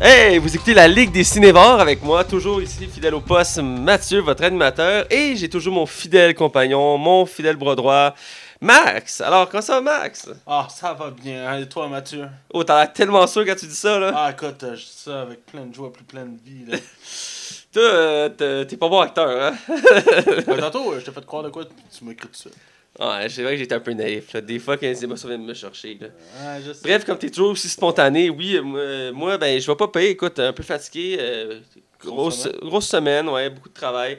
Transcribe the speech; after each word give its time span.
Hey, 0.00 0.38
vous 0.38 0.54
écoutez 0.54 0.74
la 0.74 0.86
Ligue 0.86 1.10
des 1.10 1.24
Cinévores 1.24 1.80
avec 1.80 2.04
moi, 2.04 2.22
toujours 2.22 2.62
ici, 2.62 2.86
fidèle 2.86 3.14
au 3.16 3.20
poste, 3.20 3.58
Mathieu, 3.58 4.20
votre 4.20 4.44
animateur, 4.44 5.04
et 5.10 5.34
j'ai 5.34 5.48
toujours 5.48 5.74
mon 5.74 5.86
fidèle 5.86 6.36
compagnon, 6.36 6.96
mon 6.98 7.26
fidèle 7.26 7.56
bras 7.56 7.74
droit, 7.74 8.14
Max. 8.60 9.20
Alors, 9.20 9.48
comment 9.48 9.60
ça 9.60 9.80
va, 9.80 9.80
Max? 9.80 10.30
Ah, 10.46 10.68
ça 10.70 10.94
va 10.94 11.10
bien. 11.10 11.58
Et 11.58 11.68
toi, 11.68 11.88
Mathieu? 11.88 12.28
Oh, 12.54 12.62
t'as 12.62 12.78
l'air 12.78 12.92
tellement 12.92 13.26
sûr 13.26 13.44
quand 13.44 13.56
tu 13.56 13.66
dis 13.66 13.74
ça, 13.74 13.98
là. 13.98 14.12
Ah, 14.14 14.30
écoute, 14.30 14.62
euh, 14.62 14.76
je 14.76 14.82
dis 14.82 15.02
ça 15.04 15.22
avec 15.22 15.44
plein 15.46 15.66
de 15.66 15.74
joie, 15.74 15.92
plus 15.92 16.04
plein 16.04 16.26
de 16.26 16.38
vie, 16.44 16.64
là. 16.70 16.78
Toi, 17.72 17.82
euh, 17.82 18.64
t'es 18.64 18.76
pas 18.76 18.88
bon 18.88 19.00
acteur, 19.00 19.28
hein? 19.28 19.56
Ouais, 19.68 20.58
tantôt, 20.60 20.92
euh, 20.92 21.00
je 21.00 21.06
t'ai 21.06 21.10
fait 21.10 21.26
croire 21.26 21.42
de 21.42 21.50
quoi, 21.50 21.64
tu 21.64 22.04
m'as 22.04 22.14
tout 22.14 22.28
ça. 22.32 22.50
Ouais, 22.98 23.28
c'est 23.28 23.42
vrai 23.42 23.52
que 23.52 23.58
j'étais 23.58 23.74
un 23.74 23.80
peu 23.80 23.92
naïf, 23.92 24.32
là. 24.32 24.40
Des 24.40 24.58
fois, 24.58 24.76
quand 24.76 24.86
les 24.86 25.04
émotions 25.04 25.28
viennent 25.28 25.44
me 25.44 25.54
chercher, 25.54 25.96
là. 26.00 26.60
Je 26.60 26.72
sais. 26.72 26.80
Bref, 26.82 27.04
comme 27.04 27.16
t'es 27.18 27.30
toujours 27.30 27.50
aussi 27.50 27.68
spontané, 27.68 28.28
oui, 28.28 28.56
euh, 28.56 29.12
moi, 29.12 29.38
ben, 29.38 29.60
je 29.60 29.66
vais 29.70 29.76
pas 29.76 29.86
payer, 29.88 30.10
écoute, 30.10 30.38
un 30.40 30.52
peu 30.52 30.64
fatigué, 30.64 31.16
euh, 31.20 31.60
grosse, 32.00 32.44
Grosse 32.48 32.60
grosse 32.60 32.88
semaine, 32.88 33.28
ouais, 33.28 33.50
beaucoup 33.50 33.68
de 33.68 33.74
travail. 33.74 34.18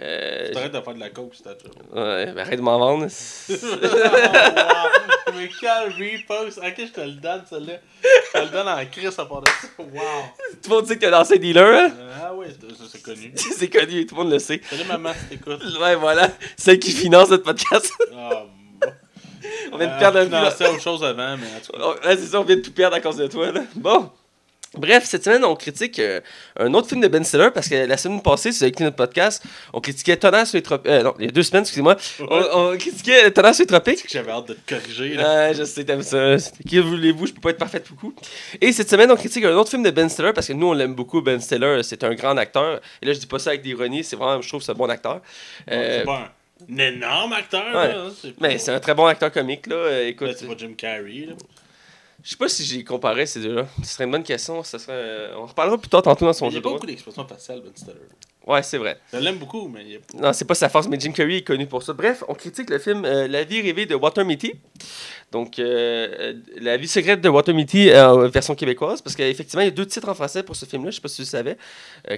Euh, 0.00 0.52
T'arrêtes 0.52 0.72
de 0.72 0.80
faire 0.80 0.94
de 0.94 1.00
la 1.00 1.10
coke, 1.10 1.32
c'est 1.34 1.42
ta 1.42 1.50
job. 1.50 1.72
ouais, 1.92 2.26
ben, 2.32 2.38
arrête 2.38 2.56
de 2.58 2.62
m'en 2.62 2.78
vendre. 2.78 3.06
oh, 3.50 3.52
wow. 3.52 5.32
Mais 5.36 5.48
quel 5.60 5.92
repost! 5.92 6.58
Ok, 6.58 6.74
je 6.78 6.84
te 6.92 7.00
le 7.00 7.12
donne, 7.12 7.42
celle-là. 7.48 7.74
Je 8.02 8.38
te 8.40 8.44
le 8.44 8.50
donne 8.50 8.68
en 8.68 8.84
crise 8.86 9.18
à 9.18 9.24
part 9.26 9.42
de 9.42 9.46
ça. 9.48 9.68
Wow! 9.78 9.86
Tout 10.62 10.70
le 10.70 10.76
monde 10.76 10.86
sait 10.86 10.96
que 10.96 11.00
t'as 11.00 11.10
lancé 11.10 11.38
dealer, 11.38 11.64
hein? 11.74 11.92
Ah, 12.22 12.34
ouais, 12.34 12.46
c'est- 12.48 12.74
ça, 12.76 12.84
c'est 12.90 13.02
connu. 13.02 13.32
C'est 13.36 13.68
connu, 13.68 14.06
tout 14.06 14.14
le 14.16 14.22
monde 14.22 14.32
le 14.32 14.38
sait. 14.38 14.60
Salut, 14.68 14.84
maman, 14.84 15.12
t'écoutes. 15.28 15.62
Ouais, 15.80 15.94
voilà, 15.96 16.28
celle 16.56 16.78
qui 16.78 16.92
finance 16.92 17.28
notre 17.30 17.44
podcast. 17.44 17.92
Ah, 18.16 18.30
bon. 18.80 18.88
On 19.72 19.78
vient 19.78 19.86
de 19.86 19.92
Euh, 19.92 19.98
perdre 19.98 20.18
un 20.18 20.22
je 20.22 20.28
finançais 20.28 20.68
autre 20.68 20.82
chose 20.82 21.04
avant, 21.04 21.36
mais 21.36 21.46
en 21.46 21.60
tout 21.64 21.72
cas. 21.72 22.08
Ouais, 22.08 22.16
c'est 22.16 22.26
ça, 22.26 22.40
on 22.40 22.44
vient 22.44 22.56
de 22.56 22.60
tout 22.62 22.72
perdre 22.72 22.96
à 22.96 23.00
cause 23.00 23.16
de 23.16 23.26
toi, 23.26 23.52
là. 23.52 23.60
Bon. 23.74 24.10
Bref, 24.76 25.04
cette 25.04 25.24
semaine, 25.24 25.44
on 25.44 25.56
critique 25.56 25.98
euh, 25.98 26.20
un 26.56 26.72
autre 26.74 26.88
film 26.88 27.00
de 27.00 27.08
Ben 27.08 27.24
Stiller 27.24 27.48
parce 27.52 27.68
que 27.68 27.74
la 27.74 27.96
semaine 27.96 28.22
passée, 28.22 28.52
si 28.52 28.58
vous 28.58 28.64
avez 28.64 28.84
notre 28.84 28.94
podcast, 28.94 29.42
on 29.72 29.80
critiquait 29.80 30.16
Tonnerre 30.16 30.46
sur 30.46 30.58
les 30.58 30.62
tropiques. 30.62 30.88
Euh, 30.92 31.02
non, 31.02 31.14
il 31.18 31.24
y 31.24 31.28
a 31.28 31.32
deux 31.32 31.42
semaines, 31.42 31.62
excusez-moi. 31.62 31.96
On, 32.20 32.42
on 32.52 32.76
critiquait 32.78 33.32
Tonnerre 33.32 33.52
sur 33.54 33.62
les 33.64 33.66
tropiques. 33.66 34.04
J'avais 34.08 34.30
hâte 34.30 34.46
de 34.48 34.54
te 34.54 34.74
corriger, 34.74 35.14
là. 35.14 35.48
Ouais, 35.48 35.54
je 35.54 35.64
sais, 35.64 35.84
t'aimes 35.84 36.02
ça. 36.04 36.36
Qui 36.68 36.78
voulez-vous, 36.78 37.26
je 37.26 37.32
peux 37.32 37.40
pas 37.40 37.50
être 37.50 37.58
parfaite 37.58 37.88
beaucoup. 37.90 38.14
Et 38.60 38.70
cette 38.72 38.88
semaine, 38.88 39.10
on 39.10 39.16
critique 39.16 39.44
un 39.44 39.56
autre 39.56 39.70
film 39.70 39.82
de 39.82 39.90
Ben 39.90 40.08
Stiller 40.08 40.32
parce 40.32 40.46
que 40.46 40.52
nous, 40.52 40.68
on 40.68 40.72
l'aime 40.72 40.94
beaucoup. 40.94 41.20
Ben 41.20 41.40
Stiller, 41.40 41.80
c'est 41.82 42.04
un 42.04 42.14
grand 42.14 42.36
acteur. 42.36 42.80
Et 43.02 43.06
là, 43.06 43.12
je 43.12 43.18
dis 43.18 43.26
pas 43.26 43.40
ça 43.40 43.50
avec 43.50 43.62
d'ironie, 43.62 44.04
c'est 44.04 44.14
vraiment, 44.14 44.40
je 44.40 44.48
trouve 44.48 44.62
c'est 44.62 44.70
un 44.70 44.76
bon 44.76 44.88
acteur. 44.88 45.20
Euh, 45.68 45.98
C'est 45.98 46.04
pas 46.04 46.32
un 46.70 46.78
énorme 46.78 47.32
acteur, 47.32 47.64
ouais. 47.74 47.88
là. 47.92 48.08
c'est 48.22 48.40
mais 48.40 48.58
c'est 48.58 48.70
un 48.70 48.78
très 48.78 48.94
bon 48.94 49.06
acteur 49.06 49.32
comique, 49.32 49.66
là. 49.66 50.00
Écoute, 50.02 50.28
Là, 50.28 50.34
c'est 50.38 50.46
pas 50.46 50.54
Jim 50.56 50.74
Carrey, 50.76 51.26
là. 51.26 51.34
Je 52.22 52.30
sais 52.30 52.36
pas 52.36 52.48
si 52.48 52.64
j'ai 52.64 52.84
comparé 52.84 53.26
ces 53.26 53.40
deux-là. 53.40 53.66
Ce 53.82 53.94
serait 53.94 54.04
une 54.04 54.10
bonne 54.10 54.22
question. 54.22 54.62
Ça 54.62 54.78
serait... 54.78 55.30
On 55.36 55.46
reparlera 55.46 55.78
plus 55.78 55.88
tard 55.88 56.02
tantôt 56.02 56.26
dans 56.26 56.32
son 56.32 56.48
Il 56.48 56.52
jeu 56.52 56.58
a 56.58 56.60
de 56.60 56.64
pas 56.64 56.70
beaucoup 56.70 56.86
d'expressions 56.86 57.26
faciales, 57.26 57.60
Ben 57.62 57.72
Stiller. 57.74 57.94
Ouais, 58.46 58.62
c'est 58.62 58.78
vrai. 58.78 58.98
Je 59.12 59.18
l'aime 59.18 59.36
beaucoup, 59.36 59.68
mais 59.68 59.82
il 59.82 59.92
y 59.92 59.96
a 59.96 59.98
Non, 60.14 60.32
c'est 60.32 60.46
pas 60.46 60.54
sa 60.54 60.68
force, 60.70 60.88
mais 60.88 60.98
Jim 60.98 61.12
Carrey 61.12 61.36
est 61.36 61.42
connu 61.42 61.66
pour 61.66 61.82
ça. 61.82 61.92
Bref, 61.92 62.24
on 62.26 62.34
critique 62.34 62.70
le 62.70 62.78
film 62.78 63.04
euh, 63.04 63.28
La 63.28 63.44
vie 63.44 63.60
rêvée 63.60 63.84
de 63.84 63.94
Walter 63.94 64.24
Mitty. 64.24 64.54
Donc, 65.30 65.58
euh, 65.58 66.08
euh, 66.18 66.34
La 66.58 66.76
vie 66.78 66.88
secrète 66.88 67.20
de 67.20 67.28
Walter 67.28 67.52
Mitty 67.52 67.90
euh, 67.90 68.08
en 68.08 68.28
version 68.28 68.54
québécoise, 68.54 69.02
parce 69.02 69.14
qu'effectivement, 69.14 69.60
il 69.60 69.66
y 69.66 69.68
a 69.68 69.72
deux 69.72 69.86
titres 69.86 70.08
en 70.08 70.14
français 70.14 70.42
pour 70.42 70.56
ce 70.56 70.64
film-là. 70.64 70.90
Je 70.90 70.96
sais 70.96 71.02
pas 71.02 71.08
si 71.08 71.16
tu 71.16 71.22
le 71.22 71.26
savais. 71.26 71.58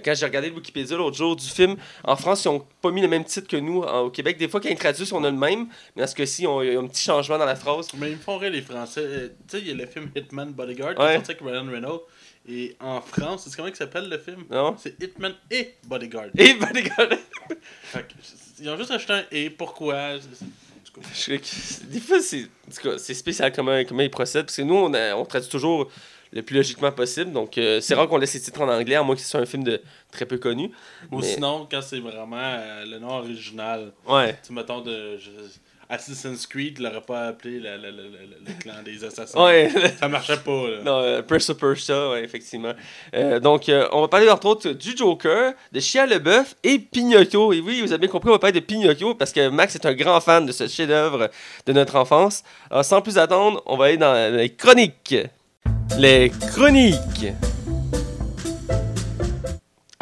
Quand 0.05 0.15
j'ai 0.15 0.25
regardé 0.25 0.49
le 0.49 0.55
Wikipédia 0.55 0.97
l'autre 0.97 1.17
jour 1.17 1.35
du 1.35 1.45
film, 1.47 1.77
en 2.05 2.15
France, 2.17 2.45
ils 2.45 2.49
ont 2.49 2.65
pas 2.81 2.93
mis 2.93 3.03
le 3.03 3.09
même 3.09 3.25
titre 3.25 3.49
que 3.49 3.57
nous 3.57 3.83
en- 3.83 4.03
au 4.03 4.11
Québec. 4.11 4.39
Des 4.39 4.49
fois, 4.49 4.61
quand 4.61 4.69
ils 4.69 4.77
traduisent, 4.79 5.13
on 5.13 5.25
a 5.25 5.31
le 5.31 5.37
même, 5.37 5.67
mais 5.97 6.03
dans 6.03 6.09
ce 6.09 6.15
cas-ci, 6.15 6.47
on- 6.47 6.63
il 6.63 6.73
y 6.73 6.77
a 6.77 6.79
un 6.81 6.87
petit 6.87 7.03
changement 7.03 7.37
dans 7.37 7.47
la 7.47 7.57
phrase. 7.57 7.89
Mais 7.99 8.11
ils 8.11 8.17
me 8.17 8.23
font 8.23 8.39
rire 8.39 8.53
les 8.53 8.63
Français. 8.63 9.33
Tu 9.49 9.59
sais, 9.59 9.63
il 9.63 9.69
y 9.69 9.71
a 9.73 9.75
le 9.75 9.87
film 9.87 10.09
Hitman 10.15 10.53
Bodyguard 10.53 10.95
qui 10.95 11.03
Ouais. 11.03 11.13
est 11.15 11.17
sorti 11.17 11.33
avec 11.33 11.43
Ryan 11.43 11.67
Reynolds. 11.71 12.01
Et 12.49 12.77
en 12.81 13.01
France, 13.01 13.45
c'est 13.49 13.55
comment 13.57 13.69
il 13.69 13.77
s'appelle 13.77 14.09
le 14.09 14.19
film? 14.19 14.45
Non? 14.51 14.75
C'est 14.77 15.01
Hitman 15.01 15.35
et 15.51 15.75
Bodyguard. 15.85 16.27
Et 16.37 16.55
Bodyguard. 16.55 17.09
Fait 17.83 18.03
que, 18.03 18.15
ils 18.61 18.69
ont 18.69 18.77
juste 18.77 18.91
acheté 18.91 19.13
un 19.13 19.25
et 19.31 19.49
pourquoi? 19.51 20.17
Je 21.15 21.37
Des 21.87 22.01
fois, 22.01 22.19
c'est 22.21 23.15
spécial 23.15 23.53
comment, 23.53 23.83
comment 23.85 24.03
ils 24.03 24.11
procèdent. 24.11 24.47
Parce 24.47 24.57
que 24.57 24.63
nous, 24.63 24.75
on, 24.75 24.93
a- 24.93 25.15
on 25.15 25.25
traduit 25.25 25.49
toujours 25.49 25.91
le 26.33 26.43
plus 26.43 26.57
logiquement 26.57 26.93
possible. 26.93 27.33
Donc, 27.33 27.57
euh, 27.59 27.81
c'est 27.81 27.95
rare 27.95 28.09
qu'on 28.09 28.19
laisse 28.19 28.35
les 28.35 28.41
titres 28.41 28.61
en 28.61 28.69
anglais, 28.69 28.97
à 28.97 29.03
moins 29.03 29.15
que 29.15 29.21
ce 29.23 29.29
soit 29.29 29.41
un 29.41 29.47
film 29.47 29.65
de 29.65 29.81
très 30.11 30.27
peu 30.27 30.39
connu. 30.39 30.71
Ou 31.11 31.21
Mais- 31.21 31.27
sinon, 31.35 31.67
quand 31.71 31.81
c'est 31.83 32.01
vraiment 32.01 32.37
euh, 32.41 32.85
le 32.85 32.99
nom 32.99 33.11
original, 33.19 33.93
Ouais. 34.07 34.39
tu 34.45 34.53
mettons 34.53 34.81
de 34.81 35.17
je- 35.17 35.31
Assassin's 35.93 36.47
Creed, 36.47 36.79
l'aurait 36.79 37.03
pas 37.03 37.27
appelé 37.27 37.61
le, 37.61 37.77
le, 37.77 37.91
le, 37.91 38.03
le- 38.05 38.39
le 38.47 38.53
clan 38.61 38.73
des 38.85 39.05
assassins. 39.05 39.39
Ouais. 39.45 39.71
Ça 40.01 40.09
marchait 40.09 40.39
pas, 40.39 40.51
là. 40.69 40.83
non, 40.83 40.99
euh, 41.01 41.23
Prince 41.23 41.51
of 41.51 41.59
Persia, 41.59 42.11
ouais, 42.11 42.25
effectivement. 42.25 42.73
Euh, 43.15 43.39
donc, 43.41 43.69
euh, 43.69 43.87
on 43.93 44.01
va 44.01 44.09
parler 44.09 44.31
entre 44.31 44.47
autres 44.47 44.71
du 44.71 44.97
Joker, 44.97 45.53
de 45.71 45.81
Chia 45.81 46.07
LeBeouf 46.07 46.55
et 46.65 46.79
Pinocchio. 46.79 47.53
Et 47.53 47.61
oui, 47.61 47.81
vous 47.83 47.93
avez 47.93 47.99
bien 48.01 48.09
compris, 48.09 48.31
on 48.31 48.33
va 48.33 48.39
parler 48.39 48.59
de 48.59 48.65
Pinocchio 48.65 49.15
parce 49.15 49.33
que 49.33 49.49
Max 49.49 49.75
est 49.75 49.85
un 49.85 49.93
grand 49.95 50.21
fan 50.21 50.47
de 50.47 50.53
ce 50.53 50.67
chef-d'œuvre 50.67 51.29
de 51.67 51.73
notre 51.75 51.97
enfance. 51.97 52.43
Alors, 52.71 52.85
sans 52.85 53.03
plus 53.03 53.19
attendre, 53.19 53.63
on 53.67 53.77
va 53.77 53.85
aller 53.87 53.99
dans 53.99 54.35
les 54.35 54.49
chroniques. 54.51 55.15
Les 55.99 56.31
chroniques. 56.55 57.27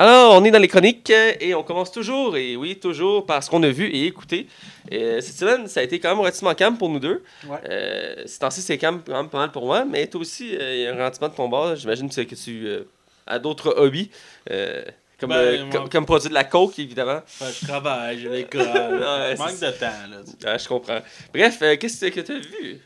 Alors, 0.00 0.32
on 0.40 0.44
est 0.44 0.50
dans 0.50 0.58
les 0.58 0.66
chroniques 0.66 1.10
et 1.10 1.54
on 1.54 1.62
commence 1.62 1.92
toujours, 1.92 2.34
et 2.34 2.56
oui, 2.56 2.78
toujours, 2.78 3.26
par 3.26 3.42
ce 3.44 3.50
qu'on 3.50 3.62
a 3.64 3.68
vu 3.68 3.84
et 3.84 4.06
écouté. 4.06 4.46
Et, 4.90 4.96
euh, 5.02 5.20
cette 5.20 5.36
semaine, 5.36 5.66
ça 5.68 5.80
a 5.80 5.82
été 5.82 6.00
quand 6.00 6.08
même 6.08 6.20
relativement 6.20 6.54
calme 6.54 6.78
pour 6.78 6.88
nous 6.88 6.98
deux. 6.98 7.22
Ouais. 7.46 7.58
Euh, 7.68 8.14
ces 8.24 8.38
temps-ci, 8.38 8.62
c'est 8.62 8.80
même, 8.80 9.02
quand 9.06 9.12
même 9.12 9.28
pas 9.28 9.36
mal 9.40 9.52
pour 9.52 9.66
moi, 9.66 9.84
mais 9.84 10.06
toi 10.06 10.22
aussi, 10.22 10.56
euh, 10.56 10.74
il 10.74 10.80
y 10.80 10.86
a 10.86 10.92
un 10.94 10.96
ralentissement 10.96 11.28
de 11.28 11.34
ton 11.34 11.48
bord. 11.50 11.76
J'imagine 11.76 12.08
que 12.08 12.34
tu 12.34 12.66
euh, 12.66 12.84
as 13.26 13.38
d'autres 13.38 13.74
hobbies, 13.76 14.10
comme, 14.46 15.28
Ben, 15.28 15.36
euh, 15.36 15.64
moi- 15.66 15.70
comme, 15.80 15.88
comme 15.90 16.06
produire 16.06 16.30
de 16.30 16.34
la 16.34 16.44
coke, 16.44 16.78
évidemment. 16.78 17.20
Je 17.38 17.66
travaille, 17.66 18.20
j'ai 18.20 18.30
l'école. 18.30 18.62
Ouais, 18.72 19.36
manque 19.36 19.60
de 19.60 19.70
temps, 19.70 19.86
là. 20.10 20.22
Ah, 20.46 20.56
je 20.56 20.66
comprends. 20.66 21.00
Bref, 21.34 21.58
euh, 21.60 21.76
qu'est-ce 21.76 22.06
que 22.06 22.20
tu 22.20 22.32
as 22.32 22.38
vu? 22.38 22.80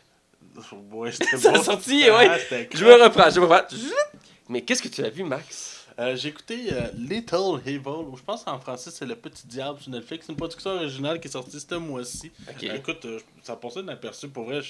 Ouais, 0.90 1.12
c'était 1.12 1.36
Ça 1.36 1.52
a 1.52 1.62
sorti, 1.62 2.10
ouais. 2.10 2.28
Ah, 2.28 2.38
Je 2.74 2.84
me 2.84 3.04
reprends, 3.04 3.30
je 3.30 3.38
me 3.38 3.46
reprends. 3.46 3.68
Mais 4.48 4.62
qu'est-ce 4.62 4.82
que 4.82 4.88
tu 4.88 5.04
as 5.04 5.10
vu, 5.10 5.22
Max? 5.22 5.73
Euh, 5.96 6.16
j'ai 6.16 6.30
écouté 6.30 6.72
euh, 6.72 6.88
Little 6.96 7.60
Evil, 7.64 7.86
ou 7.88 8.16
je 8.16 8.22
pense 8.22 8.42
qu'en 8.42 8.58
français 8.58 8.90
c'est 8.90 9.06
Le 9.06 9.14
Petit 9.14 9.46
Diable 9.46 9.78
sur 9.80 9.92
Netflix. 9.92 10.26
C'est 10.26 10.32
une 10.32 10.36
production 10.38 10.70
originale 10.72 11.20
qui 11.20 11.28
est 11.28 11.30
sortie 11.30 11.60
ce 11.60 11.74
mois-ci. 11.76 12.32
Euh, 12.70 12.74
écoute, 12.76 13.06
ça 13.44 13.54
passait 13.54 13.78
inaperçu 13.80 14.28
pour 14.28 14.44
vrai. 14.44 14.60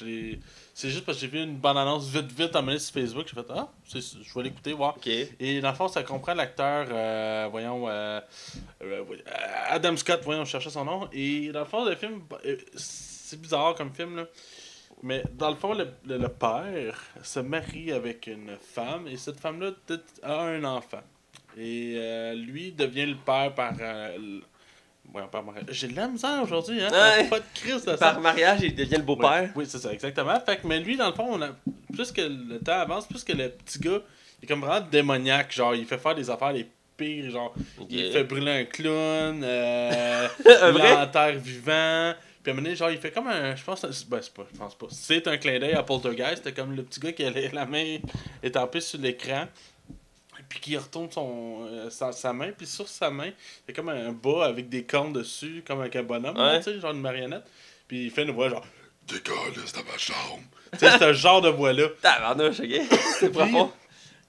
C'est 0.75 0.91
juste 0.91 1.05
parce 1.07 1.17
que 1.17 1.23
j'ai 1.23 1.29
vu 1.29 1.43
une 1.43 1.57
bande 1.57 1.79
annonce 1.79 2.07
vite 2.09 2.31
vite 2.31 2.55
en 2.55 2.67
sur 2.79 2.93
Facebook. 2.93 3.27
J'ai 3.27 3.35
fait 3.41 3.47
Ah, 3.49 3.69
je 3.91 4.35
vais 4.35 4.43
l'écouter, 4.43 4.75
voir. 4.75 4.95
Et 5.41 5.61
dans 5.63 5.71
le 5.71 5.75
fond, 5.77 5.89
ça 5.89 6.03
comprend 6.03 6.35
l'acteur, 6.35 7.51
voyons, 7.51 7.81
voy- 8.81 9.23
Adam 9.71 9.97
Scott, 9.97 10.21
voyons, 10.25 10.45
je 10.45 10.51
cherchais 10.51 10.71
son 10.71 10.85
nom. 10.85 11.09
Et 11.13 11.51
dans 11.53 11.61
le 11.61 11.65
fond, 11.67 11.85
le 11.87 11.95
film, 11.97 12.21
euh, 12.45 12.57
c'est 12.77 13.41
bizarre 13.41 13.75
comme 13.77 13.93
film, 13.95 14.17
là. 14.17 14.25
Mais 15.03 15.23
dans 15.33 15.51
le 15.51 15.57
fond, 15.57 15.75
le, 15.75 15.89
le- 16.07 16.19
le 16.19 16.29
père 16.29 17.03
se 17.23 17.41
marie 17.41 17.93
avec 17.93 18.27
une 18.27 18.57
femme 18.61 19.07
et 19.09 19.17
cette 19.17 19.41
femme-là 19.41 19.71
a 20.23 20.43
un 20.43 20.65
enfant. 20.65 21.01
Et 21.57 21.95
euh, 21.99 22.35
lui 22.35 22.73
devient 22.73 23.07
le 23.07 23.17
père 23.17 23.55
par. 23.55 23.73
euh, 23.81 24.15
l- 24.17 24.41
par 25.31 25.45
mariage. 25.45 25.65
J'ai 25.71 25.87
de 25.89 25.95
la 25.97 26.09
misère 26.09 26.43
aujourd'hui, 26.43 26.81
hein? 26.83 26.91
Ouais. 26.91 27.29
Pas 27.29 27.39
de 27.39 27.45
crise 27.55 27.85
de 27.85 27.91
ça. 27.91 27.97
Par 27.97 28.21
mariage, 28.21 28.61
il 28.63 28.75
devient 28.75 28.97
le 28.97 29.03
beau-père. 29.03 29.43
Oui, 29.45 29.63
oui, 29.63 29.65
c'est 29.69 29.79
ça, 29.79 29.93
exactement. 29.93 30.39
Fait 30.41 30.57
que, 30.57 30.67
mais 30.67 30.81
lui, 30.81 30.97
dans 30.97 31.07
le 31.09 31.13
fond, 31.15 31.27
on 31.31 31.41
a, 31.43 31.51
plus 31.93 32.11
que 32.11 32.23
le 32.23 32.59
temps 32.59 32.81
avance, 32.81 33.07
plus 33.07 33.23
que 33.23 33.33
le 33.33 33.51
petit 33.51 33.79
gars, 33.79 34.01
il 34.43 34.45
est 34.45 34.49
comme 34.49 34.61
vraiment 34.63 34.85
démoniaque. 34.91 35.53
Genre, 35.53 35.75
il 35.77 35.85
fait 35.87 35.99
faire 35.99 36.17
des 36.17 36.29
affaires 36.31 36.53
les 36.53 36.67
pires. 36.97 37.31
Genre, 37.31 37.55
il 37.89 38.11
fait 38.13 38.25
brûler 38.25 38.51
un 38.51 38.65
clown, 38.65 39.41
euh, 39.45 40.29
Un 40.63 40.73
l'enterre 40.73 41.39
vivant. 41.39 42.15
Puis 42.43 42.51
à 42.51 42.53
un 42.53 42.57
moment 42.57 42.65
donné, 42.65 42.77
genre, 42.77 42.91
il 42.91 42.99
fait 42.99 43.11
comme 43.13 43.29
un. 43.29 43.55
Je 43.55 43.63
pense, 43.63 43.83
ben, 44.07 44.21
c'est 44.21 44.35
pas, 44.35 44.45
je 44.53 44.59
pense 44.59 44.75
pas. 44.75 44.87
C'est 44.91 45.29
un 45.29 45.37
clin 45.37 45.59
d'œil 45.61 45.75
à 45.75 45.83
Poltergeist. 45.85 46.39
C'était 46.45 46.53
comme 46.53 46.75
le 46.75 46.83
petit 46.83 46.99
gars 46.99 47.13
qui 47.13 47.25
a 47.25 47.31
la- 47.31 47.49
la 47.53 47.67
main 47.67 47.99
étampée 48.43 48.81
sur 48.81 48.99
l'écran. 49.01 49.45
Puis 50.55 50.61
qui 50.61 50.77
retourne 50.77 51.11
son, 51.11 51.67
euh, 51.69 51.91
sa, 51.91 52.13
sa 52.13 52.33
main. 52.33 52.53
Puis 52.57 52.67
sur 52.67 52.89
sa 52.89 53.11
main, 53.11 53.27
il 53.27 53.33
y 53.69 53.71
a 53.71 53.75
comme 53.75 53.89
un 53.89 54.13
bas 54.13 54.45
avec 54.47 54.69
des 54.69 54.85
cornes 54.85 55.13
dessus, 55.13 55.65
comme 55.67 55.81
avec 55.81 55.97
un 55.97 56.05
bonhomme, 56.05 56.37
Ouais. 56.39 56.59
tu 56.59 56.65
sais, 56.73 56.81
genre 56.81 56.93
une 56.93 57.01
marionnette. 57.01 57.45
Puis 57.89 58.05
il 58.05 58.11
fait 58.13 58.23
une 58.23 58.31
voix 58.31 58.49
genre. 58.49 58.65
Décolle 59.09 59.35
dans 59.55 59.83
ma 59.93 59.99
chambre. 59.99 60.41
tu 60.73 60.79
sais, 60.79 60.91
c'est 60.99 61.03
un 61.05 61.13
genre 61.13 61.41
de 61.43 61.49
voix-là. 61.49 61.89
Tabarnouche, 62.01 62.61
ok? 62.61 62.81
C'est 63.19 63.31
profond. 63.31 63.73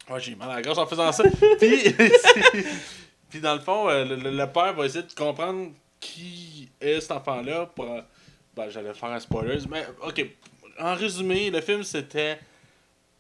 Ouais, 0.10 0.20
j'ai 0.20 0.36
mal 0.36 0.50
à 0.50 0.56
la 0.56 0.62
gorge 0.64 0.78
en 0.80 0.88
faisant 0.88 1.12
ça. 1.12 1.24
Puis, 1.60 1.94
puis 3.30 3.40
dans 3.40 3.54
le 3.54 3.62
fond, 3.62 3.88
euh, 3.90 4.04
le, 4.06 4.16
le- 4.16 4.32
le 4.32 4.48
père 4.52 4.74
va 4.74 4.86
essayer 4.86 5.04
de 5.04 5.14
comprendre 5.14 5.72
qui 6.00 6.70
est 6.82 7.00
cet 7.02 7.12
enfant-là 7.12 7.68
pour. 7.68 7.86
euh, 7.92 8.02
Ben, 8.56 8.70
j'allais 8.70 8.94
faire 8.94 9.10
un 9.10 9.20
spoiler, 9.20 9.60
mais 9.70 9.86
ok. 10.02 10.26
En 10.80 10.96
résumé, 10.96 11.50
le 11.52 11.62
film 11.62 11.84
c'était 11.84 12.40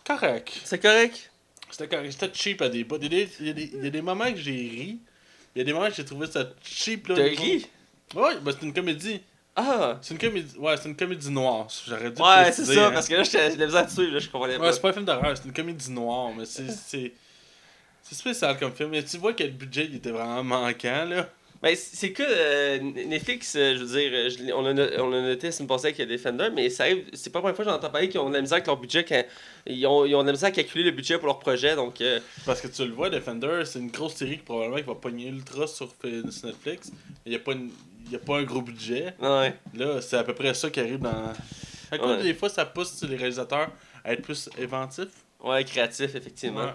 correct. 0.06 0.52
C'est 0.64 0.80
correct? 0.82 1.32
C'était 1.78 1.94
correct. 1.94 2.12
C'était 2.14 2.34
cheap 2.34 2.62
à 2.62 2.70
des 2.70 2.84
bouts. 2.86 2.98
Il 3.02 3.04
y 3.04 3.06
a 3.08 3.10
des- 3.26 3.30
il 3.42 3.48
y 3.48 3.50
a 3.50 3.54
des- 3.54 3.72
il 3.74 3.84
y 3.84 3.88
a 3.88 3.90
des 3.90 4.02
moments 4.02 4.32
que 4.32 4.38
j'ai 4.40 4.52
ri. 4.52 5.00
Il 5.56 5.60
y 5.60 5.62
a 5.62 5.64
des 5.66 5.74
moments 5.74 5.90
que 5.90 5.96
j'ai 5.96 6.06
trouvé 6.06 6.28
ça 6.28 6.46
cheap. 6.64 7.08
là. 7.10 7.16
T'as 7.16 7.24
ri? 7.24 7.66
Ouais, 8.16 8.38
ben 8.42 8.54
c'est 8.58 8.66
une 8.66 8.74
comédie. 8.74 9.20
Ah! 9.58 9.98
C'est 10.02 10.14
une 10.14 10.20
comédie. 10.20 10.58
Ouais, 10.58 10.78
c'est 10.78 10.88
une 10.88 10.96
comédie 10.96 11.30
noire. 11.32 11.68
J'aurais 11.88 12.12
dû 12.12 12.22
Ouais, 12.22 12.52
c'est 12.54 12.64
ça, 12.66 12.88
hein. 12.88 12.92
parce 12.92 13.08
que 13.10 13.16
là, 13.16 13.24
j'ai 13.24 13.56
de 13.56 13.60
la 13.60 13.66
misère 13.66 13.90
suivre, 13.90 14.14
là, 14.14 14.20
je 14.20 14.30
comprenais 14.30 14.58
pas. 14.58 14.64
Ouais, 14.68 14.72
c'est 14.74 14.82
pas 14.82 14.90
un 14.90 14.94
film 14.94 15.06
d'horreur, 15.06 15.36
c'est 15.38 15.46
une 15.46 15.54
comédie 15.54 15.92
noire, 15.92 16.32
mais 16.38 16.46
c'est. 16.46 16.70
c'est... 16.72 17.12
C'est 18.04 18.16
spécial 18.16 18.58
comme 18.60 18.72
film, 18.74 18.90
mais 18.92 19.04
tu 19.04 19.18
vois 19.18 19.34
que 19.34 19.44
le 19.44 19.50
budget 19.50 19.86
il 19.86 19.96
était 19.96 20.12
vraiment 20.12 20.44
manquant, 20.44 21.06
là. 21.06 21.28
Ben, 21.66 21.76
c'est 21.76 22.12
que 22.12 22.22
euh, 22.24 22.78
Netflix, 22.80 23.56
euh, 23.56 23.74
je 23.76 23.84
veux 23.84 24.00
dire, 24.00 24.12
euh, 24.14 24.30
je 24.30 24.54
on 24.54 24.62
l'a 24.62 24.74
no- 24.76 24.88
on 25.00 25.10
l'a 25.10 25.22
noté, 25.22 25.52
c'est 25.52 25.64
une 25.64 25.68
pensée 25.68 25.94
qu'il 25.94 26.08
y 26.08 26.14
a 26.14 26.16
Defender, 26.16 26.50
mais 26.54 26.70
ça 26.70 26.86
c'est 27.14 27.32
pas 27.32 27.40
la 27.40 27.42
première 27.42 27.56
fois 27.56 27.66
que 27.66 27.72
j'entends 27.72 27.90
parler 27.90 28.08
qu'ils 28.08 28.20
ont 28.20 28.30
de 28.30 28.36
la 28.36 28.42
misère 28.42 28.58
avec 28.58 28.68
leur 28.68 28.78
budget 28.78 29.04
quand 29.04 29.24
ils 29.66 29.84
ont, 29.88 30.06
ils 30.06 30.14
ont 30.14 30.22
de 30.22 30.28
la 30.28 30.34
misère 30.34 30.50
à 30.50 30.52
calculer 30.52 30.84
le 30.84 30.92
budget 30.92 31.18
pour 31.18 31.26
leur 31.26 31.40
projet, 31.40 31.76
donc 31.76 32.02
euh, 32.02 32.20
Parce 32.46 32.62
que 32.62 32.68
tu 32.68 32.86
le 32.86 32.94
vois, 32.94 33.10
Defender, 33.10 33.64
c'est 33.66 33.80
une 33.80 33.90
grosse 33.90 34.14
série 34.14 34.38
qui 34.38 34.44
probablement 34.44 34.80
va 34.86 34.94
pogner 34.94 35.30
ultra 35.30 35.66
sur, 35.66 35.92
Netflix. 36.04 36.92
Il 37.26 37.32
n'y 37.32 37.36
a, 37.36 37.40
pas 37.40 37.54
une- 37.54 37.72
il 38.06 38.12
y 38.12 38.16
a 38.16 38.20
pas 38.20 38.38
un 38.38 38.44
gros 38.44 38.62
budget. 38.62 39.16
ouais. 39.20 39.56
Là, 39.76 40.02
c'est 40.02 40.18
à 40.18 40.24
peu 40.24 40.36
près 40.36 40.54
ça 40.54 40.70
qui 40.70 40.80
arrive 40.80 41.00
dans. 41.00 41.34
Ouais. 41.92 42.22
Des 42.22 42.36
fois, 42.36 42.50
ça 42.50 42.66
pousse 42.66 43.04
les 43.10 43.16
réalisateurs 43.16 43.72
à 44.04 44.14
être 44.14 44.22
plus 44.22 44.50
inventifs. 44.62 45.25
Ouais, 45.44 45.64
créatif, 45.64 46.16
effectivement. 46.16 46.62
Ouais. 46.66 46.74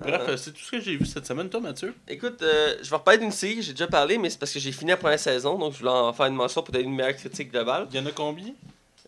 Bref, 0.00 0.20
Ah. 0.26 0.30
euh, 0.30 0.36
c'est 0.36 0.52
tout 0.52 0.60
ce 0.60 0.70
que 0.72 0.80
j'ai 0.80 0.96
vu 0.96 1.06
cette 1.06 1.26
semaine, 1.26 1.48
toi, 1.48 1.60
Mathieu? 1.60 1.94
Écoute, 2.08 2.42
euh, 2.42 2.76
je 2.82 2.90
vais 2.90 2.96
reparler 2.96 3.20
d'une 3.20 3.30
série 3.30 3.56
que 3.56 3.62
j'ai 3.62 3.72
déjà 3.72 3.86
parlé, 3.86 4.18
mais 4.18 4.28
c'est 4.28 4.38
parce 4.38 4.52
que 4.52 4.58
j'ai 4.58 4.72
fini 4.72 4.90
la 4.90 4.96
première 4.96 5.20
saison, 5.20 5.56
donc 5.56 5.72
je 5.72 5.78
voulais 5.78 5.90
en 5.90 6.12
faire 6.12 6.26
une 6.26 6.34
mention 6.34 6.62
pour 6.62 6.72
donner 6.72 6.84
une 6.84 6.94
meilleure 6.94 7.14
critique 7.16 7.52
globale. 7.52 7.86
Il 7.92 7.96
y 7.96 8.00
en 8.00 8.06
a 8.06 8.10
combien? 8.10 8.52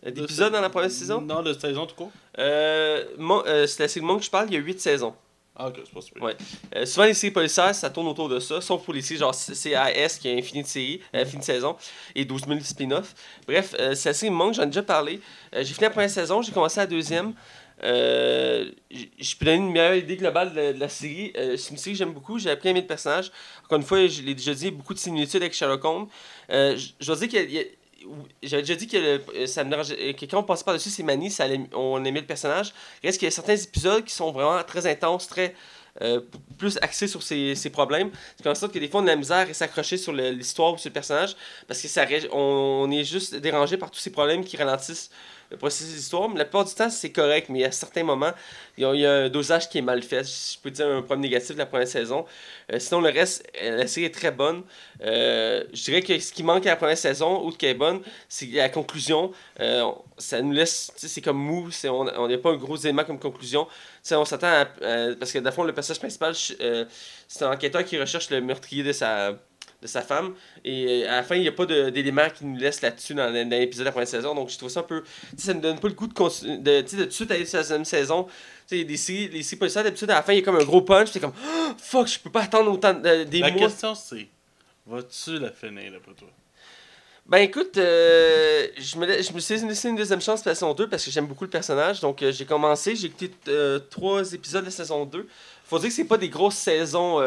Euh, 0.06 0.10
D'épisodes 0.12 0.52
dans 0.52 0.60
la 0.60 0.70
première 0.70 0.90
saison? 0.90 1.20
Non, 1.20 1.42
de 1.42 1.52
saison 1.52 1.86
tout 1.86 1.96
court. 1.96 2.12
euh, 2.38 3.04
euh, 3.18 3.66
C'est 3.66 3.82
la 3.82 3.88
série 3.88 4.06
Monk 4.06 4.20
que 4.20 4.26
je 4.26 4.30
parle, 4.30 4.46
il 4.48 4.54
y 4.54 4.56
a 4.56 4.60
8 4.60 4.80
saisons. 4.80 5.14
Ah, 5.58 5.68
ok, 5.68 5.80
c'est 5.86 5.94
pas 5.94 6.00
super. 6.02 6.22
Ouais. 6.22 6.36
Euh, 6.76 6.84
souvent, 6.84 7.06
les 7.06 7.14
séries 7.14 7.32
policières, 7.32 7.74
ça 7.74 7.88
tourne 7.88 8.06
autour 8.08 8.28
de 8.28 8.38
ça, 8.38 8.60
sauf 8.60 8.84
pour 8.84 8.92
les 8.92 9.00
séries 9.00 9.18
genre 9.20 9.34
CAS 9.34 10.18
qui 10.20 10.28
a 10.28 10.32
infini 10.34 10.62
de 10.62 10.68
séries, 10.68 11.00
euh, 11.14 11.22
infini 11.22 11.38
de 11.40 11.44
saisons, 11.44 11.76
et 12.14 12.26
12 12.26 12.42
000 12.46 12.60
spin-offs. 12.60 13.14
Bref, 13.48 13.74
euh, 13.80 13.94
c'est 13.94 14.10
la 14.10 14.14
série 14.14 14.30
Monk, 14.30 14.52
j'en 14.52 14.64
ai 14.64 14.66
déjà 14.66 14.82
parlé. 14.82 15.18
Euh, 15.54 15.60
j'ai 15.64 15.72
fini 15.72 15.80
la 15.84 15.90
première 15.90 16.10
saison, 16.10 16.42
j'ai 16.42 16.52
commencé 16.52 16.78
la 16.78 16.86
deuxième. 16.86 17.32
Euh, 17.82 18.70
je 18.90 19.36
peux 19.36 19.44
donner 19.44 19.58
une 19.58 19.72
meilleure 19.72 19.94
idée 19.96 20.16
globale 20.16 20.52
de, 20.54 20.78
la 20.78 20.88
série. 20.88 21.32
Euh, 21.36 21.56
c'est 21.56 21.70
une 21.70 21.76
série 21.76 21.92
que 21.92 21.98
j'aime 21.98 22.12
beaucoup, 22.12 22.38
j'ai 22.38 22.50
appris 22.50 22.68
à 22.68 22.70
aimer 22.70 22.80
le 22.80 22.86
personnage. 22.86 23.30
Encore 23.64 23.78
une 23.78 23.84
fois, 23.84 24.06
je 24.06 24.22
l'ai 24.22 24.34
déjà 24.34 24.54
dit, 24.54 24.70
beaucoup 24.70 24.94
de 24.94 24.98
similitudes 24.98 25.42
avec 25.42 25.54
Sherlock 25.54 25.84
Holmes. 25.84 26.08
Euh, 26.50 26.76
je- 26.76 27.06
dois 27.06 27.16
dire 27.16 27.28
qu'il 27.28 27.66
j'avais 28.42 28.62
déjà 28.62 28.76
dit 28.76 28.86
que 28.86 28.96
euh, 28.96 29.46
ça 29.46 29.64
me 29.64 30.12
que 30.12 30.26
quand 30.26 30.38
on 30.38 30.42
passait 30.44 30.62
par-dessus 30.62 30.90
ces 30.90 31.02
manies, 31.02 31.30
ça 31.30 31.46
on 31.74 32.04
aimait 32.04 32.20
le 32.20 32.26
personnage. 32.26 32.72
Reste 33.02 33.18
qu'il 33.18 33.26
y 33.26 33.28
a 33.28 33.32
certains 33.32 33.56
épisodes 33.56 34.04
qui 34.04 34.14
sont 34.14 34.30
vraiment 34.30 34.62
très 34.62 34.86
intenses, 34.86 35.26
très 35.26 35.54
plus 36.58 36.78
axés 36.82 37.08
sur 37.08 37.22
ses, 37.22 37.54
ses 37.54 37.70
problèmes. 37.70 38.10
C'est 38.36 38.42
comme 38.42 38.54
ça 38.54 38.68
que 38.68 38.78
des 38.78 38.86
fois 38.86 39.00
on 39.00 39.04
a 39.04 39.10
la 39.10 39.16
misère 39.16 39.48
à 39.48 39.54
s'accrocher 39.54 39.96
sur 39.96 40.12
l'histoire 40.12 40.74
ou 40.74 40.78
sur 40.78 40.90
le 40.90 40.92
personnage 40.92 41.34
parce 41.66 41.80
que 41.80 41.88
ça 41.88 42.04
on 42.32 42.90
est 42.92 43.02
juste 43.02 43.34
dérangé 43.34 43.78
par 43.78 43.90
tous 43.90 43.98
ces 43.98 44.12
problèmes 44.12 44.44
qui 44.44 44.58
ralentissent 44.58 45.10
le 45.50 45.56
processus 45.56 45.92
de 45.92 45.96
l'histoire. 45.96 46.28
Mais 46.28 46.38
la 46.38 46.44
plupart 46.44 46.64
du 46.64 46.74
temps, 46.74 46.90
c'est 46.90 47.12
correct, 47.12 47.48
mais 47.48 47.64
à 47.64 47.70
certains 47.70 48.04
moments, 48.04 48.32
il 48.76 48.82
y, 48.82 49.06
a, 49.06 49.12
un 49.12 49.28
dosage 49.28 49.68
qui 49.68 49.78
est 49.78 49.82
mal 49.82 50.02
fait. 50.02 50.24
Je 50.24 50.58
peux 50.60 50.70
dire 50.70 50.86
un 50.86 51.02
problème 51.02 51.20
négatif 51.22 51.52
de 51.52 51.58
la 51.58 51.66
première 51.66 51.88
saison. 51.88 52.24
Euh, 52.72 52.78
sinon, 52.78 53.00
le 53.00 53.10
reste, 53.10 53.46
euh, 53.62 53.76
la 53.76 53.86
série 53.86 54.06
est 54.06 54.14
très 54.14 54.30
bonne. 54.30 54.62
Euh, 55.02 55.64
je 55.72 55.84
dirais 55.84 56.02
que 56.02 56.18
ce 56.18 56.32
qui 56.32 56.42
manque 56.42 56.66
à 56.66 56.70
la 56.70 56.76
première 56.76 56.98
saison, 56.98 57.44
outre 57.44 57.58
qu'elle 57.58 57.70
est 57.70 57.74
bonne, 57.74 58.00
c'est 58.28 58.46
la 58.46 58.68
conclusion. 58.68 59.32
On- 59.60 60.02
ça 60.18 60.40
nous 60.40 60.52
laisse, 60.52 60.92
c'est 60.96 61.20
comme 61.20 61.36
mou, 61.36 61.68
on 61.84 62.28
n'a 62.28 62.38
pas 62.38 62.50
un 62.50 62.56
gros 62.56 62.76
élément 62.76 63.04
comme 63.04 63.18
conclusion. 63.18 63.66
Tu 63.66 63.72
sais, 64.02 64.16
on 64.16 64.24
s'attend 64.24 64.46
à, 64.48 64.64
Parce 65.18 65.32
que, 65.32 65.38
dans 65.38 65.50
le 65.50 65.54
fond, 65.54 65.64
le 65.64 65.74
personnage 65.74 65.98
principal, 65.98 66.34
c'est 66.34 67.44
un 67.44 67.52
enquêteur 67.52 67.84
qui 67.84 67.98
recherche 67.98 68.30
le 68.30 68.40
meurtrier 68.40 68.82
de 68.82 68.92
sa, 68.92 69.38
de 69.82 69.86
sa 69.86 70.02
femme. 70.02 70.34
Et 70.64 71.04
euh, 71.04 71.08
à 71.10 71.16
la 71.16 71.22
fin, 71.22 71.34
il 71.36 71.42
n'y 71.42 71.48
a 71.48 71.52
pas 71.52 71.66
de- 71.66 71.90
d'éléments 71.90 72.28
qui 72.30 72.44
nous 72.44 72.56
laissent 72.58 72.80
là-dessus 72.82 73.14
dans, 73.14 73.30
dans 73.32 73.48
l'épisode 73.50 73.84
de 73.84 73.88
la 73.88 73.92
première 73.92 74.08
saison. 74.08 74.34
Donc, 74.34 74.48
je 74.50 74.56
trouve 74.58 74.68
ça 74.70 74.80
un 74.80 74.84
peu. 74.84 75.02
Tu 75.02 75.08
sais, 75.36 75.46
ça 75.48 75.54
me 75.54 75.60
donne 75.60 75.78
pas 75.78 75.88
le 75.88 75.94
goût 75.94 76.06
de, 76.06 76.12
de, 76.12 76.86
sais, 76.86 76.96
de 76.96 77.02
tout 77.02 77.08
de 77.08 77.10
suite 77.10 77.30
aller 77.30 77.44
sur 77.46 77.58
la 77.58 77.62
deuxième 77.62 77.84
saison. 77.84 78.24
Tu 78.68 78.78
sais, 78.78 78.84
des 78.84 78.96
séries, 78.96 79.28
les 79.28 79.42
séries 79.42 79.58
policières, 79.58 79.84
d'habitude, 79.84 80.10
à 80.10 80.14
la 80.14 80.22
fin, 80.22 80.32
il 80.32 80.36
y 80.40 80.42
a 80.42 80.44
comme 80.44 80.56
un 80.56 80.64
gros 80.64 80.82
punch. 80.82 81.10
C'est 81.12 81.20
comme, 81.20 81.32
Oh, 81.46 81.70
fuck, 81.78 82.06
je 82.08 82.18
peux 82.18 82.30
pas 82.30 82.42
attendre 82.42 82.70
autant 82.72 82.94
de- 82.94 83.24
des 83.24 83.40
La 83.40 83.50
mois. 83.50 83.60
question, 83.68 83.94
c'est 83.94 84.26
vas-tu 84.86 85.38
la 85.38 85.50
finir, 85.52 85.92
là, 85.92 85.98
pour 86.02 86.14
toi? 86.14 86.28
Ben 87.28 87.38
écoute, 87.38 87.76
euh, 87.76 88.68
je, 88.78 88.96
me, 88.98 89.04
la- 89.04 89.20
je 89.20 89.32
me 89.32 89.40
suis 89.40 89.56
laissé 89.66 89.88
une 89.88 89.96
deuxième 89.96 90.20
chance 90.20 90.42
pour 90.42 90.50
la 90.50 90.54
saison 90.54 90.72
2 90.74 90.88
parce 90.88 91.04
que 91.04 91.10
j'aime 91.10 91.26
beaucoup 91.26 91.42
le 91.42 91.50
personnage. 91.50 91.98
Donc 92.00 92.22
euh, 92.22 92.30
j'ai 92.30 92.44
commencé, 92.44 92.94
j'ai 92.94 93.08
écouté 93.08 93.32
euh, 93.48 93.80
trois 93.90 94.32
épisodes 94.32 94.60
de 94.60 94.66
la 94.66 94.70
saison 94.70 95.04
2. 95.04 95.26
Faut 95.64 95.80
dire 95.80 95.88
que 95.88 95.94
c'est 95.96 96.04
pas 96.04 96.18
des 96.18 96.28
grosses 96.28 96.54
saisons. 96.54 97.20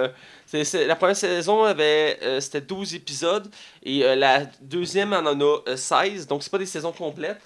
Euh, 0.53 0.63
c'est- 0.63 0.63
c'est- 0.65 0.87
la 0.87 0.95
première 0.95 1.15
saison 1.15 1.63
avait 1.63 2.19
euh, 2.23 2.39
c'était 2.39 2.61
12 2.61 2.93
épisodes 2.95 3.49
et 3.83 4.03
euh, 4.03 4.15
la 4.15 4.45
deuxième 4.61 5.13
en 5.13 5.19
en 5.25 5.39
a 5.39 5.57
euh, 5.67 5.75
16. 5.77 6.27
Donc 6.27 6.43
c'est 6.43 6.51
pas 6.51 6.57
des 6.57 6.65
saisons 6.65 6.91
complètes. 6.91 7.39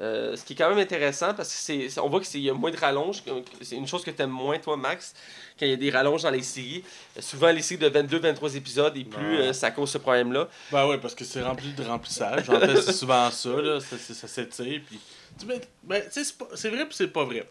Euh, 0.00 0.36
ce 0.36 0.44
qui 0.44 0.52
est 0.52 0.56
quand 0.56 0.68
même 0.68 0.78
intéressant 0.78 1.34
parce 1.34 1.48
que 1.48 1.58
c'est 1.58 1.88
c'est- 1.88 1.98
on 1.98 2.08
voit 2.08 2.20
qu'il 2.20 2.40
y 2.40 2.48
a 2.48 2.54
moins 2.54 2.70
de 2.70 2.76
rallonges. 2.76 3.20
C'est 3.62 3.74
une 3.74 3.88
chose 3.88 4.04
que 4.04 4.12
tu 4.12 4.22
aimes 4.22 4.30
moins, 4.30 4.56
toi, 4.60 4.76
Max, 4.76 5.12
quand 5.58 5.66
il 5.66 5.70
y 5.70 5.74
a 5.74 5.76
des 5.76 5.90
rallonges 5.90 6.22
dans 6.22 6.30
les 6.30 6.42
séries. 6.44 6.84
Euh, 7.16 7.20
souvent, 7.20 7.50
les 7.50 7.62
séries 7.62 7.80
de 7.80 7.88
22-23 7.88 8.54
épisodes 8.54 8.96
et 8.96 9.02
plus, 9.02 9.38
Ouais. 9.38 9.48
euh, 9.48 9.52
ça 9.52 9.72
cause 9.72 9.90
ce 9.90 9.98
problème-là. 9.98 10.46
Ben 10.70 10.86
ouais, 10.86 10.98
parce 10.98 11.16
que 11.16 11.24
c'est 11.24 11.42
rempli 11.42 11.72
de 11.72 11.82
remplissage. 11.82 12.44
J'en 12.44 12.60
fais 12.60 12.80
souvent 12.92 13.28
ça, 13.32 13.48
là. 13.60 13.80
Ça, 13.80 13.96
ça, 13.98 14.28
s'étire. 14.28 14.80
Puis... 14.86 15.00
Tu 15.36 15.46
ben, 15.82 16.02
c'est 16.10 16.22
c'est 16.54 16.70
vrai 16.70 16.84
puis 16.86 16.94
c'est 16.96 17.08
pas 17.08 17.24
vrai. 17.24 17.44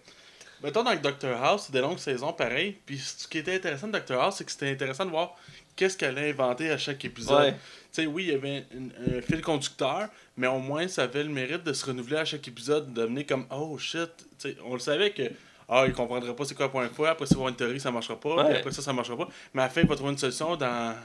Mettons 0.64 0.84
dans 0.84 0.92
le 0.94 1.00
Doctor 1.00 1.42
House, 1.44 1.64
c'est 1.68 1.72
des 1.74 1.82
longues 1.82 2.00
saisons 2.00 2.34
pareil. 2.34 2.78
Puis 2.86 2.98
ce 3.00 3.28
qui 3.28 3.38
était 3.40 3.56
intéressant 3.56 3.88
de 3.88 3.94
Doctor 3.94 4.22
House, 4.22 4.36
c'est 4.38 4.46
que 4.46 4.52
c'était 4.52 4.72
intéressant 4.72 5.06
de 5.06 5.12
voir 5.12 5.36
qu'est-ce 5.76 5.96
qu'elle 5.98 6.18
a 6.18 6.22
inventé 6.22 6.72
à 6.72 6.78
chaque 6.78 7.04
épisode. 7.06 7.40
Ouais. 7.42 7.52
Tu 7.54 8.02
sais, 8.04 8.06
oui, 8.08 8.24
il 8.26 8.30
y 8.32 8.34
avait 8.36 8.66
une- 8.74 8.92
un 9.18 9.22
fil 9.22 9.42
conducteur, 9.42 10.10
mais 10.36 10.48
au 10.48 10.60
moins 10.60 10.88
ça 10.88 11.04
avait 11.04 11.24
le 11.24 11.30
mérite 11.30 11.64
de 11.64 11.74
se 11.74 11.86
renouveler 11.86 12.18
à 12.18 12.26
chaque 12.26 12.48
épisode, 12.48 12.92
de 12.94 13.02
devenir 13.02 13.26
comme 13.28 13.46
oh 13.52 13.78
shit. 13.78 14.10
Tu 14.18 14.26
sais, 14.50 14.58
on 14.66 14.74
le 14.74 14.80
savait 14.80 15.12
que 15.12 15.24
ah, 15.70 15.84
il 15.86 15.94
comprendrait 15.94 16.34
pas 16.36 16.46
c'est 16.46 16.56
quoi 16.56 16.66
la 16.68 16.70
première 16.70 16.92
fois, 16.92 17.10
après 17.10 17.26
va 17.26 17.32
avoir 17.36 17.50
une 17.50 17.56
théorie, 17.56 17.80
ça 17.80 17.92
marchera 17.92 18.18
pas, 18.20 18.36
Ouais. 18.38 18.46
puis 18.46 18.56
après 18.58 18.72
ça, 18.72 18.82
ça 18.82 18.94
marchera 18.94 19.18
pas. 19.18 19.28
Mais 19.54 19.62
à 19.62 19.66
la 19.66 19.70
fin, 19.70 19.82
il 19.82 19.88
va 19.88 19.96
trouver 19.96 20.12
une 20.12 20.18
solution 20.18 20.56
dans. 20.56 20.96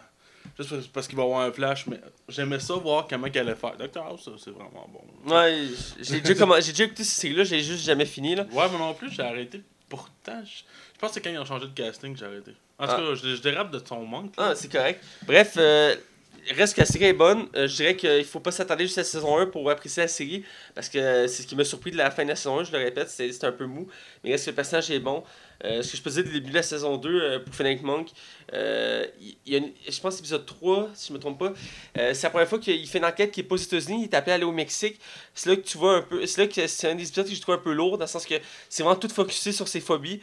Juste 0.58 0.92
parce- 0.92 1.08
qu'il 1.08 1.16
va 1.16 1.22
avoir 1.24 1.40
un 1.40 1.52
flash, 1.52 1.86
mais 1.86 1.98
j'aimais 2.28 2.60
ça 2.60 2.74
voir 2.74 3.06
comment 3.08 3.28
qu'elle 3.30 3.48
allait 3.48 3.56
faire. 3.58 3.76
Doctor 3.76 4.06
House, 4.06 4.24
ça, 4.24 4.30
c'est 4.42 4.50
vraiment 4.50 4.86
bon. 4.92 5.34
Ouais, 5.34 5.66
j'ai 6.00 6.20
déjà, 6.20 6.34
commen- 6.44 6.62
j'ai 6.62 6.72
déjà 6.72 6.84
écouté 6.84 7.04
cette 7.04 7.20
série-là, 7.20 7.44
j'ai 7.44 7.60
juste 7.60 7.84
jamais 7.84 8.04
fini. 8.06 8.34
Là. 8.34 8.46
Ouais, 8.52 8.66
mais 8.70 8.78
non 8.78 8.92
plus, 8.94 9.10
j'ai 9.10 9.22
arrêté. 9.22 9.62
Pourtant, 9.88 10.40
je, 10.44 10.50
je 10.94 10.98
pense 10.98 11.10
que 11.10 11.14
c'est 11.14 11.20
quand 11.20 11.30
ils 11.30 11.38
ont 11.38 11.44
changé 11.44 11.66
de 11.66 11.72
casting 11.74 12.12
que 12.14 12.18
j'ai 12.18 12.26
arrêté. 12.26 12.52
En 12.78 12.86
tout 12.86 12.92
Ah. 12.94 12.96
cas, 12.96 13.14
je, 13.14 13.34
je 13.36 13.42
dérape 13.42 13.70
de 13.70 13.78
ton 13.78 14.04
manque. 14.04 14.36
là. 14.36 14.48
Ah, 14.50 14.54
c'est 14.54 14.70
correct. 14.70 15.02
Bref, 15.26 15.54
euh, 15.58 15.94
reste 16.56 16.74
que 16.74 16.80
la 16.80 16.86
série 16.86 17.04
est 17.04 17.12
bonne. 17.12 17.46
Euh, 17.54 17.66
je 17.68 17.76
dirais 17.76 17.94
qu'il 17.96 18.24
faut 18.24 18.40
pas 18.40 18.50
s'attarder 18.50 18.84
jusqu'à 18.84 19.02
la 19.02 19.06
saison 19.06 19.38
1 19.38 19.46
pour 19.46 19.70
apprécier 19.70 20.02
la 20.02 20.08
série. 20.08 20.44
Parce 20.74 20.88
que 20.88 21.26
c'est 21.28 21.42
ce 21.42 21.46
qui 21.46 21.54
m'a 21.56 21.64
surpris 21.64 21.90
de 21.90 21.96
la 21.98 22.10
fin 22.10 22.24
de 22.24 22.30
la 22.30 22.36
saison 22.36 22.58
1, 22.60 22.64
je 22.64 22.72
le 22.72 22.78
répète, 22.78 23.08
c'est 23.10 23.30
c'est 23.32 23.44
un 23.44 23.52
peu 23.52 23.66
mou. 23.66 23.86
Mais 24.24 24.32
reste 24.32 24.46
que 24.46 24.50
le 24.50 24.56
personnage 24.56 24.90
est 24.90 24.98
bon. 24.98 25.22
Euh, 25.64 25.82
ce 25.82 25.92
que 25.92 25.96
je 25.96 26.02
peux 26.02 26.10
dire 26.10 26.24
du 26.24 26.32
début 26.32 26.50
de 26.50 26.54
la 26.56 26.62
saison 26.62 26.96
2 26.96 27.08
euh, 27.22 27.38
pour 27.38 27.54
Fennec 27.54 27.82
Monk, 27.82 28.08
euh, 28.52 29.06
il 29.20 29.36
y 29.52 29.54
a 29.54 29.58
une- 29.58 29.72
je 29.88 30.00
pense 30.00 30.16
l'épisode 30.16 30.44
3, 30.44 30.90
si 30.94 31.08
je 31.08 31.12
me 31.12 31.18
trompe 31.18 31.38
pas, 31.38 31.52
c'est 31.94 32.22
la 32.24 32.30
première 32.30 32.48
fois 32.48 32.58
qu'il 32.58 32.86
fait 32.88 32.98
une 32.98 33.04
enquête 33.04 33.30
qui 33.30 33.40
est 33.40 33.44
pas 33.44 33.54
aux 33.54 33.58
États-Unis, 33.58 34.00
il 34.00 34.04
est 34.04 34.14
appelé 34.14 34.32
à 34.32 34.34
aller 34.36 34.44
au 34.44 34.52
Mexique. 34.52 34.98
C'est 35.34 35.50
là 35.50 35.56
que 35.56 35.60
tu 35.62 35.78
vois 35.78 35.96
un 35.96 36.02
peu. 36.02 36.26
C'est 36.26 36.40
là 36.42 36.46
que 36.48 36.66
c'est 36.66 36.90
un 36.90 36.94
des 36.94 37.06
épisodes 37.06 37.28
que 37.28 37.34
je 37.34 37.40
trouve 37.40 37.54
un 37.54 37.58
peu 37.58 37.72
lourd, 37.72 37.96
dans 37.96 38.04
le 38.04 38.08
sens 38.08 38.26
que 38.26 38.34
c'est 38.68 38.82
vraiment 38.82 38.98
tout 38.98 39.08
focusé 39.08 39.52
sur 39.52 39.68
ses 39.68 39.80
phobies. 39.80 40.20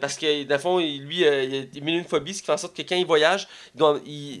parce 0.00 0.16
que, 0.16 0.44
dans 0.44 0.54
le 0.54 0.60
fond, 0.60 0.78
lui, 0.78 1.20
il 1.20 1.26
a 1.26 1.42
une 1.42 2.04
phobies, 2.04 2.34
ce 2.34 2.40
qui 2.40 2.46
fait 2.46 2.52
en 2.52 2.56
sorte 2.56 2.76
que 2.76 2.82
quand 2.82 2.96
il 2.96 3.06
voyage, 3.06 3.48
il 4.06 4.40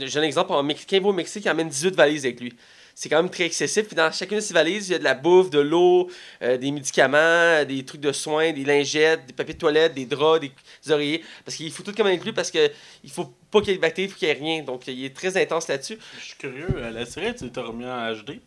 j'ai 0.00 0.18
un 0.18 0.22
exemple, 0.22 0.48
quand 0.48 0.66
il 0.92 1.00
va 1.02 1.08
au 1.08 1.12
Mexique, 1.12 1.44
il 1.44 1.50
emmène 1.50 1.68
18 1.68 1.94
valises 1.94 2.24
avec 2.24 2.40
lui. 2.40 2.54
C'est 3.00 3.08
quand 3.08 3.22
même 3.22 3.30
très 3.30 3.44
excessif. 3.44 3.86
Puis 3.86 3.94
dans 3.94 4.10
chacune 4.10 4.38
de 4.38 4.42
ces 4.42 4.52
valises, 4.52 4.88
il 4.88 4.92
y 4.92 4.94
a 4.96 4.98
de 4.98 5.04
la 5.04 5.14
bouffe, 5.14 5.50
de 5.50 5.60
l'eau, 5.60 6.10
euh, 6.42 6.56
des 6.56 6.72
médicaments, 6.72 7.64
des 7.64 7.84
trucs 7.84 8.00
de 8.00 8.10
soins, 8.10 8.52
des 8.52 8.64
lingettes, 8.64 9.24
des 9.24 9.32
papiers 9.32 9.54
de 9.54 9.58
toilette, 9.60 9.94
des 9.94 10.04
draps, 10.04 10.40
des, 10.40 10.50
des 10.84 10.90
oreillers. 10.90 11.24
Parce 11.44 11.56
qu'il 11.56 11.70
faut 11.70 11.84
tout 11.84 11.92
comme 11.92 12.08
lui 12.08 12.32
parce 12.32 12.50
que 12.50 12.68
il 13.04 13.10
faut 13.10 13.32
pas 13.52 13.60
qu'il 13.60 13.68
y 13.68 13.72
ait 13.74 13.76
de 13.76 13.80
bactéries, 13.80 14.08
il 14.08 14.10
faut 14.10 14.18
qu'il 14.18 14.26
y 14.26 14.30
ait 14.32 14.34
rien. 14.34 14.64
Donc 14.64 14.88
il 14.88 15.04
est 15.04 15.14
très 15.14 15.40
intense 15.40 15.68
là-dessus. 15.68 15.96
Je 16.18 16.24
suis 16.24 16.36
curieux, 16.38 16.66
euh, 16.74 16.90
la 16.90 17.06
série, 17.06 17.32
tu 17.36 17.48
t'as 17.52 17.62
remis 17.62 17.86
en 17.86 18.12
HD. 18.12 18.40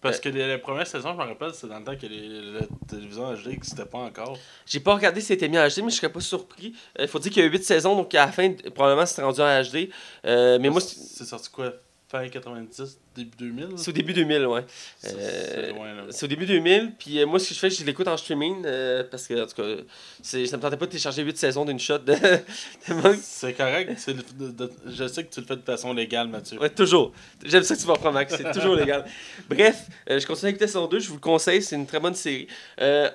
Parce 0.00 0.20
que 0.20 0.30
les, 0.30 0.46
les 0.48 0.56
premières 0.56 0.86
saisons, 0.86 1.12
je 1.12 1.18
me 1.18 1.24
rappelle, 1.24 1.52
c'était 1.52 1.68
dans 1.68 1.78
le 1.80 1.84
temps 1.84 1.96
que 1.96 2.06
les, 2.06 2.60
la 2.60 2.66
télévision 2.88 3.34
HD 3.34 3.48
n'existait 3.48 3.84
pas 3.84 3.98
encore. 3.98 4.38
J'ai 4.64 4.80
pas 4.80 4.94
regardé 4.94 5.20
si 5.20 5.26
c'était 5.26 5.50
mis 5.50 5.58
en 5.58 5.68
HD, 5.68 5.82
mais 5.84 5.90
je 5.90 5.96
serais 5.96 6.10
pas 6.10 6.20
surpris. 6.20 6.72
Il 6.98 7.08
faut 7.08 7.18
dire 7.18 7.30
qu'il 7.30 7.42
y 7.42 7.46
a 7.46 7.50
8 7.50 7.62
saisons, 7.62 7.94
donc 7.94 8.14
à 8.14 8.24
la 8.24 8.32
fin, 8.32 8.54
probablement, 8.74 9.04
c'est 9.04 9.22
rendu 9.22 9.42
en 9.42 9.62
HD. 9.62 9.90
Euh, 10.24 10.58
mais 10.58 10.70
moi, 10.70 10.80
c'est 10.80 10.98
c'est 10.98 11.26
sorti 11.26 11.50
quoi? 11.50 11.74
Fin 12.08 12.28
90, 12.28 12.98
début 13.16 13.36
2000 13.38 13.68
c'est 13.76 13.88
au 13.90 13.92
début 13.92 14.12
2000, 14.12 14.46
ouais. 14.46 14.64
C'est- 14.98 15.14
euh, 15.16 15.42
C'est 15.66 15.70
loin, 15.72 15.94
là. 15.94 16.02
C'est 16.10 16.24
au 16.24 16.28
début 16.28 16.46
2000, 16.46 16.92
puis 16.98 17.18
euh, 17.20 17.26
moi, 17.26 17.38
ce 17.38 17.48
que 17.48 17.54
je 17.54 17.58
fais, 17.60 17.70
je 17.70 17.84
l'écoute 17.84 18.08
en 18.08 18.16
streaming, 18.16 18.62
euh, 18.64 19.04
parce 19.10 19.26
que, 19.26 19.34
en 19.42 19.46
tout 19.46 19.54
cas, 19.62 19.82
c'est- 20.22 20.46
ça 20.46 20.56
me 20.56 20.62
tentait 20.62 20.76
pas 20.76 20.86
de 20.86 20.90
télécharger 20.90 21.22
8 21.22 21.36
saisons 21.36 21.64
d'une 21.64 21.78
shot 21.80 21.98
de. 21.98 22.14
C'est 23.22 23.52
correct. 23.54 23.90
le- 24.08 24.52
de- 24.52 24.72
je 24.86 25.06
sais 25.08 25.24
que 25.24 25.32
tu 25.32 25.40
le 25.40 25.46
fais 25.46 25.56
de 25.56 25.62
façon 25.62 25.92
légale, 25.92 26.28
Mathieu. 26.28 26.58
Ouais, 26.58 26.70
toujours. 26.70 27.12
J'aime 27.44 27.62
ça 27.62 27.74
que 27.74 27.80
tu 27.80 27.86
vas 27.86 27.94
reprendre, 27.94 28.14
Max. 28.14 28.34
C'est 28.36 28.50
toujours 28.52 28.74
légal. 28.74 29.04
Bref, 29.48 29.76
je 30.08 30.24
continue 30.26 30.48
avec 30.50 30.60
la 30.60 30.66
saison 30.66 30.86
2. 30.86 30.98
Je 31.00 31.08
vous 31.08 31.14
le 31.14 31.20
conseille. 31.20 31.62
C'est 31.62 31.76
une 31.76 31.86
très 31.86 32.00
bonne 32.00 32.14
série. 32.14 32.46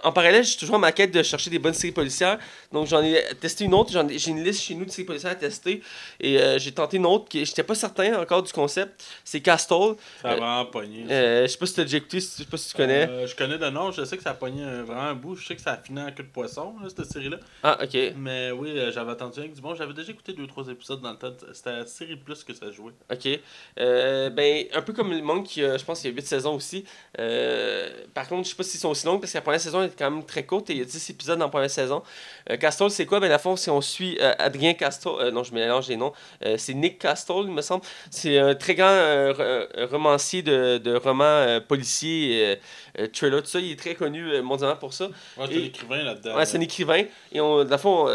En 0.03 0.11
parallèle, 0.11 0.43
je 0.43 0.49
suis 0.49 0.59
toujours 0.59 0.75
en 0.75 0.79
ma 0.79 0.91
quête 0.91 1.11
de 1.11 1.23
chercher 1.23 1.49
des 1.49 1.59
bonnes 1.59 1.73
séries 1.73 1.93
policières. 1.93 2.39
Donc, 2.71 2.87
j'en 2.87 3.01
ai 3.03 3.23
testé 3.39 3.63
une 3.65 3.73
autre. 3.73 3.91
J'ai 4.09 4.31
une 4.31 4.43
liste 4.43 4.61
chez 4.63 4.75
nous 4.75 4.85
de 4.85 4.91
séries 4.91 5.05
policières 5.05 5.31
à 5.31 5.35
tester. 5.35 5.81
Et 6.19 6.37
j'ai 6.57 6.71
tenté 6.71 6.97
une 6.97 7.05
autre 7.05 7.27
qui 7.29 7.45
j'étais 7.45 7.63
pas 7.63 7.75
certain 7.75 8.19
encore 8.21 8.43
du 8.43 8.51
concept. 8.53 9.03
C'est 9.23 9.41
Castle. 9.41 9.86
Ça 10.21 10.29
a 10.29 10.35
vraiment 10.35 10.65
pogné. 10.65 11.05
Euh, 11.09 11.43
je 11.43 11.47
sais 11.47 11.57
pas 11.57 11.65
si 11.65 11.73
tu 11.73 11.79
as 11.81 11.83
déjà 11.83 11.97
écouté, 11.97 12.19
je 12.19 12.25
sais 12.25 12.45
pas 12.45 12.57
si 12.57 12.69
tu 12.71 12.77
connais. 12.77 13.07
Euh, 13.09 13.27
je 13.27 13.35
connais 13.35 13.57
de 13.57 13.69
nom, 13.69 13.91
je 13.91 14.03
sais 14.03 14.17
que 14.17 14.23
ça 14.23 14.31
a 14.31 14.33
pogné 14.33 14.63
un- 14.63 14.83
vraiment 14.83 15.01
un 15.01 15.13
bout. 15.13 15.35
Je 15.35 15.45
sais 15.47 15.55
que 15.55 15.61
ça 15.61 15.73
a 15.73 15.77
fini 15.77 15.99
en 16.01 16.11
queue 16.11 16.23
de 16.23 16.29
poisson, 16.29 16.75
là, 16.81 16.89
cette 16.89 17.05
série-là. 17.11 17.37
Ah, 17.63 17.77
ok. 17.83 17.97
Mais 18.17 18.51
oui, 18.51 18.71
euh, 18.77 18.91
j'avais 18.91 19.11
entendu 19.11 19.39
avec 19.39 19.53
du 19.53 19.61
bon. 19.61 19.75
J'avais 19.75 19.93
déjà 19.93 20.11
écouté 20.11 20.33
2-3 20.33 20.67
épisodes 20.69 21.01
dans 21.01 21.11
le 21.11 21.17
temps. 21.17 21.33
C'était 21.53 21.69
à 21.69 21.85
série 21.85 22.15
plus 22.15 22.43
que 22.43 22.53
ça 22.53 22.71
jouait. 22.71 22.93
Ok. 23.11 23.39
Euh, 23.79 24.29
ben, 24.29 24.65
un 24.73 24.81
peu 24.81 24.93
comme 24.93 25.11
le 25.11 25.21
Monk, 25.21 25.45
qui 25.45 25.63
a- 25.63 25.77
je 25.77 25.83
pense 25.85 26.01
qu'il 26.01 26.09
y 26.09 26.13
a 26.13 26.15
8 26.15 26.25
saisons 26.27 26.55
aussi. 26.55 26.83
Euh, 27.19 27.89
par 28.13 28.27
contre, 28.27 28.43
je 28.45 28.49
sais 28.51 28.55
pas 28.55 28.63
s'ils 28.63 28.79
sont 28.79 28.89
aussi 28.89 29.05
longues 29.05 29.19
parce 29.19 29.31
que 29.31 29.37
la 29.37 29.41
première 29.41 29.61
saison 29.61 29.83
est 29.83 29.97
quand 29.97 30.09
même 30.09 30.25
très 30.25 30.45
courte 30.45 30.69
et 30.69 30.73
il 30.73 30.79
y 30.79 30.81
a 30.81 30.85
10 30.85 31.09
épisodes 31.09 31.37
dans 31.39 31.45
la 31.45 31.51
première 31.51 31.69
saison. 31.69 32.03
Euh, 32.49 32.57
Castle, 32.57 32.89
c'est 32.89 33.05
quoi? 33.05 33.19
Ben, 33.19 33.31
à 33.31 33.37
fond, 33.39 33.55
si 33.55 33.69
on 33.69 33.81
suit 33.81 34.17
euh, 34.21 34.33
Adrien 34.39 34.73
Castle, 34.73 35.09
euh, 35.19 35.31
non, 35.31 35.43
je 35.43 35.53
mélange 35.53 35.87
les 35.87 35.97
noms, 35.97 36.13
Euh, 36.45 36.55
c'est 36.57 36.73
Nick 36.73 36.99
Castle, 36.99 37.33
il 37.45 37.51
me 37.51 37.61
semble. 37.61 37.83
C'est 38.11 38.37
un 38.37 38.55
très 38.55 38.75
grand 38.75 38.87
euh, 38.89 39.65
romancier 39.85 40.41
de, 40.41 40.77
de 40.77 40.95
romans 40.95 41.23
euh, 41.23 41.59
policiers, 41.59 42.45
euh, 42.45 42.55
euh, 42.99 43.07
thriller, 43.13 43.41
tout 43.41 43.49
ça. 43.49 43.59
Il 43.59 43.71
est 43.71 43.79
très 43.79 43.95
connu 43.95 44.23
euh, 44.31 44.41
mondialement 44.41 44.75
pour 44.75 44.93
ça. 44.93 45.05
Ouais, 45.37 45.45
c'est 45.47 45.55
un 45.55 45.63
écrivain 45.65 46.03
là-dedans. 46.03 46.35
Ouais, 46.35 46.45
c'est 46.45 46.57
un 46.57 46.61
écrivain. 46.61 47.03
Et 47.31 47.39
on, 47.39 47.63
dans 47.63 47.69
le 47.69 47.77
fond, 47.77 48.09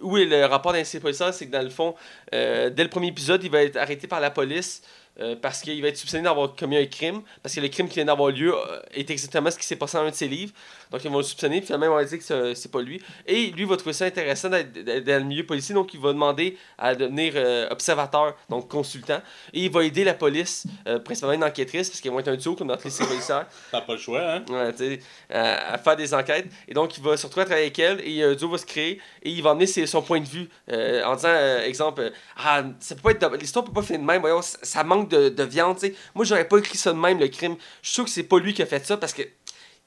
où 0.00 0.16
est 0.16 0.24
le 0.24 0.44
rapport 0.46 0.72
d'un 0.72 0.82
policier 1.00 1.32
C'est 1.32 1.46
que 1.46 1.52
dans 1.52 1.62
le 1.62 1.70
fond, 1.70 1.94
dès 2.32 2.70
le 2.82 2.88
premier 2.88 3.08
épisode, 3.08 3.42
il 3.44 3.50
va 3.50 3.62
être 3.62 3.76
arrêté 3.76 4.06
par 4.06 4.20
la 4.20 4.30
police 4.30 4.82
euh, 5.20 5.34
parce 5.40 5.60
qu'il 5.62 5.80
va 5.82 5.88
être 5.88 5.96
soupçonné 5.96 6.22
d'avoir 6.22 6.54
commis 6.54 6.76
un 6.76 6.86
crime. 6.86 7.22
Parce 7.42 7.54
que 7.54 7.60
le 7.60 7.68
crime 7.68 7.88
qui 7.88 7.94
vient 7.96 8.04
d'avoir 8.04 8.30
lieu 8.30 8.54
euh, 8.54 8.80
est 8.92 9.10
exactement 9.10 9.50
ce 9.50 9.58
qui 9.58 9.64
s'est 9.64 9.76
passé 9.76 9.96
dans 9.96 10.04
un 10.04 10.10
de 10.10 10.14
ses 10.14 10.28
livres. 10.28 10.52
Donc 10.90 11.02
ils 11.04 11.10
vont 11.10 11.18
le 11.18 11.22
soupçonner, 11.24 11.58
puis 11.58 11.66
finalement, 11.66 11.86
on 11.94 11.96
va 11.96 12.04
dire 12.04 12.18
que 12.18 12.54
c'est- 12.54 12.70
pas 12.70 12.82
lui. 12.82 13.00
Et 13.26 13.46
lui 13.52 13.64
va 13.64 13.76
trouver 13.76 13.92
ça 13.92 14.04
intéressant 14.06 14.50
d'être 14.50 15.04
dans 15.04 15.18
le 15.22 15.24
milieu 15.24 15.46
policier, 15.46 15.74
donc 15.74 15.94
il 15.94 16.00
va 16.00 16.12
demander 16.12 16.56
à 16.78 16.94
devenir 16.94 17.32
euh, 17.36 17.68
observateur, 17.70 18.34
donc 18.48 18.68
consultant. 18.68 19.20
Et 19.52 19.64
il 19.64 19.70
va 19.70 19.84
aider 19.84 20.04
la 20.04 20.14
police, 20.14 20.64
euh, 20.86 20.98
principalement 20.98 21.34
une 21.34 21.44
enquêtrice, 21.44 21.88
parce 21.88 22.00
qu'ils 22.00 22.10
vont 22.10 22.18
être 22.20 22.28
un 22.28 22.36
duo 22.36 22.54
comme 22.56 22.68
dans 22.68 22.76
les 22.82 22.90
séries 22.90 23.08
policières. 23.08 23.46
T'as 23.70 23.80
pas 23.80 23.92
le 23.94 23.98
choix, 23.98 24.20
hein? 24.20 24.44
Ouais, 24.48 25.00
à, 25.30 25.78
faire 25.78 25.96
des 25.96 26.12
enquêtes. 26.12 26.46
Et 26.68 26.74
donc, 26.74 26.96
il 26.96 27.02
va 27.02 27.16
se 27.16 27.26
retrouver 27.26 27.42
à 27.42 27.46
travailler 27.46 27.66
avec 27.66 27.78
elle 27.78 28.00
et 28.06 28.22
un 28.22 28.34
duo 28.34 28.48
va 28.48 28.58
se 28.58 28.66
créer 28.66 29.00
et 29.22 29.30
il 29.30 29.42
va 29.42 29.56
ses- 29.66 29.86
son 29.86 30.02
point 30.02 30.20
de 30.20 30.26
vue 30.26 30.48
en 30.70 31.14
disant, 31.14 31.34
exemple, 31.64 32.12
ah, 32.36 32.64
ça 32.80 32.94
peut 32.94 33.02
pas 33.02 33.10
être. 33.12 33.36
L'histoire 33.36 33.64
peut 33.64 33.72
pas 33.72 33.82
finir 33.82 34.00
de 34.00 34.06
même, 34.06 34.20
voyons, 34.20 34.42
ça, 34.42 34.58
ça 34.62 34.84
manque 35.06 35.10
de, 35.10 35.28
de 35.28 35.42
viande, 35.44 35.78
tu 35.78 35.86
sais. 35.88 35.94
Moi, 36.14 36.24
j'aurais 36.24 36.46
pas 36.48 36.58
écrit 36.58 36.78
ça 36.78 36.92
de 36.92 36.98
même, 36.98 37.18
le 37.18 37.28
crime. 37.28 37.56
Je 37.82 37.88
suis 37.88 37.94
sûr 37.94 38.04
que 38.04 38.10
c'est 38.10 38.22
pas 38.24 38.38
lui 38.38 38.54
qui 38.54 38.62
a 38.62 38.66
fait 38.66 38.84
ça 38.84 38.96
parce 38.96 39.12
que. 39.12 39.22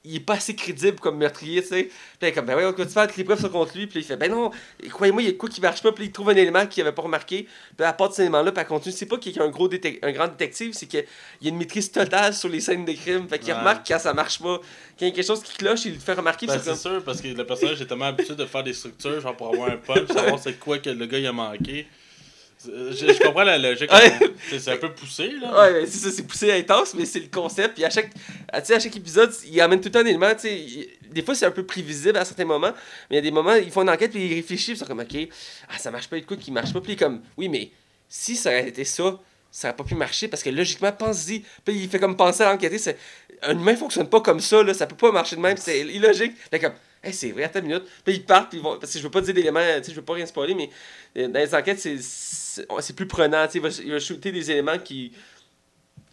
Il 0.05 0.15
est 0.15 0.19
pas 0.21 0.35
assez 0.35 0.55
crédible 0.55 0.97
comme 1.01 1.17
meurtrier, 1.17 1.61
tu 1.61 1.67
sais. 1.67 1.89
Puis 2.21 2.31
comme, 2.31 2.45
ben 2.45 2.55
ouais, 2.55 2.63
on 2.63 2.71
continue 2.71 2.87
à 2.87 2.89
faire 3.01 3.07
toutes 3.07 3.17
les 3.17 3.25
preuves 3.25 3.41
sont 3.41 3.49
contre 3.49 3.77
lui. 3.77 3.85
Puis 3.85 3.99
il 3.99 4.05
fait, 4.05 4.15
ben 4.15 4.31
non, 4.31 4.49
croyez-moi, 4.91 5.21
il 5.21 5.27
y 5.27 5.29
a 5.29 5.33
quoi 5.33 5.49
qui 5.49 5.59
marche 5.59 5.83
pas. 5.83 5.91
Puis 5.91 6.05
il 6.05 6.11
trouve 6.13 6.29
un 6.29 6.35
élément 6.37 6.65
qu'il 6.67 6.81
avait 6.83 6.93
pas 6.95 7.01
remarqué. 7.01 7.49
Puis 7.75 7.85
à 7.85 7.91
part 7.91 8.07
de 8.07 8.13
cet 8.13 8.21
élément-là, 8.21 8.53
puis 8.53 8.61
elle 8.61 8.67
continue. 8.67 8.95
C'est 8.95 9.07
pas 9.07 9.17
qu'il 9.17 9.35
y 9.35 9.39
a 9.39 9.43
un, 9.43 9.49
gros 9.49 9.67
détec- 9.67 9.99
un 10.01 10.13
grand 10.13 10.29
détective, 10.29 10.71
c'est 10.73 10.85
qu'il 10.85 11.03
y 11.41 11.47
a 11.47 11.49
une 11.49 11.57
maîtrise 11.57 11.91
totale 11.91 12.33
sur 12.33 12.47
les 12.47 12.61
scènes 12.61 12.85
de 12.85 12.93
crime. 12.93 13.27
Fait 13.27 13.39
qu'il 13.39 13.51
Ouais. 13.51 13.59
remarque 13.59 13.85
quand 13.85 13.99
ça 13.99 14.13
marche 14.13 14.39
pas. 14.39 14.59
Quand 14.59 14.61
il 15.01 15.09
y 15.09 15.11
a 15.11 15.13
quelque 15.13 15.27
chose 15.27 15.43
qui 15.43 15.57
cloche, 15.57 15.83
il 15.83 15.95
le 15.95 15.99
fait 15.99 16.13
remarquer. 16.13 16.47
Ben, 16.47 16.53
c'est 16.53 16.59
c'est 16.59 16.69
comme- 16.69 16.93
sûr, 16.93 17.03
parce 17.03 17.19
que 17.19 17.27
le 17.27 17.45
personnage 17.45 17.81
est 17.81 17.85
tellement 17.85 18.05
habitué 18.05 18.35
de 18.35 18.45
faire 18.45 18.63
des 18.63 18.73
structures, 18.73 19.19
genre 19.19 19.35
pour 19.35 19.49
avoir 19.53 19.69
un 19.69 19.75
punch, 19.77 20.07
savoir 20.13 20.39
c'est 20.39 20.57
quoi 20.57 20.77
que 20.79 20.91
le 20.91 21.05
gars 21.07 21.19
il 21.19 21.27
a 21.27 21.33
manqué. 21.33 21.87
Je, 22.65 23.13
je 23.13 23.23
comprends 23.23 23.43
la 23.43 23.57
logique. 23.57 23.89
Ouais. 23.91 24.19
C'est 24.59 24.71
un 24.71 24.77
peu 24.77 24.91
poussé, 24.93 25.31
là. 25.41 25.61
Ouais, 25.71 25.85
c'est 25.85 25.97
ça, 25.99 26.11
c'est 26.11 26.23
poussé 26.23 26.51
intense, 26.51 26.93
mais 26.93 27.05
c'est 27.05 27.19
le 27.21 27.27
concept. 27.27 27.75
Puis 27.75 27.85
à 27.85 27.89
chaque, 27.89 28.09
à, 28.51 28.61
sais, 28.63 28.73
à 28.75 28.79
chaque 28.79 28.95
épisode, 28.97 29.33
il 29.49 29.61
amène 29.61 29.79
tout 29.79 29.85
le 29.87 29.91
temps 29.93 29.99
un 29.99 30.05
élément. 30.05 30.33
tu 30.35 30.41
sais, 30.41 30.59
il- 30.59 30.89
Des 31.09 31.21
fois, 31.23 31.33
c'est 31.35 31.45
un 31.45 31.51
peu 31.51 31.65
prévisible 31.65 32.17
à 32.17 32.25
certains 32.25 32.45
moments, 32.45 32.73
mais 33.09 33.15
il 33.15 33.15
y 33.15 33.19
a 33.19 33.21
des 33.21 33.31
moments, 33.31 33.55
ils 33.55 33.71
font 33.71 33.81
une 33.81 33.89
enquête, 33.89 34.11
puis 34.11 34.25
ils 34.27 34.35
réfléchissent, 34.35 34.69
ils 34.75 34.77
sont 34.77 34.85
comme, 34.85 34.99
OK, 34.99 35.29
ah, 35.69 35.77
ça 35.77 35.89
marche 35.89 36.07
pas, 36.09 36.17
il 36.17 36.19
y 36.19 36.21
a 36.21 36.23
de 36.23 36.27
quoi 36.27 36.37
qui 36.37 36.51
marche 36.51 36.73
pas. 36.73 36.81
Puis 36.81 36.95
comme, 36.97 37.21
oui, 37.37 37.47
mais 37.49 37.71
si 38.09 38.35
ça 38.35 38.49
aurait 38.49 38.67
été 38.67 38.83
ça, 38.83 39.17
ça 39.51 39.69
aurait 39.69 39.75
pas 39.77 39.83
pu 39.85 39.95
marcher, 39.95 40.27
parce 40.27 40.43
que 40.43 40.49
logiquement, 40.49 40.91
pense-y. 40.91 41.39
Puis 41.65 41.75
il 41.75 41.89
fait 41.89 41.97
comme 41.99 42.15
penser 42.17 42.43
à 42.43 42.51
l'enquêter, 42.51 42.77
c'est 42.77 42.97
un 43.41 43.57
humain 43.57 43.75
fonctionne 43.77 44.07
pas 44.09 44.19
comme 44.21 44.41
ça, 44.41 44.61
là, 44.63 44.73
ça 44.73 44.85
peut 44.85 44.97
pas 44.97 45.11
marcher 45.13 45.35
de 45.37 45.41
même, 45.41 45.55
c'est 45.57 45.79
illogique. 45.79 46.33
Fait 46.51 46.59
comme, 46.59 46.73
hey, 47.03 47.13
c'est 47.13 47.31
vrai, 47.31 47.45
attends 47.45 47.59
une 47.59 47.67
minute. 47.67 47.83
Puis 48.05 48.15
ils 48.15 48.25
partent, 48.25 48.49
puis 48.49 48.59
ils 48.59 48.63
vont, 48.63 48.77
parce 48.77 48.91
que 48.93 48.99
je 48.99 49.03
veux 49.03 49.09
pas 49.09 49.21
dire 49.21 49.33
d'éléments, 49.33 49.59
tu 49.77 49.85
sais, 49.85 49.91
je 49.91 49.95
veux 49.95 50.03
pas 50.05 50.13
rien 50.13 50.25
spoiler, 50.27 50.53
mais 50.53 50.69
euh, 51.17 51.27
dans 51.29 51.39
les 51.39 51.55
enquêtes, 51.55 51.79
c'est- 51.79 51.97
c'est 52.79 52.95
plus 52.95 53.07
prenant, 53.07 53.47
il 53.53 53.61
va, 53.61 53.69
il 53.83 53.91
va 53.91 53.99
shooter 53.99 54.31
des 54.31 54.51
éléments 54.51 54.77
qui 54.79 55.11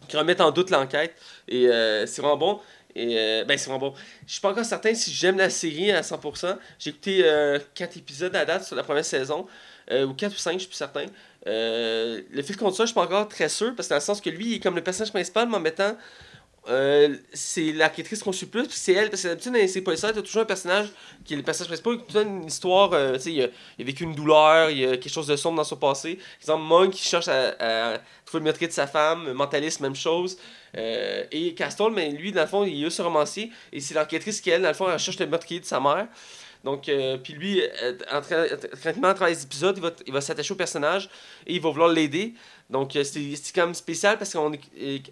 qui 0.07 0.17
remettent 0.17 0.41
en 0.41 0.51
doute 0.51 0.69
l'enquête. 0.69 1.15
Et 1.47 1.67
euh, 1.67 2.05
c'est 2.05 2.21
vraiment 2.21 2.37
bon. 2.37 2.59
Et 2.95 3.17
euh, 3.19 3.43
ben, 3.45 3.57
c'est 3.57 3.69
vraiment 3.69 3.89
bon. 3.91 3.93
Je 4.25 4.33
suis 4.33 4.41
pas 4.41 4.51
encore 4.51 4.65
certain 4.65 4.93
si 4.95 5.11
j'aime 5.11 5.37
la 5.37 5.49
série 5.49 5.91
à 5.91 6.01
100%. 6.01 6.57
J'ai 6.79 6.89
écouté 6.91 7.23
4 7.75 7.97
épisodes 7.97 8.35
à 8.35 8.45
date 8.45 8.63
sur 8.63 8.75
la 8.75 8.83
première 8.83 9.05
saison. 9.05 9.47
euh, 9.91 10.05
ou 10.05 10.13
4 10.13 10.33
ou 10.33 10.37
5, 10.37 10.53
je 10.53 10.59
suis 10.59 10.67
plus 10.67 10.75
certain. 10.75 11.05
Euh, 11.47 12.21
le 12.31 12.41
fil 12.41 12.57
contre 12.57 12.75
ça, 12.75 12.83
je 12.83 12.87
suis 12.87 12.95
pas 12.95 13.03
encore 13.03 13.27
très 13.27 13.49
sûr. 13.49 13.75
Parce 13.75 13.87
que 13.87 13.93
dans 13.93 13.97
le 13.97 14.01
sens 14.01 14.21
que 14.21 14.29
lui, 14.29 14.47
il 14.47 14.53
est 14.55 14.59
comme 14.59 14.75
le 14.75 14.83
personnage 14.83 15.11
principal, 15.11 15.47
mais 15.49 15.55
en 15.57 15.59
mettant. 15.59 15.95
Euh, 16.69 17.15
c'est 17.33 17.71
l'enquêtrice 17.71 18.21
qu'on 18.23 18.31
suit 18.31 18.45
plus, 18.47 18.67
c'est 18.69 18.93
elle, 18.93 19.09
parce 19.09 19.21
que 19.23 19.27
d'habitude, 19.29 19.53
dans 19.53 19.67
ces 19.67 19.81
policiers, 19.81 20.09
t'as 20.13 20.21
toujours 20.21 20.41
un 20.41 20.45
personnage 20.45 20.87
qui 21.25 21.33
est 21.33 21.37
le 21.37 21.43
personnage 21.43 21.67
principal, 21.69 22.05
qui 22.05 22.13
donne 22.13 22.41
une 22.41 22.45
histoire, 22.47 22.91
euh, 22.93 23.13
tu 23.15 23.19
sais, 23.21 23.33
il, 23.33 23.43
a- 23.43 23.47
il 23.77 23.83
a 23.83 23.85
vécu 23.85 24.03
une 24.03 24.15
douleur, 24.15 24.69
il 24.69 24.77
y 24.79 24.85
a 24.85 24.97
quelque 24.97 25.09
chose 25.09 25.27
de 25.27 25.35
sombre 25.35 25.57
dans 25.57 25.63
son 25.63 25.77
passé. 25.77 26.19
Exemple, 26.41 26.63
Monk 26.63 26.91
qui 26.91 27.03
cherche 27.07 27.27
à, 27.27 27.55
à 27.59 27.97
trouver 28.25 28.39
le 28.41 28.43
meurtrier 28.45 28.67
de 28.67 28.73
sa 28.73 28.87
femme, 28.87 29.31
Mentalist, 29.33 29.79
même 29.79 29.95
chose. 29.95 30.37
Euh, 30.75 31.23
et 31.31 31.53
Castle, 31.53 31.91
mais 31.93 32.09
lui, 32.11 32.31
dans 32.31 32.41
le 32.41 32.47
fond, 32.47 32.63
il 32.65 32.83
est 32.85 32.89
ce 32.89 33.01
romancier, 33.01 33.51
et 33.71 33.79
c'est 33.79 33.93
l'enquêtrice 33.93 34.41
qui, 34.41 34.49
elle, 34.49 34.61
dans 34.61 34.67
le 34.67 34.73
fond, 34.73 34.89
elle 34.91 34.99
cherche 34.99 35.19
le 35.19 35.27
meurtrier 35.27 35.59
de 35.61 35.65
sa 35.65 35.79
mère. 35.79 36.07
Donc, 36.63 36.91
puis 37.23 37.33
lui, 37.33 37.61
en 38.11 38.19
tra- 38.19 38.57
tranquillement, 38.81 39.07
à 39.09 39.13
travers 39.13 39.33
les 39.33 39.43
épisodes, 39.43 39.77
il 39.77 39.83
va, 39.83 39.91
il 40.07 40.11
va 40.11 40.19
s'attacher 40.19 40.51
au 40.51 40.57
personnage 40.57 41.07
et 41.45 41.53
il 41.55 41.61
va 41.61 41.69
vouloir 41.69 41.87
l'aider. 41.87 42.33
Donc, 42.69 42.95
euh, 42.95 43.03
c'est 43.03 43.19
même 43.65 43.73
spécial 43.73 44.17
parce 44.17 44.33
qu'on 44.33 44.51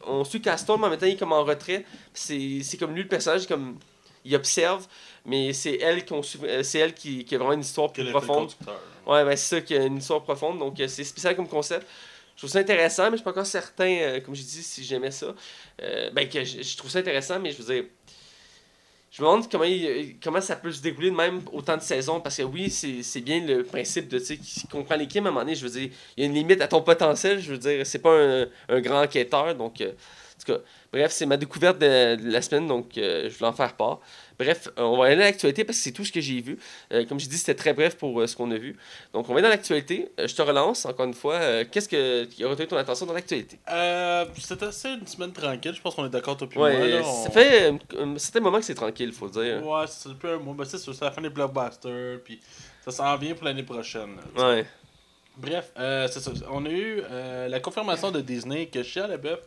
on 0.05 0.23
suit 0.25 0.41
Castor, 0.41 0.77
mais 0.77 0.87
en 0.87 0.89
même 0.89 0.99
temps, 0.99 1.05
il 1.05 1.13
est 1.13 1.17
comme 1.17 1.31
en 1.31 1.43
retrait. 1.43 1.85
C'est 2.13 2.77
comme 2.77 2.93
lui, 2.93 3.03
le 3.03 3.07
personnage, 3.07 3.47
comme 3.47 3.77
il 4.25 4.35
observe, 4.35 4.85
mais 5.25 5.53
c'est 5.53 5.77
elle, 5.77 6.03
suit- 6.23 6.39
euh, 6.43 6.63
c'est 6.63 6.79
elle 6.79 6.93
qui, 6.93 7.23
qui 7.23 7.35
a 7.35 7.37
vraiment 7.37 7.53
une 7.53 7.61
histoire 7.61 7.91
plus 7.93 8.03
profonde. 8.11 8.49
Ouais, 9.07 9.23
ben 9.23 9.37
c'est 9.37 9.55
ça, 9.55 9.61
qui 9.61 9.75
a 9.75 9.83
une 9.85 9.97
histoire 9.97 10.23
profonde. 10.23 10.59
Donc, 10.59 10.79
euh, 10.79 10.87
c'est 10.87 11.03
spécial 11.03 11.35
comme 11.35 11.47
concept. 11.47 11.85
Je 12.35 12.41
trouve 12.41 12.49
ça 12.49 12.59
intéressant, 12.59 13.03
mais 13.05 13.11
je 13.11 13.15
suis 13.17 13.23
pas 13.23 13.29
encore 13.31 13.45
certain, 13.45 13.87
euh, 13.87 14.19
comme 14.19 14.35
je 14.35 14.41
dis, 14.41 14.63
si 14.63 14.83
j'aimais 14.83 15.11
ça. 15.11 15.33
Euh, 15.81 16.09
ben, 16.11 16.27
que 16.27 16.43
je, 16.43 16.61
je 16.61 16.77
trouve 16.77 16.91
ça 16.91 16.99
intéressant, 16.99 17.39
mais 17.39 17.51
je 17.51 17.61
veux 17.61 17.73
dire. 17.73 17.85
Je 19.15 19.21
me 19.21 19.27
demande 19.27 19.49
comment, 19.49 19.65
comment 20.21 20.41
ça 20.41 20.57
peut 20.57 20.73
se 20.73 20.81
dérouler 20.81 21.09
de 21.09 21.15
même 21.15 21.39
autant 21.53 21.77
de 21.77 21.81
saisons. 21.81 22.19
Parce 22.19 22.35
que 22.35 22.43
oui, 22.43 22.69
c'est 22.69 23.21
bien 23.21 23.39
le 23.45 23.63
principe 23.63 24.09
de, 24.09 24.19
tu 24.19 24.25
sais, 24.25 24.37
qui 24.37 24.67
comprend 24.67 24.97
l'équipe. 24.97 25.23
À 25.23 25.29
un 25.29 25.31
moment 25.31 25.39
donné, 25.39 25.55
je 25.55 25.65
veux 25.65 25.71
dire, 25.71 25.89
il 26.17 26.21
y 26.21 26.23
a 26.23 26.29
une 26.29 26.33
limite 26.33 26.59
à 26.59 26.67
ton 26.67 26.81
potentiel. 26.81 27.39
Je 27.39 27.51
veux 27.51 27.57
dire, 27.57 27.87
c'est 27.87 27.99
pas 27.99 28.11
un, 28.11 28.81
grand 28.81 29.03
enquêteur. 29.03 29.55
Donc, 29.55 29.79
euh, 29.79 29.91
en 29.91 30.45
tout 30.45 30.51
cas, 30.51 30.59
bref, 30.91 31.13
c'est 31.13 31.25
ma 31.25 31.37
découverte 31.37 31.79
de, 31.79 32.15
de 32.15 32.29
la 32.29 32.41
semaine. 32.41 32.67
Donc, 32.67 32.97
euh, 32.97 33.29
je 33.29 33.37
voulais 33.37 33.49
en 33.49 33.53
faire 33.53 33.73
part. 33.77 34.01
Bref, 34.37 34.67
euh, 34.77 34.81
on 34.83 34.97
va 34.97 35.05
aller 35.05 35.15
à 35.21 35.25
l'actualité 35.25 35.63
parce 35.63 35.77
que 35.77 35.83
c'est 35.83 35.91
tout 35.91 36.03
ce 36.05 36.11
que 36.11 36.19
j'ai 36.21 36.41
vu. 36.41 36.57
Euh, 36.91 37.05
comme 37.05 37.19
je 37.19 37.27
dis, 37.29 37.37
c'était 37.37 37.55
très 37.55 37.73
bref 37.73 37.95
pour 37.95 38.19
euh, 38.19 38.27
ce 38.27 38.35
qu'on 38.35 38.51
a 38.51 38.57
vu. 38.57 38.75
Donc, 39.13 39.25
on 39.29 39.33
va 39.33 39.35
aller 39.39 39.43
dans 39.43 39.49
l'actualité. 39.49 40.09
Euh, 40.19 40.27
je 40.27 40.35
te 40.35 40.41
relance 40.41 40.85
encore 40.85 41.05
une 41.05 41.13
fois. 41.13 41.63
Qu'est-ce 41.65 41.87
que- 41.87 42.25
qui 42.25 42.43
a 42.43 42.47
retenu 42.49 42.67
ton 42.67 42.77
attention 42.77 43.05
dans 43.05 43.13
l'actualité? 43.13 43.57
C'était 44.37 44.65
assez 44.65 44.89
une 44.89 45.07
semaine 45.07 45.31
tranquille, 45.31 45.73
je 45.73 45.81
pense 45.81 45.95
qu'on 45.95 46.05
est 46.05 46.09
d'accord, 46.09 46.35
toi 46.37 46.47
puis 46.49 46.59
Ouais, 46.59 46.77
moi. 46.77 46.87
Là, 46.87 47.01
on- 47.05 47.23
ça 47.23 47.29
fait 47.31 47.73
un 47.99 48.17
certain 48.17 48.39
moment 48.41 48.59
que 48.59 48.65
c'est 48.65 48.75
tranquille, 48.75 49.11
faut 49.13 49.25
le 49.25 49.31
dire. 49.31 49.65
Ouais, 49.65 49.85
c'est 49.87 50.09
depuis 50.09 50.27
un 50.29 50.37
mois. 50.37 50.53
Ben, 50.57 50.65
c'est 50.65 50.77
sûr, 50.77 50.93
c'est 50.93 51.05
la 51.05 51.11
fin 51.11 51.21
des 51.21 51.29
blockbusters, 51.29 52.19
puis 52.23 52.39
ça 52.83 52.91
s'en 52.91 53.15
vient 53.17 53.33
pour 53.35 53.45
l'année 53.45 53.63
prochaine. 53.63 54.15
là. 54.35 54.47
Ouais. 54.49 54.65
Bref, 55.37 55.71
euh, 55.77 56.07
c'est 56.09 56.21
ça. 56.21 56.31
On 56.51 56.65
a 56.65 56.69
eu 56.69 57.01
la 57.49 57.59
confirmation 57.59 58.09
de 58.11 58.21
Disney 58.21 58.67
que 58.67 58.81
Shia 58.83 59.07
LaBeouf 59.07 59.39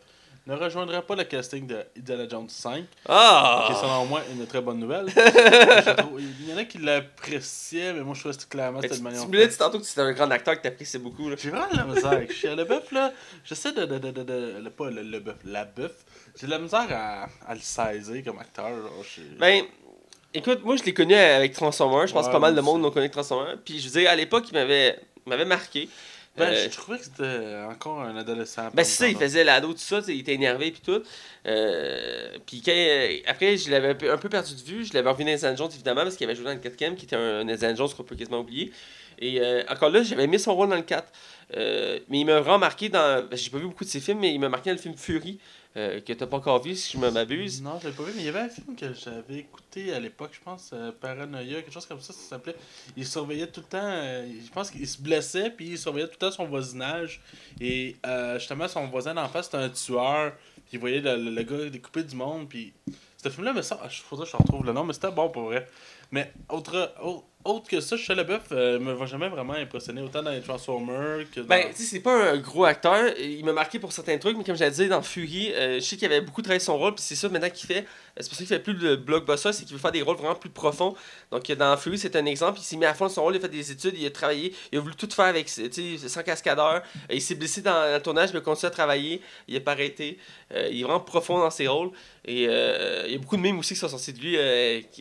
ne 0.49 0.55
rejoindra 0.55 1.01
pas 1.01 1.15
le 1.15 1.23
casting 1.25 1.67
de 1.67 1.83
Indiana 1.97 2.27
Jones 2.29 2.49
5. 2.49 2.83
Ah! 3.07 3.65
Qui 3.67 3.73
est 3.73 3.75
selon 3.75 4.05
moi 4.05 4.21
une 4.31 4.45
très 4.47 4.61
bonne 4.61 4.79
nouvelle. 4.79 5.05
Trouve- 5.97 6.19
Il 6.21 6.49
y 6.49 6.53
en 6.53 6.57
a 6.57 6.63
qui 6.65 6.77
l'appréciaient, 6.79 7.93
mais 7.93 8.01
moi 8.01 8.13
je 8.15 8.19
trouvais 8.21 8.33
que 8.35 8.41
c'était 8.41 8.51
clairement 8.55 8.81
c'était 8.81 8.95
une 8.97 9.03
manière. 9.03 9.21
tu 9.21 9.27
me 9.27 9.37
l'as 9.37 9.45
dit 9.47 9.57
tantôt 9.57 9.79
que 9.79 9.85
c'était 9.85 10.01
un 10.01 10.11
grand 10.11 10.29
acteur 10.31 10.55
que 10.57 10.61
t'appréciais 10.61 10.99
beaucoup. 10.99 11.29
J'ai 11.37 11.49
vraiment 11.49 11.69
de 11.71 11.77
la 11.77 11.85
misère 11.85 12.11
avec 12.11 12.31
Shia 12.31 12.55
LaBeouf 12.55 12.91
là. 12.91 13.11
J'essaie 13.43 13.71
de, 13.73 13.85
de, 13.85 13.97
de, 13.97 14.11
de, 14.11 14.23
de- 14.23 14.55
le- 14.63 14.69
pas 14.69 14.89
le, 14.89 15.01
le 15.03 15.19
bœuf, 15.19 15.35
la 15.45 15.65
bœuf. 15.65 15.91
J'ai 16.39 16.47
de 16.47 16.51
la 16.51 16.59
misère 16.59 16.87
à, 16.91 17.27
à 17.47 17.53
le 17.53 17.61
saisir 17.61 18.23
comme 18.23 18.39
acteur. 18.39 18.69
genre, 18.69 19.03
Ben, 19.39 19.63
écoute, 20.33 20.63
moi 20.63 20.75
je 20.77 20.83
l'ai 20.83 20.93
connu 20.93 21.13
avec 21.15 21.53
Transformers. 21.53 22.07
Je 22.07 22.13
pense 22.13 22.23
Ouais, 22.25 22.29
que 22.31 22.33
pas 22.33 22.39
mal 22.39 22.55
de 22.55 22.61
monde 22.61 22.81
l'ont 22.81 22.89
connu 22.91 23.01
avec 23.01 23.11
Transformers. 23.11 23.57
Puis 23.63 23.79
je 23.79 23.89
veux 23.89 23.99
dire, 24.01 24.09
à 24.09 24.15
l'époque, 24.15 24.45
il 24.51 24.55
m'avait 25.25 25.45
marqué. 25.45 25.89
Ben, 26.37 26.53
Euh, 26.53 26.67
je 26.71 26.77
trouvais 26.77 26.97
que 26.99 27.03
c'était 27.05 27.57
encore 27.69 28.01
un 28.01 28.15
adolescent. 28.15 28.69
Ben, 28.73 28.83
c'est 28.85 28.95
ça, 29.03 29.07
il 29.09 29.17
faisait 29.17 29.43
l'ado, 29.43 29.73
tout 29.73 29.79
ça, 29.79 29.99
il 30.07 30.19
était 30.21 30.33
énervé, 30.35 30.71
puis 30.71 30.81
tout. 30.85 31.01
Euh, 31.45 32.29
puis 32.45 32.61
quand, 32.61 32.71
euh, 32.73 33.17
après, 33.27 33.57
je 33.57 33.69
l'avais 33.69 33.89
un 34.09 34.17
peu- 34.17 34.29
perdu 34.29 34.55
de 34.55 34.61
vue. 34.61 34.85
Je 34.85 34.93
l'avais 34.93 35.09
revu 35.09 35.23
dans 35.23 35.31
Indiana 35.31 35.55
Jones, 35.55 35.69
évidemment, 35.73 36.03
parce 36.03 36.15
qu'il 36.15 36.25
avait 36.25 36.35
joué 36.35 36.45
dans 36.45 36.53
le 36.53 36.59
4 36.59 36.75
qui 36.95 37.05
était 37.05 37.15
un, 37.15 37.39
un 37.39 37.49
Indiana 37.49 37.75
Jones 37.75 37.89
qu'on 37.95 38.03
peut 38.03 38.15
quasiment 38.15 38.39
oublier. 38.39 38.71
Et 39.21 39.41
euh, 39.41 39.63
encore 39.69 39.89
là, 39.89 40.01
j'avais 40.03 40.23
aimé 40.23 40.37
son 40.37 40.55
rôle 40.55 40.69
dans 40.69 40.75
le 40.77 40.81
4. 40.83 41.11
Euh, 41.57 41.99
mais 42.09 42.19
il 42.19 42.25
m'a 42.25 42.39
vraiment 42.39 42.59
marqué 42.59 42.89
dans. 42.89 43.25
ben, 43.27 43.35
J'ai 43.35 43.49
pas 43.49 43.57
vu 43.57 43.65
beaucoup 43.67 43.83
de 43.83 43.89
ses 43.89 43.99
films, 43.99 44.19
mais 44.19 44.33
il 44.33 44.39
m'a 44.39 44.49
marqué 44.49 44.69
dans 44.69 44.75
le 44.75 44.81
film 44.81 44.95
Fury, 44.95 45.39
euh, 45.77 46.01
que 46.01 46.13
t'as 46.13 46.25
pas 46.27 46.37
encore 46.37 46.61
vu, 46.63 46.75
si 46.75 46.93
je 46.93 46.97
me 46.97 47.09
m'abuse. 47.11 47.61
Non, 47.61 47.79
je 47.81 47.87
l'ai 47.89 47.93
pas 47.93 48.03
vu, 48.03 48.11
mais 48.15 48.21
il 48.23 48.25
y 48.25 48.29
avait 48.29 48.39
un 48.39 48.49
film 48.49 48.75
que 48.75 48.93
j'avais 48.93 49.37
écouté 49.39 49.93
à 49.93 49.99
l'époque, 49.99 50.31
je 50.33 50.39
pense, 50.43 50.71
euh, 50.73 50.91
Paranoia, 50.91 51.61
quelque 51.61 51.71
chose 51.71 51.85
comme 51.85 52.01
ça, 52.01 52.11
ça 52.13 52.19
s'appelait. 52.19 52.55
Il 52.97 53.05
surveillait 53.05 53.47
tout 53.47 53.61
le 53.61 53.67
temps, 53.67 53.77
euh, 53.81 54.27
je 54.45 54.51
pense 54.51 54.71
qu'il 54.71 54.87
se 54.87 54.99
blessait, 55.01 55.51
puis 55.51 55.69
il 55.69 55.77
surveillait 55.77 56.07
tout 56.07 56.13
le 56.19 56.27
temps 56.29 56.31
son 56.31 56.45
voisinage. 56.45 57.21
Et 57.61 57.95
euh, 58.05 58.39
justement, 58.39 58.67
son 58.67 58.87
voisin 58.87 59.13
d'en 59.13 59.27
face, 59.27 59.45
c'était 59.45 59.57
un 59.57 59.69
tueur. 59.69 60.33
Puis 60.55 60.73
il 60.73 60.79
voyait 60.79 61.01
le, 61.01 61.15
le- 61.29 61.43
gars 61.43 61.69
découper 61.69 62.03
du 62.03 62.15
monde, 62.15 62.49
puis. 62.49 62.73
Ce 63.21 63.27
film-là, 63.27 63.51
mais 63.51 63.63
ça, 63.63 63.77
faudrait 63.89 64.25
que 64.25 64.31
je 64.31 64.37
retrouve 64.37 64.65
le 64.65 64.71
nom, 64.71 64.85
mais 64.85 64.93
c'était 64.93 65.11
bon 65.11 65.29
pour 65.29 65.43
vrai. 65.43 65.67
Mais 66.09 66.31
autre, 66.47 66.93
au- 67.03 67.25
autre 67.45 67.69
que 67.69 67.79
ça, 67.79 67.95
Shia 67.95 68.15
LaBeouf 68.15 68.43
euh, 68.51 68.79
me 68.79 68.91
va 68.93 69.05
jamais 69.05 69.29
vraiment 69.29 69.53
impressionné, 69.53 70.01
autant 70.01 70.21
dans 70.21 70.31
les 70.31 70.41
Transformers 70.41 71.25
que 71.33 71.39
dans. 71.39 71.47
Ben, 71.47 71.67
tu 71.73 71.83
sais, 71.83 71.89
c'est 71.89 71.99
pas 72.01 72.31
un 72.31 72.37
gros 72.37 72.65
acteur. 72.65 73.17
Il 73.17 73.45
m'a 73.45 73.53
marqué 73.53 73.79
pour 73.79 73.93
certains 73.93 74.17
trucs, 74.17 74.37
mais 74.37 74.43
comme 74.43 74.55
je 74.57 74.63
l'ai 74.63 74.69
dit, 74.71 74.87
dans 74.89 75.01
Fury, 75.01 75.53
euh, 75.53 75.75
je 75.75 75.79
sais 75.79 75.95
qu'il 75.95 76.05
avait 76.11 76.19
beaucoup 76.21 76.41
travaillé 76.41 76.59
son 76.59 76.77
rôle, 76.77 76.95
puis 76.95 77.03
c'est 77.03 77.15
ça 77.15 77.29
maintenant 77.29 77.49
qu'il 77.49 77.65
fait. 77.67 77.79
Euh, 77.79 77.83
C'est 78.19 78.27
pour 78.27 78.33
ça 78.37 78.39
qu'il 78.39 78.47
fait 78.47 78.59
plus 78.59 78.73
de 78.73 78.95
blockbuster, 78.97 79.53
c'est 79.53 79.63
qu'il 79.63 79.73
veut 79.73 79.79
faire 79.81 79.93
des 79.93 80.01
rôles 80.01 80.17
vraiment 80.17 80.35
plus 80.35 80.49
profonds. 80.49 80.95
Donc, 81.31 81.49
euh, 81.49 81.55
dans 81.55 81.77
Fury, 81.77 81.97
c'est 81.97 82.15
un 82.17 82.25
exemple. 82.25 82.59
Il 82.59 82.63
s'est 82.65 82.75
mis 82.75 82.85
à 82.85 82.93
fond 82.93 83.05
dans 83.05 83.09
son 83.09 83.23
rôle, 83.23 83.35
il 83.35 83.37
a 83.37 83.41
fait 83.41 83.47
des 83.47 83.71
études, 83.71 83.95
il 83.97 84.05
a 84.05 84.11
travaillé, 84.11 84.53
il 84.73 84.77
a 84.77 84.81
voulu 84.81 84.95
tout 84.95 85.09
faire 85.09 85.25
avec, 85.25 85.45
tu 85.45 85.71
sais, 85.71 86.09
sans 86.09 86.23
cascadeur. 86.23 86.83
Il 87.09 87.21
s'est 87.21 87.35
blessé 87.35 87.61
dans 87.61 87.95
le 87.95 88.01
tournage, 88.01 88.29
mais 88.33 88.39
il 88.39 88.41
a 88.41 88.45
continué 88.45 88.67
à 88.67 88.71
travailler. 88.71 89.21
Il 89.47 89.55
a 89.55 89.61
pas 89.61 89.71
arrêté. 89.71 90.17
Euh, 90.53 90.67
il 90.69 90.81
est 90.81 90.83
vraiment 90.83 90.99
profond 90.99 91.39
dans 91.39 91.49
ses 91.51 91.67
rôles. 91.67 91.91
Et 92.25 92.43
il 92.43 93.11
y 93.11 93.15
a 93.15 93.17
beaucoup 93.17 93.37
de 93.37 93.41
mimes 93.41 93.57
aussi 93.59 93.73
qui 93.75 93.79
sont 93.79 93.87
sortis 93.87 94.11
de 94.13 94.19
lui, 94.19 94.35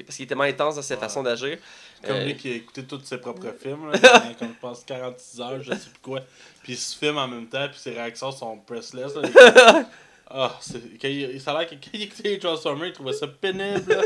parce 0.05 0.17
qu'il 0.17 0.25
est 0.25 0.29
tellement 0.29 0.45
intense 0.45 0.77
dans 0.77 0.83
sa 0.83 0.95
Ouais. 0.95 1.01
façon 1.01 1.23
d'agir. 1.23 1.59
Comme 2.07 2.17
Euh, 2.17 2.25
lui 2.27 2.37
qui 2.37 2.51
a 2.51 2.55
écouté 2.55 2.85
tous 2.85 3.01
ses 3.05 3.19
propres 3.19 3.53
films, 3.61 3.91
là, 3.91 3.99
comme 4.39 4.49
je 4.49 4.61
pense 4.61 4.85
46 4.85 5.41
heures, 5.41 5.63
je 5.63 5.71
sais 5.73 5.91
plus 5.91 6.01
quoi. 6.03 6.21
Puis 6.63 6.75
il 6.75 6.79
se 6.79 6.97
filme 6.97 7.19
en 7.19 7.27
même 7.29 7.47
temps, 7.49 7.67
puis 7.69 7.79
ses 7.79 7.91
réactions 7.91 8.31
sont 8.33 8.57
pressless. 8.59 9.13
là. 9.15 9.85
Ah, 10.31 10.59
il, 11.05 11.41
ça 11.41 11.53
a 11.53 11.59
l'air 11.61 11.71
que 11.71 11.75
quand 11.77 11.91
il 11.95 12.03
écoutait 12.03 12.29
les 12.29 12.39
Transformers, 12.39 12.89
il 12.89 12.93
trouvait 12.93 13.15
ça 13.15 13.27
pénible. 13.27 13.97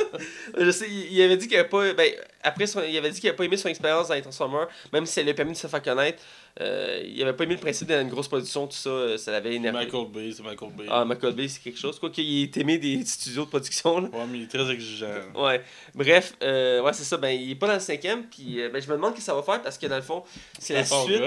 Je 0.56 0.70
sais, 0.70 0.86
il, 0.88 1.12
il 1.12 1.20
avait 1.22 1.36
dit 1.36 1.48
qu'il 1.48 1.56
avait 1.58 1.68
pas. 1.68 1.92
Ben, 1.92 2.12
après, 2.40 2.68
son- 2.68 2.84
il 2.84 2.96
avait 2.96 3.10
dit 3.10 3.18
qu'il 3.20 3.28
avait 3.28 3.36
pas 3.36 3.42
aimé 3.44 3.56
son 3.56 3.68
expérience 3.68 4.06
dans 4.06 4.14
les 4.14 4.22
Transformers, 4.22 4.68
même 4.92 5.04
si 5.06 5.14
ça 5.14 5.22
lui 5.24 5.30
a 5.30 5.34
permis 5.34 5.54
de 5.54 5.56
se 5.56 5.66
faire 5.66 5.82
connaître. 5.82 6.22
Euh, 6.60 7.02
il 7.06 7.22
avait 7.22 7.32
pas 7.32 7.44
aimé 7.44 7.54
le 7.54 7.60
principe 7.60 7.88
d'une 7.88 8.08
grosse 8.08 8.28
production, 8.28 8.66
tout 8.66 8.76
ça, 8.76 8.90
euh, 8.90 9.16
ça 9.16 9.32
l'avait 9.32 9.54
énervé. 9.54 9.86
Michael 9.86 10.08
Bay, 10.08 10.32
c'est 10.36 10.42
Michael 10.42 10.72
Bay. 10.72 10.84
Ah, 10.88 11.04
Michael 11.04 11.32
Bay, 11.34 11.48
c'est 11.48 11.60
quelque 11.60 11.78
chose. 11.78 11.98
Quoi 11.98 12.10
qu'il 12.10 12.42
est 12.42 12.56
aimé 12.58 12.76
des 12.76 13.04
studios 13.06 13.44
de 13.44 13.48
production. 13.48 14.00
Là. 14.00 14.08
Ouais, 14.08 14.26
mais 14.30 14.38
il 14.38 14.44
est 14.44 14.48
très 14.48 14.70
exigeant. 14.70 15.06
Ouais. 15.34 15.62
Bref, 15.94 16.34
euh, 16.42 16.82
ouais, 16.82 16.92
c'est 16.92 17.04
ça. 17.04 17.16
Ben, 17.16 17.30
il 17.30 17.52
est 17.52 17.54
pas 17.54 17.68
dans 17.68 17.74
le 17.74 17.80
cinquième, 17.80 18.24
puis 18.24 18.60
euh, 18.60 18.68
ben, 18.68 18.82
je 18.82 18.88
me 18.88 18.94
demande 18.94 19.12
ce 19.12 19.18
que 19.18 19.22
ça 19.22 19.34
va 19.34 19.42
faire 19.42 19.62
parce 19.62 19.78
que 19.78 19.86
dans 19.86 19.96
le 19.96 20.02
fond, 20.02 20.24
c'est 20.58 20.74
la 20.74 20.84
suite. 20.84 21.22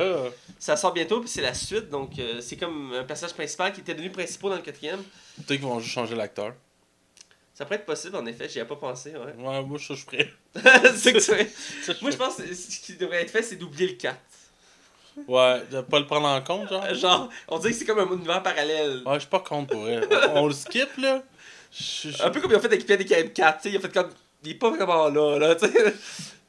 Ça 0.59 0.77
sort 0.77 0.93
bientôt, 0.93 1.19
puis 1.19 1.29
c'est 1.29 1.41
la 1.41 1.53
suite, 1.53 1.89
donc 1.89 2.11
c'est 2.39 2.57
comme 2.57 2.93
un 2.93 3.03
personnage 3.03 3.33
principal 3.33 3.73
qui 3.73 3.81
était 3.81 3.93
devenu 3.93 4.11
principal 4.11 4.51
dans 4.51 4.57
le 4.57 4.61
quatrième. 4.61 5.01
Peut-être 5.37 5.59
qu'ils 5.59 5.61
vont 5.61 5.79
juste 5.79 5.93
changer 5.93 6.15
l'acteur. 6.15 6.53
Ça 7.55 7.63
pourrait 7.63 7.77
être 7.77 7.85
possible, 7.85 8.17
en 8.17 8.25
effet, 8.25 8.49
j'y 8.49 8.59
ai 8.59 8.65
pas 8.65 8.75
pensé. 8.75 9.11
Ouais. 9.11 9.33
Ouais, 9.41 9.63
moi, 9.63 9.77
je 9.79 9.93
ferais. 9.93 10.29
c'est 10.95 11.13
que 11.13 11.19
tu 11.19 11.93
Moi, 12.01 12.11
je 12.11 12.17
pense 12.17 12.35
que 12.35 12.53
ce 12.53 12.79
qui 12.81 12.97
devrait 12.97 13.21
être 13.21 13.31
fait, 13.31 13.43
c'est 13.43 13.55
d'oublier 13.55 13.87
le 13.87 13.93
4. 13.93 14.19
Ouais, 15.27 15.61
de 15.71 15.81
pas 15.81 15.99
le 15.99 16.05
prendre 16.05 16.27
en 16.27 16.41
compte, 16.41 16.69
genre? 16.69 16.93
Genre, 16.93 17.29
on 17.47 17.57
dirait 17.59 17.71
que 17.71 17.77
c'est 17.77 17.85
comme 17.85 17.99
un 17.99 18.13
univers 18.15 18.43
parallèle. 18.43 19.01
Ouais, 19.05 19.15
je 19.15 19.19
suis 19.19 19.29
pas 19.29 19.39
contre 19.39 19.67
pour 19.67 19.81
vrai. 19.81 20.01
On, 20.35 20.47
le 20.47 20.53
skip, 20.53 20.89
là? 20.97 21.23
Je- 21.71 22.09
je- 22.11 22.23
Un 22.23 22.29
peu 22.29 22.41
comme 22.41 22.51
ils 22.51 22.55
ont 22.57 22.59
fait 22.59 22.67
avec 22.67 22.85
des 22.85 23.05
Caraïbes 23.05 23.33
4, 23.33 23.61
tu 23.61 23.63
sais, 23.69 23.75
ils 23.75 23.77
ont 23.77 23.81
fait 23.81 23.93
comme. 23.93 24.09
Il 24.43 24.51
est 24.51 24.55
pas 24.55 24.69
vraiment 24.69 25.07
là, 25.09 25.39
là, 25.39 25.55
tu 25.55 25.67
sais. 25.67 25.93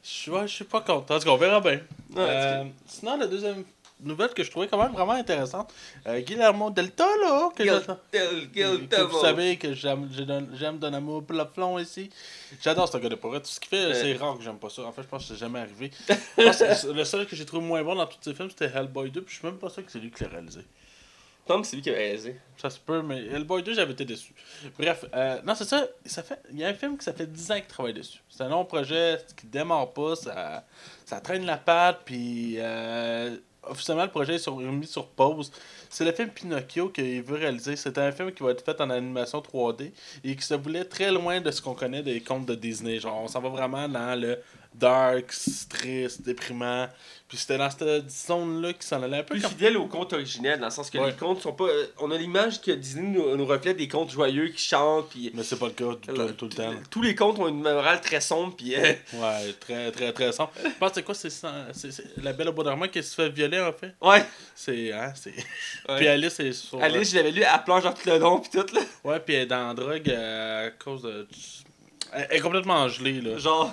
Je 0.03 0.31
ouais, 0.31 0.47
je 0.47 0.53
suis 0.55 0.65
pas 0.65 0.81
content. 0.83 1.15
En 1.15 1.19
tout 1.19 1.25
cas, 1.25 1.31
on 1.31 1.37
verra 1.37 1.61
bien. 1.61 1.73
Ouais, 2.15 2.19
Euh, 2.19 2.65
sinon, 2.87 3.17
la 3.17 3.27
deuxième 3.27 3.65
nouvelle 4.01 4.31
que 4.35 4.43
je 4.45 4.51
trouvais 4.51 4.69
quand 4.69 4.83
même 4.83 4.93
vraiment 4.93 5.13
intéressante, 5.13 5.73
euh, 6.07 6.21
Guillermo 6.21 6.71
del 6.71 6.91
Toro, 6.93 7.51
que 7.51 7.63
Guil- 7.63 7.73
j'attends- 7.73 7.99
Guil- 8.13 8.89
que 8.89 9.01
vous 9.03 9.21
savez 9.21 9.57
que 9.57 9.73
j'aime 9.75 10.79
d'un 10.79 10.95
amour 10.95 11.25
plafond 11.25 11.79
ici. 11.79 12.11
J'adore 12.63 12.89
ce 12.89 12.99
gars 12.99 13.09
de 13.09 13.15
pour 13.15 13.31
vrai. 13.31 13.41
Tout 13.41 13.47
ce 13.49 13.59
qu'il 13.61 13.71
fait, 13.71 13.87
Ouais. 13.87 13.95
c'est 13.95 14.15
rare 14.15 14.37
que 14.37 14.45
j'aime 14.45 14.59
pas 14.59 14.69
ça. 14.71 14.83
En 14.83 14.93
fait, 14.93 15.03
je 15.03 15.09
pense 15.09 15.23
que 15.27 15.35
c'est 15.35 15.41
jamais 15.41 15.61
arrivé. 15.61 15.91
Je 16.09 16.43
pense 16.45 16.59
que 16.59 16.93
le 16.93 17.05
seul 17.05 17.27
que 17.27 17.35
j'ai 17.37 17.45
trouvé 17.47 17.65
moins 17.67 17.83
bon 17.83 17.95
dans 17.95 18.07
tous 18.07 18.19
ces 18.21 18.35
films, 18.35 18.51
c'était 18.51 18.71
Hellboy 18.75 19.11
2, 19.11 19.23
puis 19.23 19.35
je 19.35 19.39
suis 19.41 19.47
même 19.49 19.59
pas 19.59 19.71
sûr 19.71 19.85
que 19.85 19.91
c'est 19.91 19.99
lui 19.99 20.11
qui 20.11 20.23
l'a 20.25 20.31
réalisé. 20.31 20.61
Me 20.61 21.53
semble 21.53 21.63
que 21.63 21.69
c'est 21.69 21.77
lui 21.77 21.83
qui 21.83 21.91
a 21.91 21.95
réalisé. 21.95 22.41
Ça 22.59 22.71
se 22.71 22.79
peut, 22.81 23.03
mais 23.03 23.25
Hellboy 23.27 23.63
2, 23.63 23.73
j'avais 23.73 23.93
été 23.93 24.05
déçu. 24.05 24.35
Bref, 24.79 25.05
euh, 25.15 25.41
non, 25.45 25.55
c'est 25.55 25.65
ça. 25.65 25.87
ça 26.05 26.25
fait, 26.25 26.41
il 26.53 26.59
y 26.59 26.65
a 26.65 26.69
un 26.69 26.75
film 26.75 26.99
qui 26.99 27.05
ça 27.05 27.13
fait 27.13 27.27
10 27.27 27.51
ans 27.53 27.55
qu'il 27.55 27.67
travaille 27.67 27.95
dessus. 27.95 28.19
C'est 28.29 28.43
un 28.43 28.49
long 28.49 28.65
projet 28.65 29.19
qui 29.37 29.47
démarre 29.47 29.93
pas, 29.93 30.17
ça, 30.17 30.65
ça 31.05 31.21
traîne 31.21 31.47
la 31.47 31.57
patte, 31.57 32.01
puis 32.05 32.57
euh, 32.59 33.37
officiellement, 33.69 34.05
le 34.05 34.11
projet 34.11 34.35
est 34.35 34.39
sur- 34.39 34.61
sur 34.85 35.07
pause. 35.09 35.51
C'est 35.89 36.05
le 36.05 36.13
film 36.13 36.31
Pinocchio 36.31 36.89
qu'il 36.89 37.23
veut 37.23 37.37
réaliser. 37.37 37.77
C'est 37.77 37.97
un 37.99 38.13
film 38.13 38.33
qui 38.33 38.43
va 38.43 38.51
être 38.51 38.65
fait 38.65 38.81
en 38.81 38.91
animation 38.91 39.41
3D 39.41 39.93
et 40.25 40.37
qui 40.37 40.43
se 40.45 40.55
voulait 40.55 40.85
très 40.85 41.11
loin 41.13 41.41
de 41.41 41.51
ce 41.51 41.61
qu'on 41.63 41.75
connaît 41.75 42.03
des 42.03 42.21
contes 42.21 42.47
de 42.47 42.55
Disney. 42.55 42.99
Genre, 42.99 43.21
on 43.23 43.29
s'en 43.29 43.41
va 43.41 43.49
vraiment 43.49 43.89
dans 43.89 44.19
le 44.21 44.39
dark, 44.79 45.33
triste, 45.69 46.23
déprimant. 46.23 46.89
Puis 47.29 47.39
c'était 47.39 47.59
dans 47.59 47.69
cette 47.69 48.09
zone-là 48.09 48.73
qui 48.73 48.87
s'en 48.87 49.03
allait 49.03 49.17
un 49.19 49.23
peu 49.25 49.35
Plus 49.35 49.41
comme 49.43 49.51
fidèle 49.51 49.77
au 49.79 49.87
conte 49.87 50.13
originel, 50.13 50.61
dans 50.61 50.67
le 50.67 50.71
sens 50.71 50.89
que 50.91 50.97
Ouais. 50.99 51.07
les 51.11 51.17
contes 51.17 51.43
sont 51.43 51.53
pas. 51.55 51.65
euh, 51.65 51.87
on 51.99 52.13
a 52.13 52.17
l'image 52.17 52.61
que 52.61 52.71
Disney 52.71 53.09
nous, 53.09 53.37
nous 53.37 53.47
reflète 53.47 53.77
des 53.77 53.89
contes 53.89 54.11
joyeux 54.13 54.47
qui 54.51 54.63
chantent, 54.63 55.09
puis. 55.09 55.33
Mais 55.35 55.43
c'est 55.43 55.59
pas 55.59 55.67
le 55.67 55.73
cas 55.73 55.85
tout, 56.01 56.13
tout- 56.13 56.33
tout 56.35 56.45
le 56.45 56.53
temps. 56.53 56.73
Tous 56.89 57.03
les 57.03 57.17
contes 57.17 57.41
ont 57.41 57.49
une 57.49 57.63
morale 57.63 58.01
très 58.01 58.21
sombre, 58.21 58.55
puis. 58.57 58.77
euh, 58.77 58.93
Ouais, 59.15 59.53
très, 59.59 59.91
très, 59.91 60.13
très 60.13 60.31
sombre. 60.31 60.53
Je 60.63 60.69
pense 60.79 60.91
que 60.91 60.95
c'est 60.95 61.03
quoi, 61.03 61.15
c'est 61.17 62.23
la 62.23 62.33
belle 62.33 62.49
au 62.49 62.53
bois 62.53 62.63
dormant 62.63 62.87
qui 62.87 63.03
se 63.03 63.15
fait 63.17 63.29
violer, 63.29 63.61
en 63.61 63.73
fait? 63.73 63.95
ouais. 64.03 64.25
C'est, 64.55 64.93
hein, 64.93 65.13
c'est... 65.17 65.31
ouais. 65.35 65.97
Puis 65.97 66.07
Alice 66.07 66.39
est 66.39 66.53
sur... 66.53 66.81
Alice, 66.81 67.11
je 67.11 67.17
l'avais 67.17 67.33
lu, 67.33 67.43
elle 67.43 67.65
pleure 67.65 67.81
genre 67.81 67.95
tout 67.95 68.09
le 68.09 68.19
long, 68.19 68.39
puis 68.39 68.51
tout, 68.53 68.73
là. 68.75 68.81
Ouais, 69.03 69.19
puis 69.19 69.35
elle 69.35 69.43
est 69.43 69.47
dans 69.47 69.67
la 69.67 69.75
drogue 69.75 70.09
euh, 70.09 70.69
à 70.69 70.71
cause 70.71 71.03
de... 71.03 71.27
Elle 72.13 72.27
est 72.31 72.41
complètement 72.41 72.89
gelée, 72.89 73.21
là. 73.21 73.37
Genre. 73.37 73.73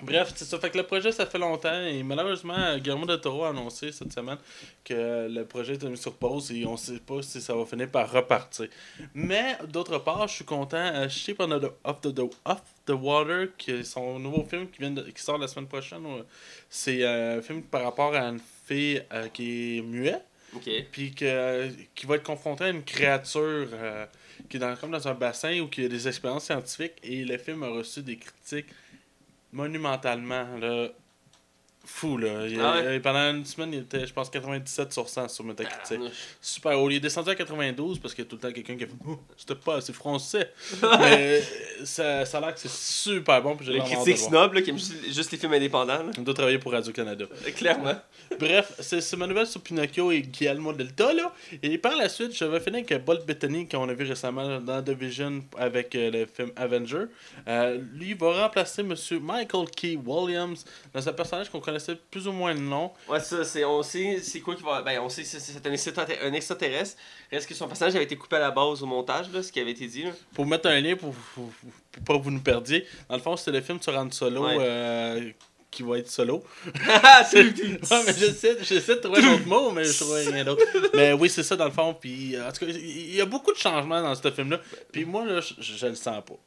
Bref, 0.00 0.32
c'est 0.36 0.44
ça. 0.44 0.58
Fait 0.60 0.70
que 0.70 0.78
le 0.78 0.84
projet, 0.84 1.10
ça 1.10 1.26
fait 1.26 1.38
longtemps. 1.38 1.80
Et 1.86 2.02
malheureusement, 2.04 2.76
Guillermo 2.78 3.04
del 3.04 3.20
Toro 3.20 3.44
a 3.44 3.48
annoncé 3.50 3.90
cette 3.90 4.12
semaine 4.12 4.38
que 4.84 5.26
le 5.28 5.44
projet 5.44 5.74
est 5.74 5.84
mis 5.84 5.96
sur 5.96 6.12
pause 6.14 6.52
et 6.52 6.64
on 6.66 6.76
sait 6.76 7.00
pas 7.00 7.20
si 7.22 7.40
ça 7.40 7.54
va 7.54 7.64
finir 7.66 7.90
par 7.90 8.10
repartir. 8.10 8.68
Mais, 9.14 9.58
d'autre 9.68 9.98
part, 9.98 10.28
je 10.28 10.34
suis 10.34 10.44
content. 10.44 10.76
Euh, 10.78 11.08
Shape 11.08 11.40
on 11.40 11.48
the, 11.58 11.72
off, 11.82 12.00
the, 12.86 12.90
Water, 12.92 13.48
qui 13.58 13.72
est 13.72 13.82
son 13.82 14.18
nouveau 14.20 14.44
film 14.44 14.68
qui, 14.70 14.78
vient 14.78 14.92
de- 14.92 15.02
qui 15.10 15.20
sort 15.22 15.36
la 15.36 15.48
semaine 15.48 15.66
prochaine, 15.68 16.04
c'est 16.70 17.02
euh, 17.02 17.38
un 17.38 17.42
film 17.42 17.62
par 17.62 17.82
rapport 17.82 18.14
à 18.14 18.20
une 18.28 18.40
fille 18.66 19.02
euh, 19.12 19.26
qui 19.28 19.78
est 19.78 19.82
muette 19.82 20.24
Ok. 20.56 20.70
puis 20.90 21.12
que, 21.12 21.68
qui 21.94 22.06
va 22.06 22.14
être 22.16 22.22
confronté 22.22 22.64
à 22.64 22.68
une 22.70 22.82
créature 22.82 23.68
euh, 23.72 24.06
qui 24.48 24.56
est 24.56 24.60
dans, 24.60 24.74
comme 24.76 24.90
dans 24.92 25.06
un 25.08 25.12
bassin 25.14 25.50
il 25.50 25.68
y 25.76 25.84
a 25.84 25.88
des 25.88 26.08
expériences 26.08 26.44
scientifiques 26.46 26.94
et 27.02 27.22
le 27.24 27.36
film 27.36 27.62
a 27.64 27.68
reçu 27.68 28.00
des 28.02 28.16
critiques 28.16 28.68
monumentalement 29.52 30.56
là, 30.58 30.88
fou 31.88 32.16
là. 32.18 32.46
Il- 32.46 32.60
Ah 32.60 32.74
ouais? 32.74 32.82
euh, 32.84 33.00
pendant 33.00 33.30
une 33.34 33.44
semaine, 33.44 33.72
il 33.72 33.80
était 33.80 34.06
je 34.06 34.12
pense 34.12 34.28
97 34.30 34.92
sur 34.92 35.08
100 35.08 35.28
sur 35.28 35.44
Metacritic. 35.44 35.98
Ah, 36.04 36.08
Super 36.40 36.80
haut. 36.80 36.90
Il 36.90 36.96
est 36.96 37.00
descendu 37.00 37.30
à 37.30 37.34
92 37.34 37.98
parce 37.98 38.14
qu'il 38.14 38.24
y 38.24 38.26
a 38.26 38.30
tout 38.30 38.36
le 38.36 38.42
temps 38.42 38.52
quelqu'un 38.52 38.76
qui 38.76 38.84
a 38.84 38.86
fait 38.86 38.92
oh, 39.06 39.18
c'était 39.36 39.54
pas 39.54 39.76
assez 39.76 39.92
français. 39.92 40.52
Mais 41.00 41.42
ça, 41.84 42.24
ça 42.24 42.38
a 42.38 42.40
l'air 42.40 42.54
que 42.54 42.60
c'est 42.60 42.70
super 42.70 43.42
bon. 43.42 43.56
puis 43.56 43.66
Le 43.66 43.80
critique 43.80 44.18
snob, 44.18 44.52
là, 44.54 44.62
qui 44.62 44.70
aime 44.70 44.78
juste, 44.78 45.30
les 45.32 45.38
films 45.38 45.52
indépendants, 45.54 46.02
là. 46.04 46.10
On 46.18 46.22
doit 46.22 46.34
travailler 46.34 46.58
pour 46.58 46.72
Radio-Canada. 46.72 47.24
Euh, 47.30 47.50
Clairement. 47.52 47.94
Bref, 48.38 48.72
c'est 48.80 49.16
ma 49.16 49.26
nouvelle 49.26 49.46
sur 49.46 49.60
Pinocchio 49.62 50.12
et 50.12 50.20
Guillermo 50.22 50.72
del 50.72 50.92
Toro. 50.92 51.30
Et 51.62 51.78
par 51.78 51.96
la 51.96 52.08
suite, 52.08 52.36
je 52.36 52.44
vais 52.44 52.60
finir 52.60 52.84
avec 52.88 53.04
Bolt 53.04 53.24
Bettany, 53.26 53.66
qu'on 53.68 53.88
a 53.88 53.94
vu 53.94 54.04
récemment 54.06 54.60
dans 54.60 54.82
Division 54.82 55.42
avec 55.56 55.94
euh, 55.94 56.10
le 56.10 56.26
film 56.26 56.50
Avenger. 56.56 57.04
Euh, 57.48 57.78
lui 57.94 58.14
va 58.14 58.42
remplacer 58.44 58.82
Monsieur 58.82 59.18
Michael 59.18 59.66
Key 59.74 59.98
Williams 60.04 60.64
dans 60.92 61.08
un 61.08 61.12
personnage 61.12 61.48
qu'on 61.48 61.60
connaissait 61.78 62.00
plus 62.10 62.26
ou 62.28 62.32
moins 62.32 62.52
le 62.52 62.60
nom. 62.60 62.90
Ouais, 63.08 63.20
ça, 63.20 63.44
c'est, 63.44 63.64
on 63.64 63.82
sait 63.82 64.18
c'est 64.22 64.40
quoi 64.40 64.54
qui 64.54 64.62
va. 64.62 64.82
Ben, 64.82 65.00
on 65.00 65.08
sait 65.08 65.22
que 65.22 65.28
c'est, 65.28 65.66
un, 65.66 66.32
extraterrestre. 66.32 66.96
Reste 67.30 67.48
que 67.48 67.54
son 67.54 67.68
personnage 67.68 67.94
avait 67.94 68.04
été 68.04 68.16
coupé 68.16 68.36
à 68.36 68.40
la 68.40 68.50
base 68.50 68.82
au 68.82 68.86
montage, 68.86 69.30
là, 69.32 69.42
ce 69.42 69.52
qui 69.52 69.60
avait 69.60 69.70
été 69.72 69.86
dit, 69.86 70.04
là. 70.04 70.10
Pour 70.34 70.46
mettre 70.46 70.68
un 70.68 70.80
lien 70.80 70.96
pour, 70.96 71.14
pour, 71.34 71.50
pour 71.94 72.02
pas 72.04 72.18
que 72.18 72.24
vous 72.24 72.30
nous 72.30 72.40
perdiez, 72.40 72.86
dans 73.08 73.16
le 73.16 73.22
fond, 73.22 73.36
c'est 73.36 73.50
le 73.50 73.60
film 73.60 73.80
sur 73.80 73.96
Han 73.96 74.10
Solo 74.10 74.44
Ouais. 74.44 74.56
euh, 74.58 75.30
qui 75.70 75.82
va 75.82 75.98
être 75.98 76.10
solo. 76.10 76.42
C'est 77.30 77.44
Ouais, 77.44 78.02
mais 78.06 78.14
j'essaie, 78.16 78.56
j'essaie 78.62 78.96
de 78.96 79.00
trouver 79.00 79.22
un 79.22 79.34
autre 79.34 79.46
mot, 79.46 79.70
mais 79.70 79.84
je 79.84 79.98
trouve 79.98 80.14
rien 80.14 80.44
d'autre. 80.44 80.62
Mais 80.94 81.12
oui, 81.12 81.28
c'est 81.28 81.42
ça 81.42 81.56
dans 81.56 81.66
le 81.66 81.70
fond. 81.70 81.94
Puis, 81.94 82.36
euh, 82.36 82.48
en 82.48 82.52
tout 82.52 82.64
cas, 82.64 82.72
il 82.72 82.76
il 82.78 83.14
y 83.14 83.20
a 83.20 83.26
beaucoup 83.26 83.52
de 83.52 83.58
changements 83.58 84.00
dans 84.02 84.14
ce 84.14 84.30
film-là. 84.30 84.60
Puis 84.92 85.04
moi, 85.04 85.26
là, 85.26 85.40
je, 85.40 85.54
je 85.60 85.86
le 85.86 85.94
sens 85.94 86.22
pas. 86.24 86.38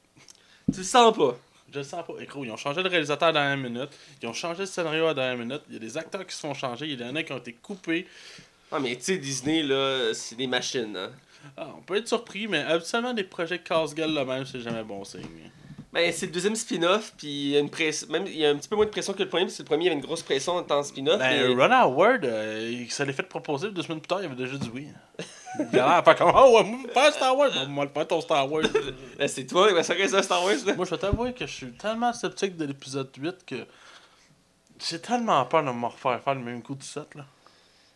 Tu 0.72 0.80
le 0.80 0.84
sens 0.84 1.15
pas. 1.15 1.38
Je 1.72 1.78
le 1.80 1.84
sens 1.84 2.06
pas. 2.06 2.14
Ils 2.20 2.52
ont 2.52 2.58
changé 2.58 2.84
de 2.84 2.90
réalisateur 2.90 3.30
à 3.30 3.32
la 3.32 3.40
dernière 3.48 3.70
minute. 3.70 3.90
Ils 4.22 4.28
ont 4.28 4.34
changé 4.34 4.60
le 4.62 4.66
scénario 4.66 5.06
à 5.06 5.08
la 5.10 5.14
dernière 5.14 5.38
minute. 5.38 5.62
Il 5.70 5.74
y 5.74 5.78
a 5.78 5.80
des 5.80 5.98
acteurs 5.98 6.26
qui 6.26 6.36
se 6.36 6.42
font 6.42 6.54
changer. 6.54 6.88
Il 6.88 7.00
y 7.00 7.04
en 7.04 7.16
a 7.16 7.24
qui 7.24 7.32
ont 7.34 7.38
été 7.38 7.54
coupés. 7.54 8.08
Ah, 8.72 8.80
mais 8.80 8.96
tu 8.96 9.04
sais, 9.04 9.18
Disney, 9.18 9.64
là, 9.64 10.14
c'est 10.14 10.36
des 10.36 10.48
machines, 10.48 10.96
hein. 10.98 11.12
Ah, 11.58 11.70
on 11.78 11.82
peut 11.82 11.96
être 11.98 12.08
surpris, 12.08 12.48
mais 12.48 12.60
habituellement, 12.60 13.14
des 13.14 13.24
projets 13.24 13.60
casse-gueule 13.60 14.14
là 14.14 14.24
même, 14.26 14.46
c'est 14.46 14.62
jamais 14.62 14.84
bon 14.84 15.04
signe. 15.04 15.22
Ben, 15.92 16.10
c'est 16.14 16.28
le 16.28 16.32
deuxième 16.32 16.56
spin-off, 16.56 17.14
puis 17.18 17.28
il 17.28 17.48
y 17.50 17.58
a 17.58 17.60
une 17.60 17.70
press... 17.70 18.08
même 18.08 18.26
il 18.28 18.38
y 18.38 18.46
a 18.46 18.50
un 18.52 18.56
petit 18.56 18.70
peu 18.70 18.76
moins 18.78 18.86
de 18.86 18.92
pression 18.92 19.12
que 19.12 19.24
le 19.24 19.28
premier, 19.28 19.46
parce 19.46 19.58
que 19.58 19.64
le 19.64 19.68
premier 19.68 19.84
il 19.86 19.88
y 19.88 19.90
avait 19.90 20.00
une 20.00 20.06
grosse 20.06 20.22
pression 20.22 20.54
en 20.56 20.64
tant 20.64 20.82
que 20.82 20.88
spin-off. 20.88 21.18
Ben, 21.20 21.54
mais- 21.56 21.66
Ron 21.66 21.72
Howard, 21.72 22.24
euh, 22.24 22.70
il- 22.72 22.90
ça 22.92 23.04
l'est 23.04 23.12
fait 23.12 23.24
proposer 23.24 23.72
deux 23.72 23.82
semaines 23.82 24.00
plus 24.00 24.08
tard, 24.08 24.20
il 24.22 24.26
avait 24.26 24.36
déjà 24.36 24.56
dit 24.58 24.70
oui. 24.74 24.88
Il 25.60 25.66
a 25.80 25.84
l'air 25.86 25.88
à 25.90 26.04
faire 26.04 26.16
comme 26.16 26.32
Oh, 26.34 26.58
ouais, 26.58 26.64
moi, 26.64 26.80
faire 26.94 27.14
Star 27.14 27.38
Wars. 27.38 27.52
Bon, 27.54 27.68
moi, 27.68 27.86
le 27.86 27.92
faire 27.92 28.08
ton 28.08 28.22
Star 28.22 28.50
Wars. 28.52 28.64
Ben, 29.18 29.28
c'est 29.28 29.46
toi, 29.46 29.68
il 29.70 29.76
va 29.76 29.84
ça 29.84 29.94
reste 29.94 30.14
un 30.14 30.22
Star 30.22 30.44
Wars. 30.44 30.56
là. 30.66 30.74
moi, 30.76 30.86
je 30.86 30.92
vais 30.92 30.98
t'avouer 30.98 31.34
que 31.34 31.46
je 31.46 31.52
suis 31.54 31.72
tellement 31.74 32.14
sceptique 32.14 32.56
de 32.58 32.66
l'épisode 32.66 33.10
8 33.18 33.46
que 33.46 33.56
j'ai 34.90 35.00
tellement 35.00 35.44
peur 35.46 35.64
de 35.64 35.72
me 35.72 35.86
refaire 35.86 36.22
faire 36.22 36.36
le 36.36 36.42
même 36.42 36.62
coup 36.64 36.76
de 36.76 36.84
7. 36.84 37.16
Là. 37.16 37.26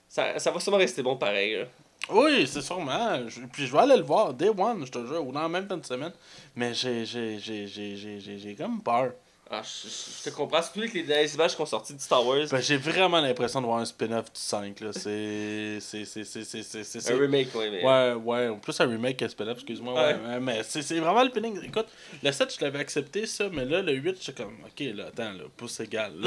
Ça, 0.10 0.38
ça 0.40 0.52
va 0.52 0.60
sûrement 0.60 0.78
rester 0.78 1.02
bon 1.02 1.16
pareil. 1.18 1.56
là. 1.60 1.66
Oui, 2.12 2.46
c'est 2.46 2.62
sûrement. 2.62 3.28
Je- 3.28 3.42
puis 3.52 3.66
je 3.66 3.72
vais 3.72 3.80
aller 3.80 3.98
le 3.98 4.04
voir, 4.04 4.34
day 4.34 4.50
one, 4.50 4.86
je 4.86 4.92
te 4.92 5.00
jure, 5.08 5.26
ou 5.26 5.32
dans 5.32 5.42
la 5.42 5.50
même 5.50 5.68
fin 5.68 5.78
de 5.78 5.86
semaine. 5.86 6.12
Mais 6.56 6.74
j'ai 6.74 7.06
j'ai 7.06 7.40
j'ai 7.40 7.66
j'ai 7.68 7.96
j'ai 7.98 8.20
j'ai 8.20 8.38
j'ai 8.38 8.56
comme 8.56 8.82
peur. 8.82 9.14
Ah, 9.52 9.62
je, 9.62 10.28
te 10.28 10.36
comprends, 10.36 10.60
surtout 10.64 10.80
avec 10.80 10.94
les 10.94 11.04
dernières 11.04 11.32
images 11.32 11.52
qui 11.52 11.58
sont 11.58 11.68
sorties 11.68 11.94
du 11.94 12.00
Star 12.00 12.26
Wars. 12.26 12.48
Ben, 12.50 12.62
j'ai 12.62 12.78
vraiment 12.78 13.22
l'impression 13.22 13.62
de 13.62 13.68
voir 13.68 13.78
un 13.78 13.86
spin-off 13.86 14.26
du 14.26 14.40
5 14.40 14.80
là. 14.80 14.92
C'est 14.92 15.78
c'est 15.80 16.04
c'est 16.04 16.24
c'est 16.24 17.12
un 17.14 17.18
remake, 17.20 17.54
ouais, 17.54 17.70
mais. 17.70 17.84
Ouais, 17.86 18.14
ouais, 18.14 18.48
en 18.48 18.58
plus 18.58 18.80
un 18.82 18.88
remake 18.88 19.18
qu'un 19.18 19.30
spin-off, 19.30 19.58
excuse-moi. 19.58 19.94
Ouais. 19.94 20.16
Ouais. 20.16 20.30
ouais, 20.30 20.40
mais 20.40 20.64
c'est 20.64 20.82
c'est 20.82 21.00
vraiment 21.00 21.24
le 21.24 21.30
feeling. 21.30 21.64
Écoute, 21.64 21.86
le 22.24 22.32
7, 22.32 22.56
je 22.58 22.66
l'avais 22.66 22.80
accepté, 22.80 23.28
ça, 23.28 23.46
mais 23.54 23.66
là, 23.66 23.84
le 23.84 23.94
8, 23.94 24.18
j'étais 24.20 24.44
comme, 24.44 24.58
ok, 24.66 24.84
là, 24.96 25.06
attends, 25.10 25.34
là, 25.34 25.44
pouce 25.56 25.80
égal. 25.80 26.14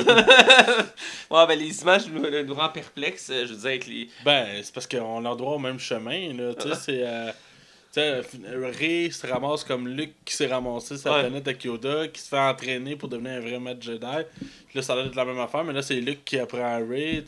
Ouais, 1.30 1.46
ben 1.46 1.58
les 1.58 1.82
images 1.82 2.06
nous, 2.08 2.22
nous 2.44 2.54
rendent 2.54 2.72
perplexes, 2.72 3.30
euh, 3.30 3.46
je 3.46 3.52
veux 3.52 3.58
dire, 3.58 3.66
avec 3.66 3.86
les. 3.86 4.08
ben, 4.24 4.46
c'est 4.62 4.72
parce 4.72 4.86
qu'on 4.86 5.20
leur 5.20 5.36
droit 5.36 5.54
au 5.54 5.58
même 5.58 5.78
chemin, 5.78 6.32
là. 6.34 6.54
Tu 6.54 6.68
sais, 6.68 6.74
c'est. 6.74 7.02
euh, 7.02 7.32
Ray 7.96 9.10
se 9.12 9.26
ramasse 9.26 9.64
comme 9.64 9.88
Luke 9.88 10.14
qui 10.24 10.34
s'est 10.34 10.46
ramassé 10.46 10.96
sa 10.96 11.12
Ouais. 11.12 11.20
planète 11.20 11.48
avec 11.48 11.64
Yoda, 11.64 12.08
qui 12.08 12.20
se 12.20 12.28
fait 12.28 12.38
entraîner 12.38 12.96
pour 12.96 13.08
devenir 13.08 13.32
un 13.32 13.40
vrai 13.40 13.58
maître 13.58 13.82
Jedi. 13.82 14.06
Puis 14.38 14.76
là, 14.76 14.82
ça 14.82 14.92
a 14.92 14.96
l'air 14.96 15.06
d'être 15.06 15.14
la 15.16 15.24
même 15.24 15.38
affaire, 15.38 15.64
mais 15.64 15.72
là, 15.72 15.82
c'est 15.82 15.94
Luke 16.00 16.24
qui 16.24 16.38
apprend 16.38 16.62
à 16.64 16.76
Ray. 16.78 17.24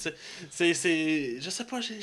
C'est. 0.50 0.74
c'est- 0.74 1.40
Je 1.40 1.50
sais 1.50 1.64
pas, 1.64 1.80
j'ai 1.80 1.96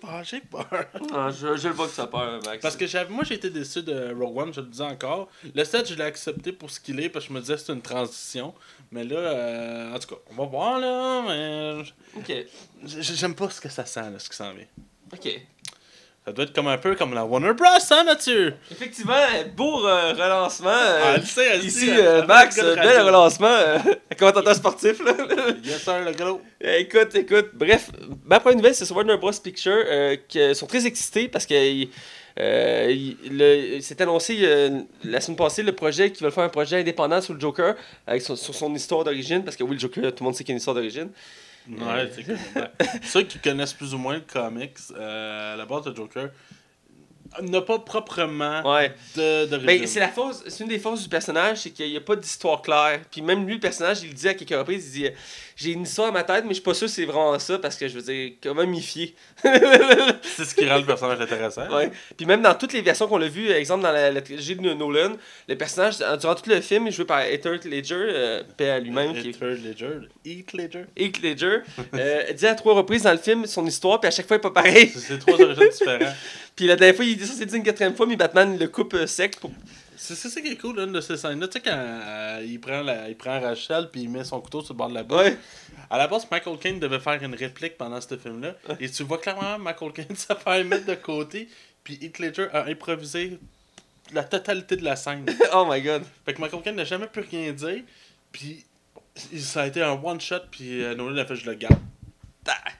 peur, 0.00 0.22
j'ai 0.24 0.40
peur. 0.40 0.66
Ah, 1.12 1.30
je, 1.30 1.56
je 1.56 1.68
le 1.68 1.74
vois 1.74 1.86
que 1.88 1.92
ça 1.92 2.06
peur, 2.06 2.40
Max. 2.44 2.62
Parce 2.62 2.76
que 2.76 2.86
j'avais, 2.86 3.10
moi 3.10 3.24
j'ai 3.24 3.34
été 3.34 3.50
déçu 3.50 3.82
de 3.82 4.14
Rogue 4.14 4.38
One, 4.38 4.54
je 4.54 4.60
le 4.60 4.66
dis 4.68 4.80
encore. 4.82 5.28
Le 5.54 5.64
7, 5.64 5.88
je 5.88 5.94
l'ai 5.94 6.04
accepté 6.04 6.52
pour 6.52 6.70
ce 6.70 6.80
qu'il 6.80 7.00
est 7.00 7.08
parce 7.08 7.24
que 7.26 7.30
je 7.30 7.34
me 7.34 7.40
disais 7.40 7.54
que 7.54 7.60
c'est 7.60 7.72
une 7.72 7.82
transition. 7.82 8.54
Mais 8.92 9.02
là, 9.04 9.16
euh, 9.16 9.94
en 9.94 9.98
tout 9.98 10.14
cas, 10.14 10.20
on 10.30 10.34
va 10.34 10.44
voir 10.46 10.78
là. 10.78 11.22
Mais 11.26 11.82
Ok, 12.16 12.46
j'aime 12.86 13.34
pas 13.34 13.50
ce 13.50 13.60
que 13.60 13.68
ça 13.68 13.84
sent, 13.84 14.00
là, 14.10 14.18
ce 14.18 14.28
qui 14.30 14.36
s'en 14.36 14.52
vient. 14.52 14.66
ok. 15.12 15.40
Ça 16.26 16.32
doit 16.32 16.46
être 16.46 16.54
comme 16.54 16.68
un 16.68 16.78
peu 16.78 16.94
comme 16.94 17.12
la 17.12 17.22
Warner 17.22 17.52
Bros, 17.52 17.66
hein, 17.90 18.04
Mathieu? 18.04 18.54
Effectivement, 18.70 19.12
beau 19.54 19.86
euh, 19.86 20.12
relancement. 20.14 20.70
euh, 20.70 21.16
Ah, 21.18 21.20
sait, 21.20 21.58
Ici, 21.58 21.90
euh, 21.90 22.24
Max, 22.24 22.56
bel 22.58 23.00
relancement. 23.02 23.54
Commentateur 24.18 24.54
sportif, 24.54 25.04
là. 25.04 25.12
Yes, 25.62 25.82
sir, 25.82 26.00
le 26.04 26.12
gros. 26.12 26.40
Euh, 26.64 26.78
Écoute, 26.78 27.14
écoute, 27.14 27.50
bref, 27.52 27.90
ma 28.24 28.40
première 28.40 28.56
nouvelle, 28.56 28.74
c'est 28.74 28.86
sur 28.86 28.96
Warner 28.96 29.18
Bros. 29.18 29.30
Picture, 29.32 29.72
euh, 29.86 30.16
qui 30.26 30.54
sont 30.54 30.66
très 30.66 30.86
excités 30.86 31.28
parce 31.28 31.44
que 31.44 31.54
euh, 32.40 32.94
c'est 33.82 34.00
annoncé 34.00 34.38
la 35.04 35.20
semaine 35.20 35.36
passée 35.36 35.62
le 35.62 35.72
projet 35.72 36.10
qu'ils 36.10 36.22
veulent 36.24 36.32
faire 36.32 36.44
un 36.44 36.48
projet 36.48 36.80
indépendant 36.80 37.20
sur 37.20 37.34
le 37.34 37.40
Joker 37.40 37.74
avec 38.06 38.22
son- 38.22 38.34
sur 38.34 38.54
son 38.54 38.74
histoire 38.74 39.04
d'origine 39.04 39.44
parce 39.44 39.56
que 39.56 39.62
oui 39.62 39.74
le 39.74 39.78
Joker 39.78 40.04
tout 40.14 40.22
le 40.22 40.24
monde 40.24 40.34
sait 40.34 40.42
qu'il 40.42 40.52
y 40.52 40.54
a 40.54 40.56
une 40.56 40.58
histoire 40.58 40.74
d'origine 40.74 41.10
Ouais, 41.68 42.10
c'est 42.14 42.24
cool. 42.24 42.36
Ouais. 42.56 42.70
Ceux 43.02 43.22
qui 43.22 43.38
connaissent 43.38 43.72
plus 43.72 43.94
ou 43.94 43.98
moins 43.98 44.14
le 44.14 44.20
comics, 44.20 44.76
euh, 44.94 45.56
la 45.56 45.64
base 45.64 45.84
de 45.84 45.94
Joker 45.94 46.30
n'a 47.42 47.60
pas 47.60 47.78
proprement 47.78 48.62
ouais 48.74 48.94
de 49.16 49.46
d'origine. 49.46 49.66
ben, 49.66 49.86
c'est 49.86 50.00
la 50.00 50.08
force 50.08 50.42
c'est 50.48 50.62
une 50.64 50.68
des 50.70 50.78
forces 50.78 51.02
du 51.02 51.08
personnage 51.08 51.58
c'est 51.58 51.70
qu'il 51.70 51.90
n'y 51.90 51.96
a 51.96 52.00
pas 52.00 52.16
d'histoire 52.16 52.62
claire 52.62 53.00
puis 53.10 53.22
même 53.22 53.46
lui 53.46 53.54
le 53.54 53.60
personnage 53.60 54.02
il 54.02 54.08
le 54.08 54.14
dit 54.14 54.28
à 54.28 54.34
quelques 54.34 54.58
reprises 54.58 54.96
il 54.96 55.02
dit 55.02 55.08
j'ai 55.56 55.72
une 55.72 55.82
histoire 55.82 56.08
dans 56.08 56.14
ma 56.14 56.24
tête 56.24 56.44
mais 56.44 56.50
je 56.50 56.54
suis 56.54 56.62
pas 56.62 56.74
sûr 56.74 56.86
que 56.88 56.92
c'est 56.92 57.04
vraiment 57.04 57.38
ça 57.38 57.58
parce 57.58 57.76
que 57.76 57.86
je 57.88 57.98
veux 57.98 58.02
dire 58.02 58.32
comment 58.42 58.66
m'y 58.66 58.82
fier? 58.82 59.14
C'est 60.22 60.44
ce 60.44 60.54
qui 60.54 60.68
rend 60.68 60.78
le 60.78 60.84
personnage 60.84 61.20
intéressant. 61.20 61.68
Ouais. 61.74 61.90
Puis 62.16 62.26
même 62.26 62.42
dans 62.42 62.54
toutes 62.54 62.72
les 62.72 62.80
versions 62.82 63.06
qu'on 63.06 63.18
l'a 63.18 63.28
vu, 63.28 63.50
exemple 63.50 63.82
dans 63.82 63.92
la, 63.92 64.10
la 64.10 64.20
trilogie 64.20 64.56
de 64.56 64.74
Nolan, 64.74 65.12
le 65.48 65.54
personnage, 65.56 65.98
durant 66.20 66.34
tout 66.34 66.48
le 66.50 66.60
film, 66.60 66.86
est 66.88 66.90
joué 66.90 67.04
par 67.04 67.20
Heath 67.22 67.44
Ledger, 67.64 67.94
euh, 67.94 68.42
paix 68.56 68.70
à 68.70 68.80
lui-même, 68.80 69.14
Heath 69.16 69.40
Ledger. 69.40 70.08
Heath 70.24 70.52
Ledger. 70.52 70.84
Heath 70.96 71.22
Ledger, 71.22 71.58
euh, 71.94 72.32
dit 72.32 72.46
à 72.46 72.54
trois 72.54 72.74
reprises 72.74 73.02
dans 73.02 73.12
le 73.12 73.18
film 73.18 73.46
son 73.46 73.64
histoire, 73.66 74.00
puis 74.00 74.08
à 74.08 74.10
chaque 74.10 74.26
fois, 74.26 74.36
il 74.36 74.38
est 74.38 74.42
pas 74.42 74.50
pareil. 74.50 74.88
C'est 74.94 75.18
trois 75.18 75.40
origines 75.40 75.68
différentes. 75.68 76.14
Puis 76.56 76.66
la 76.66 76.76
dernière 76.76 76.94
fois, 76.94 77.04
il 77.04 77.16
dit 77.16 77.26
ça, 77.26 77.34
c'est 77.36 77.46
dit 77.46 77.56
une 77.56 77.62
quatrième 77.62 77.96
fois, 77.96 78.06
mais 78.06 78.16
Batman 78.16 78.56
le 78.56 78.68
coupe 78.68 78.94
euh, 78.94 79.06
sec. 79.06 79.38
Pour... 79.40 79.50
C'est 79.96 80.14
ça 80.14 80.40
qui 80.40 80.48
est 80.48 80.56
cool, 80.56 80.78
une 80.78 80.92
de 80.92 81.00
ces 81.00 81.16
scènes-là. 81.16 81.48
Tu 81.48 81.54
sais, 81.54 81.60
quand 81.60 81.72
euh, 81.74 82.44
il, 82.46 82.60
prend 82.60 82.82
la, 82.82 83.08
il 83.08 83.16
prend 83.16 83.40
Rachel 83.40 83.88
puis 83.90 84.02
il 84.02 84.10
met 84.10 84.24
son 84.24 84.40
couteau 84.40 84.62
sur 84.62 84.74
le 84.74 84.78
bord 84.78 84.88
de 84.88 84.94
la 84.94 85.02
bouche. 85.02 85.18
Ouais. 85.18 85.38
À 85.90 85.98
la 85.98 86.06
base, 86.06 86.26
Michael 86.30 86.58
Caine 86.58 86.78
devait 86.78 87.00
faire 87.00 87.22
une 87.22 87.34
réplique 87.34 87.76
pendant 87.76 88.00
ce 88.00 88.16
film-là. 88.16 88.54
Et 88.80 88.88
tu 88.88 89.02
vois 89.02 89.18
clairement 89.18 89.58
Michael 89.58 89.92
Caine 89.92 90.16
se 90.16 90.32
faire 90.34 90.64
mettre 90.64 90.86
de 90.86 90.94
côté. 90.94 91.48
Puis 91.82 91.98
Heath 92.00 92.18
Ledger 92.18 92.48
a 92.52 92.66
improvisé 92.66 93.38
la 94.12 94.24
totalité 94.24 94.76
de 94.76 94.84
la 94.84 94.96
scène. 94.96 95.26
oh 95.54 95.66
my 95.68 95.80
god. 95.82 96.02
Fait 96.24 96.34
que 96.34 96.40
Michael 96.40 96.62
Caine 96.62 96.76
n'a 96.76 96.84
jamais 96.84 97.06
pu 97.06 97.20
rien 97.20 97.52
dire. 97.52 97.82
Puis 98.30 98.64
ça 99.14 99.62
a 99.62 99.66
été 99.66 99.82
un 99.82 99.92
one-shot. 99.92 100.40
Puis 100.50 100.82
euh, 100.82 100.94
Nolan 100.94 101.18
a 101.18 101.24
fait 101.24 101.36
je 101.36 101.46
le 101.46 101.54
garde. 101.54 101.78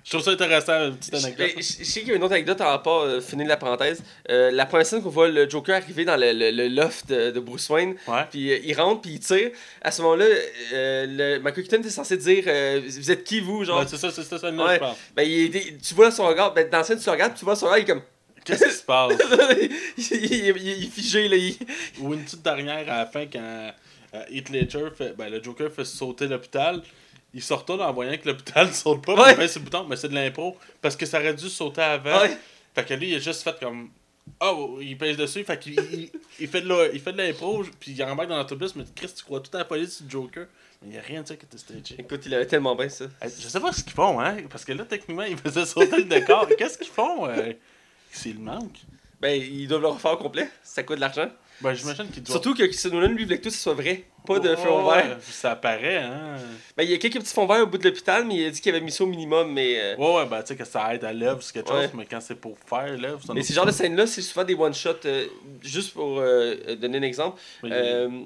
Je 0.05 0.11
trouve 0.11 0.23
ça 0.23 0.33
intéressant, 0.33 0.89
une 0.89 0.97
petite 0.97 1.15
anecdote. 1.15 1.51
je- 1.57 1.63
je 1.63 1.85
sais 1.85 2.01
qu'il 2.01 2.11
y 2.11 2.13
a 2.13 2.17
une 2.17 2.23
autre 2.23 2.35
anecdote 2.35 2.61
en 2.61 2.67
rapport, 2.67 3.03
euh, 3.05 3.21
finir 3.23 3.47
la 3.47 3.57
parenthèse. 3.57 4.03
Euh, 4.29 4.51
la 4.51 4.67
première 4.67 4.85
scène 4.87 5.03
qu'on 5.03 5.09
voit 5.09 5.29
le 5.29 5.49
Joker 5.49 5.77
arriver 5.77 6.05
dans 6.05 6.17
le, 6.17 6.33
le- 6.33 6.51
le 6.51 6.69
loft 6.69 7.09
de, 7.09 7.31
de 7.31 7.41
Bruce 7.41 7.69
Wayne. 7.71 7.95
Puis 8.31 8.53
euh, 8.53 8.59
il 8.63 8.75
rentre, 8.79 9.01
puis 9.01 9.13
il 9.13 9.21
tire. 9.21 9.51
À 9.81 9.91
ce 9.91 10.03
moment-là, 10.03 10.27
euh, 10.75 11.07
le, 11.09 11.39
Michael 11.41 11.65
Keaton 11.65 11.79
était 11.79 11.89
censé 11.91 12.17
dire 12.19 12.45
Vous 12.85 13.11
êtes 13.11 13.25
qui, 13.25 13.41
vous 13.41 13.65
genre? 13.65 13.81
Ouais, 13.81 13.87
c'est 13.89 13.97
ça, 13.97 14.11
c'est 14.11 14.23
ça, 14.25 14.39
scène-là, 14.39 14.65
Ouais. 14.67 14.79
je 14.81 15.15
ben, 15.17 15.23
il 15.23 15.57
est- 15.57 15.81
tu 15.83 15.95
vois 15.95 16.11
son 16.11 16.27
regard, 16.27 16.53
ben, 16.53 16.69
dans 16.69 16.79
la 16.79 16.85
scène, 16.85 16.99
tu 16.99 17.07
le 17.07 17.13
regardes, 17.13 17.35
tu 17.35 17.45
vois 17.47 17.57
son 17.57 17.67
regard, 17.67 17.79
il 17.79 17.83
est 17.83 17.87
comme. 17.87 18.03
Qu'est-ce 18.45 18.65
qui 18.67 18.75
se 18.75 18.83
passe? 18.83 19.13
il, 19.59 19.71
il- 19.97 20.35
il- 20.35 20.57
il 20.59 20.85
est 20.85 20.91
figé, 20.91 21.27
là. 21.29 21.37
il- 21.37 21.57
Ou 22.01 22.13
une 22.13 22.23
petite 22.25 22.43
dernière 22.43 22.81
à 22.93 22.99
la 22.99 23.07
fin 23.07 23.25
quand 23.27 23.73
Heath 24.31 24.51
Ledger 24.51 24.89
fait, 24.97 25.17
ben, 25.17 25.31
le 25.31 25.43
Joker 25.43 25.73
fait 25.73 25.87
sauter 25.87 26.27
l'hôpital. 26.27 26.83
Il 27.35 27.43
se 27.43 27.53
retourne 27.53 27.81
en 27.83 27.93
voyant 27.93 28.17
que 28.17 28.29
l'hôpital 28.29 28.67
ne 28.69 28.73
saute 28.73 29.05
pas, 29.05 29.15
Ouais. 29.15 29.49
sur 29.49 29.61
le 29.61 29.65
bouton, 29.65 29.85
mais 29.89 29.97
c'est 29.97 30.09
de 30.09 30.15
l'impro. 30.15 30.57
Parce 30.81 30.97
que 30.97 31.05
ça 31.05 31.19
aurait 31.19 31.35
dû 31.35 31.49
sauter 31.49 31.83
avant. 31.83 32.21
Ouais. 32.23 32.37
Fait 32.75 32.85
que 32.85 32.95
lui, 32.95 33.11
il 33.11 33.17
a 33.17 33.19
juste 33.19 33.43
fait 33.43 33.59
comme. 33.59 33.91
Oh, 34.41 34.79
il 34.81 34.97
pèse 34.97 35.17
dessus, 35.19 35.45
fait 35.45 35.59
qu'il 35.59 35.75
il, 35.75 36.11
il 36.41 36.49
fait 36.49 36.63
de 36.63 36.69
la- 36.69 36.89
il 36.93 36.99
fait 37.01 37.13
de 37.13 37.19
l'impro, 37.19 37.63
puis 37.79 37.93
il 37.93 38.03
embarque 38.05 38.29
dans 38.31 38.39
l'autobus, 38.39 38.75
mais 38.75 38.85
Chris, 38.95 39.13
tu 39.15 39.23
crois 39.23 39.41
tout 39.41 39.55
à 39.55 39.59
la 39.59 39.65
police 39.67 40.01
du 40.03 40.11
Joker. 40.11 40.47
Mais 40.81 40.89
il 40.89 40.93
n'y 40.93 40.99
a 40.99 41.03
rien 41.03 41.23
de 41.23 41.29
ça 41.29 41.37
qui 41.37 41.45
était 41.45 41.59
stagé. 41.59 41.97
Écoute, 41.99 42.23
il 42.25 42.35
avait 42.35 42.47
tellement 42.47 42.75
bien 42.75 42.89
ça. 42.89 43.05
Je 43.23 43.29
sais 43.29 43.61
pas 43.61 43.73
ce 43.73 43.83
qu'ils 43.85 43.93
font, 43.93 44.19
hein, 44.21 44.37
parce 44.51 44.65
que 44.65 44.73
là, 44.73 44.85
techniquement, 44.85 45.25
ils 45.25 45.37
faisaient 45.37 45.67
sauter 45.67 45.97
le 45.99 46.05
décor. 46.05 46.47
Qu'est-ce 46.59 46.79
qu'ils 46.79 46.87
font 46.93 47.27
euh, 47.29 47.53
s'il 48.11 48.39
manque 48.41 48.79
Ben, 49.21 49.41
ils 49.41 49.69
doivent 49.69 49.83
le 49.83 49.89
refaire 49.89 50.13
au 50.13 50.17
complet. 50.17 50.49
Ça 50.63 50.83
coûte 50.83 50.97
de 50.97 51.01
l'argent. 51.03 51.29
Ben, 51.61 51.75
j'imagine 51.75 52.09
qu'ils 52.09 52.23
doivent. 52.23 52.35
Surtout 52.43 52.55
que 52.55 52.65
Christopher 52.65 52.99
Nolan, 53.01 53.13
lui, 53.15 53.25
voulait 53.25 53.39
que 53.39 53.45
tout 53.45 53.51
ça 53.51 53.59
soit 53.59 53.75
vrai. 53.75 54.05
Pas 54.27 54.39
de 54.39 54.49
Ouais, 54.49 54.57
fond 54.57 54.91
vert. 54.91 55.19
Ça 55.21 55.51
apparaît, 55.53 55.99
hein. 55.99 56.37
Ben, 56.77 56.83
il 56.83 56.91
y 56.91 56.95
a 56.95 56.99
quelques 56.99 57.19
petits 57.21 57.35
fonds 57.35 57.47
verts 57.47 57.63
au 57.63 57.67
bout 57.67 57.77
de 57.79 57.85
l'hôpital, 57.85 58.25
mais 58.25 58.37
il 58.37 58.47
a 58.47 58.51
dit 58.51 58.61
qu'il 58.61 58.75
avait 58.75 58.83
mis 58.85 58.91
ça 58.91 59.05
au 59.05 59.07
minimum. 59.07 59.53
Mais, 59.53 59.79
euh, 59.79 59.97
Ouais, 59.97 60.15
ouais, 60.17 60.27
ben, 60.27 60.41
tu 60.43 60.49
sais 60.49 60.57
que 60.57 60.65
ça 60.65 60.95
aide 60.95 61.05
à 61.05 61.13
l'œuvre, 61.13 61.43
c'est 61.43 61.53
quelque 61.53 61.71
Ouais. 61.73 61.83
chose, 61.83 61.91
mais 61.95 62.07
quand 62.07 62.21
c'est 62.21 62.35
pour 62.37 62.57
faire 62.59 62.97
l'œuvre, 62.97 63.23
ça 63.27 63.35
mais 63.35 63.43
ces 63.43 63.53
genres 63.53 63.67
de 63.67 63.71
scènes-là, 63.71 64.07
c'est 64.07 64.23
souvent 64.23 64.45
des 64.45 64.55
one-shots. 64.55 64.91
euh, 65.05 65.27
juste 65.61 65.93
pour 65.93 66.19
euh, 66.21 66.75
donner 66.77 66.99
un 66.99 67.03
exemple. 67.03 67.39
Oui, 67.63 67.71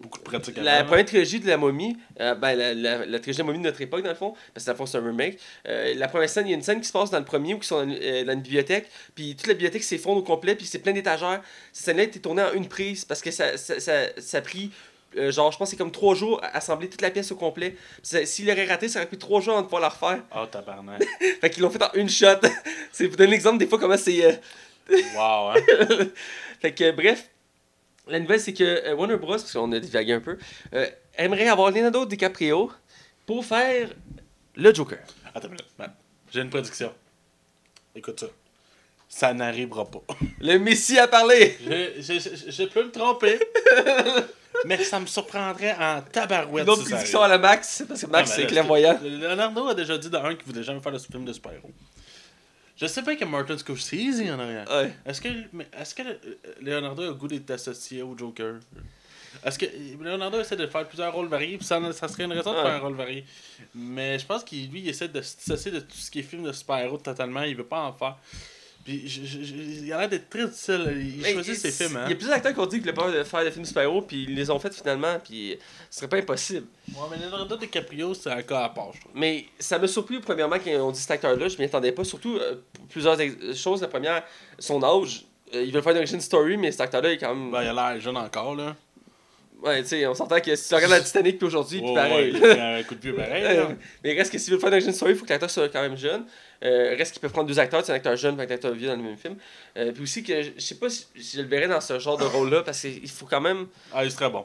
beaucoup 0.03 0.19
de 0.19 0.25
pratiques 0.25 0.59
à 0.59 0.63
La 0.63 0.77
faire. 0.77 0.87
première 0.87 1.05
trilogie 1.05 1.41
de 1.41 1.49
la 1.49 1.57
momie, 1.57 1.97
ben, 2.17 2.37
la, 2.55 2.75
la, 2.75 3.05
la 3.05 3.19
trilogie 3.19 3.39
de 3.39 3.43
la 3.43 3.45
momie 3.45 3.59
de 3.59 3.65
notre 3.65 3.81
époque, 3.81 4.03
dans 4.03 4.09
le 4.11 4.15
fond, 4.15 4.35
parce 4.55 4.65
que 4.65 4.71
dans 4.71 4.75
le 4.75 4.79
fond, 4.79 4.87
c'est 4.87 4.99
un 4.99 5.05
remake. 5.05 5.39
La 5.65 6.07
première 6.09 6.29
scène, 6.31 6.47
il 6.47 6.51
y 6.51 6.55
a 6.55 6.57
une 6.57 6.63
scène 6.63 6.81
qui 6.81 6.87
se 6.87 6.93
passe 6.93 7.11
dans 7.11 7.19
le 7.19 7.25
premier 7.25 7.55
où 7.55 7.59
ils 7.59 7.65
sont 7.65 7.85
dans, 7.85 7.91
une- 7.93 8.25
dans 8.25 8.33
une 8.35 8.43
bibliothèque, 8.43 8.89
puis 9.17 9.35
toute 9.35 9.47
la 9.49 9.55
bibliothèque 9.55 9.83
s'effondre 9.83 10.19
au 10.21 10.23
complet, 10.23 10.55
puis 10.55 10.65
c'est 10.67 10.79
plein 10.79 10.93
d'étagères. 10.93 11.43
Cette 11.73 11.87
scène-là 11.87 12.03
a 12.03 12.07
été 12.07 12.21
tournée 12.21 12.43
en 12.43 12.53
une 12.53 12.69
prise 12.69 13.05
parce 13.05 13.21
que 13.21 13.31
ça, 13.33 13.57
ça, 13.57 13.81
ça, 13.81 13.93
ça 14.17 14.39
a 14.39 14.41
pris. 14.41 14.71
Euh, 15.17 15.33
genre, 15.33 15.51
je 15.51 15.59
pense 15.59 15.69
que 15.69 15.71
c'est 15.71 15.77
comme 15.77 15.91
trois 15.91 16.15
jours 16.15 16.41
à 16.43 16.57
assembler 16.57 16.89
toute 16.89 17.01
la 17.01 17.11
pièce 17.11 17.33
au 17.33 17.37
complet. 17.37 17.77
S'il 18.03 18.51
aurait 18.51 18.67
raté, 18.67 18.89
ça 18.89 18.99
aurait 18.99 19.09
pris 19.09 19.19
trois 19.19 19.41
jours 19.41 19.55
avant 19.55 19.63
de 19.63 19.67
pouvoir 19.67 19.83
la 19.83 19.89
refaire. 19.89 20.23
Oh, 20.37 20.47
tabarnak. 20.47 21.03
Fait 21.41 21.51
qu'ils 21.51 21.63
l'ont 21.63 21.71
fait 21.71 21.83
en 21.83 21.93
une 21.95 22.09
shot. 22.09 22.27
c'est 22.93 23.09
pour 23.09 23.17
donner 23.17 23.31
l'exemple 23.31 23.59
des 23.59 23.67
fois 23.67 23.79
comment 23.79 23.97
c'est. 23.97 24.25
euh, 24.25 24.33
wow, 25.17 25.51
hein. 25.51 25.55
fait 26.61 26.73
que 26.73 26.91
bref, 26.93 27.29
la 28.07 28.21
nouvelle 28.21 28.41
c'est 28.41 28.55
que 28.55 28.65
euh, 28.65 28.95
Warner 28.95 29.17
Bros, 29.17 29.33
parce 29.33 29.53
qu'on 29.53 29.71
a 29.73 29.79
divagué 29.79 30.15
un 30.15 30.21
peu, 30.21 30.39
euh, 30.75 30.87
aimerait 31.17 31.49
avoir 31.49 31.71
Leonardo 31.71 32.07
DiCaprio 32.07 32.71
pour 33.27 33.45
faire 33.45 33.91
le 34.57 34.75
Joker. 34.75 34.99
Attends. 35.35 35.51
J'ai 36.33 36.41
une 36.41 36.51
prédiction. 36.51 36.93
Écoute 37.95 38.21
ça. 38.21 38.27
Ça 39.09 39.33
n'arrivera 39.33 39.85
pas. 39.87 40.03
Le 40.41 40.59
Messie 40.59 40.99
a 40.99 41.09
parlé! 41.09 41.57
Je, 41.67 42.03
je, 42.03 42.19
je- 42.21 42.51
je 42.51 42.63
peux 42.65 42.85
me 42.85 42.91
tromper, 42.91 43.39
mais 44.65 44.83
ça 44.85 45.01
me 45.01 45.07
surprendrait 45.07 45.75
en 45.79 46.03
tabarouette. 46.03 46.65
Une 46.65 46.71
autre 46.71 46.83
si 46.83 46.91
prédiction 46.91 47.23
à 47.23 47.29
la 47.29 47.39
Max, 47.39 47.85
parce 47.89 48.03
que 48.03 48.07
Max 48.07 48.33
c'est 48.35 48.47
clairvoyant. 48.47 48.99
c'est- 49.01 49.09
Leonardo 49.09 49.69
a 49.69 49.75
déjà 49.75 49.97
dit 49.99 50.11
dans 50.11 50.23
un 50.25 50.35
qu'il 50.35 50.47
voulait 50.47 50.63
jamais 50.63 50.81
faire 50.81 50.93
de 50.93 50.99
film 50.99 51.25
de 51.25 51.33
super-héros. 51.33 51.71
Je 52.77 52.87
sais 52.87 53.03
pas 53.03 53.17
que 53.17 53.25
Martin 53.25 53.59
Scorsese 53.59 54.21
en 54.31 54.39
arrière. 54.39 54.65
Ouais. 54.71 54.93
Est-ce 55.05 55.21
que, 55.21 55.29
mais 55.53 55.67
est-ce 55.81 55.95
que 55.95 56.03
euh, 56.03 56.15
Leonardo 56.61 57.03
a 57.03 57.07
le 57.07 57.15
goût 57.15 57.27
d'être 57.27 57.51
associé 57.51 58.03
au 58.03 58.17
Joker? 58.17 58.55
Est-ce 59.45 59.59
que 59.59 59.67
Leonardo 60.01 60.39
essaie 60.41 60.55
de 60.57 60.67
faire 60.67 60.87
plusieurs 60.87 61.13
rôles 61.13 61.29
variés, 61.29 61.57
puis 61.59 61.67
ça, 61.67 61.81
ça 61.93 62.07
serait 62.09 62.25
une 62.25 62.33
raison 62.33 62.53
de 62.53 62.57
faire 62.57 62.67
un 62.75 62.79
rôle 62.79 62.95
varié. 62.95 63.25
Mais 63.75 64.19
je 64.19 64.27
pense 64.27 64.45
qu'il 64.45 64.71
lui, 64.71 64.81
il 64.81 64.89
essaie 64.89 65.09
de 65.09 65.21
se 65.23 65.37
dissocier 65.39 65.71
de 65.73 65.81
tout 65.81 65.97
ce 65.97 66.11
qui 66.11 66.21
est 66.21 66.23
film 66.23 66.45
de 66.45 66.53
super-héros 66.53 66.99
totalement. 66.99 67.43
Il 67.43 67.57
veut 67.57 67.65
pas 67.65 67.81
en 67.81 67.93
faire. 67.93 68.17
Il 68.89 69.93
a 69.93 69.99
l'air 69.99 70.09
d'être 70.09 70.31
très 70.31 70.47
difficile. 70.47 71.15
Il 71.17 71.23
Mais 71.23 71.33
choisit 71.35 71.57
ses 71.57 71.71
films, 71.71 71.97
hein. 71.97 72.05
Il 72.07 72.11
y 72.11 72.13
a 72.13 72.17
plusieurs 72.17 72.37
acteurs 72.37 72.55
qui 72.55 72.61
ont 72.61 72.67
dit 72.67 72.81
qu'ils 72.81 72.95
voulaient 72.95 73.13
pas 73.13 73.25
faire 73.25 73.45
des 73.45 73.51
films 73.51 73.65
super-héros, 73.65 74.03
puis 74.03 74.25
ils 74.25 74.35
les 74.35 74.51
ont 74.51 74.59
fait 74.59 74.75
finalement, 74.75 75.19
puis 75.23 75.59
ce 75.91 75.99
serait 75.99 76.09
pas 76.09 76.17
impossible. 76.17 76.67
Ouais, 76.89 77.03
mais 77.11 77.19
Leonardo 77.19 77.57
DiCaprio, 77.57 78.15
c'est 78.15 78.31
un 78.31 78.43
cas 78.43 78.65
à 78.65 78.69
part, 78.71 78.93
je 78.95 79.01
trouve. 79.01 79.13
Mais 79.15 79.47
ça 79.59 79.79
m'a 79.79 79.87
surpris, 79.87 80.21
premièrement, 80.21 80.57
quand 80.63 80.71
on 80.71 80.91
dit 80.91 81.01
cet 81.01 81.11
acteur-là, 81.13 81.49
je 81.49 81.59
m'y 81.59 81.65
attendais 81.65 81.93
pas. 81.93 82.05
Surtout, 82.05 82.37
euh, 82.37 82.57
plusieurs 82.89 83.19
choses. 83.55 83.83
La 83.83 83.89
première, 83.89 84.23
son 84.59 84.83
âge. 84.83 85.25
Euh, 85.55 85.63
il 85.65 85.73
veut 85.73 85.81
faire 85.81 85.93
une 85.93 85.99
origin 85.99 86.21
story, 86.21 86.57
mais 86.57 86.71
cet 86.73 86.83
acteur-là 86.83 87.13
est 87.13 87.19
quand 87.19 87.35
même. 87.35 87.51
Ben, 87.51 87.63
il 87.63 87.69
a 87.69 87.73
l'air 87.73 88.01
jeune 88.01 88.17
encore, 88.17 88.55
là. 88.55 88.77
Ouais, 89.63 89.83
tu 89.83 89.89
sais, 89.89 90.07
on 90.07 90.15
s'entend 90.15 90.41
que 90.41 90.55
si 90.55 90.69
tu 90.69 90.75
regardes 90.77 90.93
la 90.93 91.01
Titanic 91.01 91.37
puis 91.39 91.47
aujourd'hui, 91.49 91.79
puis 91.81 91.89
Ouais, 91.89 91.95
pareil. 91.97 92.33
ouais, 92.33 92.61
un 92.79 92.83
coup 92.85 92.95
de 92.95 93.01
pied 93.01 93.13
pareil, 93.13 93.45
mais 94.05 94.13
reste 94.15 94.31
que 94.33 94.39
s'il 94.39 94.55
veut 94.55 94.61
faire 94.61 94.73
une 94.73 94.93
story, 94.93 95.13
il 95.13 95.19
faut 95.19 95.25
que 95.25 95.31
l'acteur 95.31 95.51
soit 95.51 95.69
quand 95.69 95.83
même 95.83 95.97
jeune. 95.97 96.25
Euh, 96.65 96.95
reste 96.97 97.13
qu'il 97.13 97.21
peut 97.21 97.29
prendre 97.29 97.49
deux 97.49 97.59
acteurs, 97.59 97.85
c'est 97.85 97.91
un 97.93 97.97
acteur 97.97 98.15
jeune 98.17 98.39
et 98.39 98.43
un 98.45 98.49
acteur 98.51 98.73
vieux 98.73 98.87
dans 98.89 98.97
le 98.97 99.03
même 99.03 99.17
film. 99.17 99.37
Euh, 99.77 99.91
puis 99.93 100.03
aussi 100.05 100.23
que 100.23 100.43
je 100.43 100.51
sais 100.61 100.77
pas 100.77 100.89
si, 100.91 101.07
si 101.17 101.37
je 101.39 101.43
le 101.43 101.49
verrais 101.49 101.67
dans 101.67 101.81
ce 101.81 101.99
genre 101.99 102.17
de 102.17 102.25
rôle-là, 102.37 102.63
parce 102.63 102.81
qu'il 102.81 103.09
faut 103.11 103.27
quand 103.27 103.41
même. 103.41 103.67
Ah, 103.93 104.05
il 104.05 104.13
serait 104.13 104.31
bon. 104.31 104.45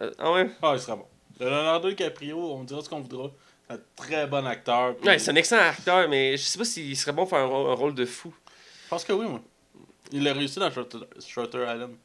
euh, 0.00 0.10
ah 0.18 0.32
ouais? 0.32 0.48
Ah, 0.62 0.72
il 0.74 0.80
serait 0.80 0.96
bon. 0.96 1.04
Leonardo 1.38 1.90
DiCaprio, 1.90 2.38
on 2.38 2.64
dira 2.64 2.80
ce 2.82 2.88
qu'on 2.88 3.00
voudra. 3.00 3.30
Un 3.68 3.78
très 3.94 4.26
bon 4.26 4.46
acteur. 4.46 4.96
puis- 4.96 5.06
Ouais, 5.06 5.18
c'est 5.18 5.32
un 5.32 5.34
excellent 5.34 5.68
acteur, 5.68 6.08
mais 6.08 6.36
je 6.38 6.42
sais 6.42 6.58
pas 6.58 6.64
s'il 6.64 6.96
serait 6.96 7.12
bon 7.12 7.22
pour 7.26 7.30
faire 7.30 7.40
un, 7.40 7.46
rôle- 7.46 7.70
un 7.70 7.74
rôle 7.74 7.94
de 7.94 8.06
fou. 8.06 8.32
Je 8.84 8.88
pense 8.88 9.04
que 9.04 9.12
oui, 9.12 9.26
moi. 9.26 9.40
Il 10.12 10.26
a 10.28 10.32
réussi 10.32 10.58
dans 10.60 10.70
Shutter, 10.70 10.98
Shutter 11.26 11.58
Island. 11.62 11.96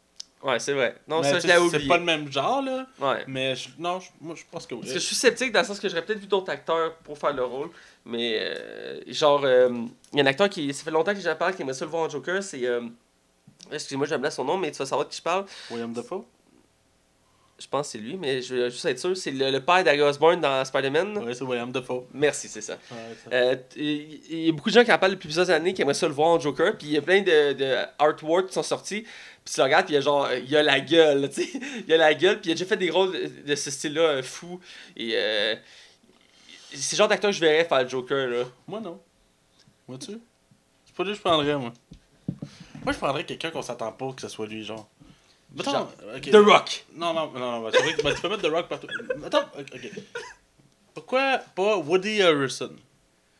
Ouais, 0.43 0.59
c'est 0.59 0.73
vrai. 0.73 0.95
Non, 1.07 1.21
Mais 1.21 1.29
ça, 1.31 1.39
je 1.39 1.47
l'ai 1.47 1.53
C'est 1.53 1.59
oublié. 1.59 1.87
pas 1.87 1.97
le 1.97 2.03
même 2.03 2.31
genre, 2.31 2.61
là. 2.61 2.87
Ouais. 2.99 3.23
Mais 3.27 3.55
je- 3.55 3.69
non, 3.77 3.99
je- 3.99 4.09
moi, 4.19 4.33
je 4.35 4.43
pense 4.49 4.65
que 4.65 4.73
oui. 4.73 4.81
Parce 4.81 4.93
que 4.93 4.99
je 4.99 5.05
suis 5.05 5.15
sceptique 5.15 5.51
dans 5.51 5.59
le 5.61 5.65
sens 5.65 5.79
que 5.79 5.87
j'aurais 5.87 6.03
peut-être 6.03 6.19
vu 6.19 6.27
d'autres 6.27 6.51
acteurs 6.51 6.95
pour 6.97 7.17
faire 7.17 7.33
le 7.33 7.43
rôle. 7.43 7.69
Mais 8.05 8.37
euh, 8.41 8.99
genre, 9.07 9.41
euh, 9.43 9.69
il 10.13 10.17
y 10.17 10.21
a 10.21 10.23
un 10.23 10.27
acteur 10.27 10.49
qui. 10.49 10.73
Ça 10.73 10.83
fait 10.83 10.91
longtemps 10.91 11.13
que 11.13 11.19
j'en 11.21 11.35
parle, 11.35 11.55
qui 11.55 11.61
aimerait 11.61 11.75
ça 11.75 11.85
le 11.85 11.91
voir 11.91 12.03
en 12.03 12.09
Joker, 12.09 12.41
c'est. 12.41 12.65
euh, 12.65 12.81
Excusez-moi, 13.71 14.07
j'aime 14.07 14.29
son 14.31 14.43
nom, 14.43 14.57
mais 14.57 14.71
tu 14.71 14.79
vas 14.79 14.85
savoir 14.85 15.05
de 15.07 15.11
qui 15.11 15.17
je 15.19 15.21
parle. 15.23 15.45
William 15.69 15.93
Dafoe? 15.93 16.25
Je 17.61 17.67
pense 17.67 17.87
que 17.87 17.91
c'est 17.91 17.97
lui, 17.99 18.17
mais 18.17 18.41
je 18.41 18.55
veux 18.55 18.69
juste 18.71 18.85
être 18.85 18.97
sûr. 18.97 19.15
C'est 19.15 19.29
le, 19.29 19.51
le 19.51 19.59
père 19.59 19.83
d'Harry 19.83 20.01
Osborn 20.01 20.41
dans 20.41 20.65
Spider-Man. 20.65 21.15
Ouais, 21.19 21.35
c'est 21.35 21.43
William 21.43 21.71
Dafoe. 21.71 22.07
Merci, 22.11 22.47
c'est 22.47 22.61
ça. 22.61 22.73
Ouais, 22.91 22.97
Euh, 23.33 23.55
Il 23.75 24.45
y 24.45 24.49
a 24.49 24.51
beaucoup 24.51 24.69
de 24.69 24.73
gens 24.73 24.83
qui 24.83 24.91
en 24.91 24.97
parlent 24.97 25.11
depuis 25.11 25.27
plusieurs 25.27 25.51
années 25.51 25.71
qui 25.75 25.83
aimeraient 25.83 25.93
ça 25.93 26.07
le 26.07 26.13
voir 26.13 26.29
en 26.29 26.39
Joker. 26.39 26.75
Puis 26.75 26.87
il 26.87 26.93
y 26.93 26.97
a 26.97 27.03
plein 27.03 27.21
de, 27.21 27.53
de 27.53 27.75
artworks 27.99 28.47
qui 28.47 28.53
sont 28.53 28.63
sortis. 28.63 29.01
Puis 29.45 29.53
tu 29.53 29.59
le 29.59 29.65
regardes, 29.65 29.85
puis 29.85 29.93
il 29.93 29.97
y 29.97 29.99
a 29.99 30.01
genre, 30.01 30.27
il 30.33 30.49
y 30.49 30.57
a 30.57 30.63
la 30.63 30.79
gueule, 30.79 31.29
tu 31.33 31.43
sais. 31.43 31.49
Il 31.81 31.87
y 31.87 31.93
a 31.93 31.97
la 31.97 32.15
gueule, 32.15 32.41
puis 32.41 32.49
il 32.49 32.53
a 32.53 32.55
déjà 32.55 32.65
fait 32.65 32.77
des 32.77 32.89
rôles 32.89 33.11
de, 33.11 33.47
de 33.51 33.55
ce 33.55 33.69
style-là 33.69 34.01
euh, 34.01 34.23
fou. 34.23 34.59
Et 34.97 35.11
euh, 35.15 35.55
c'est 36.73 36.93
le 36.95 36.97
genre 36.97 37.07
d'acteur 37.09 37.29
que 37.29 37.35
je 37.35 37.41
verrais 37.41 37.65
faire 37.65 37.83
le 37.83 37.89
Joker, 37.89 38.27
là. 38.27 38.43
Moi, 38.67 38.79
non. 38.79 38.99
Moi, 39.87 39.99
tu? 39.99 40.13
C'est 40.85 40.95
pas 40.95 41.03
lui 41.03 41.11
que 41.11 41.17
je 41.17 41.21
prendrais, 41.21 41.55
moi. 41.57 41.73
Moi, 42.83 42.93
je 42.93 42.97
prendrais 42.97 43.23
quelqu'un 43.23 43.51
qu'on 43.51 43.61
s'attend 43.61 43.91
pas 43.91 44.11
que 44.13 44.21
ce 44.21 44.27
soit 44.29 44.47
lui, 44.47 44.63
genre. 44.63 44.89
Ok. 45.57 46.31
The 46.31 46.35
Rock. 46.35 46.85
Non, 46.95 47.13
non, 47.13 47.31
non, 47.31 47.61
non, 47.61 47.71
c'est 47.71 47.81
vrai 47.81 47.93
que 47.93 47.97
tu 47.97 48.21
peux 48.21 48.29
mettre 48.29 48.41
The 48.41 48.51
Rock 48.51 48.67
partout. 48.69 48.87
Attends, 49.25 49.49
ok. 49.57 49.91
Pourquoi 50.93 51.39
pas 51.55 51.77
Woody 51.77 52.21
Harrelson? 52.21 52.71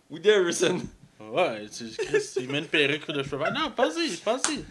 Woody 0.10 0.30
Harrelson. 0.30 0.82
Ouais, 1.20 1.66
tu, 1.68 1.86
Chris, 2.06 2.24
il 2.42 2.50
met 2.50 2.60
une 2.60 2.66
perruque 2.66 3.08
de 3.10 3.24
cheveux. 3.24 3.38
verts. 3.38 3.54
Non, 3.54 3.72
pense-y, 3.72 4.18
pense-y. 4.18 4.66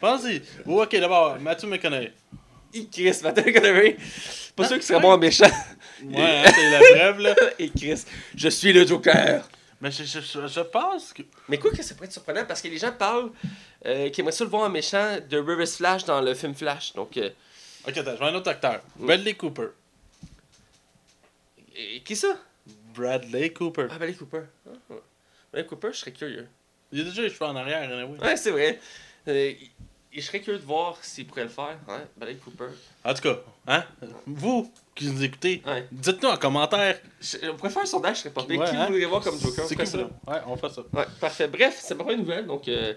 Pense-y. 0.00 0.42
Oh, 0.66 0.82
ok, 0.82 0.96
d'abord, 1.00 1.38
Matthew 1.40 1.64
McConaughey. 1.66 2.12
Et 2.74 2.86
Chris, 2.86 3.18
Matthew 3.22 3.46
McConaughey. 3.46 3.96
Pas 4.54 4.68
sûr 4.68 4.76
qu'il 4.76 4.84
serait 4.84 5.00
bon 5.00 5.12
en 5.12 5.18
méchant. 5.18 5.46
Ouais, 6.04 6.42
hein, 6.44 6.52
c'est 6.54 6.70
la 6.70 6.78
brève, 6.78 7.18
là. 7.20 7.34
Et 7.58 7.70
Chris, 7.70 8.04
je 8.34 8.48
suis 8.48 8.72
le 8.72 8.86
Joker. 8.86 9.48
Mais 9.80 9.90
je, 9.90 10.04
je, 10.04 10.20
je, 10.20 10.60
pense 10.60 11.12
que. 11.12 11.22
Mais 11.48 11.58
quoi 11.58 11.70
que 11.70 11.82
ça 11.82 11.94
pourrait 11.94 12.06
être 12.06 12.12
surprenant 12.12 12.44
parce 12.46 12.62
que 12.62 12.68
les 12.68 12.78
gens 12.78 12.92
parlent 12.92 13.30
euh, 13.84 14.08
qu'ils 14.08 14.20
aimeraient 14.20 14.32
ça 14.32 14.44
le 14.44 14.50
voir 14.50 14.62
en 14.62 14.70
méchant 14.70 15.18
de 15.28 15.38
Reverse 15.38 15.76
Flash 15.76 16.04
dans 16.04 16.20
le 16.20 16.34
film 16.34 16.54
Flash. 16.54 16.94
Donc, 16.94 17.16
euh, 17.18 17.30
Ok, 17.86 17.96
attends, 17.98 18.12
je 18.12 18.16
vois 18.16 18.28
un 18.28 18.34
autre 18.34 18.50
acteur. 18.50 18.80
Bradley 18.96 19.34
Cooper. 19.34 19.68
et- 21.76 22.00
qui 22.02 22.16
ça? 22.16 22.36
Bradley 22.94 23.52
Cooper. 23.52 23.86
Ah, 23.90 23.96
Bradley 23.98 24.14
Cooper. 24.14 24.42
Ah. 24.66 24.94
Bradley 25.52 25.68
Cooper, 25.68 25.88
je 25.92 25.98
serais 25.98 26.12
curieux. 26.12 26.48
Il 26.90 27.00
a 27.00 27.04
déjà 27.04 27.22
les 27.22 27.30
cheveux 27.30 27.44
en 27.44 27.54
arrière, 27.56 27.82
anyway. 27.82 28.18
Ouais, 28.18 28.36
c'est 28.36 28.50
vrai. 28.50 28.80
Euh, 29.28 29.52
je 30.20 30.26
serais 30.26 30.40
curieux 30.40 30.58
de 30.58 30.64
voir 30.64 30.96
s'il 31.02 31.26
pourrait 31.26 31.44
le 31.44 31.48
faire. 31.48 31.76
Bradley 32.16 32.36
Cooper. 32.36 32.64
En 33.04 33.14
tout 33.14 33.22
cas, 33.22 33.36
hein? 33.68 33.84
Vous 34.26 34.70
qui 34.94 35.06
nous 35.10 35.22
écoutez, 35.22 35.62
Ouais. 35.66 35.86
dites-nous 35.92 36.30
en 36.30 36.36
commentaire. 36.38 36.98
Je, 37.20 37.36
on 37.50 37.56
pourrait 37.56 37.70
faire 37.70 37.82
un 37.82 37.86
sondage, 37.86 38.16
je 38.16 38.20
serais 38.22 38.30
pas 38.30 38.42
pire. 38.44 38.58
Ouais, 38.60 38.66
Qui 38.70 38.74
hein? 38.76 38.80
vous 38.80 38.86
voudriez 38.86 39.04
voir 39.06 39.22
comme 39.22 39.38
Joker? 39.38 39.66
C'est 39.66 39.76
qui 39.76 39.86
ça. 39.86 39.98
Ouais, 39.98 40.38
on 40.46 40.56
fait 40.56 40.70
ça. 40.70 40.80
Ouais, 40.92 41.04
parfait. 41.20 41.48
Bref, 41.48 41.78
c'est 41.82 41.94
pas 41.96 42.10
une 42.12 42.20
nouvelle, 42.20 42.46
donc 42.46 42.66
euh, 42.68 42.94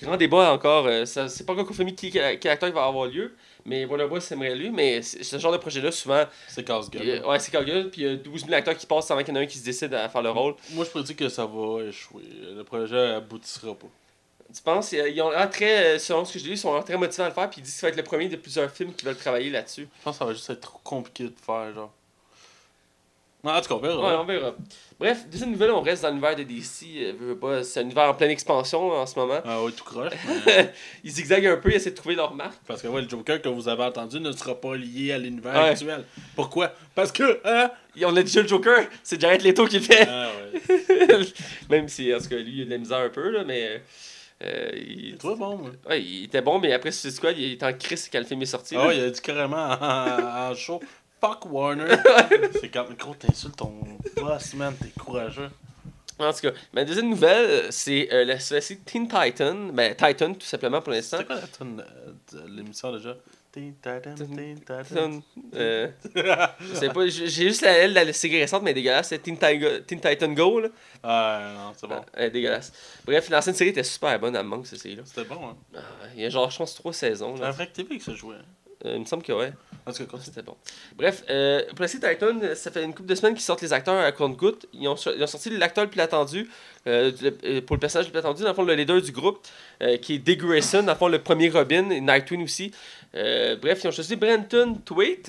grand 0.00 0.16
débat 0.16 0.52
encore. 0.52 0.86
euh, 0.86 1.04
ça, 1.06 1.28
c'est 1.28 1.44
pas 1.44 1.52
encore 1.54 1.66
confirmé 1.66 1.92
qui, 1.94 2.10
quel 2.10 2.24
acteur 2.52 2.68
il 2.68 2.74
va 2.74 2.84
avoir 2.84 3.06
lieu, 3.06 3.34
mais 3.64 3.84
Warner 3.84 4.06
Bros. 4.06 4.18
aimerait 4.30 4.54
lui, 4.54 4.70
mais 4.70 5.02
ce 5.02 5.38
genre 5.38 5.50
de 5.52 5.58
projet-là, 5.58 5.90
souvent, 5.90 6.24
C'est 6.46 6.62
casse-gueule. 6.64 7.20
euh, 7.24 7.28
ouais, 7.28 7.38
c'est 7.40 7.52
gueule, 7.52 7.90
puis 7.90 8.02
il 8.02 8.06
y 8.06 8.10
a 8.12 8.14
12 8.14 8.42
000 8.44 8.54
acteurs 8.54 8.76
qui 8.76 8.86
passent 8.86 9.10
avant 9.10 9.22
qu'il 9.24 9.34
y 9.34 9.36
en 9.36 9.40
ait 9.40 9.44
un 9.44 9.46
qui 9.48 9.58
se 9.58 9.64
décide 9.64 9.92
à 9.94 10.08
faire 10.08 10.22
le 10.22 10.30
rôle. 10.30 10.54
Moi, 10.70 10.84
je 10.84 10.90
prédis 10.90 11.16
que 11.16 11.28
ça 11.28 11.44
va 11.46 11.82
échouer. 11.82 12.22
Le 12.54 12.62
projet 12.62 13.14
aboutira 13.14 13.74
pas. 13.74 13.88
Tu 14.54 14.62
penses, 14.62 14.92
euh, 14.94 15.08
ils 15.08 15.20
ont 15.22 15.30
l'air 15.30 15.48
très, 15.50 15.94
euh, 15.94 15.98
selon 15.98 16.24
ce 16.24 16.32
que 16.34 16.38
j'ai 16.38 16.46
lu, 16.46 16.52
ils 16.52 16.58
sont 16.58 16.80
très 16.82 16.96
motivés 16.96 17.22
à 17.24 17.28
le 17.28 17.34
faire, 17.34 17.48
puis 17.48 17.60
ils 17.60 17.64
disent 17.64 17.74
que 17.74 17.80
ça 17.80 17.86
va 17.86 17.90
être 17.92 17.96
le 17.96 18.02
premier 18.02 18.28
de 18.28 18.36
plusieurs 18.36 18.70
films 18.70 18.92
qui 18.94 19.04
veulent 19.04 19.16
travailler 19.16 19.50
là-dessus. 19.50 19.82
Je 19.98 20.04
pense 20.04 20.16
que 20.16 20.18
ça 20.18 20.24
va 20.24 20.32
juste 20.32 20.50
être 20.50 20.60
trop 20.60 20.80
compliqué 20.82 21.24
de 21.24 21.32
faire, 21.44 21.72
genre. 21.74 21.92
Non, 23.42 23.52
en 23.52 23.60
tout 23.62 23.68
cas, 23.68 23.74
on 23.74 23.78
verra. 23.78 23.96
Ouais, 24.06 24.16
on 24.20 24.24
verra. 24.24 24.54
Bref, 24.98 25.26
deuxième 25.30 25.52
nouvelle, 25.52 25.70
on 25.70 25.80
reste 25.80 26.02
dans 26.02 26.08
l'univers 26.10 26.36
de 26.36 26.42
DC. 26.42 27.14
euh, 27.42 27.62
c'est 27.62 27.80
un 27.80 27.84
univers 27.84 28.10
en 28.10 28.12
pleine 28.14 28.28
expansion 28.32 28.90
en 28.92 29.06
ce 29.06 29.18
moment. 29.18 29.40
Ah 29.46 29.62
ouais, 29.62 29.72
tout 29.72 29.82
croche. 29.84 30.12
mais- 30.46 30.74
Ils 31.04 31.10
zigzaguent 31.10 31.46
un 31.46 31.56
peu, 31.56 31.70
ils 31.70 31.76
essaient 31.76 31.92
de 31.92 31.96
trouver 31.96 32.16
leur 32.16 32.34
marque. 32.34 32.58
Parce 32.66 32.82
que 32.82 32.88
ouais, 32.88 33.00
le 33.00 33.08
Joker 33.08 33.40
que 33.40 33.48
vous 33.48 33.66
avez 33.66 33.84
entendu 33.84 34.20
ne 34.20 34.30
sera 34.32 34.54
pas 34.60 34.76
lié 34.76 35.12
à 35.12 35.18
l'univers 35.18 35.54
Ouais. 35.54 35.70
actuel. 35.70 36.04
Pourquoi? 36.36 36.74
Parce 36.94 37.12
que, 37.12 37.40
hein? 37.44 37.70
On 38.04 38.14
a 38.14 38.22
déjà 38.22 38.42
le 38.42 38.48
Joker, 38.48 38.84
c'est 39.02 39.18
Jared 39.18 39.40
Leto 39.40 39.64
qui 39.66 39.78
le 39.78 39.84
fait. 39.84 40.06
Ah 40.06 40.28
ouais. 40.68 41.22
Même 41.70 41.88
si, 41.88 42.14
en 42.14 42.18
tout 42.18 42.28
cas, 42.28 42.36
lui, 42.36 42.56
il 42.58 42.62
a 42.62 42.64
de 42.66 42.70
la 42.72 42.78
misère 42.78 42.98
un 42.98 43.08
peu, 43.08 43.30
là, 43.30 43.42
mais. 43.44 43.82
Euh, 44.42 44.70
il... 44.74 45.16
Bon, 45.18 45.36
moi. 45.36 45.70
Ouais, 45.88 46.02
il 46.02 46.24
était 46.24 46.40
bon, 46.40 46.58
mais 46.58 46.72
après 46.72 46.90
Suicide 46.90 47.16
Squad, 47.16 47.38
il 47.38 47.52
était 47.52 47.66
en 47.66 47.72
crise 47.72 48.08
quand 48.10 48.18
le 48.18 48.24
film 48.24 48.42
est 48.42 48.46
sorti. 48.46 48.74
Ah 48.76 48.86
ouais, 48.86 48.96
il 48.98 49.04
a 49.04 49.10
dit 49.10 49.20
carrément 49.20 49.68
en, 49.70 50.50
en 50.50 50.54
show. 50.54 50.80
Fuck 51.20 51.46
Warner. 51.52 51.96
C'est 52.60 52.70
quand 52.70 52.86
gros, 52.98 53.14
t'insultes 53.14 53.56
ton 53.56 53.74
boss, 54.16 54.54
man, 54.54 54.74
t'es 54.80 54.88
courageux. 54.98 55.50
En 56.18 56.32
tout 56.32 56.40
cas, 56.40 56.52
ma 56.72 56.84
deuxième 56.84 57.08
nouvelle, 57.08 57.72
c'est 57.72 58.12
euh, 58.12 58.26
la 58.26 58.38
série 58.38 58.78
Teen 58.84 59.08
Titan. 59.08 59.68
Ben, 59.72 59.94
Titan, 59.94 60.34
tout 60.34 60.46
simplement 60.46 60.82
pour 60.82 60.92
l'instant. 60.92 61.16
C'est 61.18 61.26
quoi 61.26 61.36
la 61.36 61.46
tune 61.46 61.82
de 62.32 62.46
l'émission 62.56 62.92
déjà? 62.92 63.16
Euh, 65.54 65.88
je 66.60 66.74
sais 66.74 66.88
pas, 66.88 67.06
j'ai 67.08 67.28
juste 67.28 67.62
la 67.62 67.72
L 67.78 67.90
de 67.90 67.94
la 68.00 68.12
série 68.12 68.40
récente, 68.40 68.62
mais 68.62 68.72
dégueulasse. 68.74 69.08
C'est 69.08 69.18
Teen, 69.18 69.36
Titan 69.86 70.28
Go, 70.32 70.60
là. 70.60 70.68
Ah 71.02 71.52
non, 71.56 71.72
c'est 71.76 71.86
bon. 71.88 72.00
Elle 72.14 72.26
est 72.26 72.30
dégueulasse. 72.30 72.72
Bref, 73.04 73.28
l'ancienne 73.28 73.54
série 73.56 73.70
était 73.70 73.82
super 73.82 74.18
bonne, 74.20 74.34
me 74.34 74.42
manque, 74.42 74.66
cette 74.66 74.78
série-là. 74.80 75.02
C'était 75.04 75.24
bon, 75.24 75.40
hein. 75.48 75.56
Ah, 75.74 75.80
Il 76.14 76.22
y 76.22 76.26
a 76.26 76.30
genre, 76.30 76.50
je 76.50 76.58
pense, 76.58 76.74
trois 76.74 76.92
saisons. 76.92 77.36
C'est 77.36 77.44
un 77.44 77.50
vrai 77.50 77.66
TV 77.66 77.98
que 77.98 78.04
ça 78.04 78.14
jouait. 78.14 78.36
Euh, 78.86 78.94
il 78.94 79.00
me 79.00 79.04
semble 79.04 79.22
que 79.22 79.32
ouais. 79.32 79.52
En 79.84 79.92
tout 79.92 80.06
cas. 80.06 80.16
C'était 80.22 80.40
bon. 80.40 80.56
Bref, 80.96 81.22
euh, 81.28 81.62
pour 81.70 81.80
la 81.80 81.88
série 81.88 82.14
Titan, 82.14 82.40
ça 82.54 82.70
fait 82.70 82.82
une 82.82 82.94
couple 82.94 83.10
de 83.10 83.14
semaines 83.14 83.34
qu'ils 83.34 83.42
sortent 83.42 83.60
les 83.60 83.74
acteurs 83.74 84.02
à 84.02 84.10
compte-goutte. 84.10 84.64
Ils 84.72 84.88
ont, 84.88 84.94
ils 84.94 85.22
ont 85.22 85.26
sorti 85.26 85.50
l'acteur 85.50 85.84
le 85.84 85.90
plus 85.90 86.00
attendu 86.00 86.48
euh, 86.86 87.12
le- 87.20 87.36
euh, 87.44 87.60
pour 87.60 87.76
le 87.76 87.80
personnage 87.80 88.06
le 88.06 88.12
plus 88.12 88.20
attendu, 88.20 88.42
dans 88.42 88.48
le 88.48 88.54
fond, 88.54 88.62
le 88.62 88.74
leader 88.74 89.02
du 89.02 89.12
groupe, 89.12 89.46
euh, 89.82 89.98
qui 89.98 90.14
est 90.14 90.18
Dick 90.18 90.40
Grayson, 90.40 90.82
dans 90.82 90.92
le 90.92 90.98
fond, 90.98 91.08
le 91.08 91.18
premier 91.18 91.50
Robin, 91.50 91.90
et 91.90 92.00
Nightwing 92.00 92.42
aussi. 92.42 92.72
Euh, 93.14 93.56
bref, 93.56 93.80
ils 93.82 93.88
ont 93.88 93.90
choisi 93.90 94.16
Brenton 94.16 94.76
Thwait. 94.84 95.22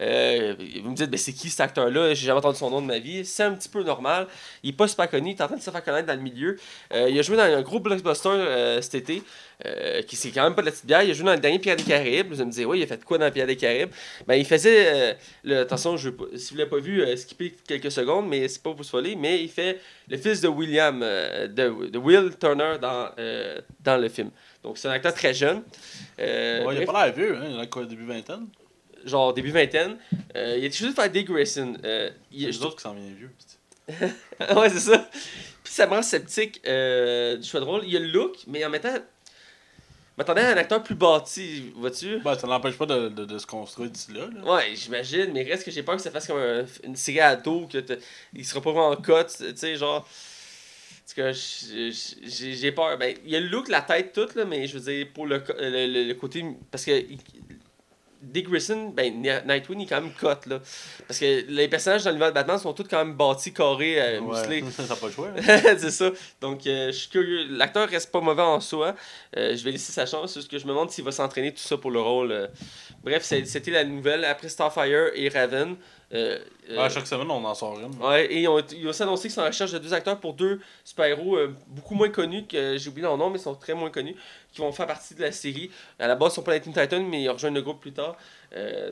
Euh, 0.00 0.54
vous 0.82 0.90
me 0.90 0.94
dites, 0.94 1.10
ben, 1.10 1.18
c'est 1.18 1.32
qui 1.32 1.50
cet 1.50 1.60
acteur-là? 1.60 2.14
J'ai 2.14 2.26
jamais 2.26 2.38
entendu 2.38 2.58
son 2.58 2.70
nom 2.70 2.80
de 2.80 2.86
ma 2.86 2.98
vie. 2.98 3.24
C'est 3.24 3.42
un 3.42 3.52
petit 3.52 3.68
peu 3.68 3.82
normal. 3.82 4.28
Il 4.62 4.70
est 4.70 4.76
pas 4.76 4.86
super 4.86 5.10
connu, 5.10 5.30
il 5.30 5.32
est 5.32 5.42
en 5.42 5.46
train 5.46 5.56
de 5.56 5.62
se 5.62 5.70
faire 5.70 5.82
connaître 5.82 6.06
dans 6.06 6.14
le 6.14 6.22
milieu. 6.22 6.56
Euh, 6.92 7.08
il 7.10 7.18
a 7.18 7.22
joué 7.22 7.36
dans 7.36 7.42
un 7.42 7.62
gros 7.62 7.80
blockbuster 7.80 8.78
cet 8.80 8.94
été, 8.94 9.22
euh, 9.66 10.02
qui 10.02 10.14
c'est 10.16 10.30
quand 10.30 10.44
même 10.44 10.54
pas 10.54 10.62
de 10.62 10.66
la 10.66 10.72
petite 10.72 10.86
bière. 10.86 11.02
Il 11.02 11.10
a 11.10 11.14
joué 11.14 11.24
dans 11.26 11.32
le 11.34 11.38
dernier 11.40 11.58
Pierre 11.58 11.76
des 11.76 11.82
Caraïbes. 11.82 12.28
Vous 12.28 12.40
allez 12.40 12.46
me 12.46 12.52
dire, 12.52 12.68
oui, 12.68 12.78
il 12.80 12.82
a 12.82 12.86
fait 12.86 13.02
quoi 13.04 13.18
dans 13.18 13.30
Pierre 13.30 13.46
des 13.46 13.56
Caraïbes? 13.56 13.90
Ben, 14.26 14.34
il 14.34 14.44
faisait. 14.44 14.86
euh, 14.86 15.14
le, 15.44 15.58
attention, 15.58 15.96
je, 15.96 16.10
veux 16.10 16.16
pas- 16.16 16.36
si 16.36 16.52
vous 16.52 16.58
l'avez 16.58 16.70
pas 16.70 16.78
vu, 16.78 17.02
euh, 17.02 17.16
skipper 17.16 17.54
quelques 17.66 17.90
secondes, 17.90 18.28
mais 18.28 18.46
c'est 18.48 18.62
pas 18.62 18.72
pour 18.74 18.84
se 18.84 18.92
voler. 18.92 19.16
Mais 19.16 19.42
il 19.42 19.48
fait 19.50 19.80
le 20.08 20.16
fils 20.16 20.40
de 20.40 20.48
William, 20.48 21.00
euh, 21.02 21.46
de, 21.48 21.88
de 21.90 21.98
Will 21.98 22.30
Turner 22.38 22.76
dans, 22.80 23.10
euh, 23.18 23.60
dans 23.80 23.96
le 23.96 24.08
film. 24.08 24.30
Donc, 24.62 24.78
c'est 24.78 24.88
un 24.88 24.92
acteur 24.92 25.14
très 25.14 25.34
jeune. 25.34 25.62
Euh, 26.20 26.64
Ouais, 26.64 26.76
il 26.76 26.82
a 26.82 26.86
pas 26.86 27.06
l'air 27.06 27.14
vieux, 27.14 27.36
hein. 27.36 27.46
Il 27.50 27.60
a 27.60 27.66
quoi, 27.66 27.84
début 27.84 28.06
vingtaine? 28.06 28.46
genre 29.04 29.32
début 29.32 29.50
vingtaine. 29.52 29.96
Euh, 30.36 30.56
il 30.58 30.66
a 30.66 30.70
choisi 30.70 30.92
de 30.92 31.00
faire 31.00 31.08
Dick 31.08 31.28
Grayson. 31.28 31.74
Euh, 31.84 32.10
il- 32.32 32.52
je 32.52 32.58
les 32.58 32.62
autres 32.64 32.76
qui 32.76 32.82
s'en 32.82 32.94
viennent 32.94 33.14
vieux. 33.14 33.30
ouais, 34.56 34.68
c'est 34.68 34.80
ça. 34.80 35.08
Puis 35.64 35.72
ça 35.72 35.86
me 35.86 35.92
rend 35.92 36.02
sceptique 36.02 36.60
euh, 36.66 37.36
du 37.36 37.48
choix 37.48 37.60
de 37.60 37.64
rôle. 37.64 37.82
Il 37.84 37.92
y 37.92 37.96
a 37.96 38.00
le 38.00 38.08
look, 38.08 38.36
mais 38.48 38.64
en 38.64 38.70
même 38.70 38.80
temps, 38.80 38.94
m'attendais 40.18 40.42
à 40.42 40.50
un 40.50 40.56
acteur 40.56 40.82
plus 40.82 40.94
bâti, 40.94 41.72
vois-tu? 41.76 42.18
Ben, 42.18 42.36
ça 42.38 42.46
n'empêche 42.46 42.76
pas 42.76 42.86
de, 42.86 43.08
de, 43.08 43.24
de 43.24 43.38
se 43.38 43.46
construire 43.46 43.90
d'ici 43.90 44.12
là. 44.12 44.26
là. 44.34 44.54
Ouais, 44.54 44.74
j'imagine, 44.74 45.30
mais 45.32 45.42
reste 45.44 45.64
que 45.64 45.70
j'ai 45.70 45.82
peur 45.82 45.96
que 45.96 46.02
ça 46.02 46.10
fasse 46.10 46.26
comme 46.26 46.38
un- 46.38 46.64
une 46.84 46.96
série 46.96 47.20
ado, 47.20 47.66
que 47.66 47.78
il 48.34 48.44
sera 48.44 48.60
pas 48.60 48.72
vraiment 48.72 48.88
en 48.90 48.96
cote, 48.96 49.34
tu 49.38 49.56
sais, 49.56 49.76
genre. 49.76 49.98
En 49.98 51.32
j'ai 51.32 52.72
peur. 52.72 52.98
Ben, 52.98 53.16
il 53.24 53.30
y 53.30 53.36
a 53.36 53.40
le 53.40 53.48
look, 53.48 53.68
la 53.68 53.80
tête, 53.80 54.12
toute, 54.12 54.34
là, 54.34 54.44
mais 54.44 54.66
je 54.66 54.78
veux 54.78 54.92
dire, 54.92 55.06
pour 55.14 55.26
le, 55.26 55.42
le, 55.58 55.86
le- 55.86 56.04
le 56.04 56.14
côté. 56.14 56.44
Parce 56.70 56.84
que. 56.84 56.90
Dick 58.20 58.48
Grayson, 58.48 58.88
ben, 58.96 59.22
Ni- 59.22 59.28
Nightwing, 59.46 59.80
est 59.82 59.86
quand 59.86 60.00
même 60.00 60.12
cut, 60.12 60.48
là. 60.48 60.60
Parce 61.06 61.20
que 61.20 61.44
les 61.48 61.68
personnages 61.68 62.02
dans 62.04 62.10
l'univers 62.10 62.30
de 62.30 62.34
Batman 62.34 62.58
sont 62.58 62.72
tous 62.72 62.84
quand 62.84 62.98
même 62.98 63.14
bâtis, 63.14 63.52
carrés, 63.52 64.00
euh, 64.00 64.20
musclés. 64.20 64.62
Ouais. 64.62 64.70
T'as 64.88 64.96
pas 64.96 65.06
le 65.06 65.12
choix. 65.12 65.28
hein. 65.28 65.40
c'est 65.78 65.90
ça. 65.90 66.10
Donc, 66.40 66.66
euh, 66.66 66.88
je 66.88 66.96
suis 66.96 67.08
curieux. 67.10 67.46
L'acteur 67.50 67.88
reste 67.88 68.10
pas 68.10 68.20
mauvais 68.20 68.42
en 68.42 68.60
soi. 68.60 68.94
Euh, 69.36 69.56
je 69.56 69.62
vais 69.64 69.70
laisser 69.70 69.92
sa 69.92 70.04
chance. 70.06 70.34
Juste 70.34 70.50
que 70.50 70.58
je 70.58 70.64
me 70.64 70.70
demande 70.70 70.90
s'il 70.90 71.04
va 71.04 71.12
s'entraîner 71.12 71.52
tout 71.52 71.60
ça 71.62 71.76
pour 71.76 71.90
le 71.92 72.00
rôle. 72.00 72.32
euh. 72.32 72.46
Bref, 73.04 73.22
c'était 73.22 73.70
la 73.70 73.84
nouvelle. 73.84 74.24
Après 74.24 74.48
Starfire 74.48 75.10
et 75.14 75.28
Raven. 75.28 75.76
Euh, 76.14 76.38
euh, 76.70 76.88
chaque 76.88 77.06
semaine, 77.06 77.30
on 77.30 77.44
en 77.44 77.54
sort 77.54 77.78
une. 77.78 77.94
ouais, 78.02 78.26
et 78.32 78.40
ils 78.40 78.48
ont, 78.48 78.58
ils 78.72 78.86
ont 78.86 78.90
aussi 78.90 79.02
annoncé 79.02 79.22
qu'ils 79.22 79.32
sont 79.32 79.42
en 79.42 79.46
recherche 79.46 79.72
de 79.72 79.78
deux 79.78 79.92
acteurs 79.92 80.18
pour 80.18 80.32
deux 80.32 80.60
super-héros 80.82 81.36
euh, 81.36 81.54
beaucoup 81.66 81.94
moins 81.94 82.08
connus, 82.08 82.46
que 82.46 82.78
j'ai 82.78 82.88
oublié 82.88 83.02
leur 83.02 83.18
nom, 83.18 83.28
mais 83.28 83.38
ils 83.38 83.42
sont 83.42 83.54
très 83.54 83.74
moins 83.74 83.90
connus, 83.90 84.16
qui 84.52 84.62
vont 84.62 84.72
faire 84.72 84.86
partie 84.86 85.14
de 85.14 85.20
la 85.20 85.32
série. 85.32 85.70
À 85.98 86.06
la 86.06 86.14
base, 86.14 86.32
ils 86.32 86.36
sont 86.36 86.42
pas 86.42 86.52
les 86.52 86.60
Teen 86.60 86.72
Titans, 86.72 87.04
mais 87.06 87.22
ils 87.22 87.28
rejoignent 87.28 87.54
le 87.54 87.62
groupe 87.62 87.80
plus 87.80 87.92
tard. 87.92 88.16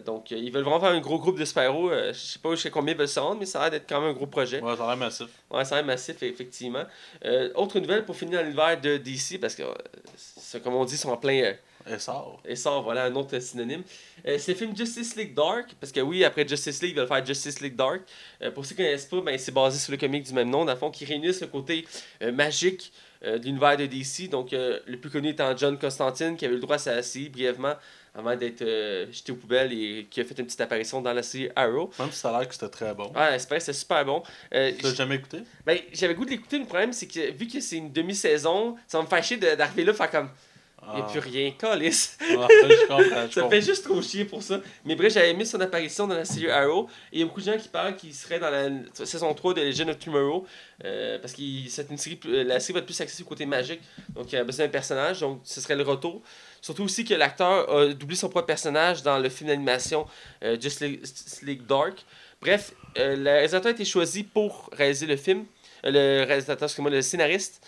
Donc, 0.04 0.30
ils 0.30 0.52
veulent 0.52 0.62
vraiment 0.62 0.80
faire 0.80 0.90
un 0.90 1.00
gros 1.00 1.18
groupe 1.18 1.38
de 1.38 1.44
super-héros. 1.46 1.90
Je 1.90 2.12
sais 2.12 2.38
pas 2.38 2.50
jusqu'à 2.50 2.68
combien 2.68 2.92
ils 2.92 2.98
veulent 2.98 3.08
se 3.08 3.18
rendre, 3.18 3.40
mais 3.40 3.46
ça 3.46 3.60
a 3.60 3.62
l'air 3.62 3.70
d'être 3.70 3.88
quand 3.88 4.00
même 4.00 4.10
un 4.10 4.14
gros 4.14 4.26
projet. 4.26 4.60
Ouais, 4.60 4.76
ça 4.76 4.84
a 4.84 4.88
l'air 4.88 4.96
massif. 4.98 5.28
Ouais, 5.50 5.64
ça 5.64 5.76
a 5.76 5.78
l'air 5.78 5.86
massif, 5.86 6.22
effectivement. 6.22 6.84
Autre 7.54 7.80
nouvelle 7.80 8.04
pour 8.04 8.14
finir 8.14 8.40
dans 8.40 8.44
l'univers 8.44 8.78
de 8.78 8.98
DC, 8.98 9.40
parce 9.40 9.54
que, 9.54 9.62
comme 10.58 10.74
on 10.74 10.84
dit, 10.84 10.94
ils 10.94 10.98
sont 10.98 11.10
en 11.10 11.16
plein 11.16 11.54
sort. 11.98 12.40
essor, 12.44 12.82
voilà 12.82 13.04
un 13.04 13.14
autre 13.14 13.38
synonyme. 13.38 13.82
Euh, 14.26 14.36
c'est 14.38 14.52
le 14.52 14.58
film 14.58 14.76
Justice 14.76 15.16
League 15.16 15.34
Dark, 15.34 15.74
parce 15.80 15.92
que 15.92 16.00
oui, 16.00 16.24
après 16.24 16.46
Justice 16.46 16.82
League, 16.82 16.92
ils 16.92 16.98
veulent 16.98 17.08
faire 17.08 17.24
Justice 17.24 17.60
League 17.60 17.76
Dark. 17.76 18.02
Euh, 18.42 18.50
pour 18.50 18.64
ceux 18.66 18.74
qui 18.74 18.82
ne 18.82 18.86
connaissent 18.88 19.06
pas, 19.06 19.20
ben, 19.20 19.38
c'est 19.38 19.52
basé 19.52 19.78
sur 19.78 19.92
le 19.92 19.98
comic 19.98 20.24
du 20.24 20.32
même 20.32 20.50
nom, 20.50 20.64
dans 20.64 20.72
le 20.72 20.78
fond, 20.78 20.90
qui 20.90 21.04
réunissent 21.04 21.40
le 21.40 21.46
côté 21.46 21.86
euh, 22.22 22.32
magique 22.32 22.92
de 23.22 23.38
l'univers 23.38 23.76
de 23.78 23.86
DC. 23.86 24.28
Donc, 24.28 24.50
le 24.52 24.96
plus 24.96 25.08
connu 25.10 25.30
étant 25.30 25.56
John 25.56 25.78
Constantine, 25.78 26.36
qui 26.36 26.44
avait 26.44 26.52
eu 26.52 26.58
le 26.58 26.62
droit 26.62 26.76
à 26.76 26.78
sa 26.78 27.02
série 27.02 27.30
brièvement 27.30 27.72
avant 28.14 28.36
d'être 28.36 28.60
jeté 29.10 29.32
aux 29.32 29.36
poubelles 29.36 29.72
et 29.72 30.06
qui 30.10 30.20
a 30.20 30.24
fait 30.24 30.38
une 30.38 30.44
petite 30.44 30.60
apparition 30.60 31.00
dans 31.00 31.14
la 31.14 31.22
série 31.22 31.48
Arrow. 31.56 31.90
Même 31.98 32.12
si 32.12 32.18
ça 32.18 32.28
a 32.28 32.38
l'air 32.38 32.46
que 32.46 32.54
c'était 32.54 32.68
très 32.68 32.94
bon. 32.94 33.10
Ouais, 33.14 33.38
c'est 33.38 33.48
vrai, 33.48 33.58
c'est 33.58 33.72
super 33.72 34.04
bon. 34.04 34.22
Tu 34.52 34.58
l'as 34.82 34.94
jamais 34.94 35.16
écouté? 35.16 35.38
ben, 35.64 35.78
j'avais 35.92 36.14
goût 36.14 36.26
de 36.26 36.30
l'écouter, 36.30 36.58
le 36.58 36.66
problème, 36.66 36.92
c'est 36.92 37.06
que 37.08 37.32
vu 37.32 37.48
que 37.48 37.58
c'est 37.58 37.78
une 37.78 37.90
demi-saison, 37.90 38.76
ça 38.86 39.00
va 39.00 39.04
me 39.04 39.36
de- 39.40 39.56
d'arriver 39.56 39.84
là, 39.84 39.94
faire 39.94 40.10
comme, 40.10 40.28
il 40.88 40.94
n'y 40.96 41.00
a 41.02 41.04
Ah. 41.06 41.10
plus 41.10 41.20
rien, 41.20 41.52
je 42.70 42.86
comprends. 42.86 43.02
je 43.02 43.06
Ça 43.32 43.40
comprends. 43.40 43.50
fait 43.50 43.62
juste 43.62 43.84
trop 43.84 44.00
chier 44.02 44.24
pour 44.24 44.42
ça. 44.42 44.60
Mais 44.84 44.94
bref, 44.94 45.12
j'avais 45.12 45.30
aimé 45.30 45.44
son 45.44 45.60
apparition 45.60 46.06
dans 46.06 46.14
la 46.14 46.24
série 46.24 46.50
Arrow. 46.50 46.88
Et 47.12 47.16
il 47.16 47.20
y 47.20 47.22
a 47.22 47.26
beaucoup 47.26 47.40
de 47.40 47.46
gens 47.46 47.58
qui 47.58 47.68
parlent 47.68 47.96
qu'il 47.96 48.14
serait 48.14 48.38
dans 48.38 48.50
la 48.50 48.68
saison 49.04 49.32
3 49.34 49.54
de 49.54 49.62
Legend 49.62 49.90
of 49.90 49.98
Tomorrow. 49.98 50.46
euh, 50.84 51.18
parce 51.18 51.32
que 51.32 51.40
c'est 51.68 51.90
une 51.90 51.96
série, 51.96 52.16
plus- 52.16 52.44
la 52.44 52.60
série 52.60 52.74
va 52.74 52.78
être 52.80 52.84
plus 52.86 53.00
axée 53.00 53.16
sur 53.16 53.24
le 53.24 53.28
côté 53.30 53.46
magique. 53.46 53.80
Donc 54.14 54.30
il 54.30 54.34
y 54.34 54.38
a 54.38 54.44
besoin 54.44 54.66
d'un 54.66 54.70
personnage. 54.70 55.20
Donc 55.20 55.40
ce 55.44 55.60
serait 55.60 55.74
le 55.76 55.82
retour. 55.82 56.20
Surtout 56.60 56.82
aussi 56.84 57.04
que 57.04 57.14
l'acteur 57.14 57.70
a 57.74 57.86
doublé 57.94 58.14
son 58.16 58.28
propre 58.28 58.46
personnage 58.46 59.02
dans 59.02 59.18
le 59.18 59.28
film 59.28 59.48
d'animation 59.48 60.06
euh, 60.44 60.56
Justice 60.60 61.42
League 61.42 61.62
Dark. 61.66 62.04
Bref, 62.42 62.72
euh, 62.98 63.16
le 63.16 63.24
réalisateur 63.30 63.68
a 63.68 63.74
été 63.74 63.84
choisi 63.86 64.22
pour 64.22 64.68
réaliser 64.72 65.06
le 65.06 65.16
film. 65.16 65.46
Euh, 65.86 65.90
le 66.20 66.26
réalisateur, 66.26 66.64
excusez-moi, 66.66 66.90
le 66.90 67.00
scénariste 67.02 67.66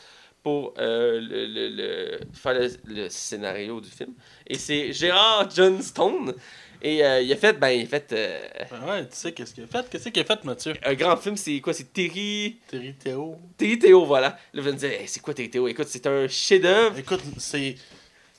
pour 0.48 0.74
euh, 0.78 1.20
le, 1.20 1.46
le- 1.46 1.68
le- 1.80 2.20
faire 2.32 2.54
le, 2.86 3.08
scénario 3.10 3.80
du 3.80 3.90
film. 3.90 4.12
Et 4.46 4.56
c'est 4.56 4.92
Gérard 4.92 5.50
Johnstone. 5.54 6.34
Et 6.80 7.04
euh, 7.04 7.20
il 7.20 7.32
a 7.32 7.36
fait, 7.36 7.54
ben, 7.54 7.70
il 7.70 7.82
a 7.84 7.86
fait 7.86 8.12
euh, 8.12 8.38
Ben 8.70 8.88
ouais, 8.88 9.02
tu 9.08 9.16
sais 9.16 9.32
qu'est-ce 9.32 9.52
qu'il 9.52 9.64
a 9.64 9.66
fait? 9.66 9.84
Qu'est-ce 9.90 10.08
qu'il 10.10 10.22
a 10.22 10.24
fait, 10.24 10.44
Mathieu? 10.44 10.74
un 10.84 10.94
grand 10.94 11.16
film, 11.16 11.36
c'est 11.36 11.60
quoi? 11.60 11.72
C'est 11.74 11.92
Terry. 11.92 12.56
Terry 12.68 12.94
Théo. 12.94 13.36
Terry 13.56 13.78
Théo, 13.78 14.04
voilà. 14.06 14.28
Là, 14.54 14.62
vous 14.62 14.68
allez 14.68 14.72
me 14.76 14.78
dire, 14.78 14.92
Hey, 14.92 15.08
c'est 15.08 15.20
quoi 15.20 15.34
Terry 15.34 15.50
Théo 15.50 15.66
Écoute, 15.68 15.88
c'est 15.88 16.06
un 16.06 16.26
chef-d'œuvre. 16.28 16.96
Écoute, 16.98 17.20
c'est. 17.38 17.74
Tu 17.74 17.80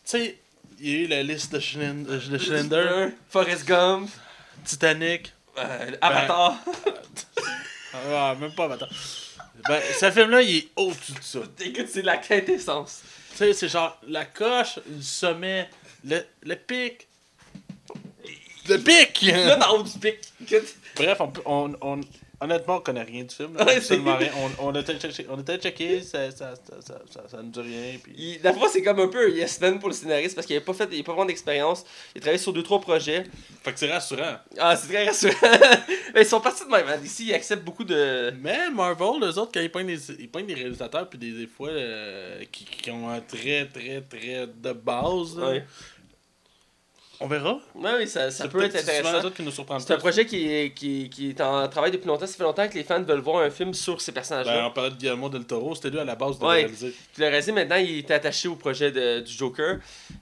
sais, 0.05 0.37
il 0.79 0.89
y 0.89 0.95
a 0.95 0.99
eu 1.01 1.07
la 1.07 1.21
liste 1.23 1.51
de, 1.53 1.59
Schlind- 1.59 2.05
de 2.07 2.37
Schlinder, 2.37 3.09
Forrest 3.29 3.67
Gump, 3.67 4.09
Titanic. 4.65 5.33
euh, 5.57 5.91
Avatar. 6.01 6.57
Ah, 8.11 8.35
même 8.39 8.53
pas, 8.53 8.71
attends. 8.71 8.85
Ben, 9.67 9.81
ce 9.99 10.11
film-là, 10.11 10.41
il 10.41 10.57
est 10.57 10.67
au-dessus 10.75 11.11
de 11.13 11.21
ça. 11.21 11.39
Écoute, 11.65 11.87
c'est 11.91 12.01
la 12.01 12.17
quintessence. 12.17 13.01
Tu 13.31 13.37
sais, 13.37 13.53
c'est 13.53 13.67
genre 13.69 13.97
la 14.07 14.25
coche, 14.25 14.79
le 14.89 15.01
sommet, 15.01 15.69
le, 16.03 16.21
le 16.43 16.55
pic. 16.55 17.07
Le 18.67 18.77
pic! 18.77 19.21
Là, 19.23 19.55
dans 19.55 19.73
le 19.73 19.79
haut 19.79 19.83
du 19.83 19.97
pic. 19.97 20.17
Écoute, 20.41 20.75
Bref, 20.95 21.19
on, 21.45 21.73
on- 21.81 22.01
honnêtement, 22.41 22.77
on 22.77 22.79
connaît 22.81 23.03
rien 23.03 23.23
du 23.23 23.33
film. 23.35 23.55
là. 23.55 23.65
Absolument 23.75 24.15
rien. 24.15 24.31
On, 24.59 24.67
on, 24.67 24.75
a 24.75 24.79
été 24.79 24.93
checké, 24.99 25.25
on 25.29 25.37
a 25.37 25.41
été 25.41 25.57
checké, 25.57 26.01
ça, 26.01 26.31
ça, 26.31 26.55
ça, 26.55 26.75
ça, 26.81 27.01
ça, 27.09 27.23
ça 27.27 27.37
nous 27.41 27.49
dit 27.49 27.59
rien. 27.61 27.97
Puis... 28.01 28.13
il, 28.17 28.39
la 28.43 28.53
fois, 28.53 28.69
c'est 28.69 28.81
comme 28.81 28.99
un 28.99 29.07
peu 29.07 29.25
un 29.25 29.29
yes 29.29 29.59
man 29.61 29.79
pour 29.79 29.89
le 29.89 29.95
scénariste 29.95 30.35
parce 30.35 30.47
qu'il 30.47 30.55
n'a 30.55 30.61
pas 30.61 30.73
fait, 30.73 30.87
il 30.91 30.99
a 31.01 31.03
pas 31.03 31.11
vraiment 31.13 31.25
d'expérience. 31.25 31.83
Il 32.15 32.19
a 32.19 32.21
travaillé 32.21 32.41
sur 32.41 32.53
deux 32.53 32.63
trois 32.63 32.79
projets. 32.81 33.23
Fait 33.63 33.73
que 33.73 33.79
c'est 33.79 33.91
rassurant. 33.91 34.37
Ah, 34.57 34.75
c'est 34.75 34.87
très 34.87 35.05
rassurant. 35.05 35.33
Mais 36.13 36.21
ils 36.21 36.25
sont 36.27 36.41
partis 36.41 36.63
de 36.65 36.69
même. 36.69 36.87
hein. 36.87 36.97
D'ici, 36.97 37.27
ils 37.27 37.33
acceptent 37.33 37.63
beaucoup 37.63 37.83
de. 37.83 38.33
Mais 38.41 38.69
Marvel, 38.69 39.21
eux 39.23 39.37
autres, 39.37 39.51
quand 39.53 39.61
ils 39.61 39.71
pognent 39.71 39.87
des, 39.87 40.11
ils 40.19 40.29
des 40.45 40.53
réalisateurs, 40.53 41.09
puis 41.09 41.19
des, 41.19 41.31
des 41.31 41.47
fois, 41.47 41.69
euh, 41.69 42.43
qui, 42.51 42.65
qui 42.65 42.91
ont 42.91 43.09
un 43.09 43.21
très, 43.21 43.65
très, 43.65 44.01
très 44.01 44.47
de 44.47 44.71
base, 44.73 45.37
là. 45.37 45.59
On 47.21 47.27
verra. 47.27 47.59
Oui, 47.75 48.07
ça, 48.07 48.31
ça 48.31 48.47
peut 48.47 48.63
être 48.63 48.75
intéressant. 48.75 49.29
qui 49.31 49.43
nous 49.43 49.51
C'est 49.51 49.91
un 49.93 49.97
projet 49.97 50.25
qui 50.25 50.47
est, 50.51 50.73
qui, 50.73 51.09
qui 51.09 51.29
est 51.29 51.41
en 51.41 51.67
travail 51.67 51.91
depuis 51.91 52.07
longtemps. 52.07 52.25
Ça 52.27 52.37
fait 52.37 52.43
longtemps 52.43 52.67
que 52.67 52.75
les 52.75 52.83
fans 52.83 53.01
veulent 53.01 53.19
voir 53.19 53.43
un 53.43 53.49
film 53.49 53.73
sur 53.73 53.99
ces 54.01 54.11
personnages-là. 54.11 54.53
Ben, 54.61 54.65
on 54.65 54.71
parlait 54.71 54.91
de 54.91 54.95
Guillermo 54.95 55.27
del 55.29 55.45
Toro, 55.45 55.75
c'était 55.75 55.89
lui 55.89 55.99
à 55.99 56.05
la 56.05 56.15
base 56.15 56.39
de 56.39 56.45
Ouais. 56.45 56.55
réaliser. 56.61 56.89
Puis 57.13 57.21
le 57.21 57.27
réalisé, 57.27 57.51
maintenant, 57.51 57.75
il 57.75 57.97
est 57.99 58.11
attaché 58.11 58.47
au 58.47 58.55
projet 58.55 58.91
de- 58.91 59.19
du 59.19 59.31
Joker. 59.31 59.79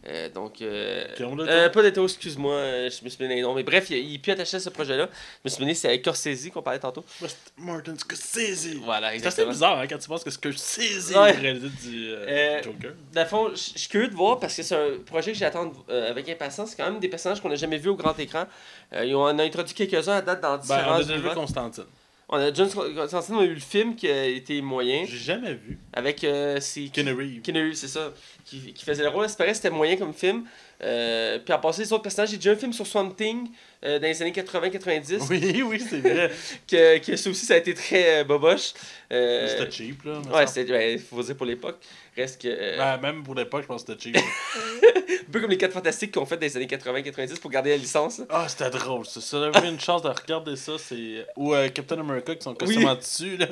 Euh, 0.07 0.29
donc. 0.29 0.62
Euh, 0.62 1.05
Guillermo 1.15 1.36
del 1.43 1.49
euh, 1.49 1.62
Toro? 1.69 1.73
pas 1.73 1.83
de 1.83 1.89
Toro, 1.91 2.07
excuse-moi, 2.07 2.53
euh, 2.53 2.89
je 2.89 3.03
me 3.05 3.10
suis 3.10 3.19
donné 3.19 3.36
les 3.36 3.41
noms. 3.41 3.53
Mais 3.53 3.63
bref, 3.63 3.89
il, 3.89 3.97
il 3.97 4.15
est 4.15 4.19
plus 4.19 4.31
attaché 4.31 4.57
à 4.57 4.60
ce 4.60 4.69
projet-là. 4.69 5.07
Je 5.12 5.39
me 5.45 5.49
suis 5.49 5.60
donné, 5.60 5.73
c'est 5.75 5.88
avec 5.89 6.03
Corsesi 6.03 6.49
qu'on 6.51 6.62
parlait 6.62 6.79
tantôt. 6.79 7.03
C'était 7.19 7.33
Martin 7.57 7.95
Scorsese. 7.97 8.75
Voilà, 8.83 9.07
C'est 9.10 9.15
assez 9.15 9.15
exactement. 9.17 9.49
bizarre 9.51 9.79
hein, 9.79 9.88
quand 9.88 9.97
tu 9.97 10.07
penses 10.07 10.23
que 10.23 10.31
Scorsese 10.31 11.12
Ouais. 11.12 11.15
a 11.17 11.23
réalisé 11.39 11.67
du 11.83 12.10
euh, 12.10 12.25
Euh, 12.27 12.63
Joker. 12.63 12.91
Dans 13.13 13.21
le 13.21 13.27
fond, 13.27 13.49
je 13.51 13.55
suis 13.79 13.88
curieux 13.89 14.07
de 14.07 14.15
voir 14.15 14.39
parce 14.39 14.55
que 14.55 14.63
c'est 14.63 14.75
un 14.75 14.97
projet 15.05 15.31
que 15.31 15.38
j'attends 15.38 15.71
euh, 15.89 16.10
avec 16.10 16.27
impatience. 16.29 16.75
Quand 16.75 16.87
même 16.91 17.00
des 17.00 17.08
personnages 17.08 17.41
qu'on 17.41 17.50
n'a 17.50 17.56
jamais 17.56 17.78
vus 17.78 17.89
au 17.89 17.95
grand 17.95 18.17
écran. 18.19 18.45
Euh, 18.93 19.12
on 19.13 19.38
a 19.39 19.43
introduit 19.43 19.73
quelques-uns 19.73 20.17
à 20.17 20.21
date 20.21 20.41
dans 20.41 20.56
Ben, 20.56 20.62
différents 20.62 20.91
on 20.91 20.95
a 20.95 21.04
déjà 21.04 21.17
vu. 21.17 21.30
Constantine. 21.34 21.84
On 22.30 22.38
a 22.38 22.54
John 22.54 22.69
Constantine, 22.69 23.36
on 23.36 23.39
a 23.39 23.45
eu 23.45 23.54
le 23.54 23.60
film 23.60 23.95
qui 23.95 24.10
a 24.10 24.26
été 24.26 24.62
moyen. 24.62 25.06
J'ai 25.08 25.17
jamais 25.17 25.54
vu. 25.54 25.80
Avec. 25.93 26.23
Euh, 26.26 26.60
c'est- 26.60 26.89
Keanu 26.91 27.13
Reeves. 27.13 27.73
C'est 27.76 27.88
ça. 27.88 28.12
Qui, 28.43 28.73
qui 28.73 28.84
faisait 28.84 29.04
le 29.04 29.10
rôle. 29.10 29.30
C'est 29.30 29.38
pareil, 29.38 29.56
c'était 29.56 29.69
moyen 29.69 29.95
comme 29.95 30.13
film. 30.13 30.43
Euh, 30.83 31.39
puis 31.39 31.51
à 31.53 31.57
passer 31.57 31.81
les 31.83 31.91
autres 31.93 32.03
personnages, 32.03 32.29
j'ai 32.29 32.35
déjà 32.37 32.51
un 32.51 32.55
film 32.55 32.71
sur 32.71 32.85
Swamp 32.85 33.09
Thing 33.11 33.49
euh, 33.83 33.97
dans 33.97 34.05
les 34.07 34.21
années 34.21 34.31
80-90. 34.31 35.25
Oui, 35.29 35.63
oui, 35.63 35.83
c'est 35.89 35.99
vrai. 36.01 36.31
Que, 36.69 36.99
que 36.99 37.15
ça 37.15 37.29
aussi, 37.31 37.45
ça 37.47 37.55
a 37.55 37.57
été 37.57 37.73
très 37.73 38.19
euh, 38.19 38.23
boboche. 38.23 38.73
Euh, 39.11 39.47
C'était 39.47 39.71
cheap, 39.71 40.03
là. 40.03 40.19
Ouais, 40.31 40.45
ben, 40.67 40.99
faut 40.99 41.23
dire 41.23 41.35
pour 41.35 41.45
l'époque. 41.47 41.77
Reste 42.15 42.41
que. 42.41 42.77
Ben, 42.77 42.97
même 42.97 43.23
pour 43.23 43.33
l'époque, 43.33 43.63
je 43.63 43.67
pense 43.67 43.83
que 43.83 43.93
c'était 43.93 44.19
cheap. 44.19 44.25
Un 45.27 45.31
peu 45.31 45.41
comme 45.41 45.49
les 45.49 45.57
4 45.57 45.73
fantastiques 45.73 46.13
qu'on 46.13 46.25
fait 46.25 46.37
dans 46.37 46.41
les 46.45 46.55
années 46.55 46.67
80-90 46.67 47.39
pour 47.39 47.49
garder 47.51 47.71
la 47.71 47.77
licence. 47.77 48.21
Ah, 48.29 48.45
c'était 48.47 48.69
drôle, 48.69 49.05
ça. 49.05 49.19
Si 49.19 49.35
j'avais 49.35 49.67
une 49.69 49.79
chance 49.79 50.01
de 50.03 50.09
regarder 50.09 50.55
ça, 50.55 50.73
c'est. 50.77 51.25
Ou 51.35 51.53
Captain 51.73 51.99
America 51.99 52.35
qui 52.35 52.43
sont 52.43 52.55
Oui. 52.65 52.85
en 52.85 52.95
dessus, 52.95 53.35
là. 53.37 53.47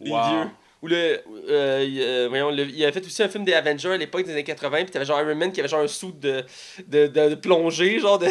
Les 0.00 0.10
Wow. 0.10 0.20
vieux. 0.28 0.50
Ou 0.82 0.88
le, 0.88 1.20
euh, 1.48 1.84
il, 1.88 2.02
euh, 2.02 2.26
voyons, 2.28 2.50
le- 2.50 2.66
il 2.66 2.82
avait 2.82 2.92
fait 2.92 3.06
aussi 3.06 3.22
un 3.22 3.28
film 3.28 3.44
des 3.44 3.54
Avengers 3.54 3.92
à 3.92 3.96
l'époque 3.96 4.24
des 4.24 4.32
années 4.32 4.42
80, 4.44 4.82
puis 4.82 4.90
t'avais 4.90 5.04
genre 5.04 5.20
Iron 5.20 5.34
Man 5.36 5.52
qui 5.52 5.60
avait 5.60 5.68
genre 5.68 5.80
un 5.80 5.86
sou 5.88 6.10
de, 6.12 6.44
de, 6.88 7.06
de, 7.06 7.28
de 7.30 7.34
plongée, 7.36 8.00
genre 8.00 8.18
de. 8.18 8.26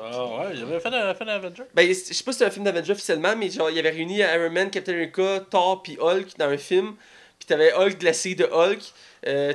Ah 0.00 0.24
ouais, 0.26 0.54
il 0.54 0.62
avait 0.62 0.80
fait 0.80 0.88
un, 0.88 1.14
fait 1.14 1.24
un 1.24 1.28
Avenger. 1.28 1.64
Ben, 1.74 1.88
je 1.88 1.92
sais 1.94 2.24
pas 2.24 2.32
si 2.32 2.38
c'était 2.38 2.44
un 2.46 2.50
film 2.50 2.64
d'Avengers 2.64 2.92
officiellement, 2.92 3.34
mais 3.36 3.50
genre, 3.50 3.70
il 3.70 3.78
avait 3.78 3.90
réuni 3.90 4.18
Iron 4.18 4.50
Man, 4.50 4.70
Captain 4.70 4.92
America, 4.92 5.40
Thor, 5.50 5.82
puis 5.82 5.96
Hulk 6.00 6.36
dans 6.38 6.46
un 6.48 6.58
film. 6.58 6.94
Puis 7.38 7.46
t'avais 7.46 7.72
Hulk 7.72 8.02
série 8.14 8.34
de 8.36 8.44
Hulk. 8.44 8.80
Euh, 9.26 9.52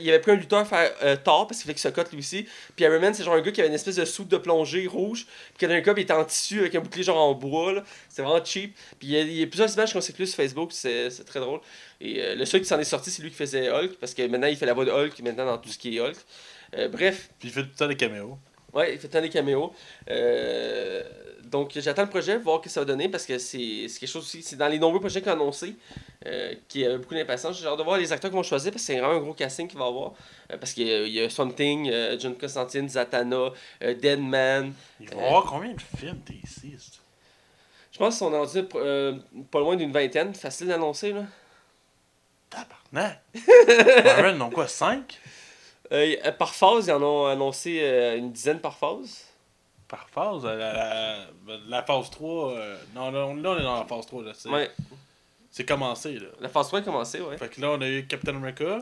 il 0.00 0.08
avait 0.10 0.20
pris 0.20 0.32
un 0.32 0.36
lutteur 0.36 0.66
faire 0.66 0.90
euh, 1.02 1.16
Thor 1.16 1.46
parce 1.46 1.60
qu'il 1.60 1.68
fait 1.68 1.74
que 1.74 1.80
se 1.80 1.88
cote 1.88 2.10
lui 2.12 2.18
aussi. 2.18 2.46
Puis 2.74 2.84
Iron 2.84 3.00
Man, 3.00 3.14
c'est 3.14 3.24
genre 3.24 3.34
un 3.34 3.40
gars 3.40 3.52
qui 3.52 3.60
avait 3.60 3.68
une 3.68 3.74
espèce 3.74 3.96
de 3.96 4.04
soude 4.04 4.28
de 4.28 4.36
plongée 4.36 4.86
rouge. 4.86 5.26
Puis 5.26 5.58
Captain 5.58 5.74
America, 5.74 5.92
il 5.96 6.02
était 6.02 6.12
en 6.12 6.24
tissu 6.24 6.60
avec 6.60 6.74
un 6.74 6.80
bouclier 6.80 7.02
genre 7.02 7.18
en 7.18 7.34
bois. 7.34 7.82
C'est 8.08 8.22
vraiment 8.22 8.44
cheap. 8.44 8.76
Puis 8.98 9.08
il 9.08 9.10
y, 9.10 9.16
a, 9.16 9.22
y 9.22 9.46
plusieurs 9.46 9.72
images 9.72 9.92
qu'on 9.92 10.00
circulent 10.00 10.26
sur 10.26 10.36
Facebook, 10.36 10.70
c'est 10.72 11.24
très 11.24 11.40
drôle. 11.40 11.60
Et 12.00 12.22
euh, 12.22 12.34
le 12.34 12.44
seul 12.44 12.60
qui 12.60 12.66
s'en 12.66 12.78
est 12.78 12.84
sorti, 12.84 13.10
c'est 13.10 13.22
lui 13.22 13.30
qui 13.30 13.36
faisait 13.36 13.70
Hulk 13.70 13.96
parce 13.98 14.14
que 14.14 14.26
maintenant 14.26 14.48
il 14.48 14.56
fait 14.56 14.66
la 14.66 14.74
voix 14.74 14.84
de 14.84 14.90
Hulk 14.90 15.18
maintenant 15.20 15.46
dans 15.46 15.58
tout 15.58 15.68
ce 15.68 15.78
qui 15.78 15.96
est 15.96 16.00
Hulk. 16.00 16.16
Euh, 16.76 16.88
bref, 16.88 17.30
Puis 17.38 17.48
il 17.48 17.52
fait 17.52 17.62
tout 17.62 17.68
le 17.72 17.76
temps 17.76 17.88
des 17.88 17.96
caméos. 17.96 18.38
Ouais, 18.76 18.92
il 18.94 18.98
fait 19.00 19.08
tant 19.08 19.20
des 19.22 19.30
caméos. 19.30 19.72
Euh, 20.10 21.02
donc, 21.44 21.72
j'attends 21.76 22.02
le 22.02 22.08
projet, 22.10 22.36
voir 22.38 22.58
ce 22.58 22.64
que 22.64 22.68
ça 22.68 22.80
va 22.80 22.84
donner, 22.86 23.08
parce 23.08 23.24
que 23.24 23.38
c'est 23.38 23.86
quelque 24.00 24.06
chose 24.06 24.24
aussi. 24.24 24.42
C'est 24.42 24.56
dans 24.56 24.68
les 24.68 24.78
nombreux 24.78 25.00
projets 25.00 25.20
qu'il 25.20 25.30
a 25.30 25.32
annoncé, 25.32 25.74
euh, 26.26 26.54
qui 26.68 26.84
a 26.84 26.98
beaucoup 26.98 27.14
d'impatience. 27.14 27.58
J'ai 27.60 27.66
hâte 27.66 27.78
de 27.78 27.82
voir 27.84 27.98
les 27.98 28.12
acteurs 28.12 28.30
qu'ils 28.30 28.36
vont 28.36 28.42
choisir, 28.42 28.72
parce 28.72 28.82
que 28.82 28.86
c'est 28.86 28.98
vraiment 29.00 29.14
un 29.14 29.20
gros 29.20 29.32
casting 29.32 29.66
qu'il 29.68 29.78
va 29.78 29.86
avoir. 29.86 30.12
Euh, 30.52 30.58
parce 30.58 30.72
qu'il 30.72 30.86
y, 30.88 30.92
a- 30.92 31.02
il 31.06 31.12
y 31.12 31.20
a 31.22 31.30
Swamp 31.30 31.50
Thing, 31.52 31.88
euh, 31.90 32.18
John 32.18 32.36
Constantine, 32.36 32.88
Zatanna, 32.88 33.50
Deadman. 33.80 34.72
Il 35.00 35.08
va 35.10 35.16
y 35.22 35.24
avoir 35.24 35.44
combien 35.44 35.72
de 35.72 35.80
films 35.98 36.20
c'est- 36.46 36.66
Je 37.92 37.98
pense 37.98 38.18
qu'on 38.18 38.34
en 38.34 38.44
dit 38.44 38.62
euh, 38.74 39.14
pas 39.50 39.60
loin 39.60 39.76
d'une 39.76 39.92
vingtaine. 39.92 40.34
Facile 40.34 40.66
d'annoncer, 40.66 41.12
là. 41.12 41.22
Tabarnak! 42.50 43.20
Marvel, 44.04 44.36
non 44.36 44.50
quoi, 44.50 44.66
5 44.68 45.18
Euh, 45.92 46.16
euh, 46.24 46.32
par 46.32 46.54
phase, 46.54 46.86
ils 46.86 46.92
en 46.92 47.02
ont 47.02 47.26
annoncé 47.26 47.78
euh, 47.82 48.16
une 48.16 48.32
dizaine 48.32 48.60
par 48.60 48.76
phase. 48.76 49.24
Par 49.88 50.08
phase? 50.10 50.44
La, 50.44 50.56
la, 50.56 51.16
la 51.68 51.82
phase 51.82 52.10
3. 52.10 52.52
euh, 52.52 52.76
non, 52.94 53.10
là, 53.12 53.26
on, 53.26 53.34
là, 53.36 53.50
on 53.50 53.58
est 53.58 53.62
dans 53.62 53.78
la 53.78 53.84
phase 53.86 54.06
3, 54.06 54.22
là. 54.24 54.32
C'est 54.34 54.48
Ouais, 54.48 54.70
c'est 55.50 55.64
commencé, 55.64 56.14
là. 56.18 56.26
la 56.40 56.48
phase 56.48 56.66
3 56.68 56.80
a 56.80 56.82
commencé, 56.82 57.20
ouais. 57.20 57.36
Fait 57.38 57.48
que 57.48 57.60
là, 57.60 57.70
on 57.70 57.80
a 57.80 57.86
eu 57.88 58.04
Captain 58.06 58.34
America, 58.36 58.78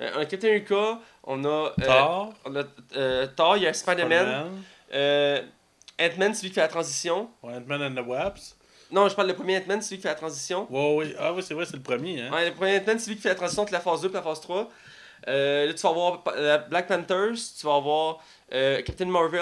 Euh, 0.00 0.24
Captain 0.26 0.48
America, 0.48 1.00
on 1.24 1.44
a. 1.44 1.48
euh, 1.48 1.72
Thor, 1.84 2.34
on 2.44 2.54
a 2.56 2.62
euh, 2.96 3.26
Thor, 3.34 3.56
il 3.56 3.62
y 3.64 3.66
a 3.66 3.72
Spider-Man. 3.72 4.26
Spider-Man, 4.26 4.62
Euh, 4.94 5.42
Ant-Man, 6.00 6.34
celui 6.34 6.48
qui 6.50 6.54
fait 6.54 6.60
la 6.60 6.68
transition. 6.68 7.30
ouais, 7.42 7.54
Ant-Man 7.54 7.82
and 7.82 8.02
the 8.02 8.06
Wasp. 8.06 8.54
Non, 8.92 9.08
je 9.08 9.14
parle 9.16 9.26
le 9.28 9.34
premier 9.34 9.56
Ant-Man, 9.58 9.82
celui 9.82 9.96
qui 9.96 10.02
fait 10.02 10.08
la 10.10 10.14
transition. 10.14 10.66
Ouais, 10.70 10.94
ouais. 10.96 11.14
Ah, 11.18 11.32
oui, 11.32 11.42
c'est 11.42 11.54
vrai, 11.54 11.64
c'est 11.66 11.74
le 11.76 11.82
premier, 11.82 12.20
hein. 12.22 12.30
Ouais, 12.32 12.44
le 12.50 12.54
premier 12.54 12.78
Ant-Man, 12.78 12.98
celui 13.00 13.16
qui 13.16 13.22
fait 13.22 13.30
la 13.30 13.34
transition 13.34 13.62
entre 13.64 13.72
la 13.72 13.80
phase 13.80 14.00
2 14.02 14.10
et 14.10 14.12
la 14.12 14.22
phase 14.22 14.40
3. 14.42 14.70
Euh, 15.28 15.66
là, 15.66 15.74
tu 15.74 15.82
vas 15.82 15.88
avoir 15.90 16.22
euh, 16.36 16.58
Black 16.70 16.86
Panthers, 16.88 17.34
tu 17.58 17.66
vas 17.66 17.74
avoir 17.76 18.18
euh, 18.52 18.80
Captain 18.82 19.06
Marvel, 19.06 19.40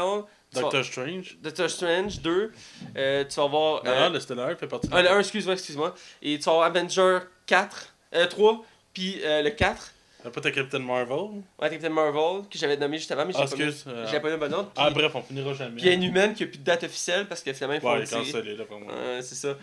vas- 0.52 0.60
Doctor 0.62 0.84
Strange. 0.84 1.36
Doctor 1.42 1.68
Strange 1.68 2.20
2, 2.20 2.52
euh, 2.96 3.24
tu 3.24 3.34
vas 3.36 3.42
avoir. 3.44 3.84
Non, 3.84 3.90
euh, 3.90 4.06
non, 4.08 4.14
le 4.14 4.20
Stellar 4.20 4.56
fait 4.58 4.66
partie 4.66 4.88
de 4.88 4.94
ah, 4.94 5.02
le 5.02 5.10
1, 5.10 5.18
excuse-moi, 5.20 5.54
excuse-moi. 5.54 5.94
Et 6.22 6.38
tu 6.38 6.44
vas 6.44 6.52
avoir 6.52 6.66
Avenger 6.68 7.18
4, 7.46 7.94
euh, 8.14 8.26
3, 8.26 8.64
puis 8.92 9.20
le 9.22 9.50
4. 9.50 9.90
Après, 10.26 10.40
t'as 10.40 10.50
Captain 10.52 10.78
Marvel. 10.78 11.42
Ouais, 11.60 11.68
Captain 11.68 11.90
Marvel, 11.90 12.48
que 12.50 12.56
j'avais 12.56 12.78
nommé 12.78 12.96
juste 12.96 13.12
avant, 13.12 13.26
mais 13.26 13.34
Ah, 13.36 13.44
j'ai 13.44 13.50
pas 13.58 13.62
mis. 13.62 13.68
excuse. 13.68 13.84
euh, 13.88 14.06
J'ai 14.10 14.20
pas 14.20 14.30
mis 14.30 14.38
bon 14.38 14.50
nom. 14.50 14.70
Ah, 14.74 14.88
bref, 14.88 15.12
on 15.14 15.20
finira 15.20 15.52
jamais. 15.52 15.78
puis 15.82 15.92
Inhuman 15.92 16.32
qui 16.32 16.44
a 16.44 16.46
plus 16.46 16.56
de 16.56 16.64
date 16.64 16.84
officielle 16.84 17.26
parce 17.28 17.42
que 17.42 17.52
finalement, 17.52 17.74
ils 17.74 17.80
font 17.82 17.88
Ouais, 17.88 17.96
une 17.96 18.00
il 18.00 18.04
est 18.04 18.06
série. 18.06 18.24
cancellé, 18.32 18.56
là, 18.56 18.64
pour 18.64 18.80
moi. 18.80 18.90
C'est 19.20 19.34
ça. 19.34 19.54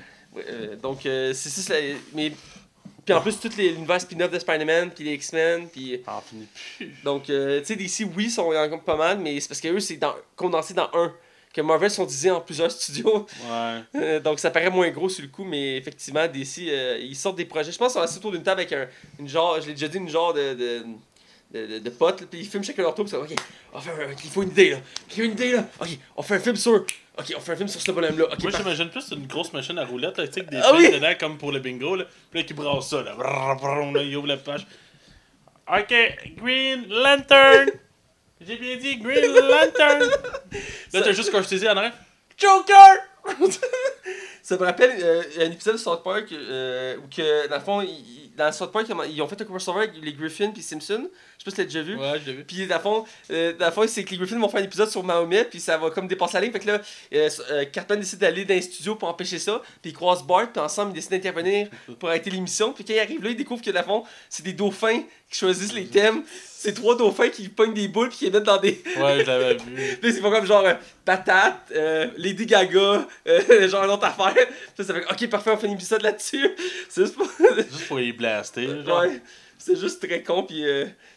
Donc, 0.84 0.99
c'est 1.01 1.34
ça. 1.34 1.74
Mais. 2.13 2.32
Puis 3.05 3.13
en 3.13 3.21
plus, 3.21 3.39
tout 3.39 3.49
les- 3.57 3.71
l'univers 3.71 3.99
spin-off 3.99 4.29
de 4.31 4.39
Spider-Man, 4.39 4.91
puis 4.91 5.03
les 5.03 5.13
X-Men, 5.13 5.67
puis. 5.69 6.01
Ah, 6.07 6.21
finit 6.27 6.47
plus. 6.77 6.93
Donc, 7.03 7.29
euh, 7.29 7.59
tu 7.61 7.65
sais, 7.67 7.75
DC, 7.75 8.05
oui, 8.15 8.29
sont 8.29 8.53
encore 8.53 8.83
pas 8.83 8.95
mal, 8.95 9.19
mais 9.19 9.39
c'est 9.39 9.47
parce 9.47 9.59
que 9.61 9.67
eux, 9.69 9.79
c'est 9.79 9.97
dans- 9.97 10.15
condensé 10.35 10.73
dans 10.73 10.89
un. 10.93 11.13
Que 11.53 11.59
Marvel 11.59 11.91
sont 11.91 12.05
divisés 12.05 12.31
en 12.31 12.39
plusieurs 12.39 12.71
studios. 12.71 13.25
Ouais. 13.49 13.79
Euh, 13.95 14.19
donc, 14.21 14.39
ça 14.39 14.51
paraît 14.51 14.69
moins 14.69 14.89
gros 14.89 15.09
sur 15.09 15.21
le 15.23 15.27
coup, 15.29 15.43
mais 15.43 15.75
effectivement, 15.77 16.25
DC, 16.27 16.69
euh, 16.69 16.97
ils 17.01 17.15
sortent 17.15 17.35
des 17.35 17.43
projets. 17.45 17.71
Je 17.73 17.77
pense 17.77 17.91
qu'on 17.93 17.99
va 17.99 18.05
assis 18.05 18.19
autour 18.19 18.31
d'une 18.31 18.43
table 18.43 18.61
avec 18.61 18.71
un, 18.71 18.87
une 19.19 19.27
genre, 19.27 19.59
je 19.59 19.67
l'ai 19.67 19.73
déjà 19.73 19.87
dit, 19.89 19.97
une 19.97 20.07
genre 20.09 20.33
de. 20.33 20.53
de 20.53 20.85
de, 21.53 21.65
de, 21.65 21.79
de 21.79 21.89
potes, 21.89 22.25
puis 22.27 22.39
ils 22.39 22.45
filment 22.47 22.63
chacun 22.63 22.81
leur 22.83 22.95
tour, 22.95 23.05
puis 23.05 23.11
ça, 23.11 23.19
ok, 23.19 23.29
on 23.73 23.79
faire, 23.81 23.93
un- 23.95 24.11
il 24.23 24.29
faut 24.29 24.43
une 24.43 24.49
idée 24.51 24.69
là, 24.71 24.77
il 25.09 25.15
faut 25.15 25.21
une 25.23 25.31
idée 25.31 25.51
là, 25.51 25.65
ok, 25.81 25.89
on 26.15 26.21
fait 26.21 26.35
un 26.35 26.39
film 26.39 26.55
sur, 26.55 26.71
ok, 26.73 27.33
on 27.35 27.39
fait 27.41 27.51
un 27.51 27.55
film 27.57 27.67
sur 27.67 27.81
ce 27.81 27.91
bonhomme 27.91 28.17
là, 28.19 28.25
ok, 28.25 28.41
Moi, 28.43 28.51
j'imagine 28.55 28.89
plus 28.89 29.11
une 29.11 29.27
grosse 29.27 29.51
machine 29.53 29.77
à 29.77 29.85
roulettes, 29.85 30.17
là, 30.17 30.27
tu 30.27 30.33
sais, 30.33 30.39
avec 30.41 30.51
des 30.51 30.59
Ah 30.63 30.71
oui! 30.75 30.89
dedans, 30.91 31.13
comme 31.19 31.37
pour 31.37 31.51
le 31.51 31.59
bingo, 31.59 31.95
là. 31.97 32.05
Puis 32.29 32.39
là, 32.41 32.45
qui 32.45 32.53
brasse 32.53 32.89
ça, 32.89 33.01
là. 33.03 33.15
Là, 33.17 34.01
il 34.03 34.15
ouvre 34.15 34.27
la 34.27 34.37
page. 34.37 34.65
Ok, 35.67 35.93
Green 36.37 36.85
Lantern! 36.89 37.69
J'ai 38.41 38.55
bien 38.57 38.75
dit 38.77 38.97
Green 38.97 39.31
Lantern! 39.33 40.01
Là, 40.93 41.01
t'as 41.01 41.11
juste 41.11 41.29
Scorsese 41.29 41.63
en 41.67 41.77
arrière. 41.77 41.93
Joker! 42.37 42.97
ça 44.43 44.57
me 44.57 44.63
rappelle 44.63 44.91
euh, 45.01 45.23
un 45.39 45.51
épisode 45.51 45.75
de 45.75 45.79
South 45.79 46.03
Park 46.03 46.31
euh, 46.31 46.97
où 46.97 47.07
que, 47.15 47.47
dans 47.47 47.55
le 47.57 47.61
fond, 47.61 47.81
ils- 47.81 48.19
dans 48.37 48.49
South 48.53 48.71
Park, 48.71 48.87
ils 49.09 49.21
ont 49.21 49.27
fait 49.27 49.41
un 49.41 49.45
crossover 49.45 49.79
avec 49.89 49.91
les 50.01 50.13
Griffins 50.13 50.51
puis 50.51 50.63
Simpson. 50.63 51.09
Je 51.37 51.43
sais 51.43 51.45
pas 51.45 51.51
si 51.51 51.57
t'as 51.57 51.63
déjà 51.65 51.81
vu. 51.81 51.97
Ouais, 51.97 52.13
je 52.19 52.25
l'ai 52.31 52.37
vu. 52.37 52.43
Puis 52.45 52.65
dans 52.65 52.77
le 52.77 52.81
fond, 52.81 53.05
euh, 53.29 53.53
dans 53.53 53.65
le 53.65 53.71
fond, 53.73 53.83
c'est 53.87 54.03
que 54.05 54.09
les 54.11 54.17
Griffins 54.17 54.39
vont 54.39 54.47
faire 54.47 54.61
un 54.61 54.63
épisode 54.63 54.89
sur 54.89 55.03
Mahomet, 55.03 55.43
puis 55.43 55.59
ça 55.59 55.77
va 55.77 55.89
comme 55.91 56.07
dépasser 56.07 56.35
la 56.35 56.41
ligne. 56.41 56.51
Fait 56.53 56.59
que 56.59 56.67
là, 56.67 56.81
euh, 57.13 57.65
Cartman 57.65 57.99
décide 57.99 58.19
d'aller 58.19 58.45
dans 58.45 58.53
les 58.53 58.61
studios 58.61 58.95
pour 58.95 59.09
empêcher 59.09 59.37
ça, 59.37 59.61
puis 59.81 59.91
ils 59.91 59.93
croisent 59.93 60.23
Bart, 60.25 60.49
puis 60.51 60.61
ensemble 60.61 60.91
ils 60.91 60.95
décident 60.95 61.17
d'intervenir 61.17 61.67
pour 61.99 62.07
arrêter 62.09 62.29
l'émission. 62.29 62.71
Puis 62.71 62.85
quand 62.85 62.93
ils 62.93 62.99
arrivent 62.99 63.23
là, 63.23 63.31
ils 63.31 63.35
découvrent 63.35 63.61
que 63.63 63.69
dans 63.71 63.81
le 63.81 63.85
fond, 63.85 64.03
c'est 64.29 64.43
des 64.43 64.53
dauphins 64.53 65.01
qui 65.29 65.37
choisissent 65.37 65.73
les 65.73 65.87
thèmes. 65.87 66.23
C'est 66.64 66.74
trois 66.74 66.95
dauphins 66.95 67.30
qui 67.30 67.49
pognent 67.49 67.74
des 67.74 67.88
boules, 67.88 68.09
puis 68.09 68.18
qui 68.20 68.26
les 68.26 68.32
mettent 68.32 68.43
dans 68.43 68.59
des. 68.59 68.84
Ouais, 68.97 69.22
je 69.22 69.26
l'avais 69.26 69.55
vu. 69.66 69.97
C'est 70.03 70.22
pas 70.22 70.30
comme 70.30 70.45
genre 70.45 70.64
euh, 70.64 70.76
patate, 71.03 71.72
euh, 71.76 72.05
Lady 72.18 72.45
Gaga, 72.45 73.07
euh, 73.28 73.68
genre 73.68 73.84
une 73.86 73.89
autre 73.89 74.05
affaire. 74.05 74.36
Puis 74.76 74.86
ça 74.86 74.93
fait 74.93 75.03
ok, 75.09 75.28
parfait, 75.32 75.49
on 75.49 75.57
fait 75.57 75.68
un 75.68 75.72
épisode 75.72 76.03
là-dessus. 76.03 76.51
C'est 76.88 77.01
juste 77.01 77.16
pour. 77.16 77.28
Juste 77.55 77.88
pour 77.88 77.97
les 77.97 78.14
blaster, 78.14 78.68
genre. 78.86 79.01
ouais. 79.01 79.20
C'est 79.57 79.76
juste 79.76 80.07
très 80.07 80.22
con, 80.24 80.41
puis 80.43 80.64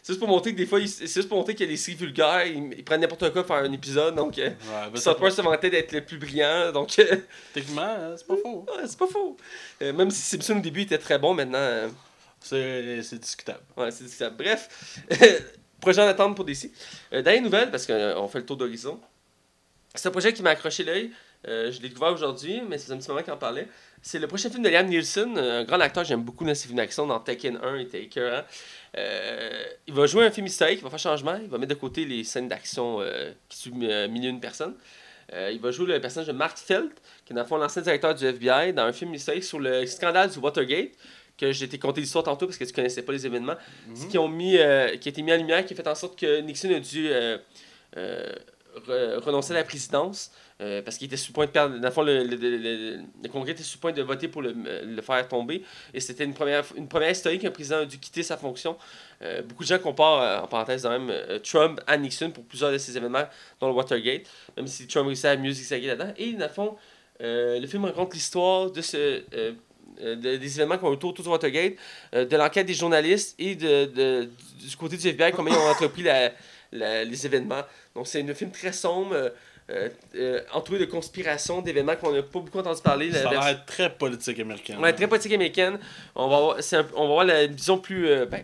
c'est 0.03 0.13
juste 0.13 0.19
pour 0.19 0.27
montrer 0.27 0.51
que 0.51 0.57
des 0.57 0.67
fois, 0.67 0.79
c'est 0.85 1.07
juste 1.07 1.27
pour 1.27 1.39
montrer 1.39 1.55
qu'il 1.55 1.65
y 1.65 1.69
a 1.69 1.71
des 1.71 1.77
séries 1.77 1.97
vulgaires, 1.97 2.45
ils, 2.45 2.75
ils 2.77 2.83
prennent 2.85 3.01
n'importe 3.01 3.33
quoi 3.33 3.43
pour 3.43 3.55
faire 3.55 3.65
un 3.65 3.71
épisode, 3.73 4.13
donc 4.13 4.35
Ouais, 4.37 4.53
ben, 4.71 4.95
South 5.01 5.17
Park 5.19 5.31
se 5.31 5.41
vantait 5.41 5.71
d'être 5.71 5.91
le 5.93 6.01
plus 6.01 6.17
brillant, 6.19 6.71
donc 6.71 6.89
Techniquement, 7.55 7.81
hein, 7.81 8.13
c'est 8.15 8.27
pas 8.27 8.35
faux. 8.35 8.63
ouais, 8.67 8.83
c'est 8.85 8.99
pas 8.99 9.07
faux. 9.07 9.35
Même 9.81 10.11
si 10.11 10.21
Simpson 10.21 10.57
au 10.57 10.61
début 10.61 10.81
était 10.81 10.99
très 10.99 11.17
bon, 11.17 11.33
maintenant, 11.33 11.89
C'est 12.45 13.19
discutable. 13.19 13.61
ouais, 13.75 13.91
c'est 13.91 14.03
discutable. 14.03 14.35
Bref, 14.37 15.03
projet 15.81 16.01
en 16.01 16.07
attente 16.07 16.35
pour 16.35 16.45
DC. 16.45 16.71
Euh, 17.13 17.21
dernière 17.21 17.41
nouvelle, 17.41 17.71
parce 17.71 17.87
qu'on 17.87 18.27
fait 18.27 18.39
le 18.39 18.45
tour 18.45 18.57
d'horizon. 18.57 18.99
C'est 19.95 20.07
un 20.07 20.11
projet 20.11 20.31
qui 20.33 20.43
m'a 20.43 20.51
accroché 20.51 20.83
l'œil. 20.83 21.11
Euh, 21.47 21.71
je 21.71 21.81
l'ai 21.81 21.89
découvert 21.89 22.11
aujourd'hui, 22.11 22.61
mais 22.67 22.77
c'est 22.77 22.91
un 22.91 22.97
petit 22.97 23.07
moment 23.09 23.23
qu'on 23.23 23.33
en 23.33 23.37
parlait. 23.37 23.67
C'est 24.01 24.19
le 24.19 24.27
prochain 24.27 24.49
film 24.49 24.61
de 24.61 24.69
Liam 24.69 24.85
Neeson, 24.87 25.35
un 25.35 25.63
grand 25.63 25.79
acteur, 25.79 26.03
j'aime 26.03 26.21
beaucoup 26.21 26.45
dans 26.45 26.53
ses 26.53 26.67
films 26.67 26.77
d'action. 26.77 27.07
Dans 27.07 27.19
Tekken 27.19 27.57
1, 27.61 27.77
il 27.77 27.81
était 27.81 28.03
écœurant. 28.03 28.43
Euh, 28.97 29.63
il 29.87 29.93
va 29.93 30.05
jouer 30.05 30.25
un 30.25 30.31
film 30.31 30.45
historique, 30.45 30.79
il 30.79 30.83
va 30.83 30.89
faire 30.91 30.99
changement, 30.99 31.39
il 31.41 31.49
va 31.49 31.57
mettre 31.57 31.73
de 31.73 31.79
côté 31.79 32.05
les 32.05 32.23
scènes 32.23 32.47
d'action 32.47 33.01
euh, 33.01 33.31
qui 33.49 33.57
suivent 33.57 33.73
euh, 33.81 34.07
et 34.07 34.27
une 34.27 34.39
personnes. 34.39 34.75
Euh, 35.33 35.51
il 35.51 35.59
va 35.59 35.71
jouer 35.71 35.87
le 35.87 35.99
personnage 35.99 36.27
de 36.27 36.33
Mark 36.33 36.57
Felt, 36.57 36.91
qui 37.25 37.33
est 37.33 37.35
dans 37.35 37.41
le 37.41 37.47
fond 37.47 37.57
l'ancien 37.57 37.81
directeur 37.81 38.13
du 38.13 38.25
FBI, 38.25 38.73
dans 38.73 38.83
un 38.83 38.93
film 38.93 39.13
historique 39.13 39.43
sur 39.43 39.59
le 39.59 39.85
scandale 39.87 40.29
du 40.29 40.39
Watergate, 40.39 40.91
que 41.37 41.51
j'ai 41.51 41.65
été 41.65 41.77
conté 41.79 42.01
l'histoire 42.01 42.23
tantôt 42.23 42.45
parce 42.45 42.57
que 42.57 42.63
tu 42.63 42.73
connaissais 42.73 43.01
pas 43.03 43.11
les 43.11 43.25
événements, 43.25 43.55
Mhm. 43.87 44.07
qui, 44.09 44.17
ont 44.17 44.27
mis, 44.29 44.57
euh, 44.57 44.95
qui 44.97 45.09
a 45.09 45.11
été 45.11 45.21
mis 45.21 45.33
en 45.33 45.37
lumière, 45.37 45.65
qui 45.65 45.73
a 45.73 45.75
fait 45.75 45.87
en 45.87 45.95
sorte 45.95 46.17
que 46.19 46.39
Nixon 46.41 46.73
a 46.73 46.79
dû 46.79 47.07
euh, 47.09 47.37
euh, 47.97 48.31
re- 48.87 49.19
renoncer 49.19 49.51
à 49.51 49.55
la 49.55 49.63
présidence. 49.63 50.31
parce 50.85 50.97
qu'il 50.97 51.07
était 51.07 51.17
sur 51.17 51.31
le 51.31 51.33
point 51.33 51.45
de 51.47 51.51
perdre. 51.51 51.75
Dans 51.79 51.87
le 51.89 51.93
fond, 51.93 52.01
le, 52.01 52.23
le- 52.23 52.37
le- 52.37 52.97
le- 53.21 53.29
Congrès 53.29 53.51
était 53.51 53.61
sur 53.61 53.75
le 53.77 53.81
point 53.81 53.91
de 53.91 54.01
voter 54.01 54.29
pour 54.29 54.41
le, 54.41 54.53
le 54.85 55.01
faire 55.01 55.27
tomber. 55.27 55.61
Et 55.93 55.99
c'était 55.99 56.23
une 56.23 56.33
première, 56.33 56.63
une 56.77 56.87
première 56.87 57.09
historique 57.11 57.41
qu'un 57.41 57.51
président 57.51 57.79
a 57.79 57.85
dû 57.85 57.99
quitter 57.99 58.23
sa 58.23 58.37
fonction. 58.37 58.77
Beaucoup 59.49 59.63
de 59.63 59.67
gens 59.67 59.79
comparent, 59.79 60.45
en 60.45 60.47
parenthèse, 60.47 60.83
quand 60.83 60.97
même, 60.97 61.11
Trump 61.43 61.81
à 61.85 61.97
Nixon 61.97 62.31
pour 62.31 62.45
plusieurs 62.45 62.71
de 62.71 62.77
ces 62.77 62.95
événements, 62.95 63.25
dont 63.59 63.67
le 63.67 63.73
Watergate, 63.73 64.27
même 64.55 64.67
si 64.67 64.87
Trump 64.87 65.07
réussit 65.07 65.25
à 65.25 65.35
mieux 65.35 65.51
zigzaguer 65.51 65.87
là-dedans. 65.87 66.13
Et 66.17 66.31
dans 66.31 66.45
le 66.45 66.51
fond, 66.53 66.77
euh, 67.19 67.59
le 67.59 67.67
film 67.67 67.83
raconte 67.83 68.13
l'histoire 68.13 68.71
de 68.71 68.81
ce. 68.81 69.23
euh, 69.33 69.51
euh, 70.01 70.15
de- 70.15 70.37
des 70.37 70.55
événements 70.59 70.77
qui 70.77 70.83
ont 70.85 70.89
autour, 70.89 71.11
autour 71.11 71.23
du 71.23 71.29
Watergate, 71.29 71.73
euh, 72.13 72.25
de 72.25 72.37
l'enquête 72.37 72.65
des 72.67 72.73
journalistes 72.73 73.35
et 73.39 73.55
de, 73.55 73.85
de- 73.85 74.29
du 74.67 74.75
côté 74.77 74.97
du 74.97 75.07
FBI, 75.07 75.31
comment 75.31 75.49
ils 75.49 75.57
ont 75.57 75.69
entrepris 75.69 76.03
la- 76.03 76.31
la- 76.71 77.03
les 77.03 77.25
événements. 77.25 77.61
Donc 77.95 78.07
c'est 78.07 78.21
un 78.27 78.33
film 78.33 78.51
très 78.51 78.73
sombre, 78.73 79.31
euh, 79.69 80.41
entouré 80.53 80.79
de 80.79 80.85
conspirations, 80.85 81.61
d'événements 81.61 81.95
qu'on 81.95 82.11
n'a 82.11 82.21
pas 82.23 82.39
beaucoup 82.39 82.59
entendu 82.59 82.81
parler. 82.81 83.11
Ça 83.11 83.27
a 83.27 83.31
vers- 83.31 83.43
l'air 83.45 83.65
très 83.65 83.89
politique 83.95 84.39
américaine. 84.39 84.79
Ouais, 84.79 84.93
très 84.93 85.07
politique 85.07 85.33
américaine. 85.33 85.79
On 86.15 86.27
va 86.27 86.35
avoir, 86.37 86.57
un- 86.57 86.87
on 86.95 87.01
va 87.07 87.13
voir 87.13 87.25
la 87.25 87.47
vision 87.47 87.77
plus. 87.77 88.07
ben, 88.25 88.43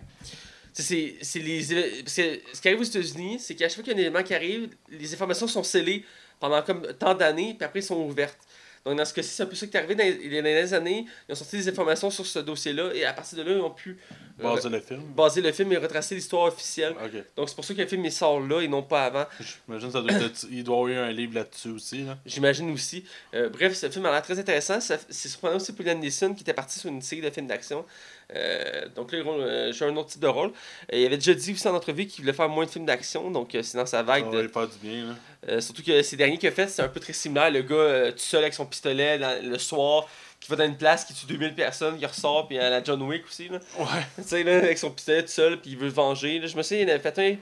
c'est- 0.74 1.16
les 1.36 1.62
ce 1.64 2.62
qui 2.62 2.68
arrive 2.68 2.80
aux 2.80 2.84
États-Unis, 2.84 3.38
c'est 3.39 3.56
qu'à 3.56 3.68
chaque 3.68 3.76
fois 3.76 3.84
qu'il 3.84 3.93
y 3.93 3.95
a 3.95 3.99
un 3.99 4.02
événement 4.02 4.24
qui 4.24 4.34
arrive, 4.34 4.70
les 4.89 5.14
informations 5.14 5.47
sont 5.47 5.64
scellées 5.64 6.04
pendant 6.39 6.62
comme 6.64 6.88
tant 6.97 7.14
d'années, 7.14 7.54
puis 7.58 7.66
après 7.66 7.80
ils 7.82 7.84
sont 7.84 7.97
ouvertes. 7.97 8.39
Donc 8.86 8.97
dans 8.97 9.05
ce 9.05 9.13
cas-ci, 9.13 9.29
c'est 9.29 9.43
un 9.43 9.45
peu 9.45 9.55
ça 9.55 9.67
qui 9.67 9.77
est 9.77 9.79
arrivé 9.79 9.95
dans 9.95 10.03
les, 10.03 10.41
dans 10.41 10.43
les 10.43 10.73
années. 10.73 11.05
Ils 11.27 11.32
ont 11.34 11.36
sorti 11.36 11.57
des 11.57 11.69
informations 11.69 12.09
sur 12.09 12.25
ce 12.25 12.39
dossier-là, 12.39 12.91
et 12.93 13.05
à 13.05 13.13
partir 13.13 13.38
de 13.38 13.43
là, 13.43 13.55
ils 13.55 13.61
ont 13.61 13.69
pu 13.71 13.97
Baser 14.41 14.69
le 14.69 14.79
film. 14.79 15.01
baser 15.15 15.41
le 15.41 15.51
film 15.51 15.71
et 15.73 15.77
retracer 15.77 16.15
l'histoire 16.15 16.43
officielle. 16.47 16.95
Donc 17.35 17.49
c'est 17.49 17.55
pour 17.55 17.65
ça 17.65 17.73
que 17.73 17.81
le 17.81 17.87
film 17.87 18.03
il 18.05 18.11
sort 18.11 18.39
là 18.39 18.61
et 18.61 18.67
non 18.67 18.83
pas 18.83 19.05
avant. 19.05 19.25
J'imagine 19.67 19.91
ça 19.91 20.01
doit 20.01 20.11
être. 20.11 20.45
Il 20.51 20.63
doit 20.63 20.89
y 20.89 20.93
avoir 20.93 21.09
un 21.09 21.11
livre 21.11 21.35
là-dessus 21.35 21.69
aussi. 21.69 22.03
Là. 22.03 22.17
J'imagine 22.25 22.71
aussi. 22.71 23.03
Euh, 23.33 23.49
bref, 23.49 23.73
ce 23.75 23.89
film 23.89 24.05
a 24.05 24.11
l'air 24.11 24.21
très 24.21 24.37
intéressant. 24.39 24.79
Ça- 24.81 24.97
C'est 25.09 25.29
surprenant 25.29 25.57
aussi 25.57 25.73
pour 25.73 25.85
Liam 25.85 25.99
Neeson 25.99 26.33
qui 26.33 26.41
était 26.41 26.53
parti 26.53 26.79
sur 26.79 26.89
une 26.89 27.01
série 27.01 27.21
de 27.21 27.29
films 27.29 27.47
d'action. 27.47 27.85
Euh, 28.33 28.87
donc 28.95 29.11
là, 29.11 29.19
euh, 29.19 29.73
joue 29.73 29.85
un 29.85 29.95
autre 29.97 30.09
type 30.09 30.21
de 30.21 30.27
rôle. 30.27 30.49
Euh, 30.93 30.97
il 30.97 31.05
avait 31.05 31.17
déjà 31.17 31.33
dit 31.33 31.51
aussi 31.51 31.67
en 31.67 31.75
entrevue 31.75 32.05
qu'il 32.07 32.23
voulait 32.23 32.33
faire 32.33 32.47
moins 32.47 32.65
de 32.65 32.69
films 32.69 32.85
d'action. 32.85 33.29
Donc 33.29 33.53
euh, 33.55 33.61
c'est 33.63 33.77
dans 33.77 33.85
sa 33.85 33.97
Ça 33.97 34.03
vague. 34.03 34.25
va 34.25 34.41
de- 34.43 34.47
faire 34.47 34.67
du 34.67 34.77
bien. 34.81 35.07
Là. 35.07 35.15
euh, 35.49 35.59
surtout 35.61 35.83
que 35.83 36.01
ces 36.01 36.15
derniers 36.15 36.37
qu'il 36.37 36.47
a 36.49 36.51
fait, 36.51 36.67
c'est 36.67 36.81
un 36.81 36.87
peu 36.87 36.99
très 36.99 37.13
similaire. 37.13 37.51
Le 37.51 37.61
gars 37.61 37.75
euh, 37.75 38.11
tout 38.11 38.19
seul 38.19 38.41
avec 38.41 38.53
son 38.53 38.65
pistolet 38.65 39.19
dans- 39.19 39.43
le 39.43 39.57
soir 39.57 40.07
qui 40.41 40.49
va 40.49 40.57
dans 40.57 40.65
une 40.65 40.75
place, 40.75 41.05
qui 41.05 41.13
tue 41.13 41.27
2000 41.27 41.53
personnes, 41.53 41.97
qui 41.97 42.05
ressort, 42.05 42.47
puis 42.47 42.57
à 42.57 42.69
la 42.69 42.83
John 42.83 43.01
Wick 43.03 43.25
aussi, 43.25 43.47
là. 43.47 43.59
Ouais. 43.77 43.85
Tu 44.17 44.23
sais, 44.23 44.43
là, 44.43 44.57
avec 44.57 44.77
son 44.77 44.89
pistolet 44.89 45.21
tout 45.21 45.29
seul, 45.29 45.61
puis 45.61 45.71
il 45.71 45.77
veut 45.77 45.87
venger. 45.87 46.39
Là, 46.39 46.47
je 46.47 46.57
me 46.57 46.63
souviens, 46.63 46.83
il 46.83 46.89
avait 46.89 46.99
fait 46.99 47.19
un 47.19 47.35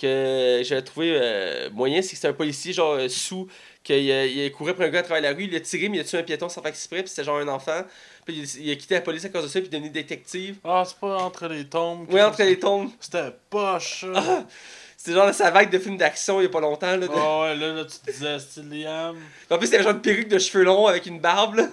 que 0.00 0.62
j'avais 0.64 0.82
trouvé 0.82 1.14
euh, 1.14 1.70
moyen, 1.70 2.02
c'est 2.02 2.10
que 2.10 2.16
c'était 2.16 2.28
un 2.28 2.34
policier, 2.34 2.72
genre, 2.72 2.92
euh, 2.92 3.08
sous, 3.08 3.48
qu'il 3.82 3.96
il 3.96 4.52
couru 4.52 4.74
pour 4.74 4.84
un 4.84 4.88
gars 4.88 5.00
à 5.00 5.02
travers 5.02 5.22
la 5.22 5.36
rue, 5.36 5.44
il 5.44 5.56
a 5.56 5.60
tiré, 5.60 5.88
mais 5.88 5.98
il 5.98 6.00
a 6.00 6.04
tué 6.04 6.18
un 6.18 6.22
piéton 6.22 6.48
sans 6.48 6.60
faire 6.60 6.70
exprès, 6.70 7.00
puis 7.00 7.08
c'était 7.08 7.24
genre 7.24 7.38
un 7.38 7.48
enfant. 7.48 7.82
Puis 8.24 8.36
il, 8.36 8.66
il 8.66 8.70
a 8.70 8.76
quitté 8.76 8.94
la 8.94 9.00
police 9.00 9.24
à 9.24 9.30
cause 9.30 9.44
de 9.44 9.48
ça, 9.48 9.60
puis 9.60 9.68
il 9.70 9.74
est 9.74 9.78
devenu 9.78 9.90
détective. 9.90 10.58
Ah, 10.64 10.84
c'est 10.86 10.98
pas 10.98 11.18
entre 11.18 11.48
les 11.48 11.64
tombes. 11.66 12.10
Ouais, 12.12 12.22
entre 12.22 12.42
les 12.42 12.58
tombes. 12.58 12.90
C'était 13.00 13.32
poche. 13.50 14.04
Ah, 14.14 14.44
C'était 15.04 15.16
genre 15.16 15.34
sa 15.34 15.50
vague 15.50 15.68
de 15.68 15.80
films 15.80 15.96
d'action 15.96 16.40
il 16.40 16.44
y 16.44 16.46
a 16.46 16.48
pas 16.48 16.60
longtemps. 16.60 16.86
Là, 16.96 16.98
de- 16.98 17.08
Ah 17.12 17.40
ouais, 17.40 17.56
là, 17.56 17.72
là, 17.74 17.84
tu 17.84 17.98
te 17.98 18.08
disais, 18.12 18.36
c'est 18.38 18.62
Liam. 18.62 19.16
En 19.50 19.58
plus, 19.58 19.66
c'était 19.66 19.82
genre 19.82 19.90
une 19.92 20.00
perruque 20.00 20.28
de 20.28 20.38
cheveux 20.38 20.62
longs 20.62 20.86
avec 20.86 21.06
une 21.06 21.18
barbe. 21.18 21.56
Là. 21.56 21.68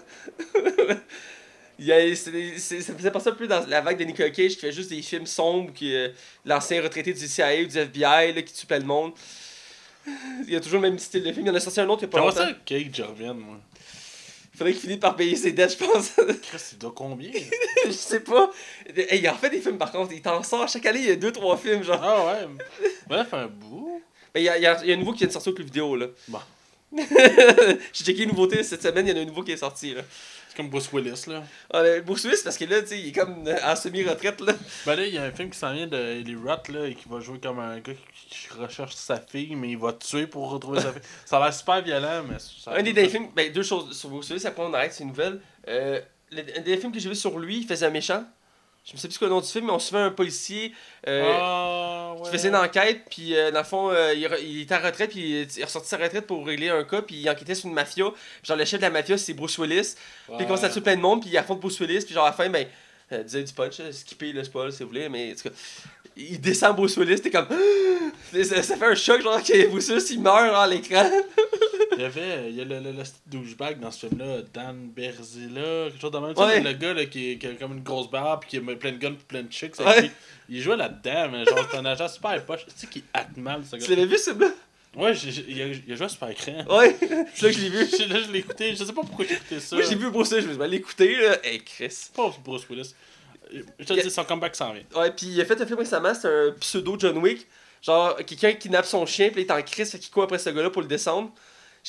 Il 1.78 1.92
a- 1.92 2.16
c'est- 2.16 2.82
ça 2.82 2.94
faisait 2.96 3.12
passer 3.12 3.30
un 3.30 3.34
peu 3.34 3.46
dans 3.48 3.64
la 3.68 3.82
vague 3.82 4.00
de 4.00 4.04
Nicolas 4.04 4.32
Cage 4.32 4.56
qui 4.56 4.62
fait 4.62 4.72
juste 4.72 4.90
des 4.90 5.02
films 5.04 5.28
sombres, 5.28 5.72
qui 5.74 5.96
euh, 5.96 6.10
l'ancien 6.44 6.82
retraité 6.82 7.14
du 7.14 7.28
CIA 7.28 7.62
ou 7.62 7.68
du 7.68 7.78
FBI 7.78 8.34
là, 8.34 8.42
qui 8.42 8.52
tue 8.54 8.66
plein 8.66 8.80
de 8.80 8.86
monde. 8.86 9.12
Il 10.48 10.52
y 10.52 10.56
a 10.56 10.60
toujours 10.60 10.82
le 10.82 10.90
même 10.90 10.98
style 11.00 11.24
de 11.24 11.32
film. 11.32 11.46
Il 11.46 11.50
y 11.50 11.52
en 11.52 11.56
a 11.56 11.60
sorti 11.60 11.80
un 11.82 11.88
autre 11.88 12.02
il 12.02 12.06
y 12.06 12.10
a 12.10 12.12
pas 12.12 12.18
Comment 12.18 12.32
longtemps. 12.32 12.48
ça, 12.48 12.56
Cage 12.66 13.02
revienne, 13.08 13.38
moi 13.38 13.58
faudrait 14.60 14.74
qu'il 14.74 14.82
finisse 14.82 15.00
par 15.00 15.16
payer 15.16 15.36
ses 15.36 15.52
dettes, 15.52 15.78
je 15.80 15.86
pense. 15.86 16.12
Il 16.74 16.78
doit 16.78 16.94
combien? 16.96 17.32
Je 17.86 17.92
sais 17.92 18.20
pas. 18.20 18.52
Hey, 18.96 19.20
il 19.22 19.30
en 19.30 19.34
fait 19.36 19.50
des 19.50 19.60
films 19.62 19.78
par 19.80 19.92
contre. 19.92 20.14
Il 20.14 20.22
t'en 20.22 20.44
sort 20.44 20.68
chaque 20.68 20.86
année, 20.86 21.00
il 21.00 21.06
y 21.08 21.12
a 21.12 21.16
2-3 21.16 21.58
films. 21.60 21.84
genre. 21.84 22.00
Ah 22.04 22.26
ouais. 22.26 22.48
Bref, 23.08 23.34
un 23.34 23.48
bout. 23.48 24.02
Mais 24.36 24.42
il 24.42 24.46
y 24.46 24.50
a, 24.50 24.58
il 24.58 24.64
y 24.64 24.68
a- 24.68 24.86
y 24.86 24.92
a 24.92 24.94
un 24.96 24.98
nouveau 24.98 25.14
qui 25.14 25.20
vient 25.20 25.28
de 25.28 25.34
sortir 25.34 25.52
au 25.52 25.56
club 25.56 25.68
vidéo. 25.68 25.96
là. 25.96 26.08
Bon. 26.28 26.40
J'ai 26.98 28.04
checké 28.06 28.20
les 28.22 28.26
nouveautés 28.28 28.64
cette 28.64 28.82
semaine, 28.82 29.08
il 29.08 29.12
y 29.12 29.14
en 29.14 29.18
a 29.20 29.22
un 29.22 29.26
nouveau 29.26 29.44
qui 29.44 29.52
est 29.52 29.58
sorti. 29.58 29.94
Là. 29.94 30.02
Comme 30.60 30.70
Bruce 30.70 30.92
Willis, 30.92 31.24
là. 31.28 31.42
Ah, 31.72 31.82
le 31.82 32.02
Bruce 32.02 32.26
Willis, 32.26 32.42
parce 32.44 32.58
que 32.58 32.66
là, 32.66 32.82
tu 32.82 32.88
sais, 32.88 33.00
il 33.00 33.08
est 33.08 33.12
comme 33.14 33.46
en 33.48 33.76
semi-retraite. 33.78 34.42
là. 34.42 34.52
Ben 34.86 34.98
là, 34.98 35.06
il 35.06 35.14
y 35.14 35.18
a 35.18 35.24
un 35.24 35.32
film 35.32 35.50
qui 35.50 35.58
s'en 35.58 35.72
vient 35.72 35.88
de 35.88 35.96
Eli 35.96 36.36
Roth, 36.36 36.68
là, 36.68 36.86
et 36.86 36.96
qui 36.96 37.08
va 37.08 37.22
jouer 37.22 37.40
comme 37.40 37.60
un 37.60 37.80
gars 37.80 37.94
qui 38.14 38.50
recherche 38.60 38.94
sa 38.94 39.22
fille, 39.22 39.56
mais 39.56 39.70
il 39.70 39.78
va 39.78 39.94
tuer 39.94 40.28
pour 40.28 40.52
retrouver 40.52 40.82
sa 40.82 40.92
fille. 40.92 41.02
Ça 41.26 41.38
a 41.38 41.46
l'air 41.46 41.54
super 41.54 41.82
violent, 41.82 42.24
mais 42.30 42.40
ça... 42.40 42.74
Un 42.74 42.84
des 42.84 42.92
derniers 42.92 43.10
films, 43.10 43.30
ben, 43.34 43.50
deux 43.54 43.64
choses 43.64 43.98
sur 43.98 44.10
Bruce 44.10 44.28
Willis, 44.32 44.46
après 44.46 44.62
on 44.62 44.74
arrête, 44.74 44.92
c'est 44.92 45.04
une 45.04 45.12
nouvelle. 45.12 45.40
Euh, 45.70 46.02
le, 46.32 46.42
un 46.58 46.62
des 46.62 46.76
films 46.76 46.92
que 46.92 47.00
j'ai 47.00 47.08
vu 47.08 47.16
sur 47.16 47.40
lui, 47.40 47.60
il 47.60 47.66
faisait 47.66 47.86
un 47.86 47.92
méchant. 47.92 48.26
Je 48.90 48.96
me 48.96 48.98
sais 48.98 49.08
plus 49.08 49.20
quoi 49.20 49.28
le 49.28 49.34
nom 49.36 49.40
du 49.42 49.48
film, 49.48 49.68
mais 49.68 49.72
on 49.72 49.78
suivait 49.78 50.02
un 50.02 50.10
policier 50.10 50.74
euh, 51.08 51.32
Ah, 51.40 52.14
ouais. 52.18 52.24
qui 52.24 52.32
faisait 52.32 52.48
une 52.48 52.56
enquête, 52.56 53.04
puis 53.08 53.36
euh, 53.36 53.52
dans 53.52 53.60
le 53.60 53.66
fond, 53.66 53.92
euh, 53.92 54.16
il, 54.16 54.28
il 54.42 54.62
était 54.62 54.74
en 54.74 54.82
retraite, 54.82 55.12
puis 55.12 55.20
il 55.20 55.62
est 55.62 55.64
ressorti 55.64 55.86
de 55.86 55.90
sa 55.90 55.98
retraite 55.98 56.26
pour 56.26 56.44
régler 56.44 56.70
un 56.70 56.84
cas, 56.84 57.04
puis 57.04 57.18
il 57.18 57.30
enquêtait 57.30 57.54
sur 57.54 57.70
une 57.70 57.76
mafia. 57.76 58.06
Genre, 58.42 58.58
le 58.58 58.66
chef 58.66 58.80
de 58.80 58.86
la 58.86 58.90
mafia, 58.90 59.16
c'est 59.20 59.34
Bruce 59.34 59.60
Willis. 59.60 59.94
Puis 60.26 60.38
il 60.40 60.46
commence 60.46 60.64
à 60.64 60.70
tuer 60.70 60.82
plein 60.82 60.96
de 60.96 61.02
monde, 61.02 61.22
puis 61.22 61.30
il 61.30 61.38
affronte 61.38 61.60
Bruce 61.60 61.80
Willis, 61.80 62.04
puis 62.04 62.16
genre 62.16 62.26
à 62.26 62.30
la 62.30 62.34
fin, 62.34 62.50
ben, 62.50 62.66
disait 63.26 63.44
du 63.44 63.54
punch, 63.54 63.80
skipper 63.92 64.32
le 64.32 64.44
spoil 64.44 64.72
si 64.74 64.82
vous 64.82 64.90
voulez, 64.90 65.08
mais 65.08 65.34
en 65.34 65.36
tout 65.36 65.50
cas, 65.50 65.56
il 66.18 66.42
descend 66.42 66.76
Bruce 66.76 66.98
Willis, 66.98 67.22
t'es 67.22 67.30
comme. 67.30 67.48
ça, 68.44 68.64
ça 68.64 68.76
fait 68.76 68.86
un 68.86 68.96
choc, 68.96 69.22
genre 69.22 69.44
que 69.44 69.68
Bruce 69.68 69.90
Willis 69.90 70.08
il 70.14 70.22
meurt 70.22 70.56
à 70.56 70.66
l'écran. 70.66 71.08
Il 72.00 72.04
y 72.04 72.06
avait, 72.06 72.50
il 72.50 72.56
y 72.56 72.62
a 72.62 72.64
le, 72.64 72.80
le, 72.80 72.92
le 72.94 73.04
douchebag 73.26 73.80
dans 73.82 73.92
ce 73.92 74.08
film-là, 74.08 74.38
Dan 74.54 74.90
Berzilla, 74.96 75.90
quelque 75.90 76.00
chose 76.00 76.12
de 76.12 76.18
même. 76.20 76.34
Tu 76.34 76.42
Ouais. 76.42 76.62
le 76.62 76.72
gars 76.72 76.94
là, 76.94 77.06
qui, 77.06 77.38
qui 77.38 77.46
a 77.48 77.54
comme 77.56 77.74
une 77.74 77.84
grosse 77.84 78.10
barbe, 78.10 78.40
puis 78.42 78.52
qui 78.52 78.58
a 78.58 78.76
plein 78.76 78.94
de 78.94 78.98
guns, 78.98 79.16
plein 79.28 79.44
de 79.44 79.52
chicks. 79.52 79.78
Ouais. 79.80 80.04
lui. 80.04 80.12
Il 80.48 80.62
jouait 80.62 80.78
là-dedans, 80.78 81.30
mais 81.30 81.44
genre, 81.46 81.68
c'est 81.70 81.78
un 81.78 81.86
agent 81.86 82.08
super 82.08 82.46
poche. 82.46 82.66
Tu 82.68 82.72
sais 82.74 82.88
qu'il 82.88 83.04
acte 83.14 83.36
mal, 83.36 83.64
ce 83.70 83.76
Tu 83.76 83.82
gars. 83.82 83.90
l'avais 83.90 84.06
vu 84.06 84.18
ce 84.18 84.32
là 84.32 84.48
Ouais, 84.96 85.14
il 85.14 85.62
a, 85.62 85.66
il 85.66 85.92
a 85.94 85.96
joué 85.96 86.06
à 86.06 86.10
super 86.10 86.30
écran. 86.30 86.64
Ouais, 86.70 86.96
c'est 87.36 87.48
là 87.48 87.52
que 87.52 87.58
je 87.58 87.62
l'ai 87.62 87.70
vu. 87.70 87.80
Là, 88.08 88.20
je 88.26 88.32
l'ai 88.32 88.40
écouté. 88.40 88.74
Je 88.76 88.84
sais 88.84 88.94
pas 88.94 89.02
pourquoi 89.02 89.26
j'ai 89.28 89.34
écouté 89.36 89.60
ça. 89.60 89.76
Moi 89.76 89.86
j'ai 89.88 89.96
vu 89.96 90.10
Bruce 90.10 90.32
Willis, 90.32 90.44
je 90.44 90.48
me 90.48 90.54
suis 90.54 90.64
dit, 90.64 90.70
l'écouter 90.70 91.16
là. 91.18 91.38
Hey 91.46 91.62
Chris. 91.64 92.10
Pas 92.16 92.34
Bruce 92.46 92.64
Willis. 92.70 92.96
Je 93.52 93.84
te 93.86 93.94
Il 93.94 94.02
dis, 94.04 94.10
son 94.10 94.24
comeback 94.24 94.56
s'en 94.56 94.72
vient. 94.74 94.84
Ouais, 94.96 95.12
puis 95.12 95.28
il 95.28 95.42
a 95.42 95.46
fait 95.46 95.62
un 95.62 95.66
film 95.66 95.80
récemment, 95.80 96.14
c'est 96.14 96.28
un 96.28 96.52
pseudo 96.60 96.96
John 96.98 97.18
Wick. 97.18 97.46
Genre, 97.82 98.16
quelqu'un 98.26 98.54
kidnappe 98.54 98.86
son 98.86 99.06
chien, 99.06 99.30
puis 99.32 99.42
il 99.42 99.46
est 99.48 99.52
en 99.52 99.62
crise, 99.62 99.92
fait 99.92 100.00
qu'il 100.00 100.12
court 100.12 100.24
après 100.24 100.40
ce 100.40 100.50
gars-là 100.50 100.70
pour 100.70 100.82
le 100.82 100.88
descendre. 100.88 101.32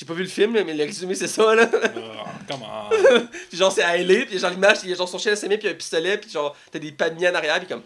J'ai 0.01 0.07
pas 0.07 0.15
vu 0.15 0.23
le 0.23 0.31
film, 0.31 0.53
mais 0.53 0.73
le 0.73 0.85
résumé 0.85 1.15
c'est 1.15 1.29
ça 1.29 1.55
là. 1.55 1.71
Oh, 1.75 2.01
comment 2.49 2.89
puis 3.51 3.59
genre, 3.59 3.71
c'est 3.71 3.83
LA, 4.03 4.25
puis 4.25 4.39
genre 4.39 4.51
l'image, 4.51 4.79
il 4.83 4.89
y 4.89 4.93
a 4.95 4.97
genre 4.97 5.07
son 5.07 5.19
chien 5.19 5.35
mains, 5.47 5.59
puis 5.59 5.69
un 5.69 5.75
pistolet, 5.75 6.17
puis 6.17 6.31
genre, 6.31 6.57
t'as 6.73 6.79
des 6.79 6.91
palmiers 6.91 7.29
en 7.29 7.35
arrière, 7.35 7.59
puis 7.59 7.69
comme. 7.69 7.83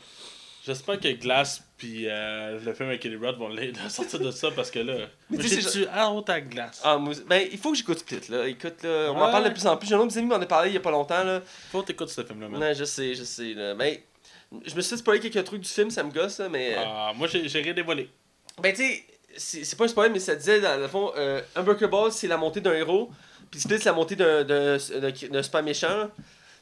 J'espère 0.65 1.01
que 1.01 1.09
Glass 1.09 1.61
puis 1.77 2.09
euh, 2.09 2.61
le 2.65 2.73
film 2.73 2.89
avec 2.89 3.01
Kelly 3.01 3.17
Roth 3.17 3.37
vont 3.37 3.51
sortir 3.89 4.21
de 4.21 4.31
ça 4.31 4.53
parce 4.53 4.71
que 4.71 4.79
là. 4.79 5.09
Mais 5.29 5.39
tu 5.39 5.49
sais, 5.49 5.61
J'ai 5.61 5.71
tu 5.71 5.87
à 5.89 6.09
haute 6.09 6.31
à 6.31 6.41
Glass? 6.41 6.81
Ah, 6.85 6.99
moi, 6.99 7.15
ben, 7.27 7.49
il 7.51 7.59
faut 7.59 7.73
que 7.73 7.79
j'écoute 7.79 7.99
Split, 7.99 8.21
là. 8.29 8.47
Écoute, 8.47 8.85
là, 8.85 9.11
on 9.11 9.17
en 9.17 9.31
parle 9.33 9.47
de 9.47 9.51
plus 9.51 9.67
en 9.67 9.77
plus. 9.77 9.89
J'ai 9.89 9.97
un 9.97 9.99
autre 9.99 10.17
amis 10.17 10.29
m'en 10.29 10.37
a 10.37 10.47
parlé 10.47 10.71
il 10.71 10.75
y 10.75 10.79
a 10.79 10.81
pas 10.81 10.93
longtemps, 10.93 11.25
là. 11.25 11.43
Faut 11.73 11.83
que 11.83 11.89
t'écoutes 11.89 12.11
ce 12.11 12.23
film-là, 12.23 12.49
man. 12.49 12.61
Non, 12.61 12.73
je 12.73 12.85
sais, 12.85 13.17
je 13.17 13.25
sais, 13.25 13.55
là. 13.55 13.75
Ben, 13.75 13.99
je 14.65 14.75
me 14.77 14.81
suis 14.83 14.97
spoilé 14.97 15.19
quelques 15.19 15.45
trucs 15.45 15.63
du 15.63 15.69
film, 15.69 15.91
ça 15.91 16.05
me 16.05 16.13
gosse, 16.13 16.39
là, 16.39 16.49
mais. 16.49 16.77
Ah, 16.79 17.13
moi, 17.15 17.27
j'ai 17.27 17.49
j'ai 17.49 17.61
rien 17.61 17.75
dévoilé. 17.75 18.09
Ben, 18.63 18.73
tu 18.73 18.85
sais, 18.85 19.05
c'est 19.37 19.65
c'est 19.65 19.77
pas 19.77 19.85
un 19.85 19.89
spoil, 19.89 20.11
mais 20.13 20.19
ça 20.19 20.35
disait, 20.35 20.61
dans 20.61 20.79
le 20.81 20.89
fond, 20.89 21.13
euh, 21.17 21.41
Unbreakable, 21.57 22.11
c'est 22.13 22.29
la 22.29 22.37
montée 22.37 22.61
d'un 22.61 22.73
héros, 22.75 23.11
puis 23.51 23.61
Split, 23.61 23.79
c'est 23.79 23.87
la 23.87 23.93
montée 23.93 24.17
d'un 24.17 24.79
super 25.43 25.63
méchant. 25.63 26.11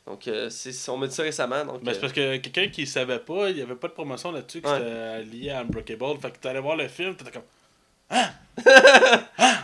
Donc, 0.07 0.27
euh, 0.27 0.51
c'est- 0.51 0.89
on 0.89 0.97
m'a 0.97 1.07
dit 1.07 1.14
ça 1.14 1.23
récemment, 1.23 1.64
donc. 1.64 1.85
Ben, 1.85 1.93
c'est 1.93 1.99
euh, 1.99 2.01
parce 2.01 2.12
que 2.12 2.37
quelqu'un 2.39 2.68
qui 2.68 2.87
savait 2.89 3.20
pas, 3.20 3.51
il 3.51 3.59
y 3.59 3.62
avait 3.62 3.77
pas 3.77 3.87
de 3.87 3.93
promotion 3.93 4.33
là-dessus 4.33 4.61
que 4.61 4.68
Ouais. 4.68 4.79
c'était 4.79 5.23
lié 5.37 5.51
à 5.51 5.61
Unbreakable. 5.61 6.18
Fait 6.20 6.31
que 6.33 6.39
t'allais 6.39 6.61
voir 6.61 6.75
le 6.77 6.89
film, 6.89 7.14
t'étais 7.14 7.31
comme. 7.31 7.43
Hein? 8.11 8.29
hein? 9.39 9.59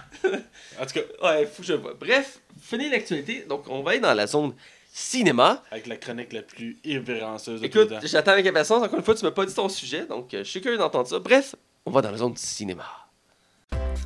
En 0.80 0.86
tout 0.86 0.94
cas, 0.94 1.00
Ouais, 1.22 1.46
faut 1.46 1.62
que 1.62 1.68
je 1.68 1.72
vois. 1.74 1.94
Bref, 1.98 2.38
fini 2.62 2.88
l'actualité, 2.88 3.44
donc 3.48 3.64
on 3.68 3.82
va 3.82 3.90
aller 3.92 4.00
dans 4.00 4.14
la 4.14 4.26
zone 4.28 4.54
cinéma. 4.92 5.62
avec 5.70 5.86
la 5.86 5.96
chronique 5.96 6.32
la 6.32 6.42
plus 6.42 6.78
irrévérencieuse 6.84 7.60
de 7.60 7.66
Écoute, 7.66 7.92
j'attends 8.04 8.32
avec 8.32 8.46
impatience. 8.46 8.82
Encore 8.82 8.98
une 8.98 9.04
fois, 9.04 9.14
tu 9.14 9.24
m'as 9.24 9.30
pas 9.32 9.44
dit 9.44 9.54
ton 9.54 9.68
sujet, 9.68 10.06
donc 10.06 10.32
euh, 10.34 10.38
je 10.44 10.48
suis 10.50 10.60
curieux 10.60 10.78
d'entendre 10.78 11.06
ça. 11.08 11.18
Bref, 11.18 11.54
on 11.88 11.90
va 11.90 12.02
dans 12.02 12.10
la 12.10 12.18
zone 12.18 12.36
cinéma. 12.36 12.84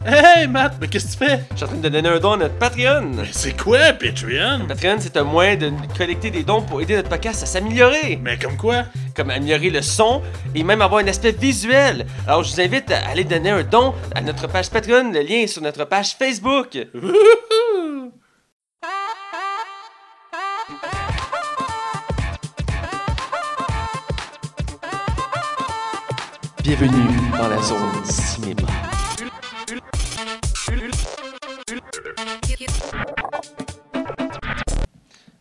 Hey 0.07 0.47
Matt, 0.47 0.75
mais 0.81 0.87
qu'est-ce 0.87 1.17
que 1.17 1.25
tu 1.25 1.31
fais? 1.31 1.41
Je 1.51 1.57
suis 1.57 1.65
en 1.65 1.69
train 1.69 1.77
de 1.79 1.89
donner 1.89 2.09
un 2.09 2.21
don 2.21 2.33
à 2.33 2.37
notre 2.37 2.55
Patreon. 2.55 3.11
Mais 3.17 3.29
c'est 3.33 3.61
quoi, 3.61 3.93
Patreon? 3.93 4.67
Patreon, 4.69 4.99
c'est 5.01 5.17
un 5.17 5.25
moyen 5.25 5.57
de 5.57 5.73
collecter 5.99 6.31
des 6.31 6.45
dons 6.45 6.63
pour 6.63 6.81
aider 6.81 6.95
notre 6.95 7.09
podcast 7.09 7.43
à 7.43 7.47
s'améliorer. 7.47 8.21
Mais 8.23 8.39
comme 8.39 8.57
quoi? 8.57 8.85
Comme 9.17 9.31
améliorer 9.31 9.71
le 9.71 9.83
son 9.83 10.23
et 10.55 10.63
même 10.63 10.81
avoir 10.81 11.03
un 11.03 11.09
aspect 11.09 11.33
visuel. 11.33 12.07
Alors, 12.29 12.45
je 12.45 12.53
vous 12.53 12.61
invite 12.61 12.93
à 12.93 13.09
aller 13.09 13.25
donner 13.25 13.51
un 13.51 13.65
don 13.65 13.95
à 14.15 14.21
notre 14.21 14.47
page 14.47 14.71
Patreon. 14.71 15.11
Le 15.11 15.21
lien 15.21 15.41
est 15.41 15.49
sur 15.49 15.63
notre 15.63 15.85
page 15.85 16.15
Facebook. 16.15 16.79
Bienvenue 26.75 27.31
dans 27.37 27.49
la 27.49 27.61
zone 27.61 28.03
cinéma. 28.07 28.63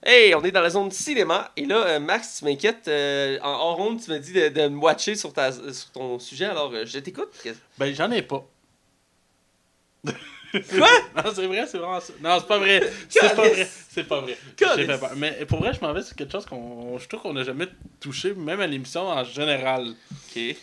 Hey, 0.03 0.35
on 0.35 0.43
est 0.43 0.51
dans 0.51 0.59
la 0.59 0.69
zone 0.69 0.91
cinéma. 0.91 1.49
Et 1.55 1.65
là, 1.65 1.85
euh, 1.87 1.99
Max, 2.01 2.39
tu 2.39 2.43
m'inquiètes. 2.43 2.89
euh, 2.89 3.39
en 3.43 3.49
hors 3.49 3.77
ronde, 3.77 4.01
tu 4.03 4.11
m'as 4.11 4.19
dit 4.19 4.33
de, 4.33 4.49
de 4.49 4.67
me 4.67 4.77
watcher 4.81 5.15
sur, 5.15 5.31
ta, 5.31 5.53
sur 5.53 5.91
ton 5.93 6.19
sujet. 6.19 6.47
Alors, 6.47 6.69
euh, 6.73 6.83
je 6.85 6.99
t'écoute. 6.99 7.29
Ben, 7.77 7.95
j'en 7.95 8.11
ai 8.11 8.23
pas. 8.23 8.45
Quoi? 10.03 10.13
Non, 11.15 11.31
c'est 11.33 11.47
vrai, 11.47 11.65
c'est 11.65 11.77
vraiment 11.77 12.01
ça. 12.01 12.11
Non, 12.21 12.39
c'est 12.41 12.47
pas 12.47 12.57
vrai. 12.57 12.91
C'est 13.09 13.21
pas 13.21 13.35
vrai. 13.35 13.69
C'est 13.89 14.03
pas 14.03 14.19
vrai. 14.19 14.37
Calice. 14.57 14.85
J'ai 14.85 14.85
fait 14.85 14.99
peur. 14.99 15.11
Mais 15.15 15.45
pour 15.45 15.59
vrai, 15.59 15.71
je 15.73 15.79
m'en 15.79 15.93
vais 15.93 16.03
sur 16.03 16.13
quelque 16.13 16.33
chose 16.33 16.45
qu'on 16.45 16.97
je 16.97 17.07
trouve 17.07 17.21
qu'on 17.21 17.31
n'a 17.31 17.45
jamais 17.45 17.69
touché, 18.01 18.33
même 18.33 18.59
à 18.59 18.67
l'émission 18.67 19.07
en 19.07 19.23
général. 19.23 19.93
Ok. 20.11 20.57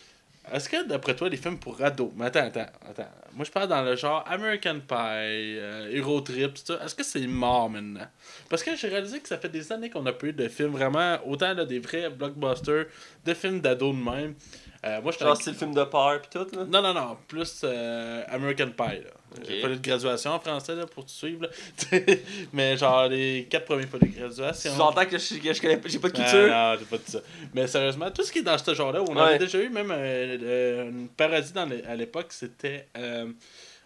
Est-ce 0.52 0.68
que 0.68 0.86
d'après 0.86 1.14
toi, 1.14 1.28
les 1.28 1.36
films 1.36 1.58
pour 1.58 1.82
ados. 1.82 2.10
Mais 2.16 2.26
attends, 2.26 2.46
attends, 2.46 2.66
attends. 2.88 3.08
Moi, 3.34 3.44
je 3.44 3.50
parle 3.50 3.68
dans 3.68 3.82
le 3.82 3.96
genre 3.96 4.24
American 4.26 4.80
Pie, 4.80 4.94
euh, 4.94 5.90
Hero 5.92 6.20
Trip, 6.20 6.54
tout 6.54 6.62
ça. 6.64 6.84
Est-ce 6.84 6.94
que 6.94 7.02
c'est 7.02 7.26
mort 7.26 7.70
maintenant? 7.70 8.06
Parce 8.48 8.62
que 8.62 8.74
j'ai 8.76 8.88
réalisé 8.88 9.20
que 9.20 9.28
ça 9.28 9.38
fait 9.38 9.48
des 9.48 9.72
années 9.72 9.90
qu'on 9.90 10.06
a 10.06 10.12
eu 10.22 10.32
de 10.32 10.48
films 10.48 10.72
vraiment, 10.72 11.18
autant 11.26 11.54
là, 11.54 11.64
des 11.64 11.78
vrais 11.78 12.10
blockbusters, 12.10 12.86
de 13.24 13.34
films 13.34 13.60
d'ados 13.60 13.94
de 13.94 14.02
même. 14.02 14.34
Euh, 14.86 15.00
moi, 15.02 15.10
je 15.12 15.18
Genre, 15.18 15.36
c'est 15.36 15.50
le 15.50 15.56
film 15.56 15.74
de 15.74 15.82
peur 15.84 16.20
pis 16.22 16.28
tout, 16.30 16.46
là? 16.56 16.64
non, 16.68 16.80
non, 16.82 16.94
non, 16.94 17.16
plus 17.26 17.62
euh, 17.64 18.22
American 18.28 18.66
Pie. 18.68 19.02
Là. 19.02 19.10
Ok. 19.36 19.44
Il 19.50 19.60
fallait 19.60 19.76
de 19.76 19.82
graduation 19.82 20.30
en 20.30 20.38
français 20.40 20.74
là, 20.76 20.86
pour 20.86 21.04
te 21.04 21.10
suivre. 21.10 21.42
là. 21.42 21.98
Mais 22.52 22.76
genre, 22.76 23.08
les 23.08 23.46
quatre 23.50 23.64
premiers 23.64 23.86
fois 23.88 23.98
de 23.98 24.06
graduation. 24.06 24.72
J'entends 24.76 25.04
que 25.04 25.18
je, 25.18 25.34
que 25.38 25.52
je 25.52 25.60
connais 25.60 25.76
pas, 25.78 25.88
j'ai 25.88 25.98
pas 25.98 26.08
de 26.10 26.14
Ah, 26.16 26.22
culture? 26.22 26.48
non, 26.48 26.76
j'ai 26.78 26.84
pas 26.84 26.96
dit 27.04 27.10
ça. 27.12 27.18
Mais 27.54 27.66
sérieusement, 27.66 28.10
tout 28.12 28.22
ce 28.22 28.30
qui 28.30 28.38
est 28.38 28.42
dans 28.42 28.56
ce 28.56 28.72
genre-là, 28.74 29.02
on 29.02 29.14
Ouais. 29.16 29.20
avait 29.22 29.38
déjà 29.38 29.58
eu 29.58 29.68
même 29.68 29.90
euh, 29.90 30.38
euh, 30.42 30.88
une 30.90 31.08
parodie 31.08 31.52
dans 31.52 31.66
les- 31.66 31.82
à 31.82 31.96
l'époque, 31.96 32.28
c'était. 32.30 32.86
euh, 32.96 33.26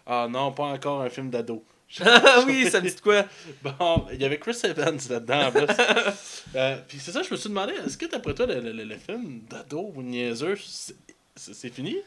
Ah 0.05 0.27
non, 0.29 0.51
pas 0.51 0.65
encore 0.65 1.01
un 1.01 1.09
film 1.09 1.29
d'ado. 1.29 1.63
Ah 2.01 2.43
oui, 2.47 2.69
ça 2.69 2.81
me 2.81 2.89
dit 2.89 2.95
quoi? 3.01 3.25
Bon, 3.61 4.05
il 4.11 4.21
y 4.21 4.25
avait 4.25 4.39
Chris 4.39 4.57
Evans 4.63 4.97
là-dedans 5.09 5.47
en 5.47 5.51
plus. 5.51 5.65
Euh, 6.55 6.77
Puis 6.87 6.99
c'est 6.99 7.11
ça, 7.11 7.23
je 7.23 7.31
me 7.31 7.35
suis 7.35 7.49
demandé, 7.49 7.73
est-ce 7.85 7.97
que 7.97 8.05
d'après 8.05 8.33
toi, 8.35 8.45
le, 8.45 8.59
le- 8.59 8.71
le- 8.73 8.83
le 8.83 8.97
film 8.97 9.41
d'ado 9.49 9.91
ou 9.95 10.03
niaiseux, 10.03 10.55
c'est 11.35 11.73
fini? 11.73 11.97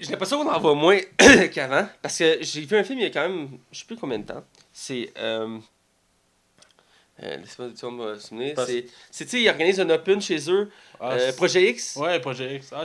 J'ai 0.00 0.10
l'impression 0.12 0.42
qu'on 0.42 0.50
en 0.50 0.58
voit 0.58 0.74
moins 0.74 0.98
qu'avant. 1.52 1.86
Parce 2.00 2.16
que 2.18 2.38
j'ai 2.40 2.62
vu 2.62 2.76
un 2.78 2.84
film 2.84 2.98
il 3.00 3.02
y 3.02 3.06
a 3.06 3.10
quand 3.10 3.28
même, 3.28 3.58
je 3.70 3.80
sais 3.80 3.84
plus 3.84 3.96
combien 3.96 4.18
de 4.20 4.24
temps. 4.26 4.42
C'est. 4.72 5.12
Euh, 5.18 5.58
Euh, 7.22 7.36
vas 7.58 7.90
me 7.90 8.18
souvenir. 8.18 8.54
C'est, 9.10 9.32
ils 9.32 9.48
organisent 9.48 9.80
un 9.80 9.90
open 9.90 10.20
chez 10.20 10.38
eux. 10.50 10.70
Ah, 11.00 11.12
euh, 11.12 11.32
Projet 11.32 11.70
X. 11.70 11.96
Ouais, 11.96 12.18
Projet 12.20 12.56
X. 12.56 12.70
Ah, 12.72 12.84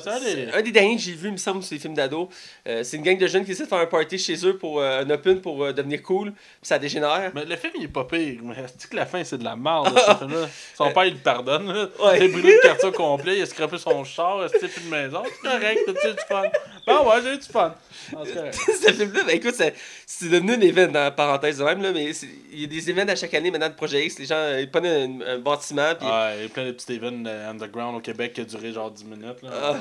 un 0.54 0.62
des 0.62 0.72
derniers 0.72 0.96
que 0.96 1.02
j'ai 1.02 1.14
vu, 1.14 1.30
il 1.30 1.34
me 1.34 1.38
semble, 1.38 1.64
sur 1.64 1.74
les 1.74 1.80
films 1.80 1.96
d'ado. 1.96 2.30
Euh, 2.68 2.84
c'est 2.84 2.98
une 2.98 3.04
gang 3.04 3.18
de 3.18 3.28
jeunes 3.28 3.44
qui 3.46 3.52
essaient 3.52 3.64
de 3.64 3.70
faire 3.70 3.80
un 3.80 3.88
party 3.88 4.18
chez 4.18 4.46
eux 4.46 4.58
pour 4.58 4.80
euh, 4.80 5.02
un 5.02 5.10
open 5.10 5.42
pour 5.42 5.64
euh, 5.64 5.74
devenir 5.74 6.02
cool. 6.04 6.32
Puis 6.32 6.42
ça 6.64 6.78
dégénère. 6.78 7.32
Mais 7.34 7.46
le 7.46 7.56
film, 7.56 7.74
il 7.78 7.86
est 7.86 7.88
pas 7.88 8.06
pire. 8.06 8.40
Mais 8.44 8.56
c'est 8.78 8.90
que 8.90 8.96
la 8.96 9.06
fin, 9.06 9.24
c'est 9.24 9.38
de 9.38 9.44
la 9.44 9.56
merde. 9.56 9.94
là, 9.96 10.14
ce 10.14 10.26
film-là? 10.26 10.50
Son 10.76 10.92
père, 10.92 11.06
il 11.06 11.14
le 11.14 11.20
pardonne. 11.20 11.68
là. 11.68 11.90
Ouais. 12.00 12.18
Il 12.20 12.24
a 12.24 12.28
brûlé 12.28 12.54
le 12.56 12.62
quartier 12.62 12.92
complet, 12.92 13.38
il 13.38 13.42
a 13.42 13.46
scrapé 13.46 13.78
son 13.78 14.04
char, 14.04 14.40
il 14.42 14.46
a 14.46 14.50
plus 14.50 14.68
de 14.68 14.90
maison? 14.90 15.24
C'est 15.26 15.50
correct, 15.50 15.80
t'as 15.86 16.10
eu 16.10 16.14
du 16.14 16.20
fun? 16.28 16.44
Bon, 16.86 17.10
ouais, 17.10 17.22
j'ai 17.24 17.34
eu 17.34 17.38
du 17.38 17.48
fun. 17.48 17.76
Ce 18.14 18.92
film-là, 18.94 19.24
ben 19.26 19.36
écoute, 19.36 19.56
c'est 19.56 20.30
devenu 20.30 20.54
un 20.54 20.62
événement, 20.62 21.12
parenthèse 21.12 21.58
de 21.58 21.64
même, 21.64 21.82
là, 21.82 21.92
mais 21.92 22.12
il 22.52 22.62
y 22.62 22.64
a 22.64 22.68
des 22.68 22.90
événements 22.90 23.14
à 23.14 23.16
chaque 23.16 23.34
année 23.34 23.52
maintenant 23.52 23.70
de 23.70 23.74
Projet 23.74 24.06
X. 24.06 24.18
Les 24.24 24.28
gens, 24.28 24.36
euh, 24.36 24.62
ils 24.62 24.72
prennent 24.72 24.86
un, 25.22 25.34
un 25.34 25.40
bâtiment, 25.40 25.96
puis 26.00 26.08
Ouais, 26.08 26.38
il 26.38 26.44
y 26.44 26.46
a 26.46 26.50
plein 26.50 26.66
de 26.66 26.72
petits 26.72 26.94
events 26.94 27.26
euh, 27.26 27.50
underground 27.50 27.98
au 27.98 28.00
Québec 28.00 28.32
qui 28.32 28.40
a 28.40 28.46
duré 28.46 28.72
genre 28.72 28.90
10 28.90 29.04
minutes. 29.04 29.42
Là. 29.42 29.50
Ah. 29.62 29.76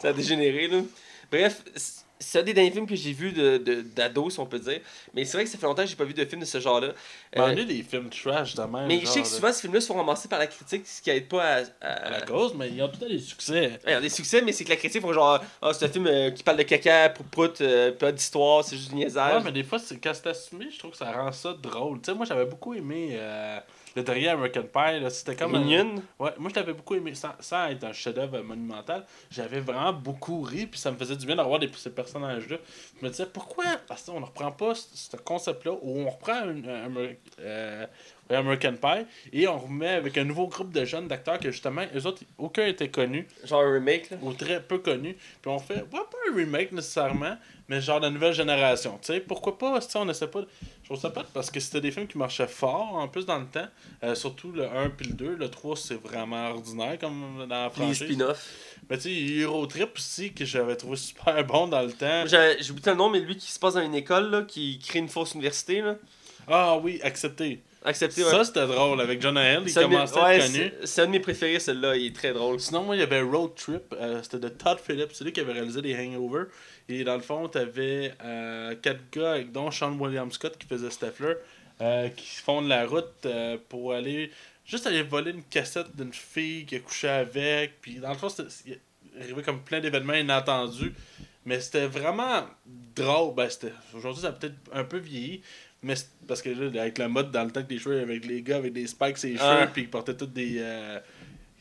ça 0.00 0.08
a 0.08 0.12
dégénéré. 0.12 0.66
Là. 0.66 0.80
Bref, 1.30 1.62
c'est 2.18 2.40
un 2.40 2.42
des 2.42 2.54
derniers 2.54 2.70
films 2.70 2.86
que 2.86 2.96
j'ai 2.96 3.12
vu 3.12 3.32
de, 3.32 3.58
de, 3.58 3.82
d'ado, 3.82 4.30
si 4.30 4.40
on 4.40 4.46
peut 4.46 4.58
dire. 4.58 4.80
Mais 5.14 5.24
c'est 5.24 5.36
vrai 5.36 5.44
que 5.44 5.50
ça 5.50 5.58
fait 5.58 5.66
longtemps 5.66 5.82
que 5.82 5.88
j'ai 5.88 5.96
pas 5.96 6.04
vu 6.04 6.14
de 6.14 6.24
film 6.24 6.40
de 6.40 6.46
ce 6.46 6.60
genre-là. 6.60 6.88
Mais 7.34 7.40
on 7.42 7.48
est 7.50 7.64
des 7.64 7.82
films 7.82 8.08
trash 8.10 8.54
de 8.54 8.62
même. 8.62 8.86
mais 8.86 9.00
je 9.00 9.06
sais 9.06 9.20
que 9.22 9.28
souvent, 9.28 9.52
ces 9.52 9.60
films-là 9.62 9.80
sont 9.80 9.94
ramassés 9.94 10.28
par 10.28 10.38
la 10.38 10.46
critique, 10.46 10.86
ce 10.86 11.02
qui 11.02 11.10
aide 11.10 11.28
pas 11.28 11.42
à. 11.44 11.62
à- 11.82 11.92
à 12.06 12.10
la 12.10 12.20
cause, 12.22 12.54
mais 12.54 12.70
ils 12.70 12.82
ont 12.82 12.88
tout 12.88 13.06
des 13.06 13.18
succès. 13.18 13.60
Ouais, 13.60 13.78
il 13.86 13.90
y 13.90 13.94
a 13.94 14.00
des 14.00 14.08
succès, 14.08 14.40
mais 14.42 14.52
c'est 14.52 14.64
que 14.64 14.70
la 14.70 14.76
critique 14.76 15.02
font 15.02 15.12
genre, 15.12 15.40
ah, 15.60 15.72
c'est 15.74 15.84
un 15.84 15.88
film 15.88 16.06
euh, 16.06 16.30
qui 16.30 16.42
parle 16.42 16.56
de 16.58 16.62
caca, 16.62 17.08
prout 17.10 17.26
prout, 17.30 17.60
euh, 17.60 17.92
pas 17.92 18.12
d'histoire, 18.12 18.64
c'est 18.64 18.76
juste 18.76 18.90
du 18.90 18.96
niaisage. 18.96 19.36
Ouais, 19.38 19.42
mais 19.44 19.52
des 19.52 19.64
fois, 19.64 19.78
c'est- 19.78 19.98
quand 19.98 20.12
c'est 20.14 20.28
assumé, 20.28 20.68
je 20.70 20.78
trouve 20.78 20.92
que 20.92 20.96
ça 20.96 21.12
rend 21.12 21.32
ça 21.32 21.52
drôle. 21.52 22.00
Tu 22.00 22.10
sais, 22.10 22.14
moi, 22.16 22.24
j'avais 22.26 22.46
beaucoup 22.46 22.72
aimé 22.74 23.10
euh, 23.12 23.58
le 23.96 24.02
dernier 24.02 24.28
American 24.28 24.62
Pie. 24.62 25.00
là, 25.00 25.10
C'était 25.10 25.34
comme. 25.34 25.54
un-. 25.54 25.96
Ouais, 26.18 26.32
moi, 26.38 26.50
je 26.50 26.54
l'avais 26.54 26.74
beaucoup 26.74 26.94
aimé. 26.94 27.14
Sans, 27.14 27.32
sans 27.40 27.66
être 27.68 27.84
un 27.84 27.92
chef-d'œuvre 27.92 28.40
monumental, 28.42 29.04
j'avais 29.30 29.60
vraiment 29.60 29.92
beaucoup 29.92 30.42
ri, 30.42 30.66
puis 30.66 30.78
ça 30.78 30.90
me 30.90 30.96
faisait 30.96 31.16
du 31.16 31.26
bien 31.26 31.36
d'avoir 31.36 31.60
ces 31.76 31.90
personnages-là. 31.90 32.58
Je 33.00 33.04
me 33.04 33.10
disais, 33.10 33.26
pourquoi? 33.26 33.64
Parce 33.88 34.04
qu'on 34.04 34.20
ne 34.20 34.26
reprend 34.26 34.52
pas 34.52 34.74
ce, 34.74 34.86
ce 34.92 35.16
concept-là, 35.16 35.72
où 35.82 36.00
on 36.00 36.10
reprend 36.10 36.34
un, 36.34 36.62
euh, 37.40 37.84
un 37.84 37.86
American 38.34 38.74
Pie, 38.80 39.06
et 39.32 39.46
on 39.48 39.58
remet 39.58 39.88
avec 39.88 40.16
un 40.18 40.24
nouveau 40.24 40.46
groupe 40.48 40.72
de 40.72 40.84
jeunes 40.84 41.08
d'acteurs 41.08 41.38
que 41.38 41.50
justement, 41.50 41.82
eux 41.94 42.06
autres, 42.06 42.22
aucun 42.38 42.66
était 42.66 42.88
connu, 42.88 43.26
Genre 43.44 43.62
un 43.62 43.72
remake, 43.74 44.10
là. 44.10 44.16
ou 44.22 44.32
très 44.32 44.62
peu 44.62 44.78
connu. 44.78 45.14
Puis 45.42 45.50
on 45.50 45.58
fait, 45.58 45.74
ouais, 45.76 45.82
pas 45.90 46.02
un 46.30 46.34
remake 46.36 46.72
nécessairement, 46.72 47.36
mais 47.68 47.80
genre 47.80 48.00
la 48.00 48.10
nouvelle 48.10 48.32
génération. 48.32 48.98
Tu 49.02 49.12
sais, 49.12 49.20
pourquoi 49.20 49.58
pas, 49.58 49.80
si 49.80 49.96
on 49.96 50.08
essaie 50.08 50.28
pas. 50.28 50.40
de- 50.42 50.48
Je 50.82 50.88
trouve 50.90 51.00
ça 51.00 51.10
pas 51.10 51.24
parce 51.34 51.50
que 51.50 51.58
c'était 51.60 51.80
des 51.80 51.90
films 51.90 52.06
qui 52.06 52.16
marchaient 52.18 52.46
fort 52.46 52.94
en 52.94 53.08
plus 53.08 53.26
dans 53.26 53.38
le 53.38 53.46
temps. 53.46 53.66
Euh, 54.04 54.14
surtout 54.14 54.52
le 54.52 54.64
1 54.70 54.90
puis 54.90 55.08
le 55.08 55.14
2. 55.14 55.34
Le 55.36 55.48
3, 55.48 55.76
c'est 55.76 56.00
vraiment 56.00 56.50
ordinaire 56.50 56.96
comme 57.00 57.44
dans 57.48 57.54
la 57.56 57.64
Les 57.66 57.70
franchise. 57.74 58.04
spin-offs. 58.04 58.76
Mais 58.88 58.98
tu 58.98 59.02
sais, 59.36 59.42
Euro 59.42 59.66
Trip 59.66 59.90
aussi 59.96 60.32
que 60.32 60.44
j'avais 60.44 60.76
trouvé 60.76 60.96
super 60.96 61.44
bon 61.46 61.66
dans 61.66 61.82
le 61.82 61.92
temps. 61.92 62.24
J'ai 62.26 62.70
oublié 62.70 62.90
le 62.90 62.94
nom, 62.94 63.08
mais 63.10 63.18
lui 63.20 63.36
qui 63.36 63.50
se 63.50 63.58
passe 63.58 63.74
dans 63.74 63.82
une 63.82 63.94
école, 63.96 64.30
là, 64.30 64.42
qui 64.42 64.78
crée 64.78 65.00
une 65.00 65.08
fausse 65.08 65.34
université, 65.34 65.80
là. 65.80 65.96
Ah 66.48 66.76
oui, 66.78 67.00
accepté. 67.02 67.62
Accepté, 67.86 68.24
ouais. 68.24 68.30
Ça, 68.30 68.44
c'était 68.44 68.66
drôle 68.66 69.00
avec 69.00 69.22
John 69.22 69.36
Hill. 69.36 69.62
Il 69.66 69.72
commençait 69.74 70.18
à 70.18 70.34
être 70.36 70.52
connu. 70.52 70.72
c'est- 70.84 71.02
un 71.02 71.06
de 71.06 71.10
mes 71.12 71.20
préférés, 71.20 71.60
celui-là, 71.60 71.96
il 71.96 72.06
est 72.06 72.14
très 72.16 72.32
drôle. 72.32 72.58
Sinon, 72.60 72.82
moi, 72.82 72.96
il 72.96 72.98
y 72.98 73.02
avait 73.02 73.20
Road 73.22 73.54
Trip. 73.54 73.94
euh, 73.98 74.20
c'était 74.22 74.40
de 74.40 74.48
Todd 74.48 74.78
Phillips. 74.84 75.10
C'est 75.14 75.24
lui 75.24 75.32
qui 75.32 75.40
avait 75.40 75.52
réalisé 75.52 75.80
les 75.80 75.94
Hangover. 75.96 76.44
Et 76.88 77.04
dans 77.04 77.14
le 77.14 77.20
fond, 77.22 77.48
t'avais 77.48 78.12
euh, 78.24 78.74
quatre 78.82 79.00
gars, 79.12 79.32
avec 79.32 79.52
dont 79.52 79.70
Sean 79.70 79.92
William 79.98 80.30
Scott 80.32 80.58
qui 80.58 80.66
faisait 80.66 80.90
Steffler, 80.90 81.34
euh, 81.80 82.08
qui 82.08 82.26
font 82.36 82.60
de 82.60 82.68
la 82.68 82.86
route 82.86 83.06
euh, 83.24 83.56
pour 83.68 83.92
aller. 83.94 84.30
Juste 84.64 84.86
aller 84.88 85.02
voler 85.02 85.30
une 85.30 85.44
cassette 85.44 85.94
d'une 85.96 86.12
fille 86.12 86.66
qui 86.66 86.74
a 86.74 86.80
couché 86.80 87.08
avec. 87.08 87.80
Puis 87.80 87.96
dans 88.00 88.08
le 88.10 88.16
fond, 88.18 88.28
c'était 88.28 88.80
arrivé 89.20 89.42
comme 89.42 89.60
plein 89.60 89.78
d'événements 89.80 90.14
inattendus. 90.14 90.92
Mais 91.44 91.60
c'était 91.60 91.86
vraiment 91.86 92.44
drôle. 92.96 93.32
Ben, 93.36 93.48
Aujourd'hui, 93.94 94.22
ça 94.22 94.28
a 94.28 94.32
peut-être 94.32 94.56
un 94.72 94.82
peu 94.82 94.98
vieilli. 94.98 95.42
Mais 95.86 95.94
parce 96.26 96.42
que 96.42 96.50
là, 96.50 96.82
avec 96.82 96.98
la 96.98 97.08
mode 97.08 97.30
dans 97.30 97.44
le 97.44 97.50
temps 97.50 97.62
que 97.62 97.70
les 97.72 97.78
cheveux 97.78 98.00
avec 98.00 98.26
les 98.26 98.42
gars 98.42 98.56
avec 98.56 98.72
des 98.72 98.86
spikes 98.86 99.22
et 99.24 99.28
les 99.28 99.36
Ah. 99.40 99.58
cheveux, 99.60 99.70
puis 99.72 99.82
ils 99.82 99.90
portaient 99.90 100.16
tous 100.16 100.26
des. 100.26 100.56
euh, 100.58 100.98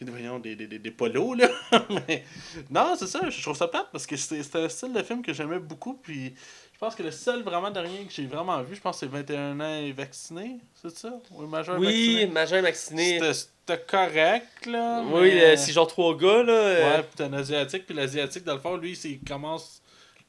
voyons, 0.02 0.40
des, 0.40 0.56
des, 0.56 0.68
des, 0.68 0.80
des 0.80 0.92
polos, 0.92 1.36
là. 1.38 1.48
Mais, 2.08 2.24
non, 2.70 2.96
c'est 2.98 3.08
ça, 3.08 3.30
je 3.30 3.42
trouve 3.42 3.56
ça 3.56 3.68
plate 3.68 3.88
parce 3.92 4.06
que 4.06 4.16
c'est 4.18 4.56
un 4.56 4.70
style 4.70 4.94
de 4.94 5.02
film 5.04 5.22
que 5.22 5.34
j'aimais 5.34 5.60
beaucoup. 5.60 5.94
Puis 5.94 6.34
je 6.74 6.80
pense 6.80 6.96
que 6.96 7.04
le 7.04 7.12
seul 7.12 7.44
vraiment 7.44 7.72
dernier 7.72 8.00
que 8.06 8.12
j'ai 8.12 8.26
vraiment 8.26 8.62
vu, 8.64 8.76
je 8.76 8.82
pense 8.82 9.00
que 9.00 9.06
c'est 9.06 9.12
21 9.12 9.60
ans 9.60 9.76
et 9.82 9.92
vacciné, 9.94 10.58
c'est 10.82 10.96
ça? 10.98 11.14
Oui, 11.32 11.48
majeur 11.48 11.80
Oui, 11.80 11.86
vacciné. 11.86 12.28
Major 12.28 12.62
Vacciné. 12.62 13.20
C'était- 13.34 13.86
correct, 13.88 14.66
là. 14.68 15.02
Oui, 15.12 15.32
mais- 15.34 15.58
c'est 15.58 15.72
genre 15.72 15.88
trois 15.88 16.16
gars, 16.18 16.44
là. 16.44 16.54
euh, 16.54 16.98
Ouais, 16.98 17.04
puis 17.04 17.12
t'as 17.16 17.26
un 17.26 17.34
asiatique, 17.34 17.86
puis 17.86 17.96
l'asiatique, 17.96 18.44
dans 18.44 18.54
le 18.56 18.60
fond, 18.60 18.78
lui, 18.78 18.96
c'est- 18.96 19.10
il 19.12 19.20
commence 19.22 19.82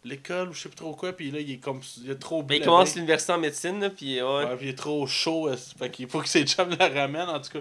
l'école 0.07 0.49
ou 0.49 0.53
je 0.53 0.63
sais 0.63 0.69
plus 0.69 0.77
trop 0.77 0.95
quoi, 0.95 1.13
puis 1.13 1.31
là, 1.31 1.41
il 1.41 1.51
est 1.51 1.59
comme. 1.59 1.81
Il 2.03 2.11
est 2.11 2.17
trop 2.17 2.43
ben, 2.43 2.57
il 2.57 2.65
commence 2.65 2.95
l'université 2.95 3.33
en 3.33 3.39
médecine, 3.39 3.81
là, 3.81 3.91
puis 3.91 4.21
ouais. 4.21 4.23
Ouais, 4.23 4.57
puis 4.57 4.67
il 4.67 4.71
est 4.71 4.79
trop 4.79 5.07
chaud, 5.07 5.49
euh, 5.49 5.57
fait 5.79 5.91
qu'il 5.91 6.09
faut 6.09 6.21
que 6.21 6.29
ses 6.29 6.45
chums 6.47 6.75
la 6.79 6.89
ramènent, 6.89 7.29
en 7.29 7.41
tout 7.41 7.51
cas. 7.51 7.61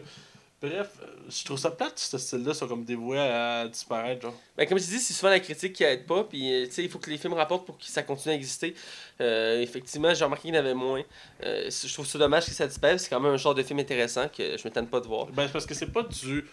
Bref, 0.61 0.89
euh, 1.03 1.15
je 1.29 1.43
trouve 1.43 1.57
ça 1.57 1.71
plate, 1.71 1.99
ce 1.99 2.17
style-là, 2.17 2.53
sont 2.53 2.67
comme 2.67 2.85
dévoués 2.85 3.19
à 3.19 3.67
disparaître, 3.67 4.21
genre. 4.21 4.33
Ben, 4.57 4.67
comme 4.67 4.77
je 4.77 4.85
dis, 4.85 4.99
c'est 4.99 5.13
souvent 5.13 5.29
la 5.29 5.39
critique 5.39 5.73
qui 5.73 5.83
aide 5.83 6.05
pas, 6.05 6.23
puis 6.23 6.51
euh, 6.51 6.65
tu 6.65 6.71
sais, 6.71 6.83
il 6.83 6.89
faut 6.89 6.99
que 6.99 7.09
les 7.09 7.17
films 7.17 7.33
rapportent 7.33 7.65
pour 7.65 7.77
que 7.77 7.85
ça 7.85 8.03
continue 8.03 8.33
à 8.33 8.37
exister. 8.37 8.73
Euh, 9.21 9.61
effectivement, 9.61 10.13
j'ai 10.13 10.23
remarqué 10.23 10.43
qu'il 10.43 10.55
y 10.55 10.57
en 10.57 10.61
avait 10.61 10.73
moins. 10.73 11.01
Euh, 11.43 11.69
je 11.69 11.93
trouve 11.93 12.05
ça 12.05 12.17
dommage 12.17 12.45
que 12.45 12.51
ça 12.51 12.67
disparaisse, 12.67 13.03
c'est 13.03 13.09
quand 13.09 13.19
même 13.19 13.33
un 13.33 13.37
genre 13.37 13.55
de 13.55 13.63
film 13.63 13.79
intéressant 13.79 14.27
que 14.29 14.57
je 14.57 14.63
m'étonne 14.63 14.87
pas 14.87 14.99
de 14.99 15.07
voir. 15.07 15.27
Ben, 15.27 15.47
c'est 15.47 15.53
parce 15.53 15.65
que 15.65 15.73
c'est 15.73 15.91
pas 15.91 16.03
du. 16.03 16.45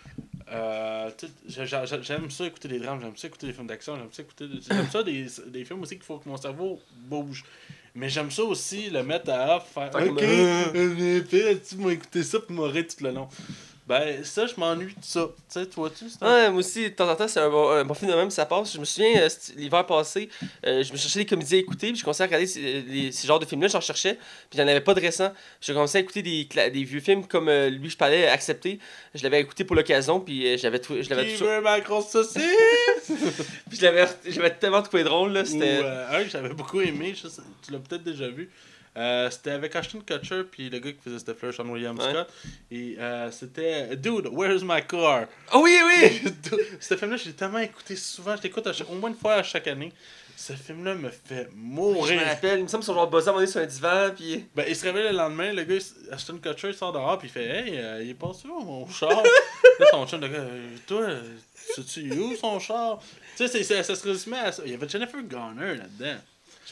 Euh, 0.53 1.11
j'aime 1.49 2.31
ça 2.31 2.47
écouter 2.47 2.69
des 2.69 2.79
drames, 2.79 3.01
j'aime 3.01 3.17
ça 3.17 3.29
écouter 3.29 3.47
des 3.47 3.53
films 3.53 3.67
d'action, 3.67 3.97
j'aime 3.97 4.13
ça 4.13 4.23
écouter. 4.23 4.47
J'aime 4.69 4.89
ça 4.91 5.03
des, 5.03 5.27
des 5.47 5.65
films 5.65 5.83
aussi 5.83 5.95
qu'il 5.95 6.05
faut 6.05 6.19
que 6.19 6.29
mon 6.29 6.37
cerveau 6.37 6.81
bouge. 7.09 7.45
Mais 7.95 8.09
j'aime 8.09 8.31
ça 8.31 8.43
aussi 8.45 8.89
le 8.91 9.03
mettre 9.03 9.31
à 9.31 9.57
off, 9.57 9.71
faire. 9.73 9.91
Ok, 9.95 10.23
euh. 10.23 11.15
tu 11.69 11.77
m'as 11.77 11.91
écouté 11.91 12.23
ça 12.23 12.41
pour 12.41 12.53
m'aurait 12.53 12.87
tout 12.87 13.05
le 13.05 13.11
long. 13.11 13.29
Ben, 13.85 14.23
ça, 14.25 14.47
je 14.47 14.55
m'ennuie 14.59 14.95
de 14.95 15.05
ça. 15.05 15.27
Tu 15.53 15.61
sais, 15.61 15.67
toi, 15.67 15.91
tu 15.91 16.05
c'est 16.09 16.25
Ouais, 16.25 16.49
moi 16.51 16.61
aussi, 16.61 16.85
de 16.85 16.89
temps 16.91 17.11
en 17.11 17.17
temps, 17.17 17.27
c'est 17.27 17.41
un 17.41 17.51
bon, 17.51 17.69
un 17.71 17.85
bon 17.85 17.95
film 17.95 18.13
de 18.13 18.17
même, 18.17 18.31
ça 18.31 18.47
passe. 18.47 18.73
Je 18.75 18.79
me 18.79 18.85
souviens, 18.85 19.23
euh, 19.23 19.29
l'hiver 19.57 19.85
passé, 19.87 20.29
euh, 20.65 20.85
je 20.85 20.93
me 20.93 20.97
cherchais 20.97 21.19
des 21.19 21.27
comédies 21.27 21.57
à 21.57 21.59
écouter, 21.59 21.89
puis 21.89 21.97
je 21.97 22.05
commençais 22.05 22.23
à 22.23 22.27
regarder 22.27 22.47
ces, 22.47 22.83
les- 22.83 23.11
ces 23.11 23.27
genres 23.27 23.41
de 23.41 23.45
films-là, 23.45 23.67
j'en 23.67 23.81
cherchais, 23.81 24.15
puis 24.51 24.57
j'en 24.57 24.69
avais 24.69 24.81
pas 24.81 24.95
de 24.95 25.01
récents. 25.01 25.33
J'ai 25.61 25.73
commencé 25.73 25.99
à 25.99 26.01
écouter 26.01 26.23
des, 26.23 26.45
des 26.71 26.85
vieux 26.85 27.01
films 27.01 27.27
comme 27.27 27.49
euh, 27.49 27.71
lui, 27.71 27.91
je 27.91 27.97
parlais, 27.97 28.29
Accepté. 28.29 28.79
Je 29.17 29.23
l'avais 29.25 29.41
écouté 29.41 29.65
pour 29.65 29.75
l'occasion, 29.75 30.21
puis 30.21 30.47
euh, 30.47 30.57
j'avais 30.57 30.79
trou- 30.79 31.03
je 31.03 31.11
l'avais 31.11 31.35
veut 31.35 31.61
ma 31.61 31.81
grosse 31.81 32.09
saucisse? 32.11 32.41
puis 33.09 33.79
je 33.79 33.83
l'avais 33.83 34.07
je 34.29 34.41
tellement 34.61 34.83
trouvé 34.83 35.03
drôle, 35.03 35.33
là. 35.33 35.45
C'était. 35.45 35.81
euh, 35.83 36.21
un 36.21 36.23
que 36.23 36.31
j'avais 36.31 36.51
beaucoup 36.55 36.81
aimé, 36.81 37.15
je 37.21 37.27
sais- 37.27 37.43
tu 37.67 37.73
l'as 37.73 37.79
peut-être 37.81 38.05
déjà 38.05 38.29
vu. 38.29 38.49
Euh, 38.95 39.31
c'était 39.31 39.53
avec 39.53 39.75
Ashton 39.75 40.01
Kutcher 40.07 40.43
puis 40.51 40.69
le 40.69 40.79
gars 40.79 40.93
qui 40.93 40.99
faisait 41.03 41.19
Steffler, 41.19 41.51
Sean 41.53 41.67
William 41.69 41.99
Ouais. 41.99 42.11
Scott. 42.11 42.29
Et 42.71 42.97
euh, 42.99 43.31
c'était 43.31 43.97
Dude, 43.97 44.29
where's 44.31 44.63
my 44.63 44.83
car? 44.87 45.27
Oh 45.55 45.61
oui, 45.65 45.79
oui! 45.87 46.23
Ce 46.81 46.95
film-là, 46.97 47.17
je 47.17 47.25
l'ai 47.27 47.33
tellement 47.33 47.59
écouté 47.61 47.97
souvent. 47.97 48.37
Je 48.37 48.43
l'écoute 48.43 48.71
chaque- 48.73 48.91
au 48.91 48.95
moins 48.95 49.09
une 49.11 49.17
fois 49.17 49.35
à 49.35 49.43
chaque 49.43 49.67
année. 49.67 49.93
Ce 50.37 50.53
film-là 50.55 50.95
me 50.95 51.09
fait 51.11 51.49
Je 51.51 51.57
mourir. 51.57 52.21
me 52.21 52.25
rappelle, 52.27 52.59
il 52.59 52.63
me 52.65 52.69
semble 52.69 52.83
qu'ils 52.83 52.87
sont 52.93 52.95
genre 52.95 53.09
buzzés 53.09 53.31
à 53.31 53.35
un 53.35 53.47
sur 53.47 53.61
un 53.61 53.67
divan, 53.67 54.11
puis. 54.17 54.45
Ben, 54.57 54.65
il 54.69 54.75
se 54.75 54.85
réveille 54.85 55.05
le 55.11 55.17
lendemain, 55.17 55.53
le 55.53 55.63
gars, 55.65 55.77
Ashton 56.11 56.39
Kutcher, 56.39 56.69
il 56.69 56.75
sort 56.75 56.93
dehors, 56.93 57.19
puis 57.19 57.29
il 57.29 57.31
fait 57.31 57.45
Hey, 57.47 57.79
euh, 57.79 58.03
il 58.03 58.11
est 58.11 58.15
passé 58.15 58.49
où 58.49 58.61
mon 58.61 58.89
char? 58.89 59.23
Là, 59.81 59.87
son 59.91 60.07
chum, 60.07 60.21
le 60.21 60.29
gars, 60.29 60.45
toi, 60.87 61.07
sais-tu 61.55 62.11
où 62.19 62.35
son 62.37 62.59
char? 62.59 63.01
Tu 63.37 63.47
sais, 63.49 63.63
ça 63.83 63.95
se 63.95 64.07
résumait 64.07 64.39
à 64.39 64.53
ça. 64.53 64.63
Il 64.67 64.73
y 64.73 64.75
avait 64.75 64.89
Jennifer 64.89 65.23
Garner 65.23 65.77
là-dedans. 65.77 66.21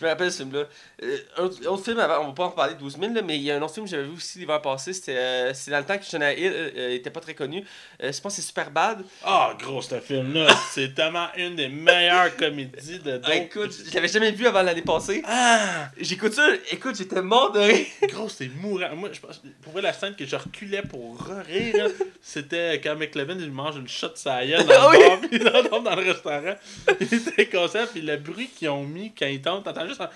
Je 0.00 0.04
me 0.06 0.10
rappelle 0.10 0.32
ce 0.32 0.38
film-là. 0.38 0.64
Euh, 1.02 1.18
un 1.36 1.42
autre, 1.44 1.66
autre 1.68 1.84
film, 1.84 1.98
avant, 1.98 2.24
on 2.24 2.28
va 2.28 2.32
pas 2.32 2.44
en 2.44 2.50
parler 2.50 2.72
de 2.74 2.78
12 2.78 2.96
000, 2.98 3.12
là, 3.12 3.20
mais 3.22 3.36
il 3.36 3.42
y 3.42 3.50
a 3.50 3.56
un 3.56 3.62
autre 3.62 3.74
film 3.74 3.84
que 3.84 3.90
j'avais 3.90 4.04
vu 4.04 4.14
aussi 4.16 4.38
l'hiver 4.38 4.62
passé. 4.62 4.94
C'était 4.94 5.16
euh, 5.16 5.52
c'est 5.54 5.70
dans 5.70 5.78
le 5.78 5.84
temps 5.84 5.98
que 5.98 6.04
Jonah 6.10 6.32
Hill 6.32 6.52
euh, 6.54 6.94
était 6.94 7.10
pas 7.10 7.20
très 7.20 7.34
connu. 7.34 7.62
Euh, 8.02 8.10
je 8.10 8.20
pense 8.20 8.34
que 8.36 8.40
c'est 8.40 8.48
Super 8.48 8.70
Bad. 8.70 9.04
Ah, 9.22 9.52
gros, 9.60 9.82
ce 9.82 10.00
film-là, 10.00 10.46
c'est 10.70 10.94
tellement 10.94 11.26
une 11.36 11.54
des 11.56 11.68
meilleures 11.68 12.34
comédies 12.36 12.98
de 12.98 13.20
Ah, 13.24 13.34
écoute, 13.36 13.72
je 13.86 13.94
l'avais 13.94 14.08
jamais 14.08 14.30
vu 14.32 14.46
avant 14.46 14.62
l'année 14.62 14.80
passée. 14.82 15.22
Ah! 15.26 15.90
J'écoute 15.98 16.32
ça, 16.32 16.48
écoute, 16.70 16.96
j'étais 16.96 17.20
mort 17.20 17.52
de 17.52 17.60
rire. 17.60 17.86
Gros, 18.08 18.28
c'est 18.30 18.48
mourant. 18.48 18.96
Moi, 18.96 19.10
je 19.12 19.20
pense, 19.20 19.42
pour 19.62 19.72
vrai, 19.74 19.82
la 19.82 19.92
scène 19.92 20.16
que 20.16 20.24
je 20.24 20.36
reculais 20.36 20.82
pour 20.82 21.18
rire, 21.46 21.88
c'était 22.22 22.80
quand 22.80 22.96
McLevin, 22.96 23.36
il 23.38 23.50
mange 23.52 23.76
une 23.76 23.88
shot 23.88 24.12
sa 24.14 24.46
gueule 24.46 24.64
dans 24.64 24.74
Ah 24.78 24.88
le 24.92 24.98
oui! 24.98 25.04
bar, 25.08 25.20
puis 25.28 25.28
il 25.32 25.68
tombe 25.68 25.84
dans 25.84 25.94
le 25.96 26.10
restaurant. 26.10 26.54
Il 27.00 27.14
était 27.14 27.46
conscient, 27.46 27.86
puis 27.92 28.00
le 28.00 28.16
bruit 28.16 28.48
qu'ils 28.48 28.70
ont 28.70 28.84
mis 28.84 29.12
quand 29.12 29.26
il 29.26 29.42
tombe, 29.42 29.62
t'entends 29.62 29.86
juste. 29.90 30.00
Ah! 30.00 30.10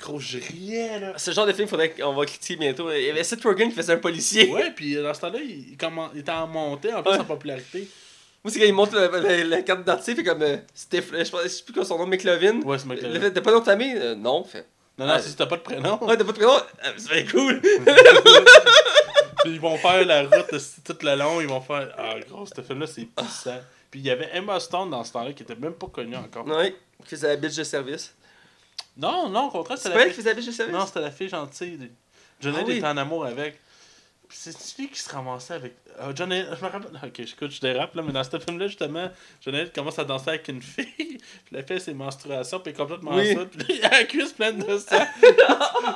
Gros, 0.00 0.18
je 0.20 0.38
riais, 0.38 1.00
là. 1.00 1.12
Ce 1.18 1.30
genre 1.32 1.46
de 1.46 1.52
film, 1.52 1.68
faudrait 1.68 1.90
qu'on 1.90 2.14
va 2.14 2.24
critiquer 2.24 2.56
bientôt. 2.56 2.90
Il 2.90 3.02
y 3.02 3.10
avait 3.10 3.24
Seth 3.24 3.42
Rogen 3.42 3.68
qui 3.68 3.74
faisait 3.74 3.92
un 3.94 3.98
policier. 3.98 4.48
Ouais, 4.50 4.70
puis 4.74 4.94
dans 4.94 5.12
ce 5.12 5.20
temps-là, 5.20 5.40
il, 5.42 5.70
il 6.14 6.20
était 6.20 6.30
en 6.32 6.46
montée, 6.46 6.94
en 6.94 7.02
plus, 7.02 7.12
Ouais. 7.12 7.18
en 7.18 7.24
popularité. 7.24 7.88
Moi, 8.44 8.52
c'est 8.52 8.60
quand 8.60 8.66
il 8.66 8.72
montre 8.72 8.94
la, 8.94 9.08
la- 9.20 9.44
la 9.44 9.62
carte 9.62 9.80
d'identité, 9.80 10.14
fait 10.14 10.22
comme. 10.24 10.42
euh, 10.42 10.56
c'était, 10.72 11.02
je, 11.02 11.24
sais 11.24 11.30
pas- 11.32 11.42
je 11.42 11.48
sais 11.48 11.64
plus 11.64 11.74
quoi 11.74 11.84
son 11.84 11.98
nom, 11.98 12.06
McLovin. 12.06 12.60
Ouais, 12.62 12.78
c'est 12.78 12.86
fait, 13.20 13.30
T'as 13.32 13.40
pas 13.40 13.50
nom 13.50 13.58
de 13.60 13.64
famille? 13.64 13.94
Euh, 13.96 14.14
Non, 14.14 14.44
fait. 14.44 14.66
Non, 14.96 15.06
non, 15.06 15.14
Ouais. 15.14 15.20
si 15.22 15.34
t'as 15.36 15.46
pas 15.46 15.56
de 15.56 15.62
prénom. 15.62 15.98
Ouais, 16.04 16.16
t'as 16.16 16.24
pas 16.24 16.32
de 16.32 16.38
prénom? 16.38 16.56
Euh, 16.56 16.92
C'est 16.96 17.30
cool. 17.30 17.60
Puis 19.44 19.52
ils 19.54 19.60
vont 19.60 19.76
faire 19.76 20.04
la 20.04 20.22
route 20.24 20.52
esti, 20.52 20.80
tout 20.82 20.96
le 21.02 21.14
long, 21.16 21.40
ils 21.40 21.46
vont 21.48 21.60
faire. 21.60 21.94
Ah, 21.96 22.14
gros, 22.28 22.44
ce 22.46 22.60
film-là, 22.60 22.86
c'est 22.86 23.04
puissant. 23.04 23.60
Puis 23.90 24.00
il 24.00 24.06
y 24.06 24.10
avait 24.10 24.28
Emma 24.34 24.58
Stone 24.60 24.90
dans 24.90 25.02
ce 25.04 25.12
temps-là 25.12 25.32
qui 25.32 25.42
était 25.44 25.54
même 25.54 25.72
pas 25.74 25.86
connue 25.86 26.16
encore. 26.16 26.46
Ouais, 26.46 26.74
qui 27.04 27.10
faisait 27.10 27.28
la 27.28 27.36
bitch 27.36 27.54
de 27.56 27.62
service. 27.64 28.14
Non, 28.98 29.28
non, 29.28 29.46
au 29.46 29.50
contraire, 29.50 29.78
C'est 29.78 29.84
c'était 29.84 29.94
pas 29.94 30.00
la 30.00 30.04
elle 30.06 30.10
qui 30.10 30.14
fille. 30.16 30.24
faisait 30.24 30.34
la 30.34 30.40
bitch 30.40 30.46
de 30.46 30.52
service? 30.52 30.74
Non, 30.74 30.86
c'était 30.86 31.00
la 31.00 31.10
fille 31.10 31.28
gentille. 31.28 31.90
Johnny 32.40 32.56
Ah 32.60 32.64
oui. 32.66 32.76
était 32.78 32.86
en 32.86 32.96
amour 32.96 33.24
avec. 33.26 33.58
Puis 34.28 34.36
c'est 34.40 34.78
lui 34.78 34.88
qui 34.90 34.98
se 35.00 35.08
ramassait 35.10 35.54
avec. 35.54 35.74
Ah, 35.98 36.10
Johnny, 36.14 36.40
je 36.42 36.64
me 36.64 36.70
rappelle. 36.70 36.90
Ok, 37.02 37.20
écoute, 37.20 37.50
je 37.50 37.60
dérape 37.60 37.94
là, 37.94 38.02
mais 38.02 38.12
dans 38.12 38.22
ce 38.24 38.38
film-là, 38.38 38.66
justement, 38.66 39.08
Johnny 39.40 39.70
commence 39.74 39.98
à 39.98 40.04
danser 40.04 40.28
avec 40.30 40.48
une 40.48 40.60
fille. 40.60 40.84
Puis 40.96 41.18
la 41.52 41.62
fille, 41.62 41.80
ses 41.80 41.94
menstruations, 41.94 42.60
puis 42.60 42.70
elle 42.70 42.74
est 42.74 42.78
complètement 42.78 43.14
Oui. 43.14 43.34
ça. 43.34 43.46
Puis 43.46 43.66
il 43.78 43.84
a 43.84 43.90
la 43.90 44.04
cuisse 44.04 44.32
pleine 44.34 44.58
de 44.58 44.78
sang. 44.78 45.06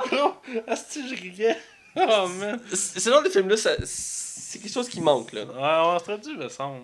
Gros, 0.09 0.33
asti, 0.67 1.07
je 1.07 1.21
riais. 1.21 1.57
Oh 1.95 2.27
man. 2.39 2.59
C- 2.73 2.99
Ce 2.99 3.09
genre 3.09 3.21
de 3.21 3.29
film-là, 3.29 3.55
ça- 3.57 3.75
c'est 3.85 4.59
quelque 4.59 4.73
chose 4.73 4.89
qui 4.89 4.99
manque, 5.01 5.31
là. 5.33 5.43
Ouais, 5.45 5.95
on 5.95 5.99
se 5.99 6.03
traduit, 6.05 6.35
me 6.35 6.49
semble. 6.49 6.81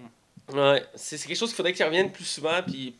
Ouais, 0.53 0.85
c'est 0.95 1.17
c'est 1.17 1.27
quelque 1.27 1.37
chose 1.37 1.49
qu'il 1.49 1.57
faudrait 1.57 1.73
qu'il 1.73 1.85
revienne 1.85 2.11
plus 2.11 2.25
souvent, 2.25 2.61
puis... 2.65 2.95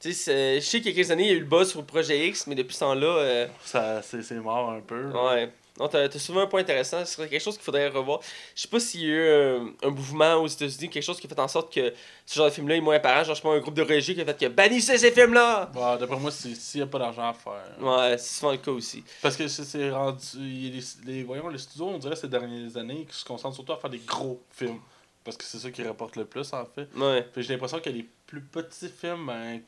Tu 0.00 0.12
sais, 0.12 0.56
je 0.60 0.64
sais 0.66 0.80
qu'il 0.80 0.90
y 0.90 0.94
a 0.94 0.96
quelques 0.96 1.10
années, 1.10 1.24
il 1.24 1.28
y 1.28 1.32
a 1.32 1.34
eu 1.36 1.40
le 1.40 1.46
buzz 1.46 1.70
sur 1.70 1.80
le 1.80 1.86
projet 1.86 2.26
X, 2.28 2.46
mais 2.46 2.54
depuis 2.54 2.74
ce 2.74 2.80
temps-là, 2.80 3.06
euh, 3.06 3.46
Ça, 3.64 4.02
c'est 4.02 4.32
mort 4.34 4.70
un 4.70 4.80
peu. 4.80 5.06
ouais. 5.10 5.50
Non, 5.76 5.88
t'as 5.88 6.04
as 6.04 6.18
souvent 6.20 6.42
un 6.42 6.46
point 6.46 6.60
intéressant, 6.60 7.04
ce 7.04 7.14
serait 7.14 7.28
quelque 7.28 7.42
chose 7.42 7.56
qu'il 7.56 7.64
faudrait 7.64 7.88
revoir. 7.88 8.20
Je 8.54 8.62
sais 8.62 8.68
pas 8.68 8.78
s'il 8.78 9.00
y 9.00 9.04
a 9.06 9.08
eu 9.08 9.28
un, 9.28 9.72
un 9.82 9.90
mouvement 9.90 10.34
aux 10.34 10.46
États-Unis, 10.46 10.88
quelque 10.88 11.02
chose 11.02 11.18
qui 11.18 11.26
a 11.26 11.30
fait 11.30 11.40
en 11.40 11.48
sorte 11.48 11.74
que 11.74 11.92
ce 12.24 12.36
genre 12.36 12.46
de 12.46 12.52
film-là 12.52 12.76
est 12.76 12.80
moins 12.80 12.94
apparent. 12.94 13.24
Genre, 13.24 13.34
je 13.34 13.40
sais 13.40 13.48
pas, 13.48 13.54
un 13.54 13.58
groupe 13.58 13.74
de 13.74 13.82
régie 13.82 14.14
qui 14.14 14.20
a 14.20 14.24
fait 14.24 14.38
que 14.38 14.46
bannissez 14.46 14.98
ces 14.98 15.10
films-là! 15.10 15.72
Bon, 15.74 15.96
D'après 15.96 16.16
moi, 16.16 16.30
c'est- 16.30 16.54
s'il 16.54 16.78
n'y 16.80 16.84
a 16.84 16.86
pas 16.86 17.00
d'argent 17.00 17.28
à 17.28 17.32
faire. 17.32 17.64
Ouais, 17.80 18.16
c'est 18.18 18.38
souvent 18.38 18.52
le 18.52 18.58
cas 18.58 18.70
aussi. 18.70 19.02
Parce 19.20 19.36
que 19.36 19.48
c'est- 19.48 19.64
c'est 19.64 19.90
rendu. 19.90 20.20
Les, 20.38 20.80
les- 21.06 21.22
voyons, 21.24 21.48
les 21.48 21.58
studios, 21.58 21.88
on 21.88 21.98
dirait 21.98 22.14
ces 22.14 22.28
dernières 22.28 22.76
années, 22.76 23.04
qui 23.10 23.16
se 23.18 23.24
concentrent 23.24 23.56
surtout 23.56 23.72
à 23.72 23.76
faire 23.78 23.90
des 23.90 23.98
gros 23.98 24.40
films. 24.52 24.78
Parce 25.24 25.36
que 25.36 25.42
c'est 25.42 25.58
ça 25.58 25.72
qui 25.72 25.82
rapporte 25.82 26.14
le 26.14 26.24
plus, 26.24 26.52
en 26.52 26.66
fait. 26.66 26.86
Ouais. 26.96 27.26
J'ai 27.36 27.52
l'impression 27.54 27.80
que 27.80 27.90
les 27.90 28.06
plus 28.28 28.42
petits 28.42 28.88
films 28.90 29.26
ben, 29.26 29.60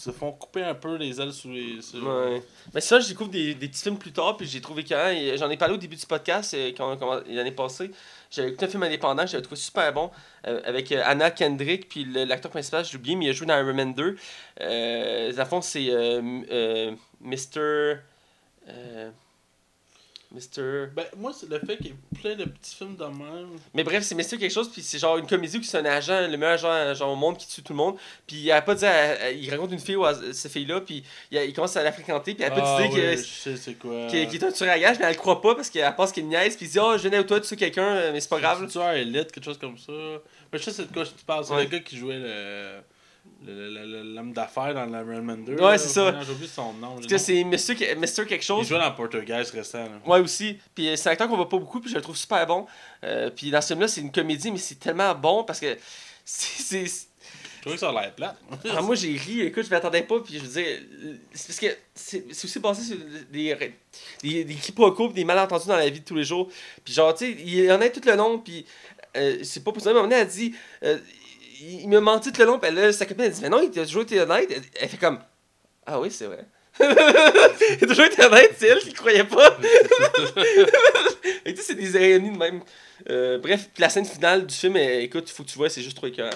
se 0.00 0.10
font 0.10 0.32
couper 0.32 0.62
un 0.62 0.74
peu 0.74 0.96
les 0.96 1.20
ailes 1.20 1.32
sous 1.32 1.50
les. 1.50 1.80
sous- 1.82 1.98
Ouais. 2.00 2.42
Mais 2.74 2.80
ça, 2.80 3.00
je 3.00 3.08
découvre 3.08 3.30
des, 3.30 3.54
des 3.54 3.68
petits 3.68 3.82
films 3.82 3.98
plus 3.98 4.12
tard, 4.12 4.36
puis 4.36 4.46
j'ai 4.46 4.60
trouvé 4.60 4.84
quand 4.84 5.14
J'en 5.36 5.50
ai 5.50 5.56
parlé 5.56 5.74
au 5.74 5.78
début 5.78 5.96
du 5.96 6.06
podcast, 6.06 6.54
euh, 6.54 6.72
quand 6.76 6.96
commencé- 6.96 7.24
l'année 7.28 7.52
passée. 7.52 7.90
J'avais 8.30 8.48
écouté 8.48 8.66
un 8.66 8.68
film 8.68 8.82
indépendant 8.82 9.22
que 9.24 9.30
j'avais 9.30 9.42
trouvé 9.42 9.60
super 9.60 9.92
bon, 9.92 10.10
euh, 10.46 10.60
avec 10.64 10.90
euh, 10.92 11.02
Anna 11.04 11.30
Kendrick, 11.30 11.88
puis 11.88 12.04
le- 12.04 12.24
l'acteur 12.24 12.50
principal, 12.50 12.84
j'ai 12.84 12.96
oublié, 12.96 13.16
mais 13.16 13.26
il 13.26 13.30
a 13.30 13.32
joué 13.32 13.46
dans 13.46 13.56
Iron 13.58 13.72
Man 13.74 13.94
2. 13.94 14.16
Euh, 14.60 15.32
le 15.36 15.44
fond, 15.44 15.60
c'est 15.60 15.90
euh, 15.90 16.20
euh, 16.50 16.92
Mr. 17.20 17.98
Mr. 20.32 20.88
Ben, 20.94 21.04
moi, 21.16 21.32
c'est 21.32 21.48
le 21.48 21.58
fait 21.60 21.76
qu'il 21.76 21.86
y 21.86 21.90
ait 21.90 21.94
plein 22.20 22.34
de 22.34 22.44
petits 22.44 22.74
films 22.74 22.96
de 22.96 23.04
même. 23.04 23.48
Mais 23.74 23.84
bref, 23.84 24.02
c'est 24.02 24.14
Mr. 24.14 24.38
quelque 24.38 24.50
chose, 24.50 24.68
puis 24.70 24.82
c'est 24.82 24.98
genre 24.98 25.16
une 25.18 25.26
comédie 25.26 25.58
où 25.58 25.62
c'est 25.62 25.78
un 25.78 25.84
agent, 25.84 26.22
le 26.28 26.36
meilleur 26.36 26.54
agent 26.66 26.94
genre, 26.94 27.12
au 27.12 27.16
monde 27.16 27.38
qui 27.38 27.46
tue 27.46 27.62
tout 27.62 27.72
le 27.72 27.76
monde. 27.76 27.96
Puis 28.26 28.36
il 28.36 28.50
a 28.50 28.60
pas 28.60 28.74
dit, 28.74 28.84
à- 28.84 29.12
à- 29.26 29.30
il 29.30 29.48
rencontre 29.50 29.72
une 29.72 29.78
fille, 29.78 29.96
ou 29.96 30.04
à- 30.04 30.14
cette 30.32 30.50
fille-là, 30.50 30.80
puis 30.80 31.04
il, 31.30 31.52
commence 31.54 31.76
à 31.76 31.82
la 31.84 31.92
fréquenter, 31.92 32.34
puis 32.34 32.42
elle 32.44 32.52
a 32.52 32.56
pas 32.56 32.62
ah, 32.76 32.82
dit 32.82 32.88
ouais, 32.94 33.00
que 33.00 33.16
je 33.16 33.22
sais 33.22 33.56
c'est 33.56 33.74
quoi. 33.74 34.08
qui, 34.08 34.26
qui 34.26 34.36
est 34.36 34.44
un 34.44 34.50
tueur 34.52 34.70
à 34.70 34.78
gage, 34.78 34.98
mais 34.98 35.04
elle 35.06 35.12
le 35.14 35.18
croit 35.18 35.40
pas 35.40 35.54
parce 35.54 35.70
qu'elle 35.70 35.94
pense 35.94 36.10
qu'il 36.12 36.26
niaise, 36.26 36.56
puis 36.56 36.66
il 36.66 36.70
dit 36.72 36.78
Oh, 36.80 36.94
je 36.96 37.02
venais 37.04 37.16
avec 37.16 37.28
toi, 37.28 37.40
tu 37.40 37.54
quelqu'un, 37.56 37.82
euh, 37.96 38.12
mais 38.12 38.20
c'est 38.20 38.28
pas 38.28 38.40
grave. 38.40 38.66
Tu 38.70 38.78
vois, 38.78 38.94
Elite, 38.96 39.30
quelque 39.32 39.44
chose 39.44 39.58
comme 39.58 39.78
ça. 39.78 39.92
Mais 40.52 40.58
je 40.58 40.64
sais 40.64 40.72
c'est 40.72 40.86
de 40.88 40.92
quoi 40.92 41.04
tu 41.04 41.24
parles. 41.24 41.44
C'est 41.44 41.54
Ouais. 41.54 41.64
le 41.64 41.70
gars 41.70 41.78
qui 41.80 41.96
jouait 41.96 42.18
le. 42.18 42.80
L'homme 43.44 44.32
d'affaires 44.32 44.74
dans 44.74 44.86
la 44.86 45.00
Iron 45.02 45.22
Man 45.22 45.44
2. 45.44 45.54
Ouais, 45.56 45.78
c'est 45.78 45.88
ça. 45.88 46.20
J'ai 46.24 46.32
oublié 46.32 46.48
son 46.48 46.72
nom. 46.72 46.94
Parce 46.94 47.06
que 47.06 47.18
c'est 47.18 47.44
Mr. 47.44 47.74
Quelque 47.76 48.34
Il 48.36 48.42
chose. 48.42 48.66
jouait 48.66 48.78
dans 48.78 48.90
Portergeist 48.92 49.50
récent. 49.52 49.78
Là. 49.84 50.00
Ouais, 50.06 50.20
aussi. 50.20 50.58
Puis 50.74 50.88
euh, 50.88 50.96
c'est 50.96 51.08
un 51.08 51.12
acteur 51.12 51.28
qu'on 51.28 51.36
voit 51.36 51.48
pas 51.48 51.58
beaucoup, 51.58 51.80
puis 51.80 51.90
je 51.90 51.96
le 51.96 52.00
trouve 52.02 52.16
super 52.16 52.46
bon. 52.46 52.66
Euh, 53.04 53.30
puis 53.30 53.50
dans 53.50 53.60
ce 53.60 53.68
film-là, 53.68 53.88
c'est 53.88 54.00
une 54.00 54.10
comédie, 54.12 54.50
mais 54.50 54.58
c'est 54.58 54.76
tellement 54.78 55.14
bon 55.14 55.44
parce 55.44 55.60
que. 55.60 55.76
c'est- 56.24 56.62
c'est- 56.84 57.08
Je 57.56 57.60
trouvais 57.60 57.74
que 57.74 57.80
ça 57.80 57.88
a 57.90 57.92
l'air 58.00 58.14
plate. 58.14 58.36
Ah, 58.76 58.80
moi 58.80 58.94
j'ai 58.94 59.16
ri, 59.16 59.40
écoute, 59.42 59.64
je 59.66 59.70
m'attendais 59.70 60.02
pas, 60.02 60.20
puis 60.20 60.34
je 60.34 60.38
veux 60.44 60.62
dire, 60.62 60.78
c'est 61.32 61.46
parce 61.48 61.58
que 61.58 61.66
c'est 61.94 62.24
aussi 62.30 62.58
basé 62.60 62.82
sur 62.84 62.96
des, 63.30 63.56
des, 64.22 64.44
des 64.44 64.54
quiproquos, 64.54 65.08
des 65.12 65.24
malentendus 65.24 65.66
dans 65.66 65.76
la 65.76 65.88
vie 65.90 65.98
de 66.00 66.04
tous 66.04 66.14
les 66.14 66.22
jours. 66.24 66.48
Puis 66.84 66.94
genre, 66.94 67.12
tu 67.14 67.26
sais, 67.26 67.36
il 67.38 67.64
y 67.64 67.72
en 67.72 67.80
a 67.80 67.88
tout 67.88 68.00
le 68.06 68.14
long, 68.14 68.38
puis 68.38 68.64
euh, 69.16 69.38
c'est 69.42 69.64
pas 69.64 69.72
ça, 69.80 69.80
mais 69.80 69.86
à 69.86 69.90
un 69.90 69.94
moment 69.94 70.08
donné, 70.08 70.20
elle 70.20 70.28
dit, 70.28 70.54
euh, 70.84 70.98
il 71.60 71.88
me 71.88 72.00
menti 72.00 72.32
tout 72.32 72.40
le 72.40 72.46
long, 72.46 72.58
puis 72.58 72.70
là, 72.70 72.92
sa 72.92 73.06
copine, 73.06 73.24
elle 73.24 73.32
dit, 73.32 73.40
mais 73.42 73.48
non, 73.48 73.62
il 73.62 73.70
t'a 73.70 73.84
toujours 73.84 74.02
été 74.02 74.20
honnête. 74.20 74.48
Elle, 74.50 74.62
elle 74.80 74.88
fait 74.88 74.96
comme, 74.96 75.18
ah 75.86 76.00
oui, 76.00 76.10
c'est 76.10 76.26
vrai. 76.26 76.44
il 76.80 76.84
a 77.84 77.86
toujours 77.86 78.04
été 78.04 78.22
honnête, 78.24 78.52
c'est 78.58 78.68
elle 78.68 78.78
qui 78.80 78.92
croyait 78.92 79.24
pas. 79.24 79.56
Et 81.44 81.54
tu 81.54 81.56
sais, 81.60 81.62
c'est 81.68 81.74
des 81.74 81.90
irénies 81.94 82.32
de 82.32 82.36
même. 82.38 82.60
Euh, 83.08 83.38
bref, 83.38 83.68
la 83.78 83.88
scène 83.88 84.04
finale 84.04 84.46
du 84.46 84.54
film, 84.54 84.76
euh, 84.76 85.00
écoute, 85.00 85.24
il 85.28 85.32
faut 85.32 85.42
que 85.44 85.48
tu 85.48 85.56
vois, 85.58 85.70
c'est 85.70 85.82
juste 85.82 85.96
trop 85.96 86.06
écœurant. 86.06 86.30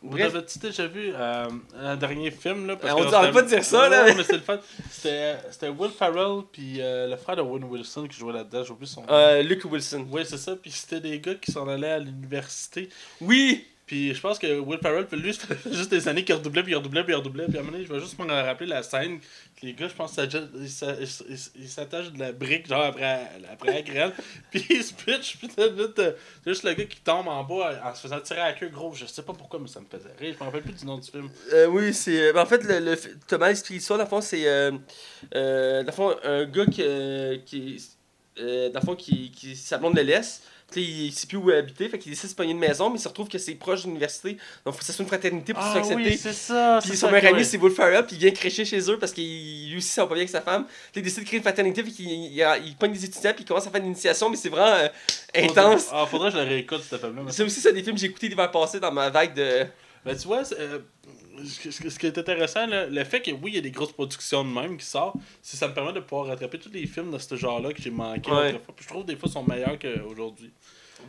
Vous 0.00 0.10
Bref, 0.10 0.32
avez-tu 0.34 0.60
déjà 0.60 0.86
vu 0.86 1.10
euh, 1.12 1.48
un 1.80 1.96
dernier 1.96 2.30
film 2.30 2.68
là? 2.68 2.76
Parce 2.76 2.94
on 2.94 3.04
dit- 3.04 3.14
arrête 3.14 3.26
c'était- 3.26 3.32
pas 3.34 3.42
de 3.42 3.48
dire 3.48 3.64
ça, 3.64 3.88
là. 3.88 4.04
Mais 4.04 4.22
c'était 4.22 4.34
le 4.34 4.40
fun. 4.42 4.60
C'était 4.92 5.68
Will 5.76 5.90
Ferrell 5.90 6.42
puis 6.52 6.76
euh, 6.80 7.08
le 7.08 7.16
frère 7.16 7.34
de 7.34 7.42
Owen 7.42 7.64
Wilson 7.64 8.06
qui 8.06 8.16
jouait 8.16 8.32
là-dedans, 8.32 8.62
j'ai 8.62 8.70
oublié 8.70 8.86
son 8.92 9.00
nom. 9.02 9.06
euh, 9.10 9.42
Luke 9.42 9.64
Wilson. 9.64 10.06
Oui, 10.10 10.22
c'est 10.24 10.38
ça, 10.38 10.54
puis 10.54 10.70
c'était 10.70 11.00
des 11.00 11.18
gars 11.18 11.34
qui 11.34 11.50
s'en 11.50 11.66
allaient 11.66 11.90
à 11.90 11.98
l'université. 11.98 12.88
Oui! 13.20 13.66
Puis 13.88 14.14
je 14.14 14.20
pense 14.20 14.38
que 14.38 14.60
Will 14.60 14.78
Ferrell, 14.80 15.06
lui, 15.12 15.34
ça 15.34 15.46
juste 15.72 15.90
des 15.90 16.06
années 16.06 16.22
qu'il 16.24 16.36
redoublait, 16.36 16.62
puis 16.62 16.72
il 16.72 16.76
redoublait, 16.76 17.02
puis 17.02 17.12
il 17.14 17.16
redoublait. 17.16 17.46
Puis 17.46 17.56
à 17.58 17.62
un 17.62 17.64
moment 17.64 17.78
je 17.82 17.92
vais 17.92 17.98
juste 18.00 18.16
me 18.18 18.26
rappeler 18.26 18.66
la 18.68 18.82
scène 18.84 19.18
les 19.62 19.72
gars, 19.72 19.88
je 19.88 19.94
pense, 19.94 20.12
s'attachent- 20.14 20.48
ils 20.60 20.70
s'a- 20.70 20.94
ils 20.94 21.02
s- 21.02 21.50
ils 21.58 21.68
s'attachent 21.68 22.12
de 22.12 22.18
la 22.20 22.30
brique, 22.30 22.68
genre 22.68 22.84
après, 22.84 23.26
après 23.52 23.72
la 23.72 23.82
graine, 23.82 24.12
puis 24.52 24.64
ils 24.70 24.84
se 24.84 24.92
pitchent, 24.94 25.38
t'as 25.56 25.66
vite, 25.66 25.98
euh, 25.98 26.12
c'est 26.44 26.50
juste 26.50 26.62
le 26.62 26.74
gars 26.74 26.84
qui 26.84 27.00
tombe 27.00 27.26
en 27.26 27.42
bas 27.42 27.80
en 27.84 27.92
se 27.94 28.02
faisant 28.02 28.20
tirer 28.20 28.40
à 28.40 28.46
la 28.48 28.52
queue, 28.52 28.68
gros. 28.68 28.94
Je 28.94 29.06
sais 29.06 29.22
pas 29.22 29.32
pourquoi, 29.32 29.58
mais 29.58 29.66
ça 29.66 29.80
me 29.80 29.86
faisait 29.86 30.12
rire. 30.18 30.34
Je 30.38 30.44
me 30.44 30.48
rappelle 30.48 30.62
plus 30.62 30.74
du 30.74 30.84
nom 30.86 30.96
du 30.98 31.10
film. 31.10 31.28
Euh, 31.52 31.66
oui, 31.66 31.92
c'est. 31.92 32.28
euh, 32.28 32.32
ben, 32.32 32.42
en 32.42 32.46
fait, 32.46 32.62
le, 32.62 32.78
le, 32.78 32.96
Thomas 33.26 33.48
explique 33.50 33.80
ça. 33.82 33.96
Dans 33.96 34.06
fond, 34.06 34.20
c'est. 34.20 34.46
Euh, 34.46 34.70
euh, 35.34 35.82
dans 35.82 35.92
fond, 35.92 36.14
un 36.22 36.44
gars 36.44 36.66
qui. 36.66 36.82
euh, 36.84 37.38
qui 37.44 37.82
euh, 38.38 38.70
dans 38.70 38.78
le 38.80 38.86
fond, 38.86 38.94
qui, 38.94 39.30
qui 39.32 39.56
sa 39.56 39.78
blonde 39.78 39.96
le 39.96 40.02
laisse. 40.02 40.42
Il 40.76 41.10
sait 41.12 41.26
plus 41.26 41.38
où 41.38 41.50
habiter. 41.50 41.88
Fait 41.88 41.98
qu'il 41.98 42.10
décide 42.12 42.26
de 42.26 42.30
se 42.30 42.34
pogner 42.34 42.52
une 42.52 42.58
maison, 42.58 42.90
mais 42.90 42.98
il 42.98 43.02
se 43.02 43.08
retrouve 43.08 43.28
que 43.28 43.38
c'est 43.38 43.54
proche 43.54 43.80
de 43.82 43.86
l'université. 43.86 44.36
Donc, 44.66 44.74
faut 44.74 44.80
que 44.80 44.84
ça 44.84 44.92
soit 44.92 45.02
une 45.02 45.08
fraternité 45.08 45.54
pour 45.54 45.62
se 45.62 45.68
faire 45.68 45.76
accepter. 45.78 46.16
c'est 46.18 46.32
ça. 46.34 46.78
Puis 46.82 46.90
son 46.96 47.06
meilleur 47.10 47.32
ami, 47.34 47.44
c'est 47.46 47.56
Will 47.56 47.72
Ferrell, 47.72 48.04
puis 48.06 48.16
il 48.16 48.18
vient 48.18 48.30
crécher 48.32 48.64
chez 48.66 48.78
eux 48.90 48.98
parce 48.98 49.12
qu'il 49.12 49.70
lui 49.70 49.78
aussi, 49.78 49.88
ça 49.88 50.02
va 50.02 50.08
pas 50.08 50.14
bien 50.14 50.22
avec 50.22 50.30
sa 50.30 50.42
femme. 50.42 50.64
Puis 50.92 51.00
il 51.00 51.02
décide 51.02 51.20
de 51.22 51.26
créer 51.26 51.38
une 51.38 51.42
fraternité, 51.42 51.82
puis 51.82 51.92
qu'il 51.92 52.06
il, 52.10 52.46
il 52.66 52.76
pogne 52.76 52.92
des 52.92 53.04
étudiants, 53.04 53.32
puis 53.32 53.44
il 53.44 53.46
commence 53.46 53.66
à 53.66 53.70
faire 53.70 53.80
une 53.80 53.86
initiation, 53.86 54.28
mais 54.28 54.36
c'est 54.36 54.50
vraiment 54.50 54.66
euh, 54.76 54.88
intense. 55.34 55.86
Ah, 55.90 56.04
faudrait 56.06 56.30
que 56.30 56.36
je 56.38 56.42
le 56.42 56.48
réécoute, 56.48 56.82
ce 56.82 56.96
film-là. 56.98 57.22
mais- 57.24 57.32
C'est 57.32 57.42
aussi 57.44 57.60
ça 57.60 57.72
des 57.72 57.82
films 57.82 57.94
que 57.94 58.00
j'ai 58.02 58.08
écoutés 58.08 58.28
l'hiver 58.28 58.50
passé 58.50 58.78
dans 58.78 58.92
ma 58.92 59.08
vague 59.08 59.34
de. 59.34 59.64
Ben, 60.04 60.16
tu 60.16 60.26
vois, 60.26 60.42
euh, 60.58 60.78
ce, 61.44 61.98
qui 61.98 62.06
est 62.06 62.18
intéressant, 62.18 62.66
là, 62.66 62.86
le 62.86 63.04
fait 63.04 63.20
que 63.20 63.30
oui, 63.30 63.50
il 63.52 63.54
y 63.54 63.58
a 63.58 63.60
des 63.62 63.70
grosses 63.70 63.92
productions 63.92 64.44
de 64.44 64.50
même 64.50 64.76
qui 64.76 64.86
sortent, 64.86 65.16
c'est 65.42 65.56
ça 65.56 65.68
me 65.68 65.74
permet 65.74 65.92
de 65.92 66.00
pouvoir 66.00 66.28
rattraper 66.28 66.58
tous 66.58 66.70
les 66.70 66.86
films 66.86 67.10
de 67.12 67.18
ce 67.18 67.34
genre-là 67.36 67.72
que 67.72 67.80
j'ai 67.82 67.90
manqué 67.90 68.30
Ouais. 68.30 68.48
autrefois. 68.50 68.74
Puis 68.76 68.84
je 68.84 68.88
trouve 68.88 69.02
que 69.02 69.08
des 69.08 69.16
fois 69.16 69.28
ils 69.28 69.32
sont 69.32 69.44
meilleurs 69.44 69.78
qu'aujourd'hui. 69.78 70.50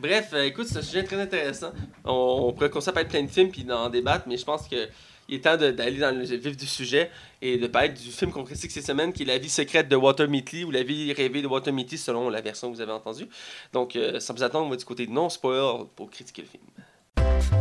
Bref, 0.02 0.30
euh, 0.34 0.44
écoute, 0.46 0.68
c'est 0.68 0.78
un 0.78 0.82
sujet 0.84 1.04
très 1.04 1.20
intéressant. 1.20 1.72
On, 2.06 2.46
on 2.50 2.54
pourrait 2.54 2.70
commencer 2.70 2.90
à 2.90 2.94
parler 2.94 3.10
plein 3.10 3.24
de 3.24 3.30
films 3.30 3.50
puis 3.52 3.64
d'en 3.64 3.90
débattre, 3.90 4.26
mais 4.28 4.38
je 4.38 4.46
pense 4.46 4.68
que 4.68 4.88
il 5.32 5.36
est 5.36 5.42
temps 5.42 5.58
d'aller 5.58 6.00
dans 6.00 6.16
le 6.18 6.24
vif 6.24 6.58
du 6.58 6.66
sujet 6.66 7.12
et 7.40 7.58
de 7.58 7.68
parler 7.68 7.90
du 7.90 8.12
film 8.12 8.32
qu'on 8.32 8.44
critique 8.44 8.72
cette 8.72 8.86
semaine, 8.88 9.14
qui 9.14 9.22
est 9.22 9.26
La 9.28 9.38
vie 9.38 9.48
secrète 9.50 9.88
de 9.88 9.96
Walter 9.96 10.28
Mitty 10.28 10.64
ou 10.64 10.72
La 10.72 10.82
vie 10.82 11.14
rêvée 11.14 11.44
de 11.44 11.48
Walter 11.48 11.72
Mitty, 11.72 12.00
selon 12.00 12.30
la 12.32 12.42
version 12.42 12.70
que 12.72 12.76
vous 12.76 12.82
avez 12.82 12.92
entendue. 12.94 13.28
Donc, 13.72 13.96
euh, 13.96 14.20
sans 14.20 14.34
plus 14.34 14.42
attendre, 14.42 14.66
on 14.66 14.70
va 14.70 14.76
du 14.76 14.86
côté 14.86 15.06
de 15.06 15.12
non-spoiler 15.12 15.84
pour 15.96 16.10
critiquer 16.10 16.42
le 16.42 16.48
film. 16.48 16.64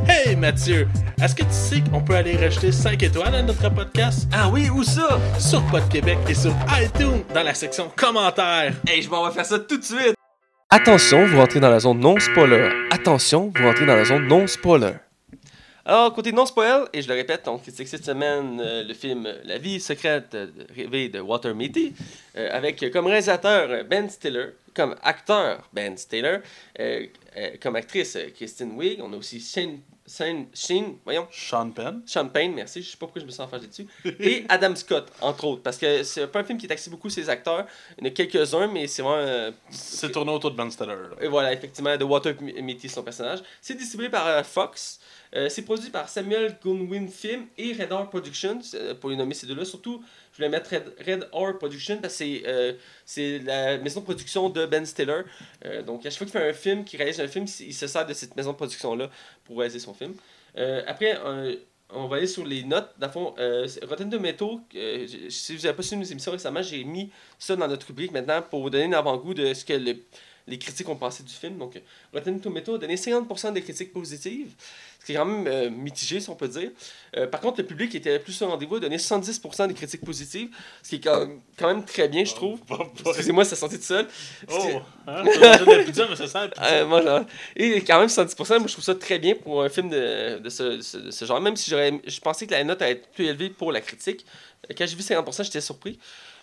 Hey 0.09 0.37
Mathieu, 0.37 0.89
est-ce 1.23 1.35
que 1.35 1.43
tu 1.43 1.53
sais 1.53 1.83
qu'on 1.91 2.01
peut 2.01 2.15
aller 2.15 2.37
rajouter 2.37 2.73
5 2.73 3.03
étoiles 3.03 3.35
à 3.35 3.43
notre 3.43 3.69
podcast? 3.73 4.29
Ah 4.33 4.49
oui, 4.49 4.71
où 4.71 4.83
ça? 4.83 5.19
sur 5.39 5.63
Pod 5.67 5.89
Québec 5.89 6.19
et 6.29 6.35
sur 6.35 6.55
iTunes 6.81 7.23
dans 7.35 7.43
la 7.43 7.55
section 7.55 7.91
commentaires? 7.95 8.75
Hey, 8.87 9.03
je 9.03 9.11
m'en 9.11 9.27
vais 9.27 9.35
faire 9.35 9.47
ça 9.47 9.59
tout 9.59 9.79
de 9.79 9.85
suite! 9.85 10.15
Attention, 10.71 11.27
vous 11.27 11.39
rentrez 11.39 11.61
dans 11.61 11.71
la 11.71 11.81
zone 11.81 12.01
non-spoiler. 12.01 12.71
Attention, 12.91 13.53
vous 13.55 13.65
rentrez 13.65 13.87
dans 13.87 13.97
la 13.97 14.05
zone 14.05 14.27
non-spoiler. 14.27 14.95
Alors, 15.89 16.13
côté 16.13 16.33
non-spoil, 16.33 16.87
et 16.93 17.01
je 17.01 17.09
le 17.09 17.15
répète, 17.15 17.49
on 17.49 17.57
critique 17.57 17.89
cette 17.89 18.05
semaine 18.05 18.61
euh, 18.63 18.85
le 18.85 18.93
film 18.93 19.27
La 19.45 19.57
vie 19.57 19.81
secrète 19.81 20.33
de, 20.33 20.67
rêvée 20.77 21.09
de 21.09 21.19
Walter 21.19 21.55
Mitty, 21.55 21.95
euh, 22.37 22.51
avec 22.53 22.93
comme 22.93 23.07
réalisateur 23.07 23.71
euh, 23.71 23.85
Ben 23.85 24.11
Stiller, 24.11 24.49
comme 24.75 24.95
acteur 25.03 25.67
Ben 25.73 25.97
Stiller, 25.97 26.41
euh, 27.39 27.51
comme 27.62 27.76
actrice 27.76 28.16
euh, 28.16 28.28
Kristen 28.34 28.72
Wiig, 28.76 29.01
on 29.03 29.12
a 29.12 29.16
aussi 29.16 29.41
Shane, 29.41 29.80
Shane, 30.07 30.47
Shane 30.55 30.97
voyons, 31.05 31.26
Sean 31.30 31.70
Penn. 31.70 32.03
Sean 32.07 32.28
Payne, 32.28 32.55
merci, 32.55 32.82
je 32.82 32.91
sais 32.91 32.97
pas 32.97 33.07
pourquoi 33.07 33.20
je 33.20 33.26
me 33.26 33.30
sens 33.30 33.49
fâché 33.51 33.66
dessus, 33.66 33.86
et 34.20 34.45
Adam 34.49 34.74
Scott, 34.74 35.11
entre 35.20 35.45
autres, 35.45 35.62
parce 35.62 35.76
que 35.78 36.03
c'est 36.03 36.26
pas 36.26 36.41
un 36.41 36.45
film 36.45 36.59
qui 36.59 36.66
est 36.66 36.72
axé 36.72 36.91
beaucoup 36.91 37.11
sur 37.11 37.20
les 37.22 37.28
acteurs, 37.30 37.66
il 37.99 38.05
y 38.05 38.09
en 38.09 38.11
a 38.11 38.14
quelques-uns, 38.14 38.66
mais 38.66 38.86
c'est 38.86 39.03
vraiment... 39.03 39.18
euh, 39.18 39.51
C'est 39.70 40.11
tourné 40.11 40.32
autour 40.32 40.51
de 40.51 40.57
Ben 40.57 40.70
Stiller. 40.70 40.89
là. 40.95 41.16
et 41.20 41.28
voilà, 41.28 41.53
effectivement, 41.53 41.97
de 41.97 42.05
Walter 42.05 42.34
Mitty, 42.41 42.89
son 42.89 43.03
personnage. 43.03 43.41
C'est 43.61 43.74
distribué 43.76 44.09
par 44.09 44.26
euh, 44.26 44.43
Fox. 44.43 44.99
Euh, 45.37 45.49
c'est 45.49 45.62
produit 45.62 45.91
par 45.91 46.09
Samuel 46.09 46.57
Goodwin 46.62 47.09
Film 47.09 47.47
et 47.57 47.72
Red 47.72 47.93
Hour 47.93 48.09
Productions, 48.11 48.61
euh, 48.74 48.95
pour 48.95 49.11
les 49.11 49.16
nommer 49.16 49.35
ces 49.35 49.47
deux-là. 49.47 49.64
Surtout, 49.64 50.03
je 50.33 50.37
voulais 50.39 50.49
mettre 50.49 50.70
Red, 50.70 50.93
Red 51.07 51.29
Hour 51.33 51.59
Productions 51.59 51.99
parce 51.99 52.14
que 52.14 52.18
c'est, 52.18 52.43
euh, 52.47 52.72
c'est 53.05 53.39
la 53.41 53.79
maison 53.79 54.01
de 54.01 54.05
production 54.05 54.49
de 54.49 54.66
Ben 54.66 54.85
Stiller. 54.87 55.22
Donc, 55.87 56.07
à 56.07 56.11
chaque 56.11 56.18
fois 56.18 56.26
qu'il 56.26 56.41
fait 56.41 56.49
un 56.49 56.53
film, 56.53 56.85
qu'il 56.85 56.99
réalise 56.99 57.20
un 57.20 57.29
film, 57.29 57.47
il 57.61 57.74
se 57.74 57.87
sert 57.87 58.07
de 58.07 58.14
cette 58.14 58.37
maison 58.37 58.53
de 58.53 58.57
production-là 58.57 59.11
pour 59.45 59.59
réaliser 59.59 59.81
son 59.81 59.95
film. 59.95 60.14
Après, 60.87 61.18
on 61.91 62.07
va 62.07 62.16
aller 62.16 62.26
sur 62.26 62.45
les 62.45 62.64
notes. 62.64 62.91
Dans 62.99 63.07
le 63.07 63.12
fond, 63.12 63.35
Rotten 63.89 64.11
Tomato, 64.11 64.61
euh, 64.74 65.07
si 65.29 65.57
vous 65.57 65.62
n'avez 65.62 65.76
pas 65.76 65.83
suivi 65.83 66.01
nos 66.03 66.07
émissions 66.07 66.33
récemment, 66.33 66.62
j'ai 66.62 66.85
mis 66.85 67.11
ça 67.39 67.57
dans 67.57 67.66
notre 67.68 67.87
rubrique 67.87 68.12
maintenant 68.12 68.43
pour 68.43 68.61
vous 68.62 68.70
donner 68.70 68.85
un 68.85 68.99
avant-goût 68.99 69.35
de 69.35 69.55
ce 69.55 69.64
que 69.64 69.72
le- 69.72 69.97
les 70.49 70.59
critiques 70.59 70.88
ont 70.88 70.96
pensé 70.96 71.22
du 71.22 71.32
film. 71.32 71.59
Donc, 71.59 71.80
Rotten 72.12 72.40
Tomato 72.40 72.74
a 72.74 72.78
donné 72.78 72.96
50% 72.96 73.53
des 73.53 73.62
critiques 73.62 73.92
positives, 73.92 74.49
ce 75.01 75.07
qui 75.07 75.12
est 75.12 75.14
quand 75.16 75.24
même 75.24 75.46
euh, 75.46 75.70
mitigé, 75.70 76.20
si 76.20 76.28
on 76.30 76.34
peut 76.34 76.49
dire. 76.49 76.70
Euh, 77.16 77.26
par 77.26 77.40
contre, 77.40 77.61
le 77.61 77.66
public 77.66 77.94
était 77.94 78.18
plus 78.18 78.40
au 78.42 78.49
rendez-vous, 78.49 78.76
a 78.76 78.80
donné 78.80 78.96
70% 78.99 79.68
des 79.68 79.74
critiques 79.74 80.05
positives, 80.05 80.49
ce 80.82 80.88
qui 80.90 80.96
est 80.96 81.01
quand 81.01 81.20
même, 81.20 81.40
quand 81.57 81.68
même 81.68 81.84
très 81.84 82.09
bien, 82.09 82.24
je 82.24 82.34
trouve. 82.34 82.59
Oh, 82.70 82.76
boy. 82.76 82.86
Excusez-moi, 83.09 83.44
ça 83.44 83.57
sortait 83.57 83.76
tout 83.78 83.84
seul. 83.84 84.09
Oh, 84.51 84.80
hein, 85.07 85.24
ça 85.40 85.59
de 85.64 85.70
la 85.70 85.84
pizza, 85.84 86.07
mais 86.09 86.16
ça 86.16 86.26
sent 86.26 86.38
la 86.38 86.49
pizza. 86.49 86.64
Euh, 86.66 86.86
moi, 86.86 87.03
genre, 87.03 87.24
et 87.55 87.80
quand 87.82 87.99
même 88.01 88.09
70%, 88.09 88.59
moi 88.59 88.66
je 88.66 88.72
trouve 88.72 88.84
ça 88.84 88.94
très 88.94 89.18
bien 89.18 89.34
pour 89.34 89.62
un 89.62 89.68
film 89.68 89.88
de, 89.90 90.38
de, 90.38 90.49
ce, 90.49 90.62
de 90.62 90.80
ce- 90.82 90.96
de 90.99 91.11
ce 91.11 91.24
genre, 91.24 91.40
même 91.40 91.57
si 91.57 91.70
j'aurais, 91.70 92.01
je 92.07 92.20
pensais 92.20 92.46
que 92.46 92.53
la 92.53 92.64
note 92.64 92.80
allait 92.82 92.92
être 92.92 93.09
plus 93.11 93.26
élevée 93.26 93.51
pour 93.51 93.70
la 93.72 93.80
critique. 93.80 94.24
Euh, 94.70 94.74
Quand 94.76 94.86
j'ai 94.86 94.96
vu 94.96 95.03
50%, 95.03 95.44
j'étais 95.44 95.61
surpris. 95.61 95.99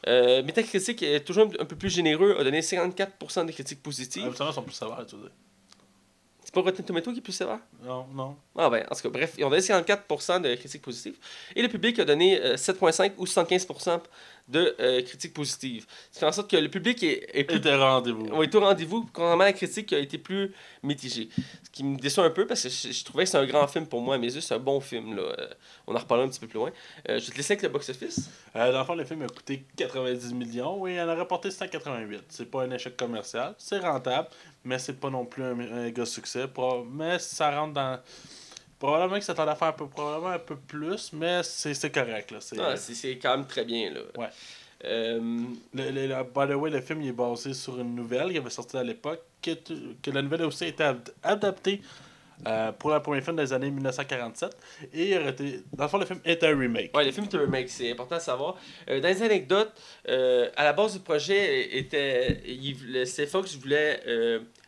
Euh, 0.08 0.44
Metacritic 0.44 1.02
est 1.04 1.22
toujours 1.22 1.48
un, 1.48 1.62
un 1.62 1.66
peu 1.66 1.76
plus 1.76 1.90
généreux, 1.90 2.36
a 2.40 2.44
donné 2.44 2.62
54% 2.62 3.46
de 3.46 3.52
critiques 3.52 3.82
positives. 3.82 4.26
Habituellement, 4.26 4.52
ils 4.52 4.56
sont 4.56 4.64
plus 4.64 4.74
sévères, 4.74 5.06
tu 5.08 5.16
dire. 5.16 5.32
C'est 6.44 6.54
pas 6.54 6.62
Rotten 6.62 6.86
Tomato 6.86 7.12
qui 7.12 7.18
est 7.18 7.22
plus 7.22 7.34
sévère? 7.34 7.60
Non, 7.84 8.06
non. 8.14 8.38
Ah 8.56 8.70
ben, 8.70 8.86
en 8.92 8.96
tout 8.96 9.02
cas, 9.02 9.10
bref, 9.10 9.34
ils 9.38 9.44
ont 9.44 9.50
donné 9.50 9.64
54% 9.64 10.42
de 10.42 10.54
critiques 10.54 10.84
positives. 10.84 11.18
Et 11.56 11.62
le 11.64 11.68
public 11.70 11.98
a 11.98 12.06
donné 12.06 12.40
euh, 12.40 12.56
7,5 12.56 13.14
ou 13.18 13.26
75% 13.26 14.02
de 14.48 14.76
euh, 14.80 15.02
critiques 15.02 15.34
positives. 15.34 15.86
Ce 16.12 16.14
qui 16.14 16.20
fait 16.20 16.26
en 16.26 16.32
sorte 16.32 16.50
que 16.50 16.58
le 16.58 16.70
public 16.70 17.02
est, 17.04 17.30
est 17.34 17.44
plus 17.44 17.60
t'es 17.60 17.76
rendez-vous. 17.76 18.28
on 18.32 18.44
est 18.44 18.54
au 18.54 18.60
rendez-vous, 18.60 19.08
contrairement 19.12 19.44
à 19.44 19.48
la 19.48 19.54
critique 19.54 19.88
qui 19.88 19.96
a 19.96 20.00
été 20.00 20.18
plus 20.18 20.54
mitigée. 20.84 21.30
Ce 21.64 21.70
qui 21.72 21.84
me 21.84 21.98
déçoit 21.98 22.26
un 22.26 22.30
peu 22.30 22.46
parce 22.46 22.64
que 22.64 22.70
je, 22.70 22.92
je 22.92 23.04
trouvais 23.04 23.24
que 23.24 23.30
c'est 23.30 23.38
un 23.38 23.46
grand 23.46 23.68
film 23.68 23.88
pour 23.88 24.02
moi, 24.02 24.16
à 24.16 24.18
mes 24.18 24.34
yeux, 24.34 24.42
c'est 24.42 24.54
un 24.54 24.60
bon 24.60 24.80
film. 24.80 25.16
Là. 25.16 25.24
Euh, 25.24 25.48
on 25.88 25.96
en 25.96 26.00
reparlera 26.00 26.28
un 26.28 26.30
petit 26.30 26.40
peu 26.40 26.48
plus 26.48 26.60
loin. 26.60 26.72
Euh, 27.10 27.20
je 27.20 27.26
vais 27.26 27.32
te 27.32 27.38
laisser 27.38 27.54
avec 27.54 27.64
le 27.64 27.70
box-office. 27.70 28.30
Euh, 28.56 28.72
dans 28.72 28.80
le 28.80 28.86
fond, 28.86 28.96
le 28.96 29.06
film 29.06 29.22
a 29.24 29.28
coûté 29.28 29.66
90 29.76 30.34
millions 30.34 30.86
et 30.88 30.96
il 30.96 31.02
en 31.02 31.10
a 31.10 31.16
rapporté 31.16 31.50
188. 31.50 32.24
C'est 32.30 32.50
pas 32.50 32.64
un 32.64 32.72
échec 32.72 32.96
commercial, 32.96 33.56
c'est 33.58 33.80
rentable, 33.80 34.28
mais 34.64 34.78
c'est 34.78 35.00
pas 35.00 35.10
non 35.10 35.26
plus 35.26 35.44
un, 35.44 35.60
un 35.60 35.84
méga 35.84 36.06
succès. 36.06 36.46
Mais 36.92 37.20
ça 37.20 37.60
rentre 37.60 37.74
dans. 37.74 38.00
Probablement 38.80 39.18
que 39.20 39.26
ça 39.26 39.34
t'en 39.34 39.48
a 39.48 39.56
fait 39.56 39.66
un 39.66 39.72
peu, 39.72 39.88
probablement 39.88 40.32
un 40.32 40.40
peu 40.40 40.56
plus, 40.58 41.12
mais 41.14 41.42
c'est 41.44 41.74
c'est 41.74 41.92
correct. 41.92 42.32
Là. 42.32 42.38
C'est- 42.42 42.60
Ah, 42.60 42.76
c'est 42.76 42.94
c'est 42.94 43.18
quand 43.18 43.38
même 43.38 43.48
très 43.48 43.64
bien. 43.66 43.92
Là. 43.92 44.02
Ouais. 44.18 44.28
Euh, 44.84 45.20
le, 45.74 45.92
le- 45.92 46.08
le- 46.08 46.24
by 46.24 46.52
the 46.52 46.56
way, 46.56 46.70
le 46.70 46.82
film 46.82 47.02
il 47.02 47.08
est 47.10 47.12
basé 47.14 47.54
sur 47.54 47.80
une 47.80 47.96
nouvelle 47.96 48.32
qui 48.32 48.38
avait 48.38 48.50
sorti 48.50 48.76
à 48.78 48.84
l'époque, 48.84 49.22
que, 49.42 49.52
que 50.04 50.12
la 50.12 50.22
nouvelle 50.22 50.42
a 50.44 50.48
aussi 50.48 50.66
été 50.66 50.84
ad- 50.84 51.10
adaptée 51.24 51.82
euh, 52.46 52.74
pour 52.74 52.90
la 52.90 53.00
première 53.00 53.24
film 53.24 53.38
des 53.38 53.54
années 53.54 53.72
1947. 53.72 54.52
Et 54.94 55.12
il 55.12 55.18
aurait 55.18 55.30
été, 55.30 55.62
dans 55.74 55.86
le 55.86 55.90
fond, 55.90 55.98
le 55.98 56.06
film 56.06 56.20
est 56.26 56.44
un 56.44 56.60
remake. 56.60 56.96
ouais, 56.96 57.06
le 57.06 57.12
film 57.14 57.26
est 57.32 57.36
un 57.36 57.40
remake, 57.40 57.70
c'est 57.70 57.90
important 57.94 58.16
à 58.18 58.20
savoir. 58.20 58.58
Euh, 58.90 59.00
dans 59.00 59.08
les 59.08 59.24
anecdotes, 59.24 59.72
euh, 60.10 60.50
à 60.58 60.66
la 60.66 60.74
base 60.74 60.94
du 60.94 61.00
projet, 61.00 61.78
était, 61.78 62.42
il. 62.46 63.06
Fox 63.28 63.56
voulait 63.56 64.02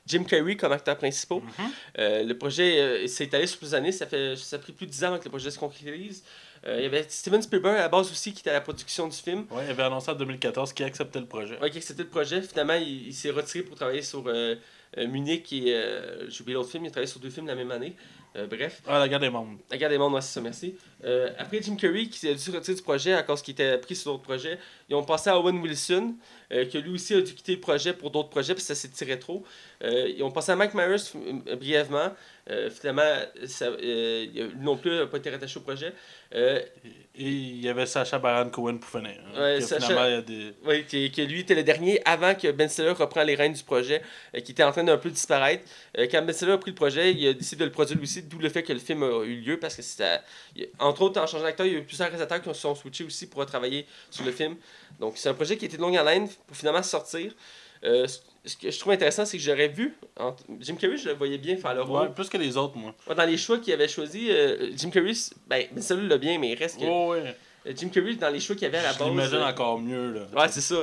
Jim 0.08 0.24
Carrey 0.24 0.56
comme 0.56 0.72
acteur 0.72 0.98
principal. 0.98 1.40
Mhm. 1.40 1.72
Euh, 2.00 2.24
le 2.24 2.38
projet 2.38 2.80
euh, 2.80 3.08
s'est 3.08 3.26
étalé 3.26 3.46
sur 3.46 3.60
plusieurs 3.60 3.80
années. 3.80 3.92
Ça, 3.92 4.08
fait, 4.08 4.36
ça 4.36 4.56
a 4.56 4.60
pris 4.60 4.72
plus 4.72 4.86
de 4.86 4.92
10 4.92 5.04
ans 5.04 5.08
avant 5.08 5.20
que 5.20 5.26
le 5.26 5.30
projet 5.30 5.52
se 5.52 5.60
concrétise. 5.60 6.24
Euh, 6.66 6.78
il 6.80 6.84
y 6.84 6.86
avait 6.86 7.06
Steven 7.08 7.42
Spielberg 7.42 7.76
à 7.76 7.82
la 7.82 7.90
base 7.90 8.10
aussi 8.12 8.34
qui 8.34 8.40
était 8.40 8.50
à 8.50 8.54
la 8.54 8.62
production 8.62 9.08
du 9.08 9.16
film. 9.16 9.46
Ouais, 9.52 9.64
il 9.66 9.70
avait 9.70 9.84
annoncé 9.84 10.10
en 10.10 10.16
2014 10.16 10.74
qu'il 10.74 10.86
acceptait 10.86 11.20
le 11.20 11.28
projet. 11.28 11.58
Qui 11.72 11.78
acceptait 11.78 12.04
le 12.04 12.10
projet. 12.10 12.42
Finalement, 12.42 12.74
il, 12.74 13.08
il 13.08 13.14
s'est 13.14 13.30
retiré 13.30 13.64
pour 13.64 13.76
travailler 13.76 14.02
sur 14.02 14.24
Munich 14.98 15.52
et. 15.54 15.66
J'ai 16.30 16.42
oublié 16.42 16.56
l'autre 16.56 16.72
film. 16.72 16.86
Il 16.86 16.88
a 16.88 16.92
travaillé 16.92 17.12
sur 17.12 17.20
deux 17.20 17.30
films 17.30 17.48
la 17.48 17.56
même 17.56 17.72
année. 17.72 17.96
Euh, 18.38 18.46
bref. 18.46 18.82
Ah, 18.88 19.00
la 19.00 19.10
guerre 19.10 19.20
des 19.20 19.30
mondes. 19.30 19.58
La 19.72 19.78
guerre 19.78 19.90
des 19.90 19.98
mondes, 19.98 20.14
ouais, 20.14 20.22
c'est 20.22 20.34
ça, 20.34 20.42
merci. 20.42 20.76
Euh, 21.04 21.32
après 21.40 21.62
Jim 21.62 21.76
Carrey, 21.76 22.06
qui 22.06 22.20
s'est 22.20 22.34
dû 22.34 22.40
se 22.40 22.52
retirer 22.52 22.76
du 22.76 22.84
projet 22.84 23.14
à 23.14 23.24
cause 23.24 23.42
qu'il 23.42 23.54
était 23.54 23.78
pris 23.80 23.96
sur 23.96 24.12
d'autres 24.12 24.24
projets, 24.24 24.60
ils 24.90 24.96
ont 24.96 25.04
passé 25.04 25.30
à 25.30 25.40
Owen 25.40 25.58
Wilson, 25.60 26.16
euh, 26.52 26.66
qui 26.66 26.80
lui 26.80 26.92
aussi 26.92 27.16
a 27.16 27.22
dû 27.22 27.34
quitter 27.34 27.56
le 27.56 27.60
projet 27.60 27.94
pour 27.94 28.12
d'autres 28.12 28.30
projets, 28.30 28.54
parce 28.54 28.68
que 28.68 28.76
ça 28.76 28.80
s'est 28.80 28.90
tiré 28.90 29.18
trop. 29.18 29.44
Euh, 29.84 30.14
ils 30.16 30.24
ont 30.24 30.32
passé 30.32 30.52
à 30.52 30.56
Mike 30.56 30.76
Myers 30.76 31.56
brièvement. 31.58 32.12
Euh, 32.50 32.70
finalement, 32.70 33.04
ça, 33.46 33.66
euh, 33.66 34.50
non 34.62 34.78
plus 34.78 34.92
n'a 34.92 35.06
pas 35.08 35.18
été 35.18 35.30
rattaché 35.30 35.58
au 35.60 35.64
projet. 35.64 35.92
Euh, 36.34 36.62
Et 37.20 37.24
il 37.24 37.62
y 37.66 37.68
avait 37.68 37.86
Sacha 37.86 38.20
Baron 38.20 38.50
Cohen 38.50 38.78
pour 38.78 38.90
finir. 38.90 39.20
hein. 39.36 39.42
Ouais, 39.42 39.60
Sacha- 39.62 40.08
il 40.08 40.14
y 40.14 40.16
a 40.18 40.22
des. 40.22 40.54
Oui, 40.66 40.86
que, 40.86 41.14
que 41.14 41.22
lui 41.24 41.42
était 41.42 41.56
le 41.56 41.64
dernier 41.64 42.00
avant 42.06 42.36
que 42.36 42.50
Ben 42.52 42.70
Stiller 42.70 42.92
reprend 42.92 43.24
les 43.24 43.36
rênes 43.36 43.54
du 43.54 43.64
projet, 43.64 44.02
euh, 44.36 44.40
qui 44.40 44.52
était 44.54 44.64
en 44.64 44.72
train 44.72 44.84
d'un 44.86 44.98
peu 44.98 45.10
disparaître. 45.10 45.64
Euh, 45.98 46.08
quand 46.10 46.22
Ben 46.22 46.32
Stiller 46.34 46.54
a 46.54 46.58
pris 46.58 46.72
le 46.72 46.76
projet, 46.76 47.12
il 47.12 47.28
a 47.28 47.34
décidé 47.34 47.62
de 47.62 47.66
le 47.66 47.72
produire 47.72 47.98
lui 47.98 48.04
aussi, 48.04 48.24
d'où 48.24 48.40
le 48.40 48.50
fait 48.50 48.64
que 48.64 48.72
le 48.72 48.80
film 48.80 49.04
a 49.04 49.24
eu 49.26 49.36
lieu, 49.42 49.60
parce 49.60 49.76
que 49.76 49.82
c'était. 49.82 50.20
Entre 50.80 51.02
autres, 51.02 51.20
en 51.20 51.28
changeant 51.28 51.44
d'acteur, 51.44 51.66
il 51.66 51.74
y 51.74 51.76
a 51.76 51.80
eu 51.80 51.84
plusieurs 51.84 52.08
réalisateurs 52.08 52.42
qui 52.42 52.48
se 52.50 52.54
sont 52.56 52.76
switchés 52.76 53.04
aussi 53.04 53.28
pour 53.28 53.46
travailler 53.46 53.86
sur 54.10 54.24
le 54.24 54.32
film. 54.32 54.56
Donc 55.00 55.18
c'est 55.18 55.28
un 55.30 55.34
projet 55.34 55.58
qui 55.58 55.66
était 55.66 55.78
de 55.78 55.82
longue 55.82 55.98
haleine 55.98 56.30
pour 56.48 56.56
finalement 56.56 56.84
sortir. 56.84 57.34
Euh, 57.84 58.08
ce- 58.46 58.56
que 58.58 58.72
je 58.72 58.80
trouve 58.80 58.94
intéressant, 58.94 59.26
c'est 59.26 59.38
que 59.38 59.44
j'aurais 59.44 59.68
vu. 59.68 59.96
Jim 60.62 60.76
Carrey, 60.76 60.98
je 60.98 61.10
le 61.10 61.16
voyais 61.16 61.38
bien 61.38 61.58
faire 61.58 61.74
le 61.74 61.82
rôle. 61.82 62.02
Ouais, 62.08 62.14
plus 62.14 62.30
que 62.30 62.38
les 62.38 62.56
autres, 62.58 62.78
moi. 62.78 62.94
Ouais, 63.08 63.16
dans 63.16 63.26
les 63.26 63.38
choix 63.38 63.60
qu'il 63.60 63.74
avait 63.74 63.88
choisi, 63.88 64.28
euh, 64.32 64.72
Jim 64.76 64.90
Carrey, 64.90 65.14
ben, 65.48 65.66
Ben 65.72 65.82
Stiller 65.84 66.08
l'a 66.08 66.18
bien, 66.18 66.38
mais 66.40 66.52
il 66.52 66.56
reste 66.58 66.80
que. 66.80 66.86
Oh, 66.86 67.12
ouais. 67.12 67.36
euh, 67.66 67.74
Jim 67.76 67.90
Carrey, 67.90 68.16
dans 68.16 68.30
les 68.30 68.40
choix 68.40 68.56
qu'il 68.56 68.68
avait 68.68 68.78
à 68.80 68.84
la 68.84 68.94
base. 68.94 69.08
l'imagine 69.08 69.36
euh, 69.36 69.48
encore 69.50 69.80
mieux, 69.80 70.12
là. 70.14 70.22
Ouais, 70.42 70.48
c'est 70.50 70.62
ça. 70.62 70.76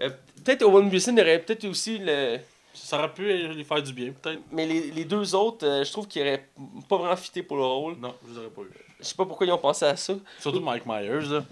Euh, 0.00 0.10
peut-être 0.44 0.62
Owen 0.62 0.88
Wilson 0.88 1.16
aurait 1.18 1.38
peut-être 1.40 1.64
aussi 1.66 1.98
le. 1.98 2.38
Ça 2.74 2.98
aurait 2.98 3.12
pu 3.12 3.22
lui 3.48 3.64
faire 3.64 3.82
du 3.82 3.92
bien, 3.92 4.12
peut-être. 4.12 4.40
Mais 4.50 4.66
les, 4.66 4.90
les 4.90 5.04
deux 5.04 5.34
autres, 5.34 5.66
euh, 5.66 5.84
je 5.84 5.92
trouve 5.92 6.08
qu'ils 6.08 6.22
auraient 6.22 6.48
pas 6.88 6.96
vraiment 6.96 7.16
fité 7.16 7.42
pour 7.42 7.58
le 7.58 7.64
rôle. 7.64 7.96
Non, 7.98 8.14
je 8.26 8.32
les 8.32 8.38
aurais 8.38 8.48
pas 8.50 8.62
eu. 8.62 8.70
Je 8.98 9.04
sais 9.04 9.14
pas 9.14 9.26
pourquoi 9.26 9.46
ils 9.46 9.52
ont 9.52 9.58
pensé 9.58 9.84
à 9.84 9.94
ça. 9.96 10.14
Surtout 10.40 10.60
Mike 10.60 10.86
Myers, 10.86 11.28
là. 11.30 11.44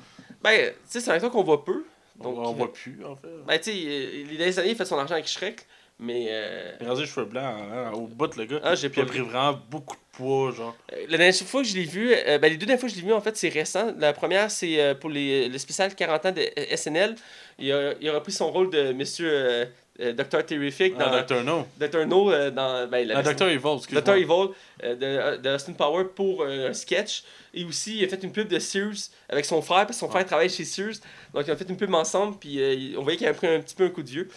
Ben, 0.43 0.71
tu 0.71 0.75
sais, 0.87 1.01
c'est 1.01 1.11
un 1.11 1.15
acteur 1.15 1.31
qu'on 1.31 1.43
voit 1.43 1.63
peu. 1.65 1.85
Donc, 2.21 2.37
on, 2.39 2.47
on 2.47 2.51
euh, 2.53 2.55
voit 2.55 2.73
plus, 2.73 3.05
en 3.05 3.17
fait. 3.17 3.29
Ben, 3.47 3.59
tu 3.59 3.65
sais, 3.65 3.73
les 3.73 4.37
dernières 4.37 4.59
années, 4.59 4.71
il 4.71 4.77
fait 4.77 4.85
son 4.85 4.99
argent 4.99 5.15
avec 5.15 5.27
Shrek. 5.27 5.67
Mais. 5.99 6.27
Euh... 6.31 6.73
Il 6.81 6.87
a 6.87 6.91
rasé 6.91 7.03
les 7.03 7.09
cheveux 7.09 7.27
blancs 7.27 7.45
hein, 7.45 7.93
au 7.93 8.07
bout, 8.07 8.35
le 8.37 8.47
gars. 8.47 8.61
Ah, 8.63 8.75
j'ai 8.75 8.89
Puis 8.89 9.03
pas 9.03 9.07
il 9.07 9.21
a 9.21 9.23
pris 9.23 9.31
vraiment 9.31 9.61
beaucoup 9.71 9.97
de 9.97 10.01
poids, 10.13 10.51
genre. 10.53 10.77
Euh, 10.93 10.97
La 11.09 11.19
dernière 11.19 11.35
fois 11.35 11.63
que 11.63 11.69
je 11.69 11.75
l'ai 11.75 11.85
vu, 11.85 12.13
euh, 12.15 12.39
ben, 12.39 12.51
les 12.51 12.57
deux 12.57 12.65
dernières 12.67 12.81
fois 12.81 12.89
que 12.89 12.95
je 12.95 13.01
l'ai 13.01 13.07
vu, 13.07 13.13
en 13.13 13.21
fait, 13.21 13.37
c'est 13.37 13.51
récent. 13.51 13.95
La 13.99 14.13
première, 14.13 14.51
c'est 14.51 14.95
pour 14.99 15.11
les, 15.11 15.49
le 15.49 15.59
spécial 15.59 15.95
40 15.95 16.27
ans 16.27 16.33
de 16.33 16.43
SNL. 16.75 17.15
Il 17.59 17.71
a, 17.73 17.93
il 18.01 18.09
a 18.09 18.15
repris 18.15 18.33
son 18.33 18.51
rôle 18.51 18.71
de 18.71 18.93
Monsieur 18.93 19.69
euh, 20.01 20.11
euh, 20.11 20.13
Dr. 20.13 20.45
Terrific 20.47 20.97
dans 20.97 21.07
Ah, 21.13 21.23
Dr. 21.23 21.43
No. 21.45 21.67
Dr. 21.79 22.07
No 22.07 22.31
euh, 22.33 22.51
dans 22.51 22.87
ben, 22.89 23.07
la 23.07 23.19
Ah, 23.19 23.23
Dr. 23.23 23.49
Evil, 23.49 23.77
excuse-moi. 23.77 24.01
Dr. 24.03 24.15
Evil 24.15 24.55
euh, 24.85 25.37
de, 25.37 25.43
de 25.43 25.49
Austin 25.55 25.73
Power 25.75 26.05
pour 26.15 26.43
euh, 26.43 26.71
un 26.71 26.73
sketch. 26.73 27.23
Et 27.53 27.65
aussi, 27.65 27.99
il 27.99 28.05
a 28.05 28.09
fait 28.09 28.23
une 28.23 28.31
pub 28.33 28.47
de 28.49 28.59
Sears 28.61 29.11
avec 29.29 29.45
son 29.45 29.61
frère, 29.61 29.79
parce 29.87 29.97
que 29.97 30.01
son 30.01 30.09
frère 30.09 30.25
travaille 30.25 30.49
chez 30.51 30.65
Sears. 30.65 30.95
Donc, 31.35 31.45
ils 31.47 31.53
ont 31.53 31.57
fait 31.57 31.69
une 31.69 31.77
pub 31.77 31.93
ensemble, 31.95 32.37
puis 32.39 32.61
euh, 32.63 32.97
on 32.99 33.03
voyait 33.03 33.19
qu'il 33.19 33.27
a 33.27 33.35
pris 33.35 33.49
un 33.49 33.61
petit 33.61 33.75
peu 33.75 33.85
un 33.87 33.91
coup 33.91 34.03
de 34.03 34.09
vieux. 34.09 34.29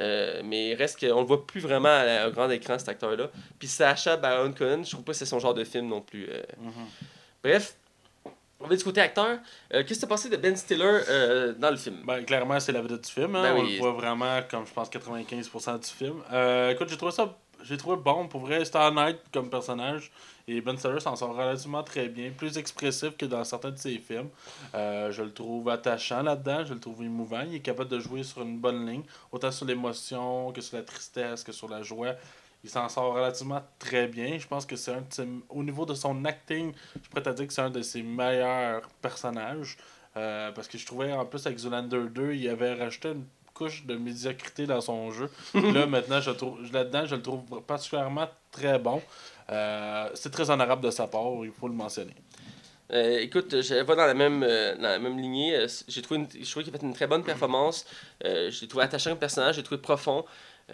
Euh, 0.00 0.40
mais 0.44 0.70
il 0.70 0.74
reste 0.74 0.98
qu'on 0.98 1.20
le 1.20 1.26
voit 1.26 1.46
plus 1.46 1.60
vraiment 1.60 1.90
à 1.90 2.04
la- 2.04 2.28
au 2.28 2.30
grand 2.32 2.48
écran, 2.48 2.78
cet 2.78 2.88
acteur-là. 2.88 3.30
Puis 3.58 3.68
Sacha 3.68 4.16
Baron 4.16 4.52
Cohen, 4.52 4.82
je 4.84 4.90
trouve 4.92 5.04
pas 5.04 5.12
que 5.12 5.18
c'est 5.18 5.26
son 5.26 5.38
genre 5.38 5.52
de 5.52 5.64
film 5.64 5.86
non 5.88 6.00
plus. 6.00 6.26
euh. 6.30 6.40
Mhm. 6.60 6.72
Bref, 7.44 7.74
on 8.62 8.68
va 8.68 8.76
du 8.76 8.84
côté 8.84 9.00
acteur. 9.00 9.38
Euh, 9.74 9.82
Qu'est-ce 9.84 10.00
que 10.00 10.00
t'as 10.02 10.06
pensé 10.06 10.28
de 10.28 10.36
Ben 10.36 10.56
Stiller 10.56 10.84
euh, 11.08 11.52
dans 11.54 11.70
le 11.70 11.76
film? 11.76 11.96
Ben, 12.04 12.24
clairement, 12.24 12.58
c'est 12.60 12.72
la 12.72 12.82
vedette 12.82 13.04
du 13.04 13.10
film. 13.10 13.34
Hein? 13.36 13.42
Ben 13.42 13.54
On 13.56 13.62
oui. 13.64 13.72
le 13.74 13.78
voit 13.78 13.92
vraiment 13.92 14.40
comme, 14.50 14.66
je 14.66 14.72
pense, 14.72 14.88
95% 14.90 15.80
du 15.80 15.86
film. 15.88 16.22
Euh, 16.32 16.70
écoute, 16.70 16.88
j'ai 16.88 16.96
trouvé 16.96 17.12
ça... 17.12 17.36
J'ai 17.64 17.76
trouvé 17.76 17.96
bon, 17.96 18.26
pour 18.26 18.40
vrai, 18.40 18.64
c'était 18.64 18.78
honnête 18.78 19.20
comme 19.32 19.48
personnage. 19.48 20.10
Et 20.48 20.60
Ben 20.60 20.76
Stiller 20.76 20.98
s'en 20.98 21.14
sort 21.14 21.36
relativement 21.36 21.84
très 21.84 22.08
bien, 22.08 22.32
plus 22.36 22.58
expressif 22.58 23.16
que 23.16 23.24
dans 23.24 23.44
certains 23.44 23.70
de 23.70 23.78
ses 23.78 23.98
films. 23.98 24.30
Euh, 24.74 25.12
je 25.12 25.22
le 25.22 25.32
trouve 25.32 25.68
attachant 25.68 26.22
là-dedans, 26.22 26.64
je 26.64 26.74
le 26.74 26.80
trouve 26.80 27.04
émouvant. 27.04 27.42
Il 27.46 27.54
est 27.54 27.60
capable 27.60 27.88
de 27.88 28.00
jouer 28.00 28.24
sur 28.24 28.42
une 28.42 28.58
bonne 28.58 28.84
ligne, 28.84 29.04
autant 29.30 29.52
sur 29.52 29.64
l'émotion 29.64 30.50
que 30.50 30.60
sur 30.60 30.76
la 30.76 30.82
tristesse, 30.82 31.44
que 31.44 31.52
sur 31.52 31.68
la 31.68 31.82
joie. 31.84 32.14
Il 32.64 32.70
s'en 32.70 32.88
sort 32.88 33.14
relativement 33.14 33.60
très 33.78 34.06
bien. 34.06 34.38
Je 34.38 34.46
pense 34.46 34.64
que 34.66 34.76
c'est 34.76 34.92
un 34.92 35.00
de 35.00 35.06
ses- 35.12 35.28
Au 35.48 35.62
niveau 35.64 35.84
de 35.84 35.94
son 35.94 36.24
acting, 36.24 36.72
je 37.02 37.08
prêt 37.10 37.26
à 37.26 37.32
dire 37.32 37.46
que 37.46 37.52
c'est 37.52 37.60
un 37.62 37.70
de 37.70 37.82
ses 37.82 38.02
meilleurs 38.02 38.82
personnages. 39.00 39.76
Euh, 40.16 40.52
parce 40.52 40.68
que 40.68 40.76
je 40.78 40.84
trouvais 40.86 41.12
en 41.12 41.24
plus 41.24 41.44
avec 41.46 41.58
Zoolander 41.58 42.04
2, 42.10 42.34
il 42.34 42.48
avait 42.48 42.74
rajouté 42.74 43.08
une 43.12 43.24
couche 43.54 43.84
de 43.86 43.96
médiocrité 43.96 44.66
dans 44.66 44.80
son 44.80 45.10
jeu. 45.10 45.28
là 45.54 45.86
maintenant, 45.86 46.20
je 46.20 46.30
le 46.30 46.36
trouve 46.36 46.58
là-dedans, 46.72 47.06
je 47.06 47.16
le 47.16 47.22
trouve 47.22 47.42
particulièrement 47.62 48.28
très 48.50 48.78
bon. 48.78 49.02
Euh, 49.50 50.08
c'est 50.14 50.30
très 50.30 50.48
honorable 50.50 50.82
de 50.84 50.90
sa 50.90 51.06
part, 51.06 51.44
il 51.44 51.50
faut 51.50 51.66
le 51.68 51.74
mentionner. 51.74 52.14
Euh, 52.92 53.20
écoute, 53.20 53.62
je 53.62 53.74
vais 53.74 53.84
dans 53.96 54.06
la 54.06 54.12
même, 54.14 54.42
euh, 54.42 54.74
dans 54.76 54.82
la 54.82 54.98
même 54.98 55.18
lignée. 55.18 55.56
Euh, 55.56 55.66
J'ai 55.88 56.02
trouvé, 56.02 56.20
une- 56.20 56.28
je 56.44 56.48
trouvais 56.50 56.64
qu'il 56.64 56.74
a 56.74 56.78
fait 56.78 56.84
une 56.84 56.92
très 56.92 57.06
bonne 57.06 57.24
performance. 57.24 57.86
Je 58.22 58.60
l'ai 58.60 58.68
trouvé 58.68 58.84
attachant 58.84 59.10
comme 59.10 59.18
personnage, 59.18 59.54
je 59.56 59.60
l'ai 59.60 59.64
trouvé 59.64 59.80
profond. 59.80 60.24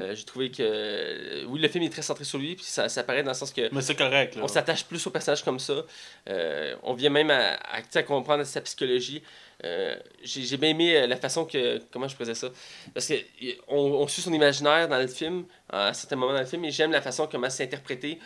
Euh, 0.01 0.15
j'ai 0.15 0.25
trouvé 0.25 0.51
que. 0.51 0.63
euh, 0.63 1.45
oui, 1.49 1.61
le 1.61 1.69
film 1.69 1.83
est 1.85 1.91
très 1.91 2.03
centré 2.03 2.25
sur 2.25 2.39
lui, 2.39 2.55
puis 2.55 2.65
ça, 2.65 2.89
ça 2.89 3.03
paraît 3.03 3.23
dans 3.23 3.31
le 3.33 3.37
sens 3.37 3.53
que. 3.53 3.69
Mais 3.75 3.81
c'est 3.83 3.97
correct, 3.97 4.37
là. 4.37 4.43
On 4.45 4.49
s'attache 4.49 4.85
plus 4.85 5.05
au 5.07 5.11
personnage 5.11 5.43
comme 5.43 5.59
ça. 5.59 5.85
Euh, 6.29 6.77
on 6.83 6.95
vient 6.95 7.11
même 7.11 7.31
à, 7.31 7.59
à, 7.73 8.03
comprendre 8.05 8.45
sa 8.45 8.61
psychologie. 8.61 9.23
Euh, 9.65 9.97
J'ai 10.23 10.57
bien 10.57 10.71
aimé 10.71 11.07
la 11.07 11.17
façon 11.17 11.45
que. 11.45 11.81
Comment 11.91 12.07
je 12.07 12.15
faisais 12.15 12.35
ça 12.37 12.49
Parce 12.95 13.09
qu'on 13.09 13.77
on 13.77 14.07
suit 14.07 14.23
son 14.23 14.33
imaginaire 14.33 14.87
dans 14.89 14.99
le 14.99 15.09
film, 15.09 15.45
à 15.69 15.93
certains 15.95 16.15
moments 16.17 16.33
dans 16.35 16.41
le 16.41 16.47
film, 16.47 16.65
et 16.65 16.71
j'aime 16.71 16.93
la 16.93 17.03
façon 17.03 17.27
comment 17.27 17.51
c'est 17.51 17.65
interprété, 17.65 18.21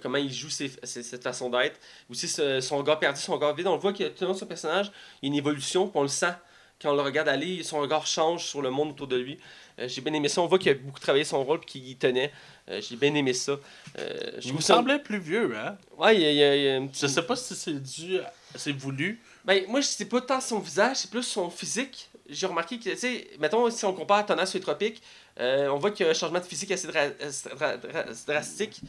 comment 0.00 0.16
il 0.18 0.32
joue 0.32 0.48
ses- 0.48 0.72
ses- 0.82 1.02
cette 1.02 1.22
façon 1.22 1.50
d'être. 1.50 1.78
Aussi, 2.10 2.26
ce- 2.26 2.60
son 2.62 2.78
regard 2.78 2.98
perdu, 2.98 3.20
son 3.20 3.34
regard 3.34 3.54
vide. 3.54 3.66
On 3.66 3.74
le 3.74 3.80
voit 3.80 3.92
que 3.92 4.04
tout 4.04 4.22
le 4.22 4.28
long 4.28 4.32
de 4.32 4.38
son 4.38 4.46
personnage, 4.46 4.90
il 5.20 5.26
y 5.26 5.28
a 5.28 5.32
une 5.32 5.38
évolution, 5.38 5.88
puis 5.88 5.98
on 5.98 6.02
le 6.02 6.08
sent. 6.08 6.32
Quand 6.80 6.92
on 6.92 6.96
le 6.96 7.02
regarde 7.02 7.28
aller, 7.28 7.64
son 7.64 7.80
regard 7.80 8.06
change 8.06 8.44
sur 8.46 8.62
le 8.62 8.70
monde 8.70 8.90
autour 8.90 9.08
de 9.08 9.16
lui. 9.16 9.38
Euh, 9.78 9.88
J'ai 9.88 10.00
bien 10.00 10.12
aimé 10.12 10.28
ça. 10.28 10.40
On 10.42 10.46
voit 10.46 10.58
qu'il 10.58 10.70
a 10.70 10.74
beaucoup 10.74 11.00
travaillé 11.00 11.24
son 11.24 11.44
rôle, 11.44 11.60
puis 11.60 11.68
qu'il 11.70 11.88
y 11.88 11.96
tenait. 11.96 12.32
Euh, 12.68 12.80
J'ai 12.80 12.96
bien 12.96 13.14
aimé 13.14 13.32
ça. 13.32 13.52
Euh, 13.98 14.32
je 14.38 14.48
Il 14.48 14.62
ça- 14.62 14.74
semblait 14.74 14.98
plus 14.98 15.18
vieux, 15.18 15.56
hein? 15.56 15.76
Ouais, 15.96 16.16
il 16.16 16.22
y 16.22 16.26
a, 16.26 16.30
il 16.32 16.36
y 16.36 16.42
a- 16.42 16.56
il 16.56 16.62
y 16.62 16.68
a 16.68 16.76
un 16.76 16.86
petit- 16.86 17.00
Je 17.02 17.06
sais 17.06 17.22
pas 17.22 17.36
si 17.36 17.54
c'est 17.54 17.72
dû. 17.82 18.18
à- 18.18 18.32
C'est 18.56 18.72
voulu. 18.72 19.20
Ben, 19.44 19.64
moi, 19.68 19.80
c'est 19.82 20.04
pas 20.06 20.20
tant 20.20 20.40
son 20.40 20.58
visage, 20.58 20.96
c'est 20.98 21.10
plus 21.10 21.22
son 21.22 21.48
physique. 21.50 22.08
J'ai 22.28 22.46
remarqué 22.46 22.78
que, 22.78 22.90
tu 22.90 22.96
sais, 22.96 23.28
mettons, 23.38 23.70
si 23.70 23.84
on 23.84 23.94
compare 23.94 24.18
à 24.18 24.22
Thomas 24.24 24.50
et 24.54 24.60
Tropique, 24.60 25.02
euh, 25.40 25.68
on 25.68 25.76
voit 25.78 25.90
qu'il 25.90 26.04
y 26.04 26.08
a 26.08 26.10
un 26.10 26.14
changement 26.14 26.40
de 26.40 26.44
physique 26.44 26.70
assez 26.70 26.86
dra- 26.88 27.08
assez 27.20 27.48
dra- 27.50 27.76
dra- 27.78 28.04
drastique. 28.26 28.80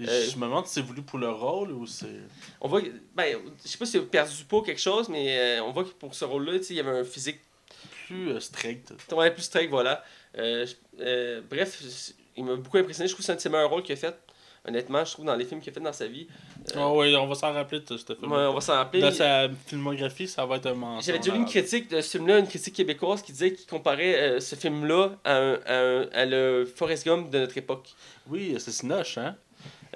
Et 0.00 0.08
Euh, 0.08 0.26
Je 0.30 0.36
me 0.36 0.42
demande 0.42 0.66
si 0.66 0.74
c'est 0.74 0.80
voulu 0.80 1.02
pour 1.02 1.18
le 1.18 1.28
rôle 1.28 1.72
ou 1.72 1.84
c'est. 1.86 2.06
On 2.60 2.68
voit, 2.68 2.80
ben, 3.16 3.36
je 3.64 3.68
sais 3.68 3.76
pas 3.76 3.84
s'il 3.84 4.00
a 4.00 4.02
perdu 4.04 4.34
du 4.36 4.44
poids 4.44 4.60
ou 4.60 4.62
quelque 4.62 4.80
chose, 4.80 5.08
mais 5.08 5.36
euh, 5.58 5.62
on 5.64 5.72
voit 5.72 5.82
que 5.84 5.88
pour 5.90 6.14
ce 6.14 6.24
rôle-là, 6.24 6.58
tu 6.58 6.64
sais, 6.64 6.74
il 6.74 6.76
y 6.76 6.80
avait 6.80 7.00
un 7.00 7.04
physique 7.04 7.40
plus 8.06 8.40
strict. 8.40 8.92
ouais, 9.12 9.30
plus 9.32 9.42
strict, 9.42 9.68
voilà. 9.70 10.02
Euh, 10.38 10.66
je- 10.66 10.74
euh, 11.02 11.40
bref, 11.48 11.82
il 12.36 12.44
m'a 12.44 12.56
beaucoup 12.56 12.78
impressionné. 12.78 13.08
Je 13.08 13.14
trouve 13.14 13.20
que 13.20 13.26
c'est 13.26 13.32
un 13.32 13.36
de 13.36 13.40
ses 13.40 13.48
meilleurs 13.48 13.70
rôles 13.70 13.82
qu'il 13.82 13.92
a 13.94 13.96
fait. 13.96 14.16
Honnêtement, 14.66 15.04
je 15.04 15.12
trouve 15.12 15.24
dans 15.24 15.34
les 15.36 15.44
films 15.44 15.60
qu'il 15.60 15.70
a 15.70 15.74
fait 15.74 15.80
dans 15.80 15.92
sa 15.92 16.06
vie. 16.06 16.26
Euh, 16.76 16.80
Ah 16.80 16.92
oui, 16.92 17.14
on 17.16 17.26
va 17.26 17.34
s'en 17.34 17.52
rappeler 17.52 17.80
de 17.80 17.96
ce 17.96 18.04
film. 18.14 18.30
Ouais, 18.30 18.38
on 18.38 18.54
va 18.54 18.60
s'en 18.60 18.74
rappeler. 18.74 19.00
Dans 19.00 19.10
sa 19.12 19.48
filmographie, 19.66 20.28
ça 20.28 20.44
va 20.44 20.56
être 20.56 20.66
un 20.66 20.74
mensonge. 20.74 21.06
J'avais 21.06 21.18
déjà 21.18 21.32
lu 21.32 21.38
une 21.38 21.44
critique 21.46 21.88
de 21.90 22.00
ce 22.00 22.10
film-là, 22.18 22.38
une 22.38 22.46
critique 22.46 22.74
québécoise 22.74 23.22
qui 23.22 23.32
disait 23.32 23.52
qu'il 23.54 23.66
comparait 23.66 24.16
euh, 24.18 24.40
ce 24.40 24.56
film-là 24.56 25.12
à, 25.24 25.36
à 25.36 26.00
à 26.12 26.24
le 26.26 26.70
Forrest 26.76 27.06
Gump 27.06 27.30
de 27.30 27.38
notre 27.38 27.56
époque. 27.56 27.88
Oui, 28.28 28.56
c'est 28.58 28.72
Sinoche, 28.72 29.16
hein? 29.18 29.36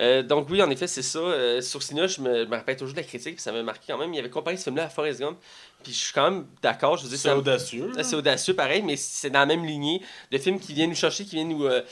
Euh, 0.00 0.22
donc 0.22 0.48
oui, 0.50 0.62
en 0.62 0.70
effet, 0.70 0.86
c'est 0.86 1.02
ça. 1.02 1.18
Euh, 1.18 1.60
sur 1.60 1.82
Cina, 1.82 2.06
je 2.06 2.20
me, 2.20 2.44
je 2.44 2.48
me 2.48 2.56
rappelle 2.56 2.76
toujours 2.76 2.94
de 2.94 2.98
la 3.00 3.04
critique, 3.06 3.34
puis 3.34 3.42
ça 3.42 3.52
m'a 3.52 3.62
marqué 3.62 3.84
quand 3.88 3.98
même. 3.98 4.12
Il 4.14 4.18
avait 4.18 4.30
comparé 4.30 4.56
ce 4.56 4.64
film-là 4.64 4.84
à 4.84 4.88
Forrest 4.88 5.20
Gump. 5.20 5.36
Puis 5.82 5.92
je 5.92 5.98
suis 5.98 6.12
quand 6.12 6.30
même 6.30 6.46
d'accord. 6.62 6.96
Je 6.96 7.02
veux 7.04 7.08
dire, 7.10 7.18
C'est 7.18 7.30
audacieux. 7.32 7.90
là. 7.96 8.02
c'est 8.04 8.16
audacieux, 8.16 8.54
pareil, 8.54 8.82
mais 8.82 8.96
c'est 8.96 9.30
dans 9.30 9.40
la 9.40 9.46
même 9.46 9.64
lignée 9.64 10.00
de 10.30 10.38
films 10.38 10.58
qui 10.60 10.72
viennent 10.74 10.90
nous 10.90 10.96
chercher, 10.96 11.24
qui 11.24 11.36
viennent 11.36 11.48
nous. 11.48 11.64
euh, 11.64 11.82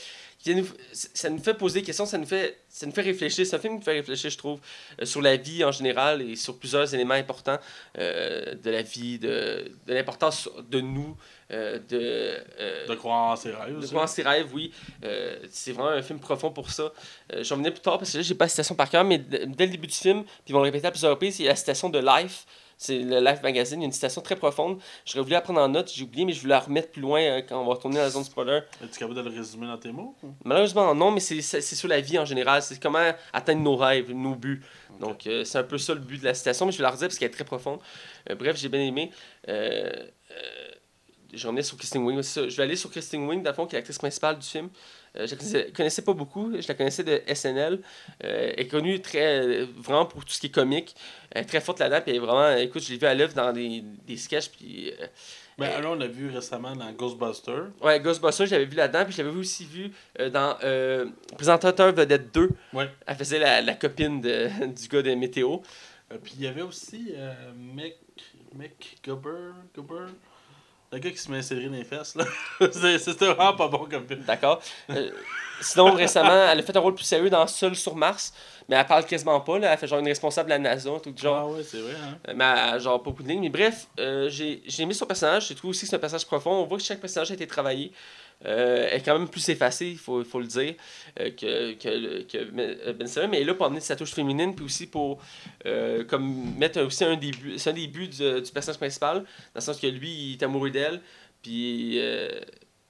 viennent 0.43 0.59
nous 0.59 0.67
ça 0.91 1.29
nous 1.29 1.39
fait 1.39 1.53
poser 1.53 1.81
des 1.81 1.85
questions, 1.85 2.05
ça 2.05 2.17
nous 2.17 2.25
fait, 2.25 2.59
ça 2.69 2.85
nous 2.85 2.91
fait 2.91 3.01
réfléchir. 3.01 3.45
C'est 3.45 3.55
un 3.55 3.59
film 3.59 3.73
qui 3.73 3.79
nous 3.79 3.85
fait 3.85 3.91
réfléchir, 3.93 4.29
je 4.29 4.37
trouve, 4.37 4.59
euh, 4.99 5.05
sur 5.05 5.21
la 5.21 5.37
vie 5.37 5.63
en 5.63 5.71
général 5.71 6.21
et 6.21 6.35
sur 6.35 6.57
plusieurs 6.57 6.93
éléments 6.93 7.13
importants 7.13 7.57
euh, 7.97 8.55
de 8.55 8.69
la 8.69 8.81
vie, 8.81 9.19
de, 9.19 9.71
de 9.85 9.93
l'importance 9.93 10.49
de 10.69 10.81
nous, 10.81 11.15
euh, 11.51 11.79
de. 11.89 12.87
De 12.87 12.95
croire 12.95 13.31
en 13.31 13.35
ses 13.35 13.51
rêves. 13.51 13.79
de 13.79 13.85
croire 13.87 14.03
en 14.03 14.07
ses 14.07 14.23
rêves, 14.23 14.47
oui. 14.53 14.71
C'est 15.49 15.71
vraiment 15.71 15.89
un 15.89 16.01
film 16.01 16.19
profond 16.19 16.51
pour 16.51 16.69
ça. 16.71 16.91
J'en 17.41 17.57
venais 17.57 17.71
plus 17.71 17.81
tard 17.81 17.97
parce 17.97 18.11
que 18.11 18.17
là, 18.17 18.23
j'ai 18.23 18.35
pas 18.35 18.45
la 18.45 18.49
citation 18.49 18.75
par 18.75 18.89
cœur, 18.89 19.03
mais 19.03 19.17
dès 19.17 19.65
le 19.65 19.71
début 19.71 19.87
du 19.87 19.95
film, 19.95 20.23
puis 20.23 20.33
ils 20.47 20.53
vont 20.53 20.59
le 20.59 20.65
répéter 20.65 20.87
à 20.87 20.91
plusieurs 20.91 21.11
reprises, 21.11 21.39
il 21.39 21.43
y 21.43 21.47
a 21.47 21.51
la 21.51 21.55
citation 21.55 21.89
de 21.89 21.99
Life. 21.99 22.45
C'est 22.81 22.97
le 22.97 23.19
Life 23.19 23.43
Magazine, 23.43 23.79
il 23.79 23.83
y 23.83 23.85
a 23.85 23.89
une 23.89 23.91
citation 23.91 24.21
très 24.21 24.35
profonde. 24.35 24.81
J'aurais 25.05 25.21
voulu 25.21 25.33
la 25.33 25.41
prendre 25.41 25.61
en 25.61 25.67
note, 25.67 25.91
j'ai 25.93 26.03
oublié, 26.03 26.25
mais 26.25 26.33
je 26.33 26.41
voulais 26.41 26.55
la 26.55 26.61
remettre 26.61 26.89
plus 26.89 27.01
loin 27.03 27.21
euh, 27.21 27.41
quand 27.47 27.61
on 27.61 27.67
va 27.67 27.75
retourner 27.75 27.97
dans 27.97 28.01
la 28.01 28.09
zone 28.09 28.23
spoiler. 28.23 28.61
Es-tu 28.83 28.97
capable 28.97 29.13
de 29.23 29.29
le 29.29 29.37
résumer 29.37 29.67
dans 29.67 29.77
tes 29.77 29.91
mots? 29.91 30.15
Malheureusement, 30.43 30.95
non, 30.95 31.11
mais 31.11 31.19
c'est 31.19 31.61
sur 31.61 31.87
la 31.87 32.01
vie 32.01 32.17
en 32.17 32.25
général. 32.25 32.63
C'est 32.63 32.81
comment 32.81 33.11
atteindre 33.33 33.61
nos 33.61 33.75
rêves, 33.75 34.11
nos 34.11 34.33
buts. 34.33 34.63
Donc, 34.99 35.27
euh, 35.27 35.43
c'est 35.43 35.59
un 35.59 35.63
peu 35.63 35.77
ça 35.77 35.93
le 35.93 35.99
but 35.99 36.19
de 36.21 36.25
la 36.25 36.33
citation, 36.33 36.65
mais 36.65 36.71
je 36.71 36.79
vais 36.79 36.83
la 36.83 36.89
redire 36.89 37.07
parce 37.07 37.19
qu'elle 37.19 37.29
est 37.29 37.33
très 37.33 37.43
profonde. 37.43 37.79
Euh, 38.31 38.33
bref, 38.33 38.57
j'ai 38.57 38.69
bien 38.69 38.81
aimé. 38.81 39.11
Euh, 39.47 39.91
euh, 40.31 40.71
je 41.33 41.47
revenais 41.47 41.61
sur 41.61 41.77
aussi, 41.77 42.29
ça. 42.29 42.49
Je 42.49 42.57
vais 42.57 42.63
aller 42.63 42.75
sur 42.75 42.89
dans 42.89 43.41
le 43.43 43.53
fond, 43.53 43.67
qui 43.67 43.75
est 43.75 43.77
l'actrice 43.77 43.99
principale 43.99 44.39
du 44.39 44.47
film. 44.47 44.69
Euh, 45.17 45.25
je 45.27 45.31
la 45.31 45.37
connaissais, 45.37 45.71
connaissais 45.75 46.01
pas 46.01 46.13
beaucoup. 46.13 46.53
Je 46.59 46.67
la 46.67 46.73
connaissais 46.73 47.03
de 47.03 47.21
SNL. 47.33 47.79
Euh, 48.23 48.51
elle 48.53 48.59
est 48.59 48.67
connue 48.67 49.01
très, 49.01 49.41
euh, 49.41 49.65
vraiment 49.77 50.05
pour 50.05 50.23
tout 50.23 50.33
ce 50.33 50.39
qui 50.39 50.47
est 50.47 50.51
comique. 50.51 50.95
Elle 51.31 51.43
est 51.43 51.45
très 51.45 51.61
forte 51.61 51.79
là-dedans. 51.79 52.01
Puis 52.05 52.17
vraiment, 52.17 52.55
écoute, 52.55 52.83
je 52.83 52.91
l'ai 52.91 52.97
vue 52.97 53.07
à 53.07 53.13
l'œuvre 53.13 53.33
dans 53.33 53.51
des, 53.51 53.83
des 54.07 54.17
sketchs. 54.17 54.49
Puis, 54.49 54.91
euh, 54.91 55.07
Ben, 55.57 55.81
là, 55.81 55.91
on 55.91 55.95
l'a 55.95 56.07
vu 56.07 56.29
récemment 56.29 56.75
dans 56.75 56.91
Ghostbusters. 56.93 57.67
Ouais, 57.81 57.99
Ghostbusters, 57.99 58.47
j'avais 58.47 58.65
vu 58.65 58.75
là-dedans, 58.75 59.03
puis 59.03 59.13
je 59.13 59.21
l'avais 59.21 59.35
aussi 59.37 59.65
vu 59.65 59.91
dans 60.31 60.57
Présentateur 61.35 61.93
Vedette 61.93 62.33
2. 62.33 62.49
Ouais. 62.73 62.89
Elle 63.05 63.15
faisait 63.15 63.39
la, 63.39 63.61
la 63.61 63.75
copine 63.75 64.21
de, 64.21 64.47
du 64.67 64.87
gars 64.87 65.01
de 65.01 65.13
Météo. 65.13 65.57
Puis 66.23 66.33
il 66.37 66.43
y 66.43 66.47
avait 66.47 66.61
aussi 66.61 67.13
Mick, 67.57 67.95
Mick 68.55 68.99
Gubber, 69.03 69.53
Gubber, 69.75 70.07
le 70.91 70.99
gars 70.99 71.11
qui 71.11 71.17
se 71.17 71.31
met 71.31 71.41
céleri 71.41 71.67
dans 71.67 71.75
les 71.75 71.83
fesses. 71.83 72.15
là. 72.15 72.25
C'était 72.71 73.25
vraiment 73.27 73.53
pas 73.53 73.67
bon 73.67 73.87
comme 73.89 74.05
film. 74.05 74.23
D'accord. 74.27 74.61
Euh, 74.89 75.11
sinon, 75.61 75.93
récemment, 75.93 76.47
elle 76.51 76.59
a 76.59 76.63
fait 76.63 76.75
un 76.75 76.79
rôle 76.81 76.95
plus 76.95 77.05
sérieux 77.05 77.29
dans 77.29 77.47
Seul 77.47 77.75
sur 77.75 77.95
Mars, 77.95 78.33
mais 78.67 78.75
elle 78.75 78.85
parle 78.85 79.05
quasiment 79.05 79.39
pas. 79.39 79.57
Là. 79.57 79.71
Elle 79.71 79.77
fait 79.77 79.87
genre 79.87 79.99
une 79.99 80.07
responsable 80.07 80.49
de 80.49 80.55
la 80.55 80.59
NASA, 80.59 80.89
tout 81.01 81.13
genre. 81.15 81.37
Ah 81.37 81.47
ouais, 81.47 81.63
c'est 81.63 81.79
vrai. 81.79 81.93
Hein? 81.93 82.17
Euh, 82.27 82.33
Mais 82.35 82.43
elle 82.73 82.79
genre 82.81 83.01
pas 83.01 83.09
beaucoup 83.09 83.23
de 83.23 83.29
lignes. 83.29 83.41
Mais 83.41 83.49
bref, 83.49 83.87
euh, 83.99 84.29
j'ai 84.29 84.61
j'ai 84.65 84.83
aimé 84.83 84.93
son 84.93 85.05
personnage. 85.05 85.47
J'ai 85.47 85.55
trouvé 85.55 85.69
aussi 85.71 85.81
que 85.81 85.87
c'est 85.89 85.95
un 85.95 85.99
personnage 85.99 86.25
profond. 86.25 86.51
On 86.51 86.65
voit 86.65 86.77
que 86.77 86.83
chaque 86.83 86.99
personnage 86.99 87.31
a 87.31 87.35
été 87.35 87.47
travaillé. 87.47 87.91
Euh, 88.45 88.87
elle 88.89 88.97
est 88.99 89.03
quand 89.03 89.17
même 89.17 89.29
plus 89.29 89.47
effacée, 89.49 89.87
il 89.87 89.97
faut, 89.97 90.23
faut 90.23 90.39
le 90.39 90.47
dire, 90.47 90.73
euh, 91.19 91.29
que, 91.31 91.73
que, 91.73 91.89
le- 91.89 92.23
que 92.23 92.43
Ben- 92.51 92.93
Ben 92.97 93.07
Stiller. 93.07 93.27
Mais 93.27 93.37
elle 93.37 93.43
est 93.43 93.45
là 93.47 93.53
pour 93.53 93.65
amener 93.67 93.81
sa 93.81 93.95
touche 93.95 94.13
féminine, 94.13 94.55
puis 94.55 94.65
aussi 94.65 94.87
pour 94.87 95.21
euh, 95.65 96.03
comme 96.05 96.55
mettre 96.57 96.81
aussi 96.81 97.03
un 97.03 97.15
des 97.17 97.31
buts, 97.31 97.53
c'est 97.57 97.69
un 97.69 97.73
des 97.73 97.87
buts 97.87 98.07
du, 98.07 98.41
du 98.41 98.51
personnage 98.51 98.77
principal, 98.79 99.17
dans 99.19 99.25
le 99.55 99.61
sens 99.61 99.79
que 99.79 99.87
lui, 99.87 100.09
il 100.09 100.33
est 100.33 100.43
amoureux 100.43 100.71
d'elle. 100.71 101.01
Puis. 101.43 101.99
euh, 101.99 102.29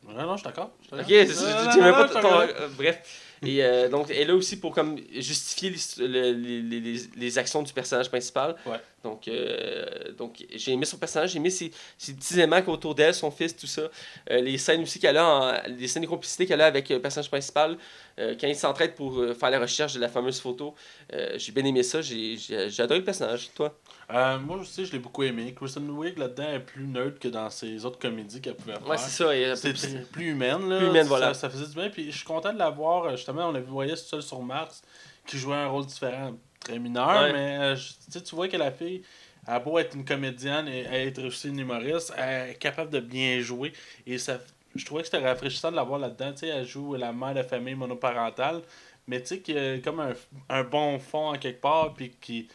Non, 0.07 0.13
non, 0.23 0.35
je 0.35 0.41
suis 0.41 0.45
d'accord. 0.45 0.71
je 0.91 0.95
suis 0.97 1.45
Ok, 1.45 1.75
même 1.81 1.93
pas 1.93 2.07
ton- 2.07 2.39
euh, 2.41 2.67
bref. 2.77 3.27
Et 3.45 3.63
euh, 3.63 3.89
donc, 3.89 4.09
elle 4.11 4.17
est 4.17 4.25
là 4.25 4.35
aussi 4.35 4.59
pour 4.59 4.71
comme 4.73 4.97
justifier 5.17 5.71
les, 5.71 6.07
le- 6.07 6.31
les, 6.33 6.61
les, 6.61 6.79
les, 6.79 6.99
les 7.17 7.37
actions 7.39 7.63
du 7.63 7.73
personnage 7.73 8.07
principal. 8.09 8.55
Ouais. 8.65 8.77
Donc, 9.03 9.27
euh, 9.27 10.11
donc 10.17 10.45
j'ai 10.53 10.73
aimé 10.73 10.85
son 10.85 10.97
personnage, 10.97 11.31
j'ai 11.31 11.37
aimé 11.37 11.49
ses, 11.49 11.71
ses 11.97 12.13
petits 12.13 12.35
éléments 12.35 12.61
autour 12.67 12.93
d'elle, 12.93 13.13
son 13.15 13.31
fils, 13.31 13.55
tout 13.55 13.65
ça. 13.65 13.81
Euh, 14.29 14.41
les 14.41 14.57
scènes 14.59 14.83
aussi 14.83 14.99
qu'elle 14.99 15.17
a, 15.17 15.25
en- 15.25 15.61
les 15.67 15.87
scènes 15.87 16.03
de 16.03 16.07
complicité 16.07 16.45
qu'elle 16.45 16.61
a 16.61 16.67
avec 16.67 16.87
le 16.89 17.01
personnage 17.01 17.29
principal, 17.29 17.77
euh, 18.19 18.35
quand 18.39 18.45
il 18.47 18.55
s'entraide 18.55 18.93
pour 18.93 19.17
euh, 19.19 19.33
faire 19.33 19.49
la 19.49 19.59
recherche 19.59 19.93
de 19.95 19.99
la 19.99 20.07
fameuse 20.07 20.39
photo. 20.39 20.75
Euh, 21.13 21.33
j'ai 21.37 21.51
bien 21.51 21.65
aimé 21.65 21.81
ça, 21.81 22.01
j'ai 22.01 22.37
j'ai- 22.37 22.69
j'ai 22.69 22.83
adoré 22.83 22.99
le 22.99 23.05
personnage. 23.05 23.49
Toi? 23.55 23.75
Euh, 24.13 24.37
moi 24.37 24.57
aussi, 24.57 24.85
je 24.85 24.91
l'ai 24.91 24.99
beaucoup 24.99 25.23
aimé. 25.23 25.53
Kristen 25.55 25.89
Wiig 25.89 26.19
là-dedans 26.19 26.51
est 26.53 26.59
plus 26.59 26.85
neutre 26.85 27.17
que 27.17 27.27
dans 27.29 27.49
ses 27.49 27.83
autres 27.85 27.97
comédies 27.97 28.39
qu'elle 28.39 28.55
pouvait 28.55 28.73
faire. 28.73 28.87
Ouais, 28.87 28.97
c'est 28.97 29.09
ça. 29.09 29.23
euh, 29.29 29.55
C'est 29.55 29.73
très- 29.73 30.01
plus 30.11 30.25
humaine, 30.31 30.69
là. 30.69 30.77
Plus 30.77 30.87
humaine, 30.87 31.07
voilà. 31.07 31.33
Ça, 31.33 31.41
ça 31.41 31.49
faisait 31.49 31.65
du 31.67 31.73
bien. 31.73 31.89
Puis 31.89 32.11
je 32.11 32.17
suis 32.17 32.25
content 32.25 32.53
de 32.53 32.59
la 32.59 32.69
voir. 32.69 33.05
euh, 33.05 33.11
Justement, 33.15 33.47
on 33.49 33.51
la 33.51 33.61
voyait 33.61 33.95
seule 33.95 34.21
sur 34.21 34.41
Mars, 34.41 34.81
qui 35.25 35.37
jouait 35.39 35.55
un 35.55 35.67
rôle 35.69 35.85
différent, 35.85 36.33
très 36.61 36.79
mineur. 36.79 37.07
Ouais. 37.23 37.33
Mais 37.33 37.57
euh, 37.59 37.75
je- 37.75 38.19
tu 38.19 38.35
vois 38.35 38.47
que 38.47 38.57
la 38.57 38.71
fille, 38.71 39.03
a 39.47 39.59
beau 39.59 39.79
être 39.79 39.95
une 39.95 40.05
comédienne 40.05 40.67
et 40.67 40.81
être 41.07 41.23
aussi 41.23 41.49
une 41.49 41.59
humoriste, 41.59 42.13
elle 42.17 42.51
est 42.51 42.55
capable 42.59 42.91
de 42.91 42.99
bien 42.99 43.39
jouer. 43.41 43.73
Et 44.05 44.17
ça, 44.19 44.39
je 44.75 44.85
trouvais 44.85 45.01
que 45.01 45.07
c'était 45.07 45.25
rafraîchissant 45.27 45.71
de 45.71 45.75
la 45.75 45.83
voir 45.83 45.99
là-dedans. 45.99 46.31
Tu 46.33 46.39
sais, 46.39 46.47
elle 46.49 46.65
joue 46.65 46.95
la 46.95 47.11
mère 47.11 47.33
de 47.33 47.41
famille 47.43 47.75
monoparentale. 47.75 48.61
Mais 49.07 49.19
tu 49.21 49.27
sais, 49.27 49.39
qu'il 49.41 49.55
y 49.55 49.59
a 49.59 49.79
comme 49.79 49.99
un, 49.99 50.13
un 50.49 50.63
bon 50.63 50.99
fond 50.99 51.29
en 51.33 51.37
quelque 51.37 51.61
part. 51.61 51.93
Puis 51.95 52.11
qui. 52.21 52.47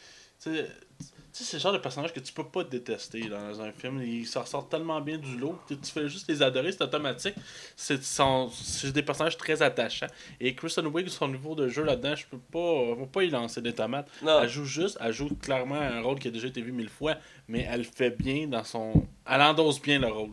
Tu 1.36 1.42
sais, 1.44 1.50
c'est 1.50 1.56
le 1.58 1.62
genre 1.64 1.72
de 1.74 1.78
personnage 1.78 2.14
que 2.14 2.20
tu 2.20 2.32
peux 2.32 2.44
pas 2.46 2.64
détester 2.64 3.28
dans 3.28 3.60
un 3.60 3.70
film. 3.70 4.00
Ils 4.02 4.26
s'en 4.26 4.46
sortent 4.46 4.70
tellement 4.70 5.00
bien 5.02 5.18
du 5.18 5.36
lot. 5.36 5.58
Tu 5.68 5.76
tu 5.76 5.92
fais 5.92 6.08
juste 6.08 6.26
les 6.28 6.40
adorer, 6.42 6.72
c'est 6.72 6.82
automatique. 6.82 7.34
C'est 7.76 8.02
sont- 8.02 8.48
c'est 8.54 8.90
des 8.92 9.02
personnages 9.02 9.36
très 9.36 9.60
attachants. 9.60 10.06
Et 10.40 10.54
Kristen 10.54 10.86
Wiig, 10.86 11.08
son 11.08 11.28
niveau 11.28 11.54
de 11.54 11.68
jeu 11.68 11.82
là-dedans, 11.84 12.14
je 12.16 12.24
peux 12.26 12.38
pas, 12.38 13.06
pas 13.12 13.22
y 13.24 13.28
lancer 13.28 13.60
des 13.60 13.74
tomates. 13.74 14.08
non. 14.22 14.40
Elle 14.42 14.48
joue 14.48 14.64
juste, 14.64 14.96
elle 15.00 15.12
joue 15.12 15.28
clairement 15.36 15.74
un 15.74 16.00
rôle 16.00 16.18
qui 16.18 16.28
a 16.28 16.30
déjà 16.30 16.46
été 16.48 16.62
vu 16.62 16.72
mille 16.72 16.88
fois, 16.88 17.16
mais 17.48 17.66
elle 17.70 17.84
fait 17.84 18.10
bien 18.16 18.46
dans 18.46 18.64
son. 18.64 19.06
Elle 19.28 19.42
endosse 19.42 19.82
bien 19.82 19.98
le 19.98 20.06
rôle. 20.08 20.32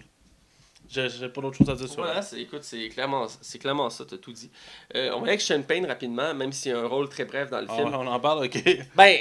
J'ai 0.90 1.10
j'ai 1.10 1.28
pas 1.28 1.42
d'autre 1.42 1.58
chose 1.58 1.70
à 1.70 1.76
dire 1.76 1.88
sur 1.88 1.98
Voilà, 2.04 2.22
c'est, 2.22 2.40
écoute, 2.40 2.64
c'est 2.64 2.88
clairement, 2.90 3.28
c'est 3.42 3.58
clairement 3.60 3.90
ça, 3.90 4.06
t'as 4.06 4.18
tout 4.18 4.32
dit. 4.32 4.50
Euh, 4.96 5.10
on 5.10 5.16
va 5.16 5.22
aller 5.24 5.30
avec 5.32 5.42
Sean 5.42 5.62
Payne 5.64 5.86
rapidement, 5.86 6.34
même 6.34 6.54
s'il 6.54 6.72
y 6.72 6.76
a 6.76 6.80
un 6.80 6.86
rôle 6.88 7.10
très 7.10 7.26
bref 7.26 7.50
dans 7.50 7.60
le 7.62 7.68
Ah, 7.70 7.76
film. 7.76 7.94
on 7.94 8.08
en 8.08 8.20
parle, 8.20 8.46
ok. 8.46 8.64
Ben, 8.96 9.20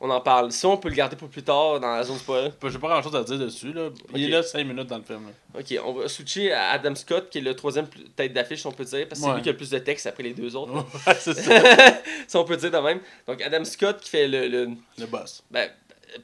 on 0.00 0.10
en 0.10 0.20
parle. 0.20 0.52
Si 0.52 0.66
on 0.66 0.76
peut 0.76 0.88
le 0.88 0.94
garder 0.94 1.16
pour 1.16 1.28
plus 1.28 1.42
tard 1.42 1.80
dans 1.80 1.88
la 1.96 2.02
zone 2.02 2.18
spoiler. 2.18 2.50
J'ai 2.62 2.78
pas 2.78 2.88
grand 2.88 3.02
chose 3.02 3.16
à 3.16 3.22
dire 3.24 3.38
dessus. 3.38 3.72
Là. 3.72 3.88
Il 4.14 4.24
est 4.24 4.28
là 4.28 4.42
5 4.42 4.64
minutes 4.64 4.86
dans 4.88 4.98
le 4.98 5.04
film. 5.04 5.26
là. 5.26 5.60
Ok, 5.60 5.74
on 5.84 5.92
va 5.94 6.08
switcher 6.08 6.52
à 6.52 6.70
Adam 6.70 6.94
Scott, 6.94 7.30
qui 7.30 7.38
est 7.38 7.40
le 7.42 7.54
troisième 7.56 7.86
tête 8.14 8.32
d'affiche, 8.32 8.66
on 8.66 8.72
peut 8.72 8.84
dire, 8.84 9.08
parce 9.08 9.20
que 9.20 9.26
c'est 9.26 9.34
lui 9.34 9.42
qui 9.42 9.48
a 9.48 9.52
le 9.52 9.56
plus 9.58 9.70
de 9.70 9.78
texte 9.78 10.06
après 10.06 10.22
les 10.22 10.34
deux 10.34 10.54
autres. 10.56 10.72
Ouais, 11.06 11.14
c'est 11.18 11.34
ça. 11.34 11.62
ça, 12.28 12.40
on 12.40 12.44
peut 12.44 12.56
dire 12.56 12.70
de 12.70 12.78
même. 12.78 13.00
Donc, 13.26 13.40
Adam 13.42 13.64
Scott 13.64 14.00
qui 14.00 14.10
fait 14.10 14.28
le. 14.28 14.48
le 14.48 14.68
Le 14.98 15.06
boss. 15.06 15.42
ben, 15.50 15.68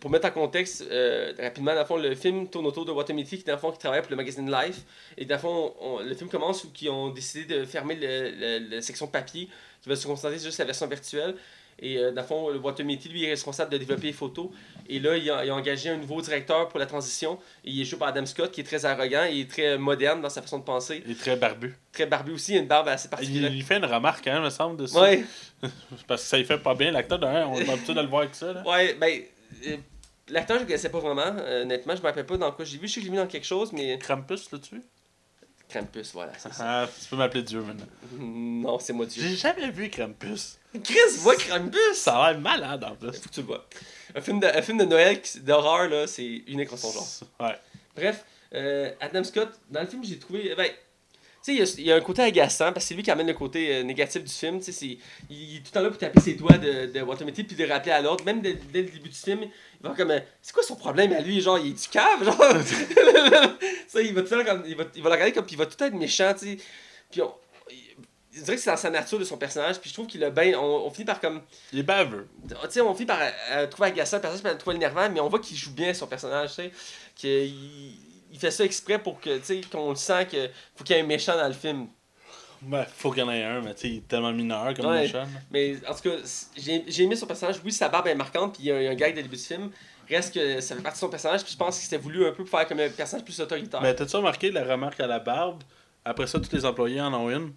pour 0.01 0.11
mettre 0.11 0.27
en 0.27 0.31
contexte 0.31 0.85
euh, 0.91 1.33
rapidement, 1.39 1.75
dans 1.75 1.81
le 1.81 1.85
fond, 1.87 1.97
le 1.97 2.15
film 2.15 2.49
tourne 2.49 2.65
autour 2.67 2.85
de 2.85 2.93
Watamiti, 2.93 3.37
qui 3.39 3.45
dans 3.45 3.53
le 3.55 3.59
fond 3.59 3.73
qui 3.73 3.79
travaille 3.79 4.01
pour 4.01 4.11
le 4.11 4.17
magazine 4.17 4.51
Life. 4.51 4.83
Et 5.19 5.25
dans 5.25 5.35
le 5.35 5.41
fond, 5.41 5.75
on- 5.81 5.99
le 6.01 6.15
film 6.15 6.31
commence 6.31 6.65
où 6.65 6.69
ils 6.81 6.89
ont 6.89 7.11
décidé 7.11 7.45
de 7.57 7.65
fermer 7.65 7.97
la 7.97 8.81
section 8.81 9.07
papier, 9.07 9.49
qui 9.83 9.89
va 9.89 9.97
se 9.97 10.07
concentrer 10.07 10.39
juste 10.39 10.53
sur 10.53 10.63
la 10.63 10.67
version 10.67 10.87
virtuelle. 10.87 11.35
Et 11.79 11.99
euh, 11.99 12.13
dans 12.13 12.21
le 12.23 12.27
fond, 12.27 12.49
le 12.51 12.59
Watamiti, 12.59 13.09
lui, 13.09 13.25
est 13.25 13.31
responsable 13.31 13.73
de 13.73 13.79
développer 13.79 14.09
les 14.09 14.13
photos. 14.13 14.51
Et 14.89 15.01
là, 15.01 15.17
il 15.17 15.29
a, 15.31 15.45
il 15.45 15.51
a 15.51 15.55
engagé 15.55 15.89
un 15.91 15.97
nouveau 15.97 16.21
directeur 16.23 16.69
pour 16.69 16.79
la 16.79 16.87
transition. 16.87 17.39
Et 17.65 17.71
il 17.71 17.81
est 17.81 17.85
joué 17.85 17.99
par 17.99 18.09
Adam 18.09 18.25
Scott, 18.27 18.51
qui 18.53 18.61
est 18.61 18.65
très 18.65 18.85
arrogant 18.85 19.25
et 19.25 19.47
très 19.49 19.79
moderne 19.79 20.21
dans 20.23 20.29
sa 20.31 20.43
façon 20.43 20.59
de 20.59 20.65
penser. 20.65 21.03
Il 21.07 21.13
est 21.13 21.19
très 21.21 21.37
barbu. 21.37 21.75
Très 21.93 22.07
barbu 22.07 22.33
aussi, 22.33 22.53
il 22.53 22.59
a 22.59 22.61
une 22.61 22.69
barbe 22.69 22.89
assez 22.89 23.07
Il, 23.07 23.11
particulière. 23.11 23.53
il 23.53 23.63
fait 23.65 23.77
une 23.79 23.85
remarque, 23.87 24.27
hein, 24.29 24.41
me 24.41 24.51
semble, 24.51 24.77
de 24.77 24.87
ça. 24.87 25.01
Ouais, 25.01 25.25
Parce 26.07 26.23
que 26.23 26.29
ça 26.29 26.39
il 26.39 26.45
fait 26.45 26.59
pas 26.59 26.75
bien. 26.75 26.91
L'acteur, 26.93 27.19
d'un, 27.19 27.47
on 27.49 27.57
est 27.59 27.69
habitué 27.69 27.95
de 27.95 28.01
le 28.01 28.07
voir 28.09 28.23
avec 28.23 28.35
ça. 28.35 28.53
Là. 28.53 28.63
ouais, 28.69 28.95
ben. 28.95 29.23
euh, 29.67 29.77
L'acteur, 30.29 30.57
je 30.59 30.63
ne 30.63 30.67
connaissais 30.67 30.89
pas 30.89 31.01
vraiment. 31.01 31.23
euh, 31.39 31.63
honnêtement, 31.63 31.95
je 31.95 31.99
ne 31.99 32.03
me 32.05 32.09
rappelle 32.09 32.25
pas 32.27 32.37
dans 32.37 32.53
quoi 32.53 32.65
j'ai 32.65 32.79
vu. 32.79 32.87
Je 32.87 33.01
j'ai 33.01 33.09
vu 33.11 33.17
dans 33.17 33.27
quelque 33.27 33.45
chose, 33.47 33.73
mais. 33.73 33.99
Krampus, 33.99 34.51
là-dessus. 34.53 34.81
Krampus, 35.69 36.13
voilà, 36.13 36.33
ça. 36.39 36.51
Ah, 36.61 36.87
tu 37.03 37.09
peux 37.09 37.17
m'appeler 37.17 37.43
Dieu 37.43 37.61
maintenant. 37.61 37.87
Non, 38.19 38.79
c'est 38.79 38.93
moi 38.93 39.07
Dieu. 39.07 39.23
J'ai 39.23 39.37
jamais 39.37 39.71
vu 39.71 39.89
Krampus. 39.91 40.59
Chris, 40.85 40.99
vois 41.19 41.37
Krampus! 41.37 41.79
Ça 41.95 42.17
a 42.23 42.33
l'air 42.33 42.41
malade 42.41 42.85
en 42.85 42.95
plus. 42.97 43.13
Faut 43.19 43.29
que 43.29 43.35
tu 43.35 43.41
le 43.41 43.47
vois. 43.47 43.67
Un 44.15 44.21
film 44.21 44.41
de, 44.41 44.47
un 44.47 44.63
film 44.63 44.79
de 44.79 44.85
Noël 44.85 45.21
d'horreur, 45.37 45.89
là, 45.89 46.07
c'est 46.07 46.25
unique 46.47 46.73
en 46.73 46.77
son 46.77 46.93
genre. 46.93 47.07
Ouais. 47.41 47.57
Bref, 47.97 48.25
euh, 48.55 48.91
Adam 49.01 49.25
Scott, 49.25 49.51
dans 49.71 49.81
le 49.81 49.87
film, 49.87 50.03
j'ai 50.05 50.19
trouvé. 50.19 50.55
Ben, 50.57 50.67
tu 50.67 50.73
sais, 51.43 51.55
il 51.55 51.59
y 51.59 51.63
a- 51.63 51.75
il 51.79 51.87
y, 51.87 51.93
a 51.93 51.97
un 51.97 52.01
côté 52.01 52.23
agaçant 52.23 52.73
parce 52.73 52.85
que 52.85 52.89
c'est 52.91 52.95
lui 52.95 53.03
qui 53.03 53.11
amène 53.11 53.27
le 53.27 53.35
côté 53.35 53.75
euh, 53.77 53.83
négatif 53.83 54.23
du 54.23 54.33
film. 54.33 54.59
Tu 54.61 54.67
sais, 54.67 54.73
c'est- 54.73 54.87
il, 54.87 55.01
il 55.31 55.57
est 55.57 55.59
tout 55.61 55.65
le 55.67 55.71
temps 55.73 55.81
là 55.83 55.89
pour 55.89 55.99
taper 55.99 56.21
ses 56.21 56.35
doigts 56.35 56.57
de, 56.59 56.87
de 56.87 57.01
Watermetty 57.01 57.45
puis 57.45 57.57
de 57.57 57.65
le 57.65 57.73
rappeler 57.73 57.93
à 57.93 58.01
l'autre. 58.01 58.25
Même 58.25 58.41
dès, 58.41 58.55
dès 58.55 58.83
le 58.83 58.89
début 58.91 59.09
du 59.09 59.15
film, 59.15 59.41
il 59.43 59.51
va 59.89 59.95
comme. 59.95 60.11
euh, 60.13 60.21
c'est 60.41 60.53
quoi 60.55 60.63
son 60.63 60.77
problème 60.77 61.13
à 61.13 61.21
lui? 61.21 61.41
Genre, 61.41 61.59
il 61.59 61.73
est 61.73 61.83
du 61.83 61.89
cave 61.89 62.23
Genre. 62.25 62.37
ça, 63.89 64.01
il 64.01 64.15
va 64.15 64.23
tout 64.23 64.35
le 64.35 64.45
temps 64.45 64.51
comme. 64.51 64.65
Il 64.67 64.77
va, 64.77 64.85
il 64.95 65.03
va 65.03 65.09
le 65.09 65.15
regarder 65.15 65.33
comme. 65.33 65.45
Puis 65.47 65.55
il 65.55 65.59
va 65.59 65.67
tout 65.67 65.83
être 65.83 65.95
méchant, 65.95 66.33
tu 66.39 66.47
sais. 66.57 66.59
Puis 67.11 67.21
on. 67.23 67.33
Je 68.35 68.41
dirais 68.41 68.57
que 68.57 68.63
c'est 68.63 68.71
dans 68.71 68.77
sa 68.77 68.89
nature 68.91 69.19
de 69.19 69.25
son 69.25 69.37
personnage, 69.37 69.79
puis 69.79 69.91
je 69.91 69.95
trouve 69.95 70.07
qu'il 70.07 70.23
a 70.25 70.31
bien. 70.31 70.59
On, 70.59 70.87
on 70.87 70.91
finit 70.91 71.05
par 71.05 71.21
comme. 71.21 71.43
Il 71.73 71.81
est 71.81 71.83
baveux. 71.83 72.29
Tu 72.49 72.55
sais, 72.71 72.81
on 72.81 72.95
finit 72.95 73.07
par 73.07 73.21
euh, 73.21 73.29
euh, 73.53 73.67
trouver 73.67 73.89
agaçant 73.89 74.17
le 74.17 74.23
personnage, 74.23 74.43
puis 74.43 74.53
à 74.53 74.55
trouver 74.57 74.77
énervant, 74.77 75.09
mais 75.11 75.21
on 75.21 75.29
voit 75.29 75.39
qu'il 75.41 75.57
joue 75.57 75.73
bien 75.73 75.93
son 75.93 76.07
personnage, 76.07 76.51
tu 76.51 76.55
sais. 76.57 76.73
Qu'il 77.15 77.55
il 78.35 78.39
fait 78.39 78.51
ça 78.51 78.65
exprès 78.65 78.99
pour 78.99 79.21
que, 79.21 79.37
tu 79.39 79.45
sais, 79.45 79.61
qu'on 79.71 79.91
le 79.91 79.97
sent 79.97 80.27
que 80.33 80.49
faut 80.75 80.85
qu'il 80.85 80.97
y 80.97 80.99
ait 80.99 81.03
un 81.03 81.07
méchant 81.07 81.37
dans 81.37 81.47
le 81.47 81.53
film. 81.53 81.89
Ouais, 82.71 82.87
faut 82.97 83.11
qu'il 83.11 83.21
y 83.21 83.27
en 83.27 83.31
ait 83.31 83.43
un, 83.43 83.61
mais 83.61 83.75
tu 83.75 83.81
sais, 83.83 83.89
il 83.91 83.97
est 83.99 84.09
tellement 84.09 84.33
mineur 84.33 84.73
comme 84.75 84.87
Ouais. 84.87 85.03
méchant. 85.03 85.27
Mais 85.51 85.77
en 85.87 85.95
tout 85.95 86.03
cas, 86.09 86.17
j'ai 86.57 86.85
j'ai 86.87 87.03
aimé 87.03 87.17
son 87.17 87.27
personnage. 87.27 87.57
Oui, 87.65 87.73
sa 87.73 87.89
barbe 87.91 88.07
est 88.07 88.15
marquante, 88.15 88.55
puis 88.55 88.63
il 88.63 88.67
y 88.67 88.71
a 88.73 88.77
un, 88.77 88.81
il 88.81 88.85
y 88.85 88.89
a 88.89 88.91
un 88.93 88.95
gag 88.95 89.15
dès 89.15 89.21
le 89.21 89.29
début 89.29 89.37
du 89.37 89.43
film. 89.43 89.71
Reste 90.09 90.33
que 90.35 90.61
ça 90.61 90.75
fait 90.77 90.83
partie 90.83 90.97
de 90.99 91.01
son 91.01 91.09
personnage, 91.11 91.43
puis 91.43 91.53
je 91.53 91.57
pense 91.59 91.77
que 91.77 91.83
c'était 91.85 91.99
voulu 91.99 92.25
un 92.27 92.31
peu 92.33 92.45
pour 92.45 92.49
faire 92.59 92.67
comme 92.67 92.81
un 92.81 92.89
personnage 92.89 93.25
plus 93.25 93.39
autoritaire. 93.41 93.83
Mais 93.83 93.95
t'as-tu 93.95 94.17
remarqué 94.17 94.51
la 94.51 94.65
remarque 94.65 94.99
à 95.01 95.07
la 95.07 95.19
barbe? 95.19 95.63
Après 96.05 96.27
ça, 96.27 96.41
tous 96.41 96.53
les 96.53 96.65
employés 96.65 97.01
en 97.01 97.13
ont 97.15 97.29
une. 97.31 97.53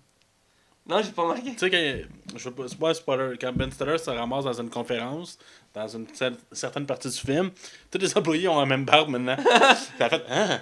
Non, 0.87 1.01
j'ai 1.01 1.11
pas 1.11 1.23
remarqué. 1.23 1.51
Tu 1.55 1.57
sais, 1.57 1.69
quand, 1.71 2.37
je 2.37 2.49
veux 2.49 2.53
pas, 2.77 2.93
spoiler, 2.93 3.37
quand 3.41 3.51
Ben 3.53 3.71
Stiller 3.71 3.97
se 3.97 4.09
ramasse 4.11 4.43
dans 4.45 4.53
une 4.61 4.69
conférence, 4.69 5.39
dans 5.73 5.87
une 5.87 6.05
cer- 6.05 6.35
certaine 6.51 6.85
partie 6.85 7.09
du 7.09 7.17
film, 7.17 7.49
tous 7.89 7.97
les 7.97 8.15
employés 8.15 8.47
ont 8.47 8.59
la 8.59 8.67
même 8.67 8.85
barbe 8.85 9.09
maintenant. 9.09 9.35
T'as 9.97 10.09
fait, 10.09 10.23
hein? 10.29 10.59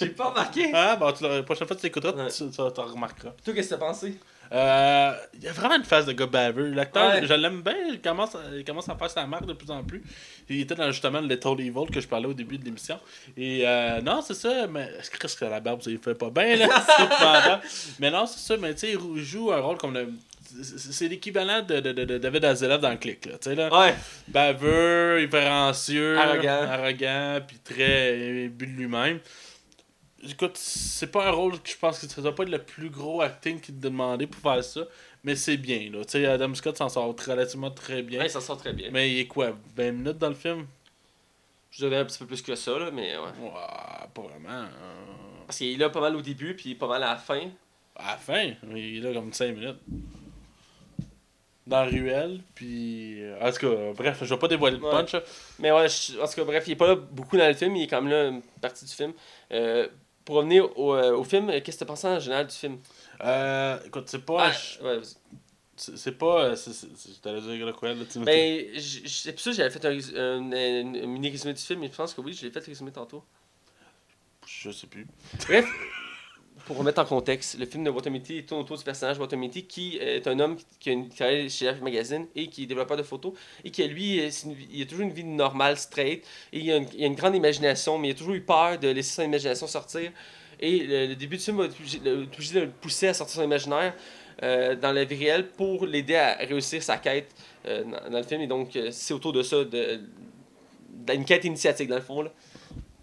J'ai 0.00 0.08
pas 0.08 0.30
remarqué. 0.30 0.70
ah, 0.72 0.96
bon, 0.96 1.12
tu, 1.12 1.22
la 1.24 1.42
prochaine 1.42 1.66
fois 1.66 1.76
que 1.76 1.80
tu 1.82 1.86
l'écouteras, 1.86 2.12
Ouais. 2.12 2.30
tu, 2.30 2.48
tu, 2.48 2.56
tu 2.56 2.80
remarqueras. 2.80 3.32
Toi, 3.44 3.52
qu'est-ce 3.54 3.68
que 3.68 3.74
t'as 3.74 3.80
pensé? 3.80 4.18
Euh, 4.52 5.12
il 5.34 5.42
y 5.42 5.48
a 5.48 5.52
vraiment 5.52 5.76
une 5.76 5.84
phase 5.84 6.06
de 6.06 6.12
gars 6.12 6.26
baveux. 6.26 6.70
L'acteur, 6.70 7.12
Ouais. 7.14 7.26
je 7.26 7.34
l'aime 7.34 7.62
bien, 7.62 7.74
il 7.90 8.00
commence, 8.00 8.34
à, 8.34 8.40
il 8.56 8.64
commence 8.64 8.88
à 8.88 8.96
faire 8.96 9.10
sa 9.10 9.26
marque 9.26 9.46
de 9.46 9.52
plus 9.52 9.70
en 9.70 9.84
plus. 9.84 10.02
Il 10.48 10.60
était 10.60 10.74
dans 10.74 10.90
justement 10.90 11.20
le 11.20 11.26
Little 11.28 11.60
Evil 11.60 11.90
que 11.92 12.00
je 12.00 12.08
parlais 12.08 12.26
au 12.26 12.32
début 12.34 12.56
de 12.58 12.64
l'émission. 12.64 12.98
Et 13.36 13.62
euh, 13.66 14.00
non, 14.00 14.22
c'est 14.22 14.34
ça, 14.34 14.66
mais 14.66 14.90
est-ce 14.98 15.10
que 15.10 15.18
que 15.18 15.44
la 15.44 15.60
barbe, 15.60 15.82
ça 15.82 15.90
il 15.90 15.98
fait 15.98 16.14
pas 16.14 16.30
bien, 16.30 16.56
là? 16.66 17.60
Mais 17.98 18.10
non, 18.10 18.26
c'est 18.26 18.38
ça, 18.40 18.56
mais 18.56 18.72
tu 18.74 18.80
sais, 18.80 18.92
il 19.16 19.22
joue 19.22 19.52
un 19.52 19.60
rôle 19.60 19.76
comme 19.76 19.92
le. 19.94 20.08
c'est- 20.62 21.08
l'équivalent 21.08 21.60
de, 21.62 21.80
de, 21.80 21.92
de, 21.92 22.16
David 22.18 22.44
Hasselhoff 22.46 22.80
dans 22.80 22.90
le 22.90 22.96
clic, 22.96 23.26
là. 23.26 23.32
Tu 23.32 23.50
sais, 23.50 23.54
là. 23.54 23.68
Ouais. 23.78 23.94
Baveux, 24.28 25.20
irrévérencieux, 25.20 26.18
Arrogant. 26.18 26.62
arrogant, 26.62 27.40
puis 27.46 27.58
très 27.62 28.14
imbu 28.46 28.66
de 28.66 28.72
lui-même. 28.72 29.18
Écoute, 30.24 30.56
c'est 30.56 31.10
pas 31.12 31.28
un 31.28 31.30
rôle 31.30 31.60
que 31.60 31.70
je 31.70 31.76
pense 31.76 31.98
que 32.00 32.08
ça 32.08 32.20
doit 32.20 32.34
pas 32.34 32.42
être 32.42 32.48
le 32.50 32.62
plus 32.62 32.90
gros 32.90 33.20
acting 33.22 33.60
qu'il 33.60 33.76
te 33.76 33.80
demandait 33.80 34.26
pour 34.26 34.40
faire 34.40 34.64
ça, 34.64 34.80
mais 35.22 35.36
c'est 35.36 35.56
bien, 35.56 35.90
là. 35.92 36.04
Tu 36.04 36.12
sais, 36.12 36.26
Adam 36.26 36.52
Scott 36.54 36.76
s'en 36.76 36.88
sort 36.88 37.14
relativement 37.26 37.70
très 37.70 38.02
bien. 38.02 38.18
Ouais, 38.20 38.26
il 38.26 38.30
s'en 38.30 38.40
sort 38.40 38.58
très 38.58 38.72
bien. 38.72 38.88
Mais 38.90 39.10
il 39.12 39.20
est 39.20 39.26
quoi, 39.28 39.52
20 39.76 39.92
minutes 39.92 40.18
dans 40.18 40.28
le 40.28 40.34
film? 40.34 40.66
Je 41.70 41.84
dirais 41.86 41.98
un 42.00 42.04
petit 42.04 42.18
peu 42.18 42.26
plus 42.26 42.42
que 42.42 42.54
ça, 42.56 42.76
là, 42.78 42.90
mais 42.90 43.16
ouais. 43.16 43.30
Ouah, 43.42 44.08
Pas 44.12 44.22
vraiment. 44.22 44.48
hein. 44.48 44.70
Parce 45.46 45.58
qu'il 45.58 45.72
est 45.72 45.76
là 45.76 45.88
pas 45.88 46.00
mal 46.00 46.16
au 46.16 46.20
début, 46.20 46.54
puis 46.56 46.74
pas 46.74 46.88
mal 46.88 47.02
à 47.04 47.10
la 47.10 47.16
fin. 47.16 47.42
À 47.94 48.12
la 48.12 48.16
fin, 48.16 48.52
il 48.74 48.96
est 48.96 49.00
là 49.00 49.12
comme 49.12 49.32
5 49.32 49.54
minutes. 49.54 49.78
Dans 51.66 51.84
la 51.84 51.90
ruelle, 51.90 52.40
puis. 52.54 53.22
euh, 53.22 53.38
En 53.40 53.52
tout 53.52 53.58
cas, 53.68 53.92
bref, 53.94 54.18
je 54.22 54.24
vais 54.34 54.38
pas 54.38 54.48
dévoiler 54.48 54.78
le 54.78 54.82
Ouais. 54.84 54.90
punch. 54.90 55.14
Mais 55.58 55.70
ouais, 55.70 55.86
je- 55.88 56.18
en 56.18 56.26
tout 56.26 56.34
cas, 56.34 56.44
bref, 56.44 56.64
il 56.66 56.72
est 56.72 56.76
pas 56.76 56.86
là 56.88 56.94
beaucoup 56.96 57.36
dans 57.36 57.46
le 57.46 57.52
film, 57.54 57.76
il 57.76 57.82
est 57.82 57.86
quand 57.86 58.00
même 58.00 58.10
là 58.10 58.28
une 58.28 58.42
partie 58.62 58.86
du 58.86 58.92
film. 58.92 59.12
Euh, 59.52 59.86
pour 60.28 60.36
revenir 60.36 60.78
au, 60.78 60.92
euh, 60.92 61.16
au 61.16 61.24
film, 61.24 61.48
euh, 61.48 61.58
qu'est-ce 61.62 61.78
que 61.78 61.84
tu 61.84 61.86
pensé 61.86 62.06
en 62.06 62.20
général 62.20 62.46
du 62.46 62.54
film? 62.54 62.78
Euh, 63.24 63.78
écoute, 63.86 64.10
c'est 64.10 64.26
pas. 64.26 64.50
Ah, 64.52 64.84
ouais. 64.84 65.00
C'est 65.74 65.96
c'est 65.96 66.12
pas. 66.12 66.44
euh, 66.50 66.54
c'est- 66.54 66.74
c'est- 66.74 66.94
c'est- 66.94 67.22
t'allais 67.22 67.40
dire 67.40 67.64
le 67.64 67.72
quoi, 67.72 67.94
là, 67.94 68.04
tu 68.04 68.18
Ben, 68.18 68.78
sais 68.78 69.32
plus 69.32 69.40
ça, 69.40 69.52
j'avais 69.52 69.70
fait 69.70 69.82
un, 69.86 69.90
un- 70.18 70.52
un- 70.52 71.02
un 71.02 71.06
mini 71.06 71.30
résumé 71.30 71.54
du 71.54 71.62
film, 71.62 71.80
mais 71.80 71.88
je 71.88 71.94
pense 71.96 72.12
que 72.12 72.20
oui, 72.20 72.34
je 72.34 72.44
l'ai 72.44 72.52
fait 72.52 72.60
le 72.60 72.66
résumé 72.66 72.92
tantôt. 72.92 73.24
Je 74.46 74.70
sais 74.70 74.86
plus. 74.86 75.06
Bref, 75.46 75.64
pour 76.68 76.76
remettre 76.76 77.00
en 77.00 77.06
contexte, 77.06 77.58
le 77.58 77.64
film 77.64 77.82
de 77.82 77.88
Watamiti 77.88 78.44
tourne 78.44 78.60
autour 78.60 78.76
du 78.76 78.84
personnage 78.84 79.18
Watamiti 79.18 79.64
qui 79.64 79.96
est 79.96 80.26
un 80.28 80.38
homme 80.38 80.56
qui, 80.78 80.90
qui 81.08 81.08
travaille 81.16 81.48
chez 81.48 81.72
Life 81.72 81.80
Magazine 81.80 82.26
et 82.36 82.48
qui 82.48 82.64
est 82.64 82.66
développeur 82.66 82.98
de 82.98 83.02
photos 83.02 83.32
et 83.64 83.70
qui, 83.70 83.88
lui, 83.88 84.20
euh, 84.20 84.28
il 84.70 84.82
a 84.82 84.84
toujours 84.84 85.04
une 85.04 85.12
vie 85.12 85.24
normale, 85.24 85.78
straight, 85.78 86.26
et 86.52 86.58
il 86.58 86.70
a, 86.70 86.76
une, 86.76 86.84
a 86.84 87.06
une 87.06 87.14
grande 87.14 87.34
imagination, 87.34 87.96
mais 87.96 88.08
il 88.08 88.10
a 88.10 88.14
toujours 88.14 88.34
eu 88.34 88.42
peur 88.42 88.78
de 88.78 88.88
laisser 88.88 89.14
son 89.14 89.22
imagination 89.22 89.66
sortir. 89.66 90.12
Et 90.60 90.86
le, 90.86 91.14
début 91.14 91.38
du 91.38 91.42
film 91.42 91.56
va 91.56 91.64
obligé, 91.64 92.00
de 92.00 92.60
le 92.60 92.70
pousser 92.70 93.08
à 93.08 93.14
sortir 93.14 93.36
son 93.36 93.44
imaginaire 93.44 93.94
euh, 94.42 94.76
dans 94.76 94.92
la 94.92 95.04
vie 95.04 95.16
réelle 95.16 95.48
pour 95.48 95.86
l'aider 95.86 96.16
à 96.16 96.34
réussir 96.34 96.82
sa 96.82 96.98
quête 96.98 97.34
euh, 97.66 97.82
dans, 98.10 98.18
le 98.18 98.24
film. 98.24 98.42
Et 98.42 98.46
donc, 98.46 98.76
euh, 98.76 98.90
c'est 98.90 99.14
autour 99.14 99.32
de 99.32 99.42
ça, 99.42 99.56
d'une 99.64 101.24
quête 101.24 101.44
initiatique, 101.46 101.88
dans 101.88 101.96
le 101.96 102.02
fond. 102.02 102.20
Là. 102.20 102.30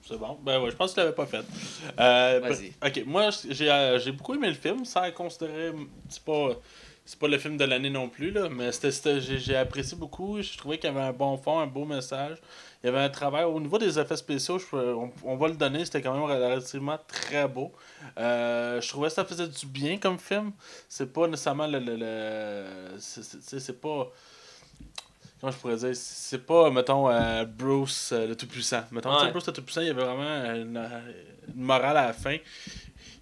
C'est 0.08 0.18
bon. 0.18 0.38
Ben 0.44 0.62
ouais, 0.62 0.70
je 0.72 0.76
pense 0.76 0.92
que 0.92 0.96
tu 0.96 1.00
l'avais 1.02 1.16
pas 1.16 1.26
fait. 1.26 1.44
Euh, 2.00 2.40
Vas-y. 2.42 2.74
ben, 2.80 2.88
ok, 2.90 3.04
moi 3.08 3.30
j'ai 3.50 3.72
euh, 3.72 3.98
j'ai 4.00 4.12
beaucoup 4.12 4.36
aimé 4.36 4.48
le 4.50 4.54
film, 4.54 4.86
sans 4.86 5.10
considérer. 5.12 5.74
C'est 6.10 6.24
pas. 6.24 6.50
C'est 7.08 7.20
pas 7.20 7.28
le 7.28 7.38
film 7.38 7.56
de 7.56 7.66
l'année 7.66 7.92
non 7.92 8.10
plus, 8.10 8.32
là, 8.32 8.50
mais 8.50 8.72
c'était, 8.72 9.22
j'ai, 9.22 9.56
apprécié 9.56 9.96
beaucoup. 9.96 10.42
Je 10.42 10.58
trouvais 10.58 10.80
qu'il 10.80 10.90
y 10.90 10.92
avait 10.92 11.06
un 11.06 11.14
bon 11.14 11.38
fond, 11.38 11.60
un 11.60 11.68
beau 11.68 11.86
message. 11.86 12.40
Il 12.84 12.88
y 12.88 12.90
avait 12.90 12.98
un 12.98 13.10
travail. 13.10 13.44
Au 13.44 13.60
niveau 13.60 13.78
des 13.78 14.00
effets 14.00 14.16
spéciaux, 14.18 14.58
je 14.58 14.66
peux- 14.66 14.96
on, 14.96 15.12
on 15.24 15.36
va 15.36 15.48
le 15.50 15.54
donner, 15.54 15.86
c'était 15.86 16.02
quand 16.02 16.14
même 16.16 16.24
relativement 16.24 16.98
très 17.08 17.48
beau. 17.48 17.72
Euh, 18.18 18.82
je 18.82 18.90
trouvais 18.90 19.10
que 19.10 19.14
ça 19.14 19.24
faisait 19.24 19.48
du 19.48 19.68
bien 19.68 20.00
comme 20.00 20.18
film. 20.18 20.52
C'est 20.90 21.14
pas 21.14 21.28
nécessairement 21.28 21.68
le. 21.68 21.78
le, 21.78 21.96
le- 21.96 22.98
c'est 23.00 23.80
pas. 23.80 24.08
Comment 25.40 25.52
je 25.52 25.58
pourrais 25.58 25.76
dire? 25.76 25.92
C'est 25.94 26.46
pas, 26.46 26.70
mettons, 26.72 27.10
euh, 27.10 27.46
Bruce 27.46 28.12
euh, 28.14 28.28
le 28.28 28.36
Tout-Puissant. 28.36 28.84
Mettons, 28.92 29.14
tu 29.18 29.26
sais. 29.26 29.32
Bruce 29.32 29.48
le 29.48 29.54
Tout-Puissant, 29.54 29.82
il 29.82 29.88
y 29.88 29.90
avait 29.90 30.04
vraiment 30.04 30.54
une, 30.56 30.78
une 31.56 31.62
morale 31.64 31.98
à 31.98 32.08
la 32.08 32.14
fin. 32.14 32.38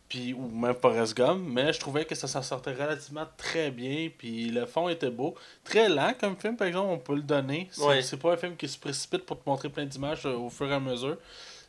Puis, 0.07 0.31
ou 0.33 0.47
même 0.47 0.75
Forrest 0.79 1.17
Gump, 1.17 1.41
mais 1.47 1.73
je 1.73 1.79
trouvais 1.79 2.05
que 2.05 2.13
ça 2.13 2.27
s'en 2.27 2.43
sortait 2.43 2.73
relativement 2.73 3.25
très 3.35 3.71
bien. 3.71 4.09
Puis 4.15 4.49
le 4.49 4.67
fond 4.67 4.87
était 4.89 5.09
beau. 5.09 5.33
Très 5.63 5.89
lent 5.89 6.13
comme 6.19 6.37
film, 6.37 6.55
par 6.55 6.67
exemple, 6.67 6.89
on 6.91 6.99
peut 6.99 7.15
le 7.15 7.23
donner. 7.23 7.67
C'est 7.71 7.83
Ouais. 7.83 8.01
pas 8.21 8.33
un 8.33 8.37
film 8.37 8.55
qui 8.55 8.67
se 8.67 8.77
précipite 8.77 9.25
pour 9.25 9.41
te 9.41 9.49
montrer 9.49 9.69
plein 9.69 9.85
d'images 9.85 10.25
euh, 10.27 10.35
au 10.35 10.49
fur 10.51 10.69
et 10.69 10.75
à 10.75 10.79
mesure. 10.79 11.17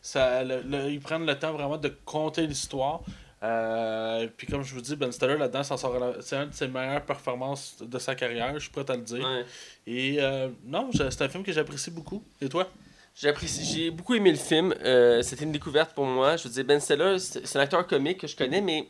Ça, 0.02 0.44
le- 0.44 0.60
le- 0.60 0.90
ils 0.90 1.00
prennent 1.00 1.24
le 1.24 1.38
temps 1.38 1.52
vraiment 1.54 1.78
de 1.78 1.88
conter 2.04 2.46
l'histoire. 2.46 3.00
Euh, 3.44 4.26
puis 4.36 4.46
comme 4.46 4.62
je 4.62 4.74
vous 4.74 4.80
dis, 4.80 4.96
Ben 4.96 5.12
Stiller 5.12 5.36
là-dedans, 5.36 5.62
c'est 5.62 6.34
une 6.36 6.48
de 6.48 6.54
ses 6.54 6.66
meilleures 6.68 7.04
performances 7.04 7.76
de 7.82 7.98
sa 7.98 8.14
carrière, 8.14 8.54
je 8.54 8.60
suis 8.60 8.70
prêt 8.70 8.84
à 8.88 8.96
le 8.96 9.02
dire. 9.02 9.22
Ouais. 9.24 9.44
Et 9.86 10.16
euh, 10.20 10.48
non, 10.64 10.88
c'est 10.94 11.22
un 11.22 11.28
film 11.28 11.44
que 11.44 11.52
j'apprécie 11.52 11.90
beaucoup. 11.90 12.22
Et 12.40 12.48
toi? 12.48 12.68
J'ai 13.14 13.28
apprécié- 13.28 13.64
j'ai 13.64 13.90
beaucoup 13.90 14.14
aimé 14.14 14.30
le 14.30 14.38
film. 14.38 14.74
Euh, 14.82 15.22
C'était 15.22 15.44
une 15.44 15.52
découverte 15.52 15.92
pour 15.94 16.06
moi. 16.06 16.36
Je 16.36 16.44
veux 16.44 16.50
dire, 16.50 16.64
Ben 16.64 16.80
Stiller, 16.80 17.18
c'est 17.18 17.56
un 17.56 17.60
acteur 17.60 17.86
comique 17.86 18.18
que 18.20 18.26
je 18.26 18.34
connais, 18.34 18.60
mais 18.60 18.88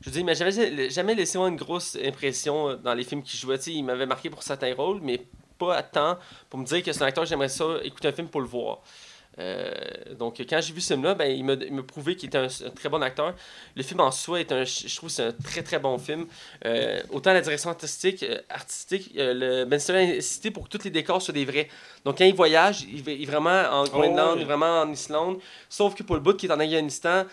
je 0.00 0.06
veux 0.06 0.12
dire, 0.12 0.20
il 0.20 0.26
m'a 0.26 0.34
jamais, 0.88 1.14
laissé 1.14 1.38
moi 1.38 1.48
une 1.48 1.56
grosse 1.56 1.96
impression 2.04 2.74
dans 2.76 2.94
les 2.94 3.04
films 3.04 3.22
qu'il 3.22 3.40
jouait. 3.40 3.56
Tu 3.58 3.64
sais, 3.64 3.72
il 3.72 3.82
m'avait 3.82 4.06
marqué 4.06 4.28
pour 4.30 4.42
certains 4.42 4.74
rôles, 4.74 5.00
mais 5.02 5.22
pas 5.58 5.76
à 5.76 5.82
temps 5.82 6.18
pour 6.50 6.60
me 6.60 6.64
dire 6.66 6.82
que 6.84 6.92
c'est 6.92 7.02
un 7.02 7.06
acteur, 7.06 7.24
j'aimerais 7.24 7.48
ça 7.48 7.64
écouter 7.82 8.08
un 8.08 8.12
film 8.12 8.28
pour 8.28 8.40
le 8.42 8.46
voir. 8.46 8.78
Euh, 9.38 9.70
donc, 10.18 10.38
quand 10.48 10.60
j'ai 10.60 10.72
vu 10.72 10.80
ce 10.80 10.94
film-là, 10.94 11.14
ben, 11.14 11.26
il 11.30 11.44
m'a 11.44 11.56
prouvé 11.82 12.16
qu'il 12.16 12.28
était 12.28 12.38
un, 12.38 12.46
un 12.46 12.70
très 12.70 12.88
bon 12.88 13.00
acteur. 13.02 13.34
Le 13.76 13.82
film 13.82 14.00
en 14.00 14.10
soi 14.10 14.40
est 14.40 14.50
un, 14.52 14.64
je 14.64 14.94
trouve, 14.96 15.08
c'est 15.10 15.22
un 15.24 15.32
très 15.32 15.62
très 15.62 15.78
bon 15.78 15.96
film. 15.98 16.26
Euh, 16.64 17.00
autant 17.10 17.32
la 17.32 17.40
direction 17.40 17.70
artistique, 17.70 18.22
euh, 18.24 18.38
artistique 18.48 19.12
le 19.14 19.64
Ben 19.64 19.78
Stiller 19.78 19.98
a 19.98 20.16
insisté 20.18 20.50
pour 20.50 20.68
que 20.68 20.76
tous 20.76 20.84
les 20.84 20.90
décors 20.90 21.22
soient 21.22 21.34
des 21.34 21.44
vrais. 21.44 21.68
Donc, 22.04 22.18
quand 22.18 22.24
il 22.24 22.34
voyage, 22.34 22.82
il 22.82 23.08
est 23.08 23.26
vraiment 23.26 23.62
en 23.70 23.84
Groenland, 23.84 24.32
oui. 24.32 24.38
il 24.38 24.42
est 24.42 24.44
vraiment 24.46 24.80
en 24.82 24.90
Islande. 24.92 25.38
Sauf 25.68 25.94
que 25.94 26.02
pour 26.02 26.16
le 26.16 26.20
bout 26.22 26.34
qui 26.36 26.46
est 26.46 26.52
en 26.52 26.60
Afghanistan, 26.60 27.24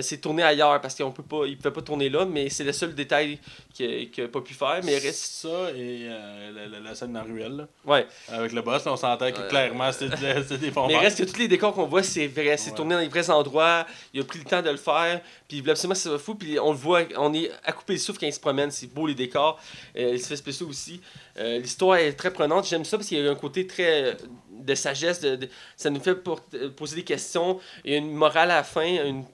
c'est 0.00 0.20
tourné 0.20 0.42
ailleurs 0.42 0.80
parce 0.80 0.94
qu'on 0.94 1.12
peut 1.12 1.22
pas, 1.22 1.46
il 1.46 1.56
pouvait 1.56 1.72
pas 1.72 1.82
tourner 1.82 2.08
là, 2.08 2.24
mais 2.24 2.48
c'est 2.50 2.64
le 2.64 2.72
seul 2.72 2.94
détail 2.94 3.38
qu'il 3.72 4.10
n'a 4.18 4.28
pas 4.28 4.40
pu 4.40 4.54
faire. 4.54 4.80
Mais 4.84 4.94
il 4.96 4.98
reste. 4.98 5.24
Ça 5.44 5.70
et 5.76 6.08
la, 6.54 6.66
la- 6.68 6.80
la 6.80 6.94
scène 6.94 7.12
dans 7.12 7.20
la 7.20 7.24
ruelle, 7.24 7.56
là, 7.56 7.68
Ouais. 7.86 8.06
avec 8.28 8.52
le 8.52 8.62
boss, 8.62 8.84
là, 8.84 8.92
on 8.92 8.96
s'entend 8.96 9.30
que 9.30 9.48
clairement 9.48 9.90
c'était 9.92 10.56
des 10.58 10.70
fonds 10.70 10.86
Mais 10.88 10.96
reste 10.98 11.18
que 11.24 11.30
tous 11.30 11.38
les 11.38 11.48
décors 11.56 11.74
qu'on 11.74 11.86
voit, 11.86 12.02
c'est 12.02 12.26
vrai. 12.26 12.56
C'est 12.56 12.70
Ouais. 12.70 12.76
tourné 12.76 12.94
dans 12.94 13.00
les 13.00 13.08
vrais 13.08 13.28
endroits. 13.30 13.86
Il 14.12 14.20
a 14.20 14.24
pris 14.24 14.38
le 14.38 14.44
temps 14.44 14.62
de 14.62 14.70
le 14.70 14.76
faire. 14.76 15.20
Puis 15.48 15.56
il 15.56 15.60
voulait 15.60 15.72
absolument 15.72 15.94
que 15.94 16.00
ça 16.00 16.10
soit 16.10 16.18
fou. 16.18 16.34
Puis 16.34 16.58
on 16.58 16.72
le 16.72 16.76
voit, 16.78 17.02
on 17.16 17.32
est 17.34 17.50
à 17.64 17.72
couper 17.72 17.94
le 17.94 17.98
souffle 17.98 18.20
quand 18.20 18.26
il 18.26 18.32
se 18.32 18.40
promène. 18.40 18.70
C'est 18.70 18.86
beau 18.86 19.06
les 19.06 19.14
décors. 19.14 19.60
Euh, 19.96 20.12
les 20.12 20.20
effets 20.20 20.36
spéciaux 20.36 20.68
aussi. 20.68 21.00
Euh, 21.38 21.58
L'histoire 21.58 21.96
est 21.96 22.12
très 22.14 22.32
prenante. 22.32 22.66
J'aime 22.66 22.84
ça 22.84 22.96
parce 22.98 23.08
qu'il 23.08 23.18
y 23.18 23.26
a 23.26 23.30
un 23.30 23.34
côté 23.34 23.66
très 23.66 24.04
euh, 24.04 24.14
de 24.50 24.74
sagesse. 24.74 25.20
De, 25.20 25.36
de- 25.36 25.48
ça 25.76 25.90
nous 25.90 26.00
fait 26.00 26.14
pour- 26.14 26.40
euh, 26.54 26.70
poser 26.70 26.96
des 26.96 27.04
questions. 27.04 27.58
Il 27.84 27.92
y 27.92 27.94
a 27.94 27.98
une 27.98 28.12
morale 28.12 28.50
à 28.50 28.56
la 28.56 28.64
fin, 28.64 28.84
une- 28.86 29.24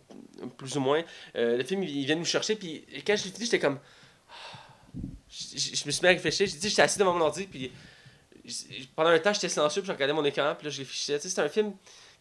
plus 0.56 0.76
ou 0.76 0.80
moins. 0.80 1.02
Euh, 1.36 1.56
le 1.58 1.64
film, 1.64 1.82
il 1.82 1.90
il 1.98 2.06
vient 2.06 2.16
nous 2.16 2.24
chercher. 2.24 2.56
Puis 2.56 2.84
quand 3.06 3.16
je 3.16 3.24
l'ai 3.24 3.30
fini, 3.30 3.44
j'étais 3.44 3.58
comme. 3.58 3.78
Je, 5.30 5.58
je- 5.58 5.76
je 5.76 5.86
me 5.86 5.90
suis 5.90 6.02
mis 6.02 6.08
à 6.08 6.12
réfléchir. 6.12 6.46
J'ai 6.46 6.56
dit, 6.58 6.68
j'étais 6.68 6.82
assis 6.82 6.98
devant 6.98 7.12
mon 7.14 7.20
ordi. 7.24 7.46
Puis 7.46 7.70
pendant 8.96 9.10
un 9.10 9.18
temps, 9.18 9.32
j'étais 9.32 9.48
silencieux, 9.48 9.82
puis 9.82 9.88
je 9.88 9.92
regardais 9.92 10.12
mon 10.14 10.24
écran, 10.24 10.54
puis 10.58 10.64
là, 10.66 10.70
je 10.70 10.78
réfléchissais. 10.78 11.16
Tu 11.18 11.28
sais, 11.28 11.34
c'est 11.34 11.40
un 11.40 11.48
film 11.48 11.72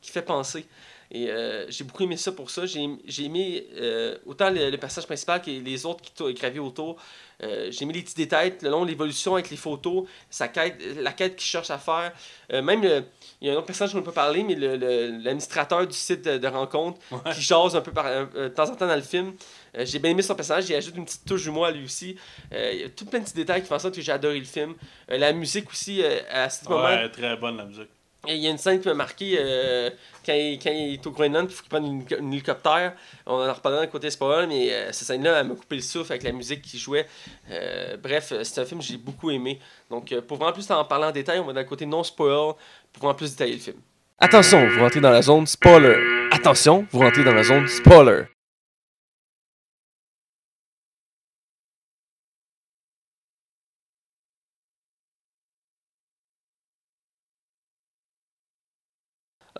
qui 0.02 0.12
fait 0.12 0.22
penser. 0.22 0.66
Et 1.12 1.32
euh, 1.32 1.66
j'ai 1.70 1.84
beaucoup 1.86 2.04
aimé 2.04 2.18
ça 2.18 2.32
pour 2.32 2.52
ça. 2.52 2.68
J'ai 2.68 2.88
j'ai 3.06 3.24
aimé 3.26 3.66
euh, 3.78 4.16
autant 4.28 4.52
le, 4.52 4.70
le 4.70 4.78
personnage 4.78 5.08
principal 5.08 5.42
que 5.42 5.50
les 5.50 5.86
autres 5.88 6.04
qui 6.04 6.34
gravitent 6.36 6.60
autour. 6.60 6.98
Euh, 7.42 7.72
j'ai 7.72 7.84
aimé 7.84 7.94
les 7.94 8.04
petits 8.04 8.14
détails, 8.14 8.54
le 8.62 8.70
long 8.70 8.84
l'évolution 8.84 9.34
avec 9.34 9.50
les 9.50 9.58
photos, 9.58 10.08
sa 10.30 10.50
quête, 10.50 10.80
la 10.98 11.12
quête 11.14 11.36
qu'il 11.36 11.48
cherche 11.48 11.72
à 11.72 11.80
faire. 11.80 12.14
Même, 12.52 12.84
le- 12.84 13.06
il 13.42 13.48
y 13.48 13.50
a 13.50 13.54
un 13.54 13.58
autre 13.58 13.66
personnage 13.66 13.94
dont 13.94 14.02
on 14.02 14.04
peut 14.04 14.12
parler, 14.12 14.44
mais 14.44 14.54
l'administrateur 14.56 15.88
du 15.88 15.96
site 15.98 16.26
de, 16.26 16.38
de 16.38 16.48
rencontre 16.48 17.00
Ouais. 17.12 17.34
qui 17.34 17.42
jase 17.42 17.76
un 17.76 17.82
peu 17.82 17.92
par, 17.92 18.06
de 18.28 18.48
temps 18.50 18.70
en 18.70 18.76
temps 18.76 18.88
dans 18.88 18.96
le 18.96 19.02
film. 19.02 19.34
J'ai 19.80 19.98
bien 20.00 20.12
aimé 20.12 20.22
son 20.22 20.36
personnage, 20.36 20.70
il 20.70 20.76
ajoute 20.76 20.96
une 20.96 21.06
petite 21.06 21.26
touche 21.26 21.44
d'humour 21.44 21.66
à 21.66 21.72
lui 21.72 21.86
aussi. 21.86 22.16
Il 22.52 22.82
y 22.82 22.84
a 22.84 22.90
tout 22.90 23.06
plein 23.06 23.20
de 23.20 23.24
petits 23.24 23.34
détails 23.36 23.62
qui 23.62 23.68
font 23.68 23.76
en 23.76 23.80
sorte 23.80 23.96
que 23.96 24.02
j'ai 24.02 24.12
adoré 24.12 24.38
le 24.38 24.46
film. 24.46 24.76
La 25.08 25.32
musique 25.34 25.70
aussi, 25.72 26.04
à 26.32 26.50
ce 26.52 26.68
moment 26.70 26.84
Ouais, 26.84 27.10
très 27.10 27.36
bonne 27.38 27.58
la 27.58 27.66
musique. 27.66 27.90
Il 28.28 28.36
y 28.36 28.48
a 28.48 28.50
une 28.50 28.58
scène 28.58 28.82
qui 28.82 28.88
m'a 28.88 28.94
marqué 28.94 29.38
euh, 29.40 29.90
quand, 30.26 30.34
il, 30.34 30.60
est 30.66 31.08
au 31.08 31.12
Groenland 31.12 31.48
il 31.50 31.56
faut 31.56 31.62
qu'il 31.62 31.70
prenne 31.70 31.86
une, 31.86 32.04
un 32.20 32.32
hélicoptère. 32.32 32.94
On 33.26 33.36
en 33.36 33.54
reparlera 33.54 33.84
d'un 33.84 33.88
côté 33.88 34.10
spoil, 34.10 34.48
mais 34.48 34.74
euh, 34.74 34.92
cette 34.92 35.08
scène-là, 35.08 35.40
elle 35.40 35.48
m'a 35.48 35.56
coupé 35.56 35.78
le 35.78 35.82
souffle 35.82 36.12
avec 36.12 36.24
la 36.24 36.34
musique 36.34 36.62
qui 36.62 36.78
jouait. 36.78 37.08
Euh, 37.50 37.96
bref, 37.98 38.34
c'est 38.44 38.62
un 38.62 38.66
film 38.66 38.82
que 38.82 38.86
j'ai 38.86 38.98
beaucoup 38.98 39.32
aimé. 39.32 39.60
Donc, 39.90 40.14
pour 40.28 40.38
vraiment 40.38 40.54
plus 40.54 40.70
en 40.70 40.84
parler 40.84 41.06
en 41.06 41.12
détail, 41.12 41.40
on 41.40 41.46
va 41.46 41.54
le 41.54 41.64
côté 41.64 41.86
non 41.86 42.04
spoil 42.04 42.54
pour 42.92 43.04
vraiment 43.04 43.16
plus 43.16 43.32
détailler 43.32 43.54
le 43.54 43.60
film. 43.60 43.78
Attention, 44.20 44.68
vous 44.68 44.82
rentrez 44.82 45.00
dans 45.00 45.12
la 45.12 45.22
zone 45.22 45.48
spoiler. 45.48 45.96
Attention, 46.32 46.86
vous 46.92 47.00
rentrez 47.00 47.24
dans 47.24 47.34
la 47.34 47.44
zone 47.44 47.68
spoiler. 47.70 48.26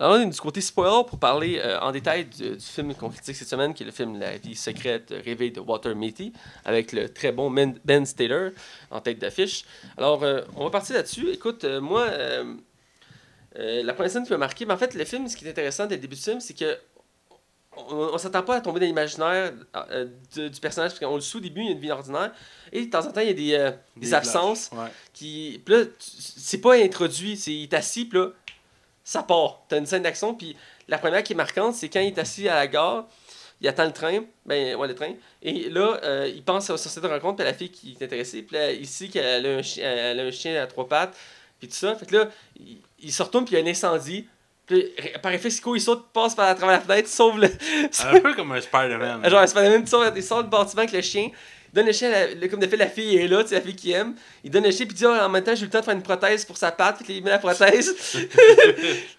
Alors, 0.00 0.16
on 0.16 0.22
est 0.22 0.26
du 0.26 0.40
côté 0.40 0.62
spoiler 0.62 1.02
pour 1.06 1.18
parler 1.18 1.60
euh, 1.62 1.78
en 1.80 1.92
détail 1.92 2.24
du, 2.24 2.56
du 2.56 2.58
film 2.58 2.94
qu'on 2.94 3.10
critique 3.10 3.36
cette 3.36 3.48
semaine, 3.48 3.74
qui 3.74 3.82
est 3.82 3.86
le 3.86 3.92
film 3.92 4.18
La 4.18 4.38
vie 4.38 4.54
secrète 4.56 5.12
rêvée 5.24 5.50
de 5.50 5.60
Walter 5.60 5.94
Mitty, 5.94 6.32
avec 6.64 6.92
le 6.92 7.10
très 7.12 7.32
bon 7.32 7.50
Ben 7.50 8.06
Stiller 8.06 8.48
en 8.90 9.00
tête 9.02 9.18
d'affiche. 9.18 9.66
Alors, 9.98 10.22
euh, 10.24 10.40
on 10.56 10.64
va 10.64 10.70
partir 10.70 10.96
là-dessus. 10.96 11.28
Écoute, 11.30 11.64
euh, 11.64 11.82
moi, 11.82 12.06
euh, 12.08 12.54
euh, 13.58 13.82
la 13.82 13.92
première 13.92 14.10
scène 14.10 14.24
qui 14.24 14.32
m'a 14.32 14.38
marqué, 14.38 14.64
mais 14.64 14.72
en 14.72 14.78
fait, 14.78 14.94
le 14.94 15.04
film, 15.04 15.28
ce 15.28 15.36
qui 15.36 15.46
est 15.46 15.50
intéressant 15.50 15.84
dès 15.86 15.96
le 15.96 16.00
début 16.00 16.16
du 16.16 16.22
film, 16.22 16.40
c'est 16.40 16.54
que 16.54 16.78
on, 17.76 18.10
on 18.14 18.18
s'attend 18.18 18.42
pas 18.42 18.56
à 18.56 18.60
tomber 18.60 18.80
dans 18.80 18.86
l'imaginaire 18.86 19.52
euh, 19.90 20.06
du, 20.34 20.60
personnage, 20.60 20.92
parce 20.92 21.00
qu'on 21.00 21.14
le 21.14 21.20
sait 21.20 21.36
au 21.36 21.40
début, 21.40 21.60
il 21.60 21.66
y 21.66 21.68
a 21.68 21.72
une 21.72 21.78
vie 21.78 21.90
ordinaire, 21.90 22.32
et 22.72 22.86
de 22.86 22.90
temps 22.90 23.06
en 23.06 23.12
temps, 23.12 23.20
il 23.20 23.28
y 23.28 23.30
a 23.30 23.34
des, 23.34 23.54
euh, 23.54 23.70
des 23.96 24.06
Des 24.06 24.14
absences 24.14 24.70
Ouais. 24.72 24.88
qui. 25.12 25.60
Puis 25.64 25.74
là, 25.74 25.84
c'est 25.98 26.60
pas 26.60 26.74
introduit, 26.76 27.36
c'est 27.36 27.52
il 27.52 27.62
est 27.64 27.74
assis, 27.74 28.06
puis 28.06 28.18
là, 28.18 28.28
ça 29.10 29.24
part. 29.24 29.62
T'as 29.68 29.78
une 29.78 29.86
scène 29.86 30.04
d'action, 30.04 30.34
puis 30.34 30.56
la 30.86 30.96
première 30.96 31.24
qui 31.24 31.32
est 31.32 31.36
marquante, 31.36 31.74
c'est 31.74 31.88
quand 31.88 31.98
il 31.98 32.08
est 32.08 32.18
assis 32.18 32.48
à 32.48 32.54
la 32.54 32.68
gare, 32.68 33.08
il 33.60 33.66
attend 33.66 33.84
le 33.84 33.92
train, 33.92 34.20
ben 34.46 34.76
ouais, 34.76 34.86
le 34.86 34.94
train, 34.94 35.14
et 35.42 35.68
là, 35.68 35.98
euh, 36.04 36.30
il 36.32 36.44
pense 36.44 36.66
société 36.66 37.08
de 37.08 37.12
rencontre, 37.12 37.38
puis 37.38 37.44
la 37.44 37.52
fille 37.52 37.72
qui 37.72 37.96
est 37.98 38.04
intéressée, 38.04 38.42
puis 38.42 38.56
là, 38.56 38.70
ici, 38.70 39.10
qu'elle 39.10 39.44
a 39.46 39.48
un 39.48 39.62
chien, 39.62 39.84
elle 39.84 40.20
a 40.20 40.22
un 40.22 40.30
chien 40.30 40.62
à 40.62 40.68
trois 40.68 40.86
pattes, 40.86 41.16
puis 41.58 41.66
tout 41.66 41.74
ça. 41.74 41.96
Fait 41.96 42.06
que 42.06 42.18
là, 42.18 42.28
il, 42.56 42.78
il 43.00 43.12
se 43.12 43.20
retourne, 43.20 43.44
puis 43.44 43.56
il 43.56 43.58
y 43.58 43.62
a 43.62 43.64
un 43.64 43.68
incendie. 43.68 44.28
Puis 44.64 44.94
par 45.20 45.34
il 45.34 45.60
court, 45.60 45.76
il 45.76 45.80
saute, 45.80 46.06
passe 46.12 46.36
par 46.36 46.48
à 46.48 46.54
travers 46.54 46.76
la 46.76 46.80
fenêtre, 46.80 47.08
sauve 47.12 47.40
le. 47.40 47.48
Un 48.06 48.20
peu 48.20 48.34
comme 48.34 48.52
un 48.52 48.60
Spider-Man. 48.60 49.28
Genre, 49.28 49.48
Spider-Man, 49.48 49.80
il 49.82 49.88
sort, 49.88 50.04
il 50.14 50.22
sort 50.22 50.44
du 50.44 50.50
bâtiment 50.50 50.82
avec 50.82 50.92
le 50.92 51.00
chien. 51.00 51.30
Il 51.72 51.76
donne 51.76 51.86
le 51.86 51.92
chien, 51.92 52.10
la- 52.10 52.48
comme 52.48 52.58
de 52.60 52.66
fait, 52.66 52.76
la 52.76 52.88
fille 52.88 53.16
est 53.16 53.28
là, 53.28 53.42
tu 53.42 53.50
sais, 53.50 53.54
la 53.54 53.60
fille 53.60 53.76
qui 53.76 53.92
aime. 53.92 54.14
Il 54.42 54.50
donne 54.50 54.64
le 54.64 54.70
chien, 54.72 54.86
puis 54.86 54.94
dit, 54.96 55.04
Ah, 55.06 55.26
en 55.26 55.28
même 55.28 55.44
temps, 55.44 55.54
j'ai 55.54 55.62
eu 55.62 55.64
le 55.66 55.70
temps 55.70 55.78
de 55.80 55.84
faire 55.84 55.94
une 55.94 56.02
prothèse 56.02 56.44
pour 56.44 56.56
sa 56.56 56.72
patte, 56.72 57.02
puis 57.04 57.18
il 57.18 57.22
met 57.24 57.30
la 57.30 57.38
prothèse. 57.38 57.94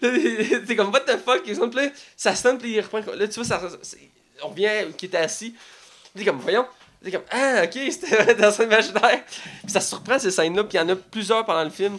c'est 0.00 0.76
comme, 0.76 0.90
what 0.92 1.00
the 1.00 1.16
fuck, 1.24 1.42
il 1.46 1.56
sonne, 1.56 1.70
puis 1.70 1.86
là, 1.86 1.90
ça 2.16 2.34
sonne, 2.34 2.58
puis 2.58 2.72
il 2.72 2.80
reprend. 2.80 3.00
Là, 3.14 3.28
tu 3.28 3.34
vois, 3.34 3.44
ça, 3.44 3.60
on 4.42 4.48
revient 4.48 4.68
qui 4.96 5.06
était 5.06 5.18
assis. 5.18 5.54
Il 6.14 6.22
est 6.22 6.24
comme, 6.24 6.38
voyons. 6.40 6.66
Est 7.04 7.10
comme, 7.10 7.22
ah, 7.30 7.62
ok, 7.64 7.72
c'était 7.90 8.34
dans 8.34 8.52
son 8.52 8.62
imaginaire. 8.64 9.24
Puis 9.62 9.72
ça 9.72 9.80
surprend 9.80 10.18
ces 10.18 10.30
scènes-là, 10.30 10.64
puis 10.64 10.78
il 10.78 10.80
y 10.80 10.84
en 10.84 10.88
a 10.88 10.96
plusieurs 10.96 11.44
pendant 11.44 11.64
le 11.64 11.70
film. 11.70 11.98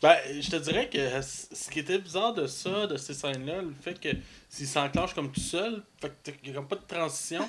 Ben, 0.00 0.16
je 0.38 0.50
te 0.50 0.56
dirais 0.56 0.88
que 0.92 0.98
ce 1.22 1.70
qui 1.70 1.78
était 1.80 1.98
bizarre 1.98 2.34
de 2.34 2.46
ça, 2.46 2.86
de 2.86 2.96
ces 2.96 3.14
scènes-là, 3.14 3.62
le 3.62 3.72
fait 3.82 3.98
que 3.98 4.10
s'il 4.50 4.66
s'enclenche 4.66 5.14
comme 5.14 5.30
tout 5.32 5.40
seul, 5.40 5.82
fait 6.00 6.08
que 6.08 6.14
t'as- 6.30 6.32
y 6.48 6.50
a 6.50 6.54
comme 6.54 6.68
pas 6.68 6.76
de 6.76 6.82
transition, 6.86 7.48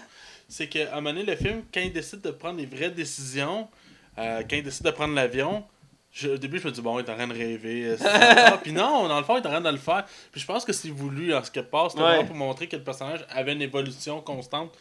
c'est 0.56 0.68
qu'à 0.68 0.91
un 0.94 1.02
moment 1.02 1.10
donné, 1.14 1.26
le 1.26 1.36
film, 1.36 1.64
quand 1.73 1.82
il 1.82 1.91
décide 1.91 2.22
de 2.22 2.32
prendre 2.32 2.57
des 2.57 2.65
vraies 2.65 2.90
décisions, 2.91 3.68
euh, 4.18 4.41
quand 4.49 4.56
il 4.56 4.64
décide 4.64 4.86
de 4.86 4.91
prendre 4.91 5.14
l'avion, 5.14 5.65
je- 6.14 6.30
au 6.30 6.38
début, 6.38 6.60
je 6.60 6.68
me 6.68 6.72
dis, 6.72 6.80
bon, 6.82 6.98
il 6.98 7.06
est 7.06 7.10
en 7.11 7.15
train 7.15 7.27
de 7.27 7.34
rêver. 7.34 7.95
Puis 8.64 8.72
non, 8.72 9.07
dans 9.10 9.18
le 9.18 9.26
fond, 9.26 9.36
il 9.38 9.44
est 9.44 9.48
en 9.48 9.52
train 9.52 9.60
de 9.61 9.69
le 9.69 9.77
faire. 9.77 10.06
Puis 10.32 10.40
je 10.40 10.45
pense 10.45 10.64
que 10.64 10.72
c'est 10.72 10.90
voulu, 10.90 11.34
en 11.36 11.44
ce 11.44 11.52
que 11.52 11.60
passe, 11.60 11.91
c'était 11.91 12.03
Ouais. 12.06 12.23
pour 12.26 12.36
montrer 12.38 12.68
que 12.68 12.77
le 12.77 12.84
personnage 12.84 13.26
avait 13.30 13.52
une 13.52 13.61
évolution 13.61 14.22
constante. 14.22 14.72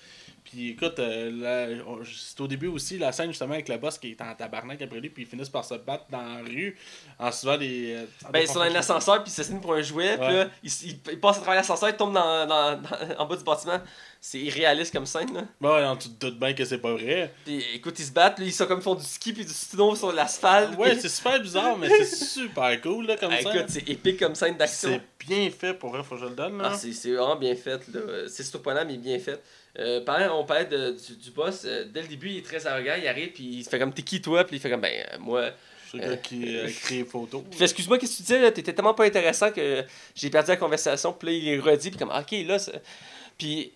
Puis 0.44 0.68
écoute, 0.72 0.98
euh, 0.98 2.02
c'est 2.04 2.38
au 2.40 2.46
début 2.46 2.66
aussi 2.66 2.98
la 2.98 3.12
scène 3.12 3.30
justement 3.30 3.54
avec 3.54 3.66
le 3.66 3.78
boss 3.78 3.96
qui 3.98 4.10
est 4.10 4.20
en 4.20 4.34
tabarnak 4.34 4.80
après 4.82 5.00
lui, 5.00 5.08
puis 5.08 5.22
ils 5.22 5.26
finissent 5.26 5.48
par 5.48 5.64
se 5.64 5.72
battre 5.74 6.04
dans 6.10 6.20
la 6.20 6.42
rue 6.42 6.76
en 7.18 7.32
suivant 7.32 7.56
des. 7.56 7.94
euh, 7.94 8.04
en 8.26 8.30
Ben, 8.30 8.40
ils 8.40 8.46
sont 8.46 8.56
dans 8.56 8.60
un 8.66 8.74
ascenseur, 8.74 9.22
puis 9.24 9.32
ils 9.32 9.34
s'assignent 9.34 9.60
pour 9.60 9.72
un 9.72 9.80
jouet, 9.80 10.18
puis 10.18 10.26
là, 10.34 10.48
ils, 10.62 10.70
ils- 10.84 11.00
ils 11.12 11.18
passent 11.18 11.38
à 11.38 11.40
travers 11.40 11.60
l'ascenseur, 11.62 11.88
ils 11.88 11.96
tombent 11.96 12.12
dans, 12.12 12.46
dans- 12.46 12.76
dans- 12.76 13.18
en 13.18 13.26
bas 13.26 13.36
du 13.36 13.42
bâtiment. 13.42 13.80
C'est 14.26 14.38
irréaliste 14.40 14.90
comme 14.94 15.04
scène, 15.04 15.34
là. 15.34 15.42
Bon, 15.60 15.74
ouais, 15.74 15.98
tu 16.00 16.08
te 16.08 16.24
doutes 16.26 16.38
bien 16.38 16.54
que 16.54 16.64
c'est 16.64 16.78
pas 16.78 16.94
vrai. 16.94 17.30
Puis 17.44 17.62
écoute, 17.74 17.98
ils 17.98 18.06
se 18.06 18.10
battent, 18.10 18.38
là, 18.38 18.46
ils 18.46 18.54
sont 18.54 18.64
comme 18.64 18.78
ils 18.78 18.82
font 18.82 18.94
du 18.94 19.04
ski 19.04 19.34
puis 19.34 19.44
du 19.44 19.52
snow 19.52 19.94
sur 19.94 20.12
l'asphalte. 20.12 20.78
Ouais, 20.78 20.92
puis- 20.92 21.00
c'est 21.02 21.10
super 21.10 21.38
bizarre, 21.42 21.76
mais 21.76 21.90
c'est 21.90 22.06
super 22.40 22.80
cool 22.80 23.06
là, 23.06 23.18
comme 23.18 23.30
Ah, 23.36 23.42
ça. 23.42 23.54
écoute, 23.54 23.66
c'est 23.68 23.86
épique 23.86 24.18
comme 24.18 24.34
scène 24.34 24.56
d'action. 24.56 24.88
C'est 25.20 25.26
bien 25.26 25.50
fait 25.50 25.74
pour 25.74 25.90
vrai, 25.90 26.02
faut 26.02 26.14
que 26.14 26.22
je 26.22 26.26
le 26.26 26.34
donne. 26.34 26.56
Là. 26.56 26.70
Ah, 26.72 26.78
c'est 26.78 27.10
vraiment 27.12 27.36
bien 27.36 27.54
fait, 27.54 27.86
là. 27.92 28.00
C'est 28.28 28.44
surprenant, 28.44 28.86
mais 28.86 28.96
bien 28.96 29.18
fait. 29.18 29.38
Euh, 29.78 30.00
parlant, 30.02 30.40
on 30.40 30.44
parlait 30.46 30.64
de- 30.64 30.92
du, 30.92 31.16
du 31.16 31.30
boss. 31.30 31.64
euh, 31.66 31.84
dès 31.92 32.00
le 32.00 32.08
début, 32.08 32.30
il 32.30 32.38
est 32.38 32.46
très 32.46 32.66
arrogant, 32.66 32.94
il 32.98 33.06
arrive, 33.06 33.32
puis 33.32 33.44
il 33.44 33.62
se 33.64 33.68
fait 33.68 33.78
comme 33.78 33.92
t'es 33.92 34.00
qui 34.02 34.22
toi, 34.22 34.44
puis 34.44 34.56
il 34.56 34.58
fait 34.58 34.70
comme 34.70 34.80
ben, 34.80 35.04
euh, 35.12 35.18
moi. 35.20 35.50
Je 35.84 35.88
suis 35.90 35.98
le 35.98 36.04
gars 36.08 36.16
qui 36.16 36.40
crée. 36.80 37.04
Puis 37.04 37.04
fait, 37.58 37.64
excuse-moi, 37.64 37.98
qu'est-ce 37.98 38.12
que 38.12 38.16
tu 38.16 38.22
disais, 38.22 38.40
là? 38.40 38.50
T'étais 38.50 38.72
tellement 38.72 38.94
pas 38.94 39.04
intéressant 39.04 39.52
que 39.52 39.84
j'ai 40.14 40.30
perdu 40.30 40.48
la 40.48 40.56
conversation, 40.56 41.12
puis 41.12 41.28
là, 41.28 41.32
il 41.34 41.48
est 41.50 41.58
redit, 41.58 41.90
puis 41.90 41.98
comme, 41.98 42.08
ok, 42.08 42.30
là, 42.46 42.56
Puis 43.36 43.72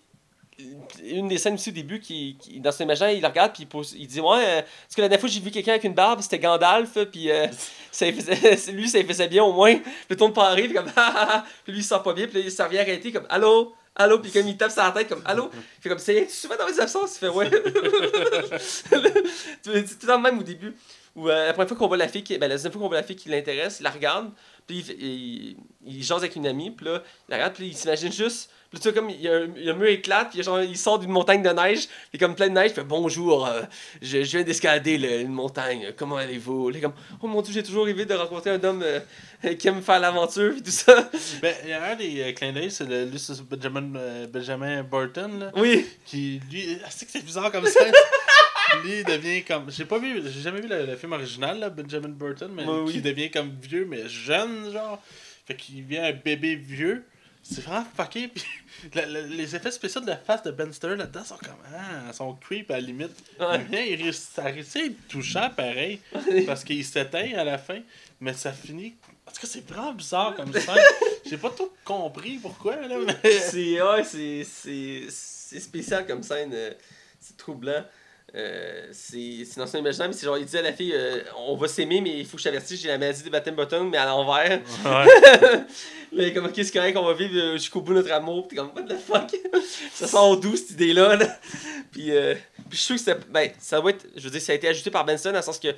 une 1.03 1.27
des 1.27 1.37
scènes 1.37 1.53
aussi 1.55 1.69
au 1.69 1.73
début, 1.73 1.99
qui, 1.99 2.37
qui- 2.39 2.59
dans 2.59 2.71
son 2.71 2.83
imaginaire, 2.83 3.11
il 3.13 3.25
regarde, 3.25 3.53
puis 3.53 3.63
il, 3.63 3.67
pose- 3.67 3.95
il 3.97 4.07
dit 4.07 4.19
Ouais, 4.19 4.43
euh, 4.45 4.61
parce 4.61 4.95
que 4.95 5.01
la 5.01 5.07
dernière 5.07 5.19
fois, 5.19 5.29
j'ai 5.29 5.39
vu 5.39 5.51
quelqu'un 5.51 5.71
avec 5.71 5.83
une 5.83 5.93
barbe, 5.93 6.21
c'était 6.21 6.39
Gandalf, 6.39 6.97
puis 7.11 7.31
euh, 7.31 7.47
ça 7.91 8.05
lui 8.09 8.19
faisait, 8.21 8.71
lui, 8.71 8.87
ça 8.89 8.99
lui 8.99 9.07
faisait 9.07 9.27
bien 9.27 9.43
au 9.43 9.53
moins. 9.53 9.75
Puis 10.07 10.17
tout 10.17 10.27
le 10.27 10.33
monde 10.33 10.55
puis 10.55 10.73
comme, 10.73 10.91
ah, 10.95 11.13
ah, 11.15 11.27
ah. 11.31 11.45
puis 11.63 11.73
lui, 11.73 11.81
il 11.81 11.83
sent 11.83 11.95
pas 12.03 12.13
bien, 12.13 12.27
puis 12.27 12.39
là, 12.39 12.43
il 12.45 12.51
s'en 12.51 12.67
vient 12.67 12.81
arrêter, 12.81 13.11
comme, 13.11 13.25
allô, 13.29 13.73
allô, 13.95 14.19
puis 14.19 14.31
comme 14.31 14.47
il 14.47 14.57
tape 14.57 14.71
sur 14.71 14.83
la 14.83 14.91
tête, 14.91 15.07
comme, 15.09 15.21
allô, 15.25 15.49
il 15.53 15.59
fait 15.81 15.89
comme, 15.89 15.99
c'est 15.99 16.29
souvent 16.29 16.55
dans 16.57 16.67
les 16.67 16.79
absences, 16.79 17.15
il 17.15 17.19
fait, 17.19 17.29
ouais. 17.29 17.49
tout 19.63 19.71
le 19.71 20.17
même 20.21 20.39
au 20.39 20.43
début. 20.43 20.73
Ou 21.15 21.27
euh, 21.29 21.47
la 21.47 21.53
première 21.53 21.67
fois 21.67 21.77
qu'on 21.77 21.87
voit 21.87 21.97
la 21.97 22.07
fille, 22.07 22.23
qui, 22.23 22.37
ben, 22.37 22.47
la 22.47 22.55
deuxième 22.55 22.71
fois 22.71 22.81
qu'on 22.81 22.87
voit 22.87 22.97
la 22.97 23.03
fille 23.03 23.15
qui 23.15 23.29
l'intéresse, 23.29 23.77
il 23.79 23.83
la 23.83 23.89
regarde, 23.89 24.31
Puis 24.69 24.85
il, 24.99 25.03
il, 25.03 25.57
il 25.97 26.03
jase 26.03 26.19
avec 26.19 26.35
une 26.35 26.45
amie, 26.45 26.69
puis 26.69 26.85
là, 26.85 27.01
il 27.27 27.33
regarde, 27.33 27.53
puis 27.53 27.69
il 27.69 27.75
s'imagine 27.75 28.11
juste. 28.11 28.51
Puis 28.69 28.79
tu 28.79 28.91
vois, 28.91 29.01
comme 29.01 29.09
il 29.09 29.19
y 29.19 29.27
a 29.27 29.33
un, 29.33 29.73
mur 29.73 29.87
éclate, 29.87 30.29
puis 30.29 30.43
genre, 30.43 30.61
il 30.61 30.77
sort 30.77 30.99
d'une 30.99 31.09
montagne 31.09 31.41
de 31.41 31.49
neige, 31.49 31.87
puis 32.11 32.19
comme 32.19 32.35
plein 32.35 32.49
de 32.49 32.53
neige, 32.53 32.69
il 32.69 32.75
fait 32.75 32.83
bonjour, 32.83 33.47
euh, 33.47 33.63
je, 33.99 34.23
je 34.23 34.37
viens 34.37 34.43
d'escalader 34.43 34.93
une 35.21 35.31
montagne, 35.31 35.91
comment 35.97 36.17
allez-vous? 36.17 36.69
Il 36.69 36.77
est 36.77 36.81
comme, 36.81 36.93
oh 37.19 37.25
mon 37.25 37.41
dieu, 37.41 37.51
j'ai 37.51 37.63
toujours 37.63 37.85
rêvé 37.85 38.05
de 38.05 38.13
rencontrer 38.13 38.51
un 38.51 38.63
homme 38.63 38.83
euh, 38.83 39.55
qui 39.55 39.67
aime 39.67 39.81
faire 39.81 39.99
l'aventure, 39.99 40.51
puis 40.51 40.61
tout 40.61 40.69
ça. 40.69 41.09
Ben, 41.41 41.55
il 41.63 41.69
y 41.71 41.73
a 41.73 41.83
un 41.83 41.95
des 41.95 42.21
euh, 42.21 42.31
clins 42.33 42.53
d'œil, 42.53 42.69
c'est 42.69 42.87
le 42.87 43.05
Lucius 43.05 43.41
Benjamin, 43.41 43.95
euh, 43.95 44.27
Benjamin 44.27 44.83
Burton, 44.83 45.39
là, 45.39 45.51
Oui, 45.55 45.87
qui, 46.05 46.39
lui, 46.51 46.77
ah, 46.85 46.89
c'est 46.91 47.07
que 47.07 47.11
c'est 47.11 47.25
bizarre 47.25 47.51
comme 47.51 47.65
ça. 47.65 47.79
lui, 48.83 48.99
il 48.99 49.03
devient 49.05 49.43
comme. 49.43 49.69
J'ai 49.71 49.85
pas 49.85 49.99
vu, 49.99 50.21
j'ai 50.25 50.41
jamais 50.41 50.61
vu 50.61 50.67
le, 50.67 50.85
le 50.85 50.95
film 50.95 51.13
original, 51.13 51.59
là, 51.59 51.69
Benjamin 51.69 52.09
Burton, 52.09 52.51
mais 52.53 52.65
Ouais, 52.65 52.79
oui. 52.85 52.91
qui 52.93 53.01
devient 53.01 53.29
comme 53.31 53.51
vieux, 53.61 53.85
mais 53.85 54.07
jeune, 54.09 54.71
genre. 54.71 55.01
Fait 55.45 55.55
qu'il 55.55 55.83
devient 55.85 55.99
un 55.99 56.13
bébé 56.13 56.55
vieux. 56.55 57.03
C'est 57.41 57.61
vraiment 57.63 57.85
fucké. 57.95 58.27
Puis 58.27 58.43
la- 58.93 59.05
la- 59.05 59.21
les 59.21 59.55
effets 59.55 59.71
spéciaux 59.71 60.01
de 60.01 60.07
la 60.07 60.17
face 60.17 60.43
de 60.43 60.51
Ben 60.51 60.71
Stiller 60.71 60.95
là-dedans 60.97 61.23
sont 61.23 61.37
comme. 61.37 61.55
Ah, 61.73 62.11
sont 62.13 62.33
creep 62.35 62.69
à 62.69 62.75
la 62.75 62.81
limite. 62.81 63.11
Ouais. 63.39 63.65
Mais 63.71 63.91
il 63.91 64.01
réussit, 64.03 64.29
ça 64.35 64.43
réussit 64.43 64.75
à 64.77 64.85
être 64.85 65.07
touchant 65.07 65.49
pareil. 65.55 65.99
Parce 66.45 66.63
qu'il 66.63 66.83
s'éteint 66.85 67.33
à 67.37 67.43
la 67.43 67.57
fin. 67.57 67.79
Mais 68.19 68.33
ça 68.33 68.51
finit. 68.51 68.95
En 69.25 69.31
tout 69.31 69.41
cas, 69.41 69.47
c'est 69.47 69.65
vraiment 69.67 69.93
bizarre 69.93 70.35
comme 70.35 70.51
ça. 70.53 70.75
J'ai 71.29 71.37
pas 71.37 71.49
tout 71.51 71.69
compris 71.85 72.37
pourquoi, 72.41 72.75
là. 72.87 72.97
Mais... 73.05 73.31
c'est 73.39 73.81
ouais, 73.81 74.03
c'est 74.03 74.43
c'est 74.43 75.03
c'est 75.09 75.59
spécial 75.59 76.05
comme 76.05 76.21
scène 76.23 76.51
euh, 76.53 76.71
c'est 77.19 77.37
troublant 77.37 77.83
euh, 78.35 78.87
c'est 78.91 79.43
dans 79.57 79.65
son 79.65 79.79
imaginaire 79.79 80.07
mais 80.07 80.13
c'est 80.13 80.25
genre 80.25 80.37
il 80.37 80.45
dit 80.45 80.57
à 80.57 80.61
la 80.61 80.71
fille 80.71 80.93
euh, 80.93 81.21
on 81.37 81.55
va 81.55 81.67
s'aimer 81.67 81.99
mais 81.99 82.19
il 82.19 82.25
faut 82.25 82.37
que 82.37 82.39
je 82.39 82.43
t'avertisse 82.43 82.79
j'ai 82.79 82.87
la 82.89 82.97
maladie 82.99 83.23
des 83.23 83.29
baptêmes 83.31 83.55
bottom 83.55 83.89
mais 83.89 83.97
à 83.97 84.05
l'envers. 84.05 84.59
Ouais. 84.85 85.61
là 86.11 86.31
comme 86.31 86.45
ok 86.45 86.53
c'est 86.55 86.71
correct 86.71 86.95
on 86.97 87.05
va 87.05 87.13
vivre 87.13 87.35
euh, 87.35 87.53
jusqu'au 87.53 87.81
bout 87.81 87.93
de 87.93 87.97
notre 87.99 88.11
amour 88.11 88.47
puis 88.47 88.55
t'es 88.57 88.61
comme 88.63 88.71
what 88.75 88.83
the 88.83 88.99
fuck? 88.99 89.35
Ça 89.93 90.05
sort 90.07 90.39
d'où 90.39 90.55
cette 90.55 90.71
idée 90.71 90.93
là, 90.93 91.17
puis 91.91 92.11
euh, 92.11 92.35
puis 92.69 92.77
je 92.77 92.83
suis 92.83 92.85
sûr 92.85 92.95
que 92.97 93.01
c'est 93.21 93.31
ben 93.31 93.49
ça 93.59 93.79
va 93.81 93.89
être 93.89 94.05
je 94.15 94.21
veux 94.23 94.29
dire 94.29 94.41
ça 94.41 94.51
a 94.51 94.55
été 94.55 94.67
ajouté 94.67 94.91
par 94.91 95.05
Benson 95.05 95.31
dans 95.31 95.37
le 95.37 95.41
sens 95.41 95.57
que 95.57 95.69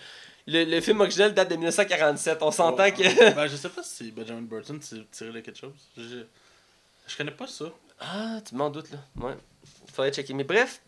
le, 0.47 0.65
le 0.65 0.81
film 0.81 0.99
original 0.99 1.33
date 1.33 1.49
de 1.51 1.55
1947 1.55 2.39
on 2.41 2.51
s'entend 2.51 2.91
que 2.91 3.33
Ben, 3.35 3.47
je 3.47 3.55
sais 3.55 3.69
pas 3.69 3.83
si 3.83 4.11
Benjamin 4.11 4.41
Burton 4.41 4.81
s'est 4.81 4.97
tiré 5.11 5.31
de 5.31 5.39
quelque 5.39 5.57
chose. 5.59 5.71
Je, 5.95 6.23
je 7.07 7.17
connais 7.17 7.31
pas 7.31 7.47
ça. 7.47 7.65
ah 8.01 8.39
tu 8.47 8.55
m'en 8.55 8.69
doutes 8.69 8.91
là. 8.91 8.97
Ouais. 9.25 9.35
Faudrait 9.93 10.11
checker. 10.11 10.33
Mais 10.33 10.43
bref 10.43 10.81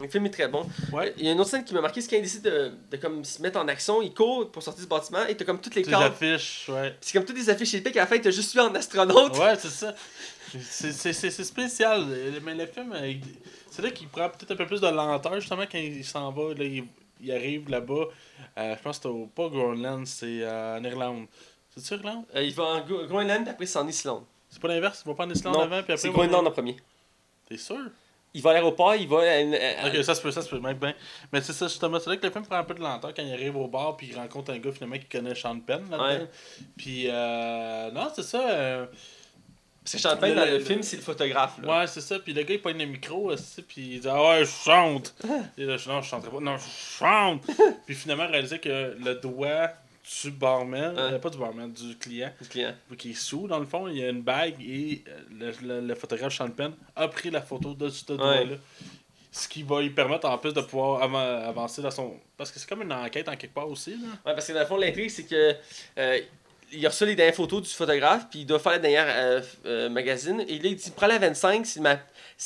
le 0.00 0.08
film 0.08 0.26
est 0.26 0.30
très 0.30 0.48
bon 0.48 0.66
Ouais. 0.92 1.14
Il 1.16 1.24
y 1.24 1.28
a 1.28 1.32
une 1.32 1.40
autre 1.40 1.50
scène 1.50 1.64
qui 1.64 1.72
m'a 1.72 1.80
marqué, 1.80 2.00
c'est 2.00 2.10
quand 2.10 2.16
il 2.16 2.22
décide 2.22 2.42
de, 2.42 2.72
de 2.90 2.96
comme 2.98 3.24
se 3.24 3.40
mettre 3.40 3.58
en 3.58 3.66
action, 3.68 4.02
il 4.02 4.12
court 4.12 4.50
pour 4.50 4.62
sortir 4.62 4.82
du 4.84 4.88
bâtiment 4.88 5.24
et 5.26 5.34
t'as 5.36 5.44
comme 5.44 5.60
toutes 5.60 5.74
les 5.74 5.82
cadres. 5.82 6.02
affiches, 6.04 6.68
ouais. 6.68 6.94
C'est 7.00 7.12
comme 7.16 7.24
toutes 7.26 7.38
les 7.38 7.48
affiches 7.48 7.74
épiques, 7.74 7.96
à 7.96 8.00
la 8.00 8.06
fin 8.06 8.18
t'as 8.18 8.30
juste 8.30 8.52
lui 8.52 8.60
en 8.60 8.74
astronaute. 8.74 9.36
Ouais, 9.38 9.56
c'est 9.58 9.68
ça. 9.68 9.94
C'est- 10.62 10.92
C'est 10.92 11.12
c'est- 11.12 11.30
c'est 11.30 11.44
spécial. 11.44 12.04
Mais 12.44 12.54
le 12.54 12.66
film, 12.66 12.92
euh, 12.92 13.12
c'est 13.70 13.82
là 13.82 13.90
qu'il 13.90 14.08
prend 14.08 14.28
peut-être 14.28 14.50
un 14.52 14.56
peu 14.56 14.66
plus 14.66 14.80
de 14.80 14.86
lenteur, 14.88 15.34
justement, 15.40 15.64
quand 15.70 15.78
il 15.78 16.04
s'en 16.04 16.30
va. 16.30 16.54
Là, 16.54 16.64
il, 16.64 16.84
il 17.20 17.32
arrive 17.32 17.68
là-bas. 17.70 18.04
Euh, 18.58 18.76
je 18.76 18.82
pense 18.82 18.98
que 18.98 19.02
c'est 19.04 19.08
au, 19.08 19.26
pas 19.26 19.48
Groenland, 19.48 20.06
c'est 20.06 20.42
euh, 20.42 20.78
en 20.78 20.84
Irlande. 20.84 21.26
C'est-tu 21.74 21.94
Irlande? 21.94 22.24
Euh, 22.34 22.42
il 22.42 22.54
va 22.54 22.64
en 22.64 22.80
Gro- 22.80 23.06
Groenland, 23.06 23.48
après 23.48 23.66
c'est 23.66 23.78
en 23.78 23.88
Islande. 23.88 24.24
C'est 24.48 24.60
pas 24.60 24.68
l'inverse, 24.68 25.02
il 25.04 25.08
va 25.08 25.14
pas 25.14 25.24
en 25.24 25.30
Islande 25.30 25.54
Non, 25.54 25.60
avant, 25.62 25.82
puis 25.82 25.92
après. 25.92 25.96
c'est 25.96 26.10
Groenland 26.10 26.46
en 26.46 26.50
premier. 26.50 26.76
T'es 27.48 27.56
sûr? 27.58 27.90
Il 28.36 28.42
va 28.42 28.50
à 28.50 28.52
l'aéroport, 28.52 28.94
il 28.94 29.08
va 29.08 29.20
à 29.22 29.38
une- 29.40 29.54
à- 29.54 29.86
Ok, 29.88 30.04
ça 30.04 30.14
se 30.14 30.20
peut, 30.20 30.30
ça 30.30 30.42
se 30.42 30.48
peut, 30.48 30.60
mec, 30.60 30.78
ben. 30.78 30.92
Mais 31.32 31.40
c'est 31.40 31.52
ça, 31.54 31.66
justement, 31.68 31.98
c'est 31.98 32.10
là 32.10 32.16
que 32.16 32.26
le 32.26 32.32
film 32.32 32.44
prend 32.44 32.56
un 32.56 32.64
peu 32.64 32.74
de 32.74 32.80
lenteur 32.80 33.12
quand 33.14 33.22
il 33.22 33.32
arrive 33.32 33.56
au 33.56 33.66
bar 33.66 33.96
puis 33.96 34.08
il 34.12 34.16
rencontre 34.16 34.52
un 34.52 34.58
gars 34.58 34.72
finalement 34.72 34.98
qui 34.98 35.06
connaît 35.06 35.34
Sean 35.34 35.58
Penn 35.60 35.82
là-dedans. 35.90 36.04
Ouais. 36.24 36.28
Puis, 36.76 37.06
euh, 37.08 37.90
non, 37.92 38.08
c'est 38.14 38.22
ça. 38.22 38.40
euh, 38.48 38.86
Parce 39.82 40.02
que 40.02 40.08
Champagne, 40.10 40.30
Le- 40.30 40.36
dans 40.40 40.44
le 40.46 40.58
le- 40.58 40.64
film, 40.64 40.82
c'est 40.82 40.96
le 40.96 41.02
photographe. 41.02 41.58
Là. 41.62 41.78
ouais, 41.80 41.86
c'est 41.86 42.00
ça. 42.00 42.18
Puis 42.18 42.32
le 42.32 42.42
gars 42.42 42.54
il 42.54 42.60
pogne 42.60 42.76
le 42.78 42.86
micro 42.86 43.30
aussi, 43.30 43.62
puis 43.62 43.82
il 43.94 44.00
dit 44.00 44.08
Ah 44.10 44.20
ouais, 44.30 44.44
je 44.44 44.50
chante. 44.50 45.14
Et 45.56 45.64
là, 45.64 45.76
je- 45.76 45.88
non, 45.88 46.02
je 46.02 46.08
chanterai 46.08 46.30
pas. 46.32 46.40
Non, 46.40 46.56
je 46.56 46.98
chante. 46.98 47.42
puis 47.86 47.94
finalement, 47.94 48.26
réaliser 48.26 48.58
que 48.58 48.96
le 48.98 49.14
doigt 49.14 49.68
du 50.22 50.30
barman, 50.30 50.94
Ouais. 50.94 51.00
euh, 51.14 51.18
pas 51.18 51.30
du 51.30 51.38
barman, 51.38 51.72
du 51.72 51.96
client, 51.98 52.30
Le 52.40 52.46
client. 52.46 52.74
qui 52.96 53.10
est 53.10 53.14
sous 53.14 53.48
dans 53.48 53.58
le 53.58 53.66
fond, 53.66 53.88
il 53.88 53.98
y 53.98 54.04
a 54.04 54.08
une 54.08 54.22
bague 54.22 54.54
et 54.62 55.02
euh, 55.08 55.52
le, 55.62 55.66
le- 55.80 55.86
le 55.86 55.94
photographe 55.94 56.32
Sean 56.34 56.48
Penn 56.50 56.72
a 56.94 57.08
pris 57.08 57.30
la 57.30 57.42
photo 57.42 57.74
de 57.74 57.88
ce 57.88 58.04
doigt-là. 58.12 58.56
Ce 59.32 59.48
qui 59.48 59.62
va 59.62 59.82
lui 59.82 59.90
permettre 59.90 60.26
en 60.28 60.38
plus 60.38 60.54
de 60.54 60.60
pouvoir 60.62 61.02
avan- 61.06 61.44
avancer 61.46 61.82
dans 61.82 61.90
son. 61.90 62.14
Parce 62.38 62.50
que 62.50 62.58
c'est 62.58 62.68
comme 62.68 62.82
une 62.82 62.92
enquête 62.92 63.28
en 63.28 63.36
quelque 63.36 63.52
part 63.52 63.68
aussi. 63.68 63.90
Là. 63.90 63.96
Ouais, 64.24 64.32
parce 64.34 64.46
que 64.46 64.52
dans 64.52 64.60
le 64.60 64.66
fond, 64.66 64.76
l'intrigue, 64.76 65.10
c'est 65.10 65.24
que. 65.24 65.54
euh, 65.98 66.20
il 66.72 66.84
a 66.84 66.88
reçu 66.88 67.06
les 67.06 67.14
dernières 67.14 67.34
photos 67.36 67.62
du 67.62 67.68
photographe, 67.68 68.26
puis 68.30 68.40
il 68.40 68.44
doit 68.46 68.58
faire 68.58 68.72
la 68.72 68.78
dernière 68.80 69.06
euh, 69.08 69.40
euh, 69.66 69.88
magazine. 69.88 70.40
Et 70.48 70.58
là, 70.58 70.68
il 70.70 70.76
dit 70.76 70.90
Prends 70.90 71.06
la 71.06 71.18
25, 71.18 71.64
c'est 71.66 71.80
ma, 71.80 71.98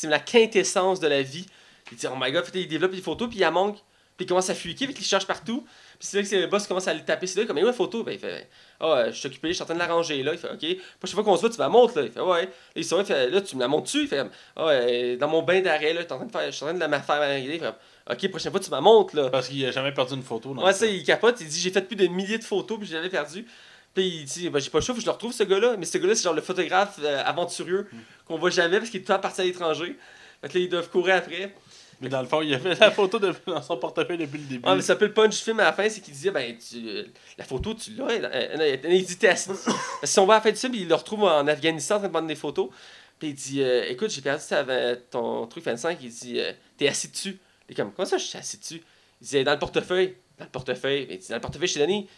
la 0.04 0.18
quintessence 0.18 0.98
de 1.00 1.06
la 1.08 1.22
vie. 1.22 1.46
Il 1.92 1.96
dit 1.96 2.06
Oh 2.06 2.16
my 2.20 2.30
god, 2.32 2.44
Puis 2.50 2.62
il 2.62 2.68
développe 2.68 2.92
des 2.92 3.00
photos, 3.02 3.28
puis 3.30 3.38
il 3.38 3.50
manque. 3.50 3.78
Puis 4.20 4.26
il 4.26 4.28
commence 4.28 4.50
à 4.50 4.54
fuiter, 4.54 4.86
puis 4.86 4.94
il 4.98 5.02
cherche 5.02 5.26
partout. 5.26 5.62
Puis 5.98 6.06
c'est 6.08 6.18
là 6.18 6.22
que 6.22 6.28
c'est 6.28 6.40
le 6.42 6.46
boss 6.46 6.66
commence 6.66 6.86
à 6.86 6.92
le 6.92 7.00
taper. 7.02 7.26
C'est 7.26 7.40
là, 7.40 7.46
comme, 7.46 7.56
il 7.56 7.62
y 7.62 7.64
a 7.64 7.68
une 7.68 7.72
photo. 7.72 8.02
Ben, 8.04 8.12
il 8.12 8.18
fait 8.18 8.50
Ah, 8.78 8.84
euh, 8.84 9.06
je 9.10 9.16
suis 9.18 9.28
occupé, 9.28 9.48
je 9.48 9.54
suis 9.54 9.62
en 9.62 9.64
train 9.64 9.72
de 9.74 9.78
la 9.78 9.86
ranger. 9.86 10.22
Là, 10.22 10.32
il 10.32 10.38
fait 10.38 10.48
Ok, 10.50 10.58
prochaine 10.98 11.14
fois 11.14 11.24
qu'on 11.24 11.36
se 11.36 11.40
voit, 11.40 11.48
tu 11.48 11.56
me 11.56 11.62
la 11.62 11.70
montres. 11.70 11.96
Là. 11.98 12.04
Il 12.04 12.10
fait 12.12 12.20
Ouais. 12.20 12.42
Là, 12.44 12.48
il 12.76 12.84
se 12.84 12.94
voit, 12.94 13.02
il 13.02 13.06
fait 13.06 13.30
Là, 13.30 13.40
tu 13.40 13.56
me 13.56 13.60
la 13.62 13.68
montres-tu 13.68 14.02
Il 14.02 14.08
fait 14.08 14.26
Ah, 14.56 14.66
ouais, 14.66 15.16
dans 15.16 15.28
mon 15.28 15.40
bain 15.40 15.62
d'arrêt, 15.62 15.94
là, 15.94 16.04
t'es 16.04 16.12
en 16.12 16.16
train 16.18 16.26
de 16.26 16.32
faire, 16.32 16.44
je 16.44 16.50
suis 16.50 16.64
en 16.64 16.68
train 16.68 16.74
de 16.74 16.80
la 16.92 17.00
faire. 17.00 17.38
Il 17.38 17.58
fait 17.58 17.72
Ok, 18.10 18.28
prochaine 18.28 18.52
fois, 18.52 18.60
tu 18.60 18.68
me 18.68 18.74
la 18.74 18.80
montres. 18.82 19.16
Là. 19.16 19.30
Parce 19.30 19.48
qu'il 19.48 19.64
a 19.64 19.70
jamais 19.70 19.92
perdu 19.92 20.12
une 20.12 20.22
photo. 20.22 20.52
Dans 20.52 20.62
Ouais, 20.66 20.74
ça, 20.74 20.84
il 20.84 21.02
capote, 21.02 21.40
il 21.40 21.46
dit 21.48 21.58
j'ai 21.58 21.70
fait 21.70 21.80
plus 21.80 21.96
de 21.96 22.06
milliers 22.08 22.36
de 22.38 22.44
photos 22.44 22.78
puis 22.78 22.86
je 22.86 22.94
l'avais 22.94 23.08
perdu. 23.08 23.46
Puis 23.94 24.04
il 24.06 24.24
dit 24.26 24.50
ben, 24.50 24.60
j'ai 24.60 24.68
pas 24.68 24.78
le 24.80 24.84
choix, 24.84 24.94
faut 24.94 24.98
que 24.98 25.00
je 25.00 25.06
le 25.06 25.12
retrouve 25.12 25.32
ce 25.32 25.44
gars-là. 25.44 25.76
Mais 25.78 25.86
ce 25.86 25.96
gars-là, 25.96 26.14
c'est 26.14 26.24
genre 26.24 26.34
le 26.34 26.42
photographe 26.42 26.98
euh, 27.02 27.22
aventureux 27.24 27.86
Hmm. 27.90 27.96
qu'on 28.26 28.36
voit 28.38 28.50
jamais 28.50 28.78
parce 28.78 28.90
qu'il 28.90 29.00
est 29.00 29.04
tout 29.04 29.10
le 29.12 29.16
temps 29.16 29.22
parti 29.22 29.40
à 29.40 29.44
l'étranger. 29.44 29.96
Fait 30.42 30.48
que 30.48 30.54
là, 30.58 30.64
ils 30.64 30.68
doivent 30.68 30.88
courir 30.90 31.16
après. 31.16 31.52
Mais 32.00 32.08
dans 32.08 32.22
le 32.22 32.26
fond, 32.26 32.40
il 32.40 32.54
avait 32.54 32.74
la 32.74 32.90
photo 32.90 33.18
de... 33.18 33.34
dans 33.46 33.60
son 33.60 33.76
portefeuille 33.76 34.16
depuis 34.18 34.38
le 34.38 34.44
début. 34.44 34.62
Ah, 34.66 34.74
mais 34.74 34.80
ça 34.82 34.96
peut 34.96 35.04
le 35.06 35.12
punch 35.12 35.36
du 35.36 35.42
film 35.44 35.60
à 35.60 35.64
la 35.64 35.72
fin, 35.72 35.88
c'est 35.88 36.00
qu'il 36.00 36.14
disait 36.14 36.30
ben 36.30 36.56
tu, 36.56 36.76
euh, 36.88 37.04
la 37.36 37.44
photo, 37.44 37.74
tu 37.74 37.90
l'as. 37.92 38.88
Il 38.88 39.04
dit 39.04 39.18
t'es 39.18 39.28
assis. 39.28 39.48
Parce 39.48 39.64
que 39.66 40.06
si 40.06 40.18
on 40.18 40.26
va 40.26 40.34
à 40.34 40.36
la 40.38 40.42
fin 40.42 40.50
du 40.50 40.56
film, 40.56 40.74
il 40.74 40.88
le 40.88 40.94
retrouve 40.94 41.24
en 41.24 41.46
Afghanistan 41.46 41.96
en 41.96 41.98
train 41.98 42.08
de 42.08 42.12
prendre 42.12 42.28
des 42.28 42.34
photos. 42.36 42.70
Puis 43.18 43.28
il 43.28 43.34
dit 43.34 43.62
euh, 43.62 43.84
écoute, 43.88 44.10
j'ai 44.10 44.22
perdu 44.22 44.42
ta- 44.48 44.96
ton 45.10 45.46
truc 45.46 45.62
25. 45.64 45.98
Il 46.02 46.08
dit 46.10 46.40
euh, 46.40 46.52
t'es 46.78 46.88
assis 46.88 47.08
dessus. 47.08 47.38
Il 47.68 47.72
est 47.72 47.74
comme 47.74 47.92
comment 47.92 48.08
ça, 48.08 48.16
je 48.16 48.24
suis 48.24 48.38
assis 48.38 48.56
dessus? 48.58 48.82
Il 49.20 49.26
dit 49.28 49.44
dans 49.44 49.52
le 49.52 49.58
portefeuille. 49.58 50.16
Dans 50.38 50.46
le 50.46 50.50
portefeuille. 50.50 51.06
Il 51.10 51.18
dit 51.18 51.28
dans 51.28 51.34
le 51.34 51.40
portefeuille, 51.42 51.68
je 51.68 51.74
t'ai 51.74 51.80
donné. 51.80 52.08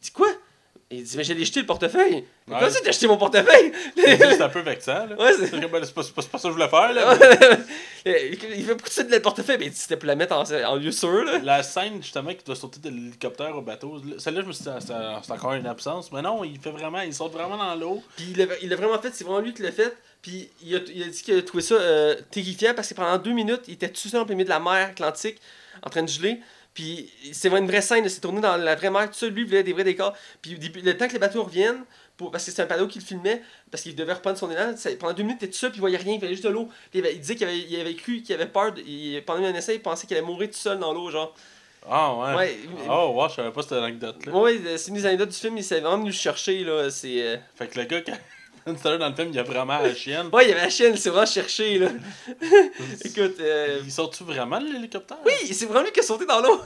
Il 0.00 0.04
dit 0.04 0.10
quoi? 0.10 0.28
Il 0.90 1.02
dit 1.02 1.16
mais 1.18 1.24
j'ai 1.24 1.44
jeté 1.44 1.60
le 1.60 1.66
portefeuille. 1.66 2.24
Mais 2.46 2.54
Ouais. 2.54 2.60
Comment 2.60 2.70
ça, 2.70 2.80
t'as 2.82 2.88
acheté 2.88 3.06
mon 3.06 3.18
portefeuille 3.18 3.72
c'est 3.96 4.40
un 4.40 4.48
peu 4.48 4.60
vexant. 4.60 5.04
Là. 5.06 5.16
Ouais, 5.18 5.32
c'est. 5.38 5.50
Ben, 5.68 5.68
pas, 5.70 5.80
pas, 5.80 6.02
pas 6.02 6.22
ça 6.22 6.28
que 6.30 6.38
je 6.44 6.48
voulais 6.48 6.68
faire. 6.68 6.92
Là. 6.94 7.14
il 8.06 8.64
fait 8.64 8.74
pourquoi 8.74 9.04
tu 9.04 9.10
le 9.10 9.20
portefeuille 9.20 9.58
Mais 9.58 9.66
il 9.66 9.70
dit 9.70 9.76
c'était 9.76 9.98
pour 9.98 10.06
la 10.06 10.16
mettre 10.16 10.34
en, 10.34 10.44
en 10.44 10.76
lieu 10.76 10.90
sûr 10.90 11.24
là. 11.24 11.38
La 11.42 11.62
scène, 11.62 12.02
justement, 12.02 12.32
qui 12.32 12.42
doit 12.42 12.56
sauter 12.56 12.80
de 12.80 12.88
l'hélicoptère 12.88 13.54
au 13.54 13.60
bateau, 13.60 14.00
celle-là, 14.16 14.40
je 14.40 14.46
me 14.46 14.52
suis 14.52 14.64
dit, 14.64 14.70
ah, 14.70 15.20
c'est 15.22 15.32
encore 15.32 15.52
une 15.52 15.66
absence. 15.66 16.10
Mais 16.10 16.22
non, 16.22 16.42
il 16.42 16.58
fait 16.58 16.70
vraiment, 16.70 17.02
il 17.02 17.12
saute 17.12 17.32
vraiment 17.32 17.58
dans 17.58 17.74
l'eau. 17.74 18.02
Puis 18.16 18.28
il 18.30 18.38
l'a 18.38 18.46
il 18.62 18.70
l'a 18.70 18.76
vraiment 18.76 18.98
fait, 18.98 19.14
c'est 19.14 19.24
vraiment 19.24 19.40
lui 19.40 19.52
qui 19.52 19.62
l'a 19.62 19.72
fait. 19.72 19.94
Puis 20.22 20.48
il 20.64 20.74
a, 20.74 20.78
il 20.94 21.02
a 21.02 21.06
dit 21.08 21.22
qu'il 21.22 21.36
a 21.36 21.42
trouvé 21.42 21.62
ça 21.62 21.74
euh, 21.74 22.16
terrifiant 22.30 22.72
parce 22.74 22.88
que 22.88 22.94
pendant 22.94 23.18
deux 23.18 23.32
minutes, 23.32 23.62
il 23.68 23.74
était 23.74 23.90
tout 23.90 24.08
seul 24.08 24.20
en 24.20 24.24
plein 24.24 24.36
milieu 24.36 24.46
de 24.46 24.50
la 24.50 24.60
mer 24.60 24.88
Atlantique, 24.88 25.38
en 25.82 25.90
train 25.90 26.02
de 26.02 26.08
geler. 26.08 26.40
Puis 26.74 27.10
c'est 27.32 27.48
vraiment 27.48 27.64
une 27.66 27.70
vraie 27.70 27.82
scène, 27.82 28.04
il 28.04 28.10
s'est 28.10 28.20
tourné 28.20 28.40
dans 28.40 28.56
la 28.56 28.74
vraie 28.76 28.90
mer, 28.90 29.08
tout 29.10 29.14
seul, 29.16 29.30
lui, 29.32 29.42
il 29.42 29.46
voulait 29.48 29.62
des 29.64 29.72
vrais 29.72 29.84
décors. 29.84 30.14
Puis 30.42 30.56
le 30.56 30.96
temps 30.96 31.08
que 31.08 31.12
les 31.14 31.18
bateaux 31.18 31.42
reviennent, 31.42 31.82
pour, 32.16 32.30
parce 32.30 32.44
que 32.44 32.50
c'est 32.50 32.62
un 32.62 32.66
panneau 32.66 32.86
qui 32.88 32.98
le 32.98 33.04
filmait, 33.04 33.42
parce 33.70 33.82
qu'il 33.82 33.94
devait 33.96 34.12
reprendre 34.12 34.36
son 34.38 34.50
élan, 34.50 34.76
ça- 34.76 34.90
pendant 34.98 35.12
deux 35.12 35.22
minutes, 35.22 35.38
il 35.40 35.44
était 35.46 35.52
tout 35.52 35.58
seul, 35.58 35.70
puis 35.70 35.78
il 35.78 35.80
voyait 35.80 35.96
rien, 35.98 36.14
il 36.14 36.18
voyait 36.18 36.34
juste 36.34 36.46
de 36.46 36.50
l'eau. 36.52 36.68
Il, 36.94 37.04
il 37.06 37.20
disait 37.20 37.34
qu'il 37.36 37.46
avait, 37.46 37.58
il 37.58 37.80
avait 37.80 37.94
cru, 37.94 38.22
qu'il 38.22 38.34
avait 38.34 38.46
peur, 38.46 38.72
de- 38.72 38.80
il, 38.80 39.22
pendant 39.24 39.44
un 39.44 39.54
essai, 39.54 39.76
il 39.76 39.82
pensait 39.82 40.06
qu'il 40.06 40.16
allait 40.16 40.26
mourir 40.26 40.48
tout 40.50 40.56
seul 40.56 40.78
dans 40.78 40.92
l'eau, 40.92 41.10
genre. 41.10 41.34
Ah 41.88 42.14
ouais. 42.14 42.34
Ouais. 42.36 42.56
Oh, 42.88 43.12
wow, 43.14 43.28
je 43.28 43.34
savais 43.36 43.50
pas 43.52 43.62
cette 43.62 43.72
anecdote-là. 43.72 44.32
Ouais, 44.32 44.58
c'est 44.76 44.88
une 44.88 44.94
des 44.96 45.06
anecdotes 45.06 45.28
du 45.30 45.36
film, 45.36 45.56
il 45.58 45.64
s'est 45.64 45.80
vraiment 45.80 45.98
venu 45.98 46.10
le 46.10 46.14
chercher, 46.14 46.64
là. 46.64 46.90
C'est. 46.90 47.22
euh, 47.22 47.36
Fait 47.56 47.66
que 47.68 47.78
le 47.80 47.86
gars, 47.86 48.02
dans 48.74 49.08
le 49.08 49.14
film, 49.14 49.28
il 49.28 49.34
y 49.34 49.38
a 49.38 49.42
vraiment 49.42 49.78
la 49.78 49.94
chienne. 49.94 50.28
Ouais, 50.32 50.44
il 50.46 50.48
y 50.50 50.52
avait 50.52 50.62
la 50.62 50.70
chienne, 50.70 50.92
il 50.94 50.98
s'est 50.98 51.10
vraiment 51.10 51.26
cherché, 51.26 51.78
là. 51.78 51.88
Écoute, 53.04 53.36
euh, 53.40 53.80
Il 53.84 53.90
saute-tu 53.92 54.24
vraiment 54.24 54.60
de 54.60 54.66
l'hélicoptère? 54.72 55.18
Oui, 55.24 55.32
c'est 55.52 55.66
vraiment 55.66 55.82
lui 55.84 55.92
qui 55.92 56.00
a 56.00 56.02
sauté 56.02 56.26
dans 56.26 56.40
l'eau. 56.40 56.60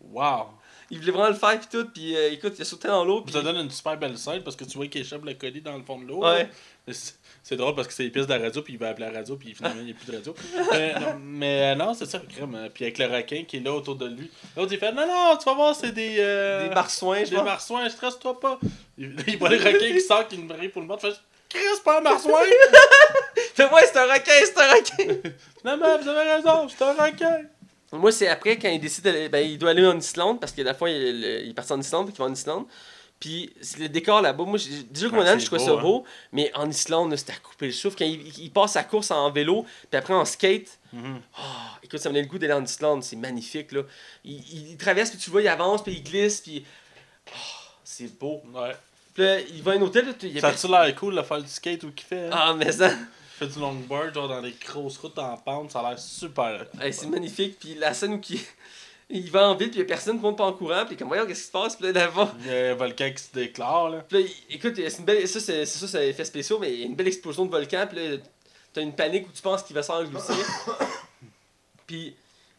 Wow. 0.00 0.46
Il 0.88 1.00
voulait 1.00 1.10
vraiment 1.10 1.28
le 1.30 1.34
faire 1.34 1.58
puis 1.58 1.66
tout, 1.68 1.84
puis 1.92 2.16
euh, 2.16 2.30
écoute, 2.30 2.52
il 2.58 2.62
a 2.62 2.64
sauté 2.64 2.86
dans 2.86 3.04
l'eau. 3.04 3.22
Puis... 3.22 3.32
Ça 3.32 3.42
donne 3.42 3.56
une 3.56 3.70
super 3.70 3.96
belle 3.98 4.16
scène 4.16 4.42
parce 4.44 4.54
que 4.54 4.62
tu 4.64 4.76
vois 4.78 4.86
qu'il 4.86 5.00
échappe 5.00 5.24
le 5.24 5.34
colis 5.34 5.60
dans 5.60 5.76
le 5.76 5.82
fond 5.82 5.98
de 5.98 6.06
l'eau. 6.06 6.22
Ouais. 6.24 6.48
c'est- 6.92 7.56
drôle 7.56 7.74
parce 7.74 7.88
que 7.88 7.94
c'est 7.94 8.04
les 8.04 8.10
pistes 8.10 8.28
de 8.28 8.34
la 8.34 8.40
radio, 8.40 8.62
puis 8.62 8.74
il 8.74 8.78
va 8.78 8.90
appeler 8.90 9.06
la 9.10 9.18
radio, 9.18 9.34
puis 9.36 9.52
finalement, 9.52 9.80
il 9.80 9.86
n'y 9.86 9.90
a 9.90 9.94
plus 9.94 10.06
de 10.12 10.16
radio. 10.16 10.34
Euh, 10.74 10.98
non, 11.00 11.18
mais 11.20 11.72
euh, 11.72 11.74
non, 11.74 11.92
c'est 11.94 12.06
ça, 12.06 12.20
crème. 12.20 12.54
euh, 12.54 12.68
Puis 12.72 12.84
avec 12.84 12.98
le 12.98 13.06
requin 13.06 13.42
qui 13.48 13.56
est 13.56 13.60
là 13.60 13.72
autour 13.72 13.96
de 13.96 14.06
lui. 14.06 14.30
L'autre, 14.56 14.72
il 14.72 14.78
fait 14.78 14.92
Non, 14.92 15.06
non, 15.08 15.36
tu 15.36 15.44
vas 15.44 15.54
voir, 15.54 15.74
c'est 15.74 15.90
des. 15.92 16.16
euh, 16.18 16.68
Des 16.68 16.74
marsouins, 16.74 17.24
je 17.24 17.30
Des 17.30 17.42
marsouins, 17.42 17.88
stresse-toi 17.88 18.38
pas. 18.38 18.60
Il, 18.96 19.16
il 19.26 19.38
voit 19.38 19.48
le 19.48 19.56
requin 19.56 19.92
qui 19.92 20.00
sort, 20.00 20.28
qui 20.28 20.38
me 20.38 20.46
brille 20.46 20.68
pour 20.68 20.82
le 20.82 20.86
monde. 20.88 21.00
Fait 21.00 21.08
Chris, 21.56 21.64
c'est 21.76 21.82
pas 21.84 21.98
un 21.98 22.02
marsouin. 22.02 22.40
Fait 23.54 23.64
ouais, 23.64 23.86
c'est 23.86 23.96
un 23.98 24.04
requin, 24.12 24.32
c'est 24.44 24.58
un 24.58 24.72
requin. 24.74 25.30
Finalement, 25.60 25.98
vous 25.98 26.08
avez 26.08 26.32
raison, 26.32 26.68
c'est 26.68 26.82
un 26.84 26.92
requin. 26.92 27.42
Moi, 27.92 28.12
c'est 28.12 28.28
après 28.28 28.58
quand 28.58 28.68
il 28.68 28.80
décide 28.80 29.04
d'aller. 29.04 29.28
Ben, 29.28 29.38
il 29.46 29.58
doit 29.58 29.70
aller 29.70 29.86
en 29.86 29.96
Islande 29.98 30.40
parce 30.40 30.52
que 30.52 30.60
la 30.62 30.74
fois, 30.74 30.90
il, 30.90 30.96
il 31.44 31.50
est 31.50 31.54
parti 31.54 31.72
en 31.72 31.80
Islande, 31.80 32.06
puis 32.06 32.14
il 32.16 32.18
va 32.18 32.24
en 32.24 32.32
Islande. 32.32 32.66
Puis 33.18 33.50
le 33.78 33.88
décor 33.88 34.20
là-bas, 34.20 34.44
moi, 34.44 34.58
déjà 34.90 35.08
Monaco, 35.08 35.38
c'est 35.38 35.40
je 35.40 35.46
trouvais 35.46 35.64
ça 35.64 35.74
beau, 35.80 36.04
mais 36.32 36.50
en 36.54 36.68
Islande, 36.68 37.16
c'était 37.16 37.32
à 37.32 37.36
couper 37.36 37.66
le 37.66 37.72
souffle. 37.72 37.96
Quand 37.98 38.04
il, 38.04 38.38
il 38.38 38.50
passe 38.52 38.72
sa 38.72 38.84
course 38.84 39.10
en 39.10 39.30
vélo, 39.30 39.64
puis 39.90 39.98
après 39.98 40.12
en 40.12 40.26
skate, 40.26 40.78
ah, 41.38 41.78
écoute, 41.82 41.98
ça 41.98 42.10
me 42.10 42.14
donne 42.14 42.24
le 42.24 42.28
goût 42.28 42.38
d'aller 42.38 42.52
en 42.52 42.64
Islande, 42.64 43.02
c'est 43.02 43.16
magnifique, 43.16 43.72
là. 43.72 43.82
Il, 44.22 44.34
il- 44.52 44.70
il 44.72 44.76
traverse, 44.76 45.08
puis 45.10 45.18
tu 45.18 45.30
vois, 45.30 45.40
il 45.40 45.48
avance, 45.48 45.82
puis 45.82 45.92
il 45.94 46.02
glisse, 46.02 46.42
puis... 46.42 46.66
ah, 47.28 47.38
c'est 47.84 48.18
beau. 48.18 48.42
Ouais. 48.52 48.72
Puis 49.16 49.24
là, 49.24 49.40
il 49.40 49.62
va 49.62 49.72
à 49.72 49.74
un 49.76 49.80
hôtel, 49.80 50.04
là, 50.04 50.12
il 50.22 50.32
y 50.34 50.36
a 50.36 50.40
Ça 50.42 50.48
a-tu 50.48 50.68
l'air 50.68 50.94
cool 50.94 51.16
de 51.16 51.22
faire 51.22 51.40
du 51.40 51.48
skate 51.48 51.84
ou 51.84 51.90
qu'il 51.90 52.06
fait? 52.06 52.26
hein? 52.26 52.30
Ah, 52.32 52.54
mais 52.54 52.70
ça... 52.70 52.90
Il 52.90 53.46
fait 53.46 53.46
du 53.46 53.58
longboard, 53.58 54.12
genre 54.12 54.28
dans 54.28 54.42
des 54.42 54.54
grosses 54.62 54.98
routes 54.98 55.18
en 55.18 55.34
pente, 55.38 55.70
ça 55.70 55.80
a 55.80 55.88
l'air 55.88 55.98
super. 55.98 56.66
Hey, 56.78 56.92
c'est 56.92 57.06
magnifique. 57.06 57.58
Puis 57.58 57.76
la 57.76 57.94
scène 57.94 58.12
où 58.12 58.20
il, 58.28 58.40
il 59.08 59.30
va 59.30 59.48
en 59.48 59.54
ville, 59.54 59.70
puis 59.70 59.78
il 59.78 59.82
y 59.82 59.84
a 59.84 59.88
personne 59.88 60.16
qui 60.18 60.22
monte 60.22 60.36
pas 60.36 60.44
en 60.44 60.52
courant. 60.52 60.84
Puis 60.84 60.98
comme, 60.98 61.08
voyons, 61.08 61.24
qu'est-ce 61.24 61.40
qui 61.40 61.46
se 61.46 61.52
passe? 61.52 61.76
Puis 61.76 61.86
là, 61.86 61.92
là-bas. 61.92 62.34
Il 62.40 62.46
y 62.46 62.54
a 62.54 62.72
un 62.72 62.74
volcan 62.74 63.10
qui 63.10 63.22
se 63.22 63.32
déclare, 63.32 63.88
là. 63.88 64.04
Puis 64.06 64.22
là, 64.22 64.28
écoute, 64.50 64.74
c'est 64.76 64.98
une 64.98 65.06
belle. 65.06 65.26
Ça, 65.26 65.40
c'est 65.40 65.64
c'est 65.64 65.78
ça, 65.78 65.88
c'est 65.88 66.08
effet 66.10 66.24
spéciaux, 66.26 66.58
mais 66.58 66.74
il 66.74 66.80
y 66.80 66.82
a 66.82 66.86
une 66.86 66.94
belle 66.94 67.08
explosion 67.08 67.46
de 67.46 67.50
volcan. 67.50 67.86
Puis 67.88 67.96
là, 67.96 68.16
t'as 68.74 68.82
une 68.82 68.94
panique 68.94 69.26
où 69.28 69.32
tu 69.32 69.40
penses 69.40 69.62
qu'il 69.62 69.74
va 69.74 69.82
s'engloutir. 69.82 70.36
puis, 71.86 72.14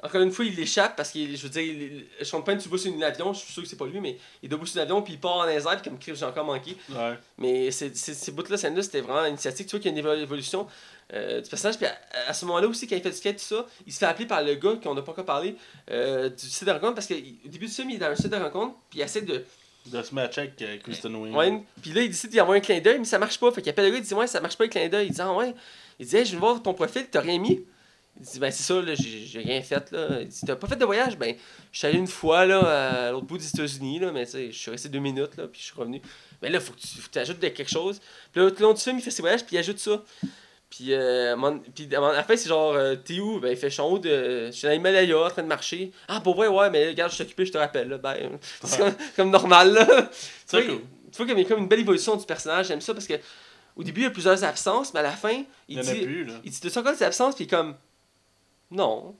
encore 0.07 0.21
une 0.21 0.31
fois, 0.31 0.45
il 0.45 0.55
l'échappe 0.55 0.95
parce 0.95 1.11
que, 1.11 1.19
je 1.19 1.41
veux 1.43 1.49
dire, 1.49 1.61
il- 1.61 2.25
Sean 2.25 2.41
Penn, 2.41 2.57
tu 2.57 2.67
vois 2.69 2.77
sur 2.79 2.91
un 2.93 3.01
avion, 3.01 3.31
je 3.33 3.39
suis 3.39 3.53
sûr 3.53 3.61
que 3.63 3.69
c'est 3.69 3.75
pas 3.77 3.85
lui, 3.85 3.99
mais 3.99 4.17
il 4.41 4.47
est 4.47 4.49
debout 4.49 4.65
sur 4.65 4.79
l'avion, 4.79 5.01
puis 5.01 5.13
il 5.13 5.19
part 5.19 5.37
en 5.37 5.45
les 5.45 5.55
airs, 5.67 5.81
puis 5.81 5.89
comme 5.89 5.99
Chris, 5.99 6.13
j'ai 6.15 6.25
encore 6.25 6.45
manqué. 6.45 6.75
Ouais. 6.89 7.13
Mais 7.37 7.69
c'est- 7.71 7.95
c'est- 7.95 8.13
ces 8.13 8.31
bouts-là, 8.31 8.57
scène-là, 8.57 8.81
c'était 8.81 9.01
vraiment 9.01 9.25
initiatique. 9.25 9.67
Tu 9.67 9.71
vois 9.75 9.79
qu'il 9.79 9.91
y 9.91 9.95
a 9.95 9.99
une 9.99 10.05
évo- 10.05 10.19
évolution 10.21 10.67
euh, 11.13 11.39
du 11.41 11.49
personnage. 11.49 11.77
Puis 11.77 11.85
à, 11.85 11.97
à 12.27 12.33
ce 12.33 12.43
moment-là 12.45 12.67
aussi, 12.67 12.85
quand 12.85 12.95
il 12.97 13.01
fait 13.01 13.09
du 13.11 13.15
skate, 13.15 13.37
tout 13.37 13.43
ça, 13.43 13.65
il 13.85 13.93
se 13.93 13.97
fait 13.99 14.05
appeler 14.05 14.25
par 14.25 14.43
le 14.43 14.55
gars 14.55 14.75
qu'on 14.83 14.93
n'a 14.93 15.01
pas 15.01 15.13
encore 15.13 15.23
parlé 15.23 15.55
euh, 15.89 16.27
du 16.29 16.45
site 16.49 16.65
de 16.65 16.71
rencontre 16.71 16.95
parce 16.95 17.07
qu'au 17.07 17.13
début 17.45 17.67
du 17.67 17.71
film, 17.71 17.89
il 17.91 17.95
est 17.95 17.99
dans 17.99 18.07
un 18.07 18.15
site 18.15 18.27
de 18.27 18.35
rencontre, 18.35 18.75
puis 18.89 18.99
il 18.99 19.03
essaie 19.03 19.21
de. 19.21 19.45
De 19.85 20.01
se 20.03 20.13
matcher 20.13 20.41
avec 20.41 20.61
euh, 20.63 20.77
Kristen. 20.83 21.15
Ouais, 21.15 21.63
puis 21.81 21.93
là, 21.93 22.01
il 22.01 22.09
décide 22.09 22.29
d'y 22.31 22.41
avoir 22.41 22.57
un 22.57 22.59
clin 22.59 22.81
d'œil, 22.81 22.99
mais 22.99 23.05
ça 23.05 23.17
marche 23.19 23.39
pas. 23.39 23.49
Fait 23.53 23.61
qu'il 23.61 23.69
appelle 23.69 23.85
le 23.85 23.91
gars, 23.91 23.97
il 23.99 24.03
dit 24.03 24.13
Ouais, 24.13 24.27
ça 24.27 24.41
marche 24.41 24.57
pas 24.57 24.65
le 24.65 24.69
clin 24.69 24.89
d'œil. 24.89 25.07
Il 25.07 25.13
dit 25.13 25.21
Ah 25.21 25.31
ouais. 25.33 25.53
Il 25.97 26.05
dit 26.05 26.17
Hey, 26.17 26.25
je 26.25 26.31
viens 26.31 26.39
voir 26.39 26.61
ton 26.61 26.73
profil, 26.73 27.07
t'as 27.09 27.21
rien 27.21 27.39
mis. 27.39 27.63
Il 28.19 28.25
dit 28.25 28.39
Ben 28.39 28.51
c'est 28.51 28.63
ça, 28.63 28.81
là, 28.81 28.93
j'ai 28.95 29.39
rien 29.39 29.61
fait. 29.61 29.91
là. 29.91 30.21
Il 30.21 30.27
dit 30.27 30.41
T'as 30.45 30.55
pas 30.55 30.67
fait 30.67 30.75
de 30.75 30.85
voyage? 30.85 31.17
Ben, 31.17 31.35
je 31.71 31.77
suis 31.77 31.87
allé 31.87 31.97
une 31.97 32.07
fois 32.07 32.45
là, 32.45 33.07
à 33.07 33.11
l'autre 33.11 33.25
bout 33.25 33.37
des 33.37 33.47
États-Unis, 33.47 33.99
là, 33.99 34.11
mais 34.11 34.25
tu 34.25 34.31
sais, 34.31 34.51
je 34.51 34.57
suis 34.57 34.71
resté 34.71 34.89
deux 34.89 34.99
minutes, 34.99 35.37
là, 35.37 35.47
puis 35.47 35.59
je 35.61 35.65
suis 35.65 35.75
revenu. 35.75 36.01
Mais 36.41 36.49
là, 36.49 36.59
faut 36.59 36.73
que 36.73 36.79
tu 36.79 36.87
faut 36.87 37.07
que 37.07 37.13
t'ajoutes 37.13 37.39
de 37.39 37.47
quelque 37.49 37.69
chose. 37.69 37.99
Puis 38.31 38.41
là, 38.41 38.49
tout 38.51 38.57
le 38.59 38.63
long 38.67 38.73
du 38.73 38.81
film, 38.81 38.97
il 38.97 39.01
fait 39.03 39.11
ses 39.11 39.21
voyages, 39.21 39.45
puis 39.45 39.55
il 39.55 39.59
ajoute 39.59 39.79
ça. 39.79 40.03
Puis, 40.69 40.87
euh, 40.93 41.35
puis 41.73 41.87
à 41.95 41.99
la 42.11 42.23
fin, 42.23 42.35
c'est 42.35 42.49
genre, 42.49 42.73
euh, 42.73 42.95
t'es 42.95 43.19
où? 43.19 43.39
Ben, 43.39 43.51
il 43.51 43.57
fait, 43.57 43.79
haut 43.79 43.99
de. 43.99 44.47
Je 44.47 44.51
suis 44.51 44.67
dans 44.67 44.73
l'Himalaya, 44.73 45.17
en 45.17 45.29
train 45.29 45.43
de 45.43 45.47
marcher. 45.47 45.91
Ah, 46.09 46.19
pour 46.19 46.35
vrai, 46.35 46.47
ouais, 46.47 46.69
mais 46.69 46.89
regarde, 46.89 47.09
je 47.11 47.15
suis 47.15 47.23
occupé, 47.23 47.45
je 47.45 47.51
te 47.53 47.57
rappelle, 47.57 47.87
là. 47.87 47.97
Ben, 47.97 48.37
c'est 48.63 48.77
comme, 48.77 48.93
comme 49.15 49.29
normal, 49.29 49.73
là. 49.73 49.85
tu, 49.85 50.17
C'est 50.45 50.61
vois, 50.61 50.73
cool. 50.75 50.81
tu 51.11 51.17
vois 51.17 51.25
qu'il 51.25 51.37
y 51.39 51.45
a 51.45 51.47
comme 51.47 51.59
une 51.59 51.67
belle 51.69 51.79
évolution 51.79 52.15
du 52.17 52.25
personnage, 52.25 52.67
j'aime 52.67 52.81
ça 52.81 52.93
parce 52.93 53.07
que 53.07 53.13
au 53.77 53.83
début, 53.83 54.01
il 54.01 54.03
y 54.05 54.07
a 54.07 54.11
plusieurs 54.11 54.43
absences, 54.43 54.93
mais 54.93 54.99
à 55.01 55.03
la 55.03 55.11
fin, 55.11 55.31
Il 55.31 55.45
il, 55.69 55.75
y 55.77 55.79
en 55.79 55.87
a 55.87 55.93
dit. 55.93 56.01
plus. 56.01 56.27
Il 56.43 56.51
dit, 56.51 56.59
tu 56.59 56.77
encore 56.79 56.93
des 56.93 57.03
absences, 57.03 57.35
puis 57.35 57.47
comme. 57.47 57.75
Non. 58.71 59.15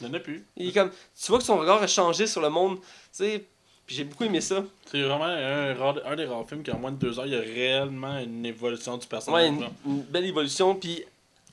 Il 0.00 0.06
y 0.06 0.10
en 0.10 0.14
a 0.14 0.20
plus. 0.20 0.44
Il 0.56 0.68
est 0.68 0.72
comme. 0.72 0.90
Tu 0.90 1.26
vois 1.28 1.38
que 1.38 1.44
son 1.44 1.58
regard 1.58 1.82
a 1.82 1.86
changé 1.86 2.26
sur 2.26 2.40
le 2.40 2.50
monde, 2.50 2.78
tu 2.80 2.86
sais. 3.12 3.44
Puis 3.86 3.96
j'ai 3.96 4.04
beaucoup 4.04 4.24
aimé 4.24 4.40
ça. 4.40 4.62
C'est 4.90 5.02
vraiment 5.02 5.24
un, 5.24 5.74
rare- 5.74 6.00
un 6.04 6.14
des 6.14 6.26
rares 6.26 6.46
films 6.46 6.62
qui, 6.62 6.70
en 6.70 6.78
moins 6.78 6.92
de 6.92 6.98
deux 6.98 7.18
heures, 7.18 7.26
il 7.26 7.32
y 7.32 7.36
a 7.36 7.40
réellement 7.40 8.18
une 8.18 8.44
évolution 8.44 8.98
du 8.98 9.06
personnage. 9.06 9.50
Ouais, 9.50 9.70
une, 9.86 10.02
belle 10.02 10.26
évolution. 10.26 10.74
Puis 10.74 11.04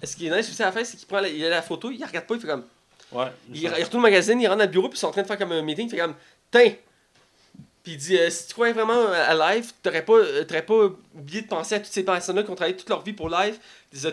ce 0.04 0.16
qui 0.16 0.28
est 0.28 0.36
nice 0.36 0.50
aussi 0.50 0.62
à 0.62 0.66
la 0.66 0.72
fin, 0.74 0.84
c'est 0.84 0.98
qu'il 0.98 1.08
prend 1.08 1.22
la, 1.22 1.30
il 1.30 1.44
a 1.46 1.50
la 1.50 1.62
photo, 1.62 1.90
il 1.90 2.00
la 2.00 2.08
regarde 2.08 2.26
pas, 2.26 2.36
il 2.36 2.42
fait 2.42 2.48
comme. 2.48 2.66
Ouais. 3.14 3.28
Il, 3.54 3.64
il 3.64 3.70
retourne 3.70 4.02
au 4.02 4.04
magazine, 4.04 4.40
il 4.42 4.48
rentre 4.48 4.60
dans 4.60 4.66
le 4.66 4.70
bureau, 4.70 4.90
puis 4.90 4.98
ils 4.98 5.00
sont 5.00 5.08
en 5.08 5.12
train 5.12 5.22
de 5.22 5.28
faire 5.28 5.38
comme 5.38 5.54
un 5.54 5.62
meeting, 5.62 5.88
il 5.88 5.92
fait 5.92 5.98
comme. 5.98 6.16
Tiens! 6.52 6.74
Puis 7.84 7.94
il 7.94 7.98
dit, 7.98 8.18
euh, 8.18 8.30
si 8.30 8.48
tu 8.48 8.54
croyais 8.54 8.74
vraiment 8.74 9.10
à 9.12 9.54
live, 9.54 9.72
t'aurais 9.82 10.04
pas, 10.04 10.14
euh, 10.14 10.44
t'aurais 10.44 10.66
pas 10.66 10.90
oublié 11.14 11.42
de 11.42 11.48
penser 11.48 11.76
à 11.76 11.80
toutes 11.80 11.94
ces 11.94 12.04
personnes-là 12.04 12.44
qui 12.44 12.50
ont 12.50 12.56
travaillé 12.56 12.76
toute 12.76 12.90
leur 12.90 13.02
vie 13.02 13.14
pour 13.14 13.30
live, 13.30 13.58
ils 13.94 14.08
ont 14.08 14.12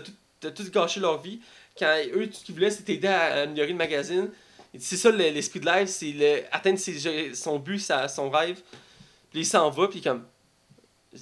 tout 0.54 0.70
gâché 0.70 1.00
leur 1.00 1.20
vie. 1.20 1.40
Quand 1.78 1.96
eux, 2.14 2.26
tout 2.28 2.34
ce 2.34 2.44
qu'ils 2.44 2.54
voulaient, 2.54 2.70
c'était 2.70 2.94
t'aider 2.94 3.08
à 3.08 3.42
améliorer 3.42 3.70
le 3.70 3.76
magazine. 3.76 4.30
C'est 4.78 4.96
ça 4.96 5.10
le- 5.10 5.16
l'esprit 5.18 5.60
de 5.60 5.66
live, 5.66 5.86
c'est 5.86 6.12
le- 6.12 6.42
atteindre 6.50 6.78
ses- 6.78 7.34
son 7.34 7.58
but, 7.58 7.78
sa- 7.78 8.08
son 8.08 8.30
rêve. 8.30 8.60
Puis 9.30 9.40
il 9.40 9.46
s'en 9.46 9.70
va, 9.70 9.88
puis 9.88 10.00
comme. 10.00 10.24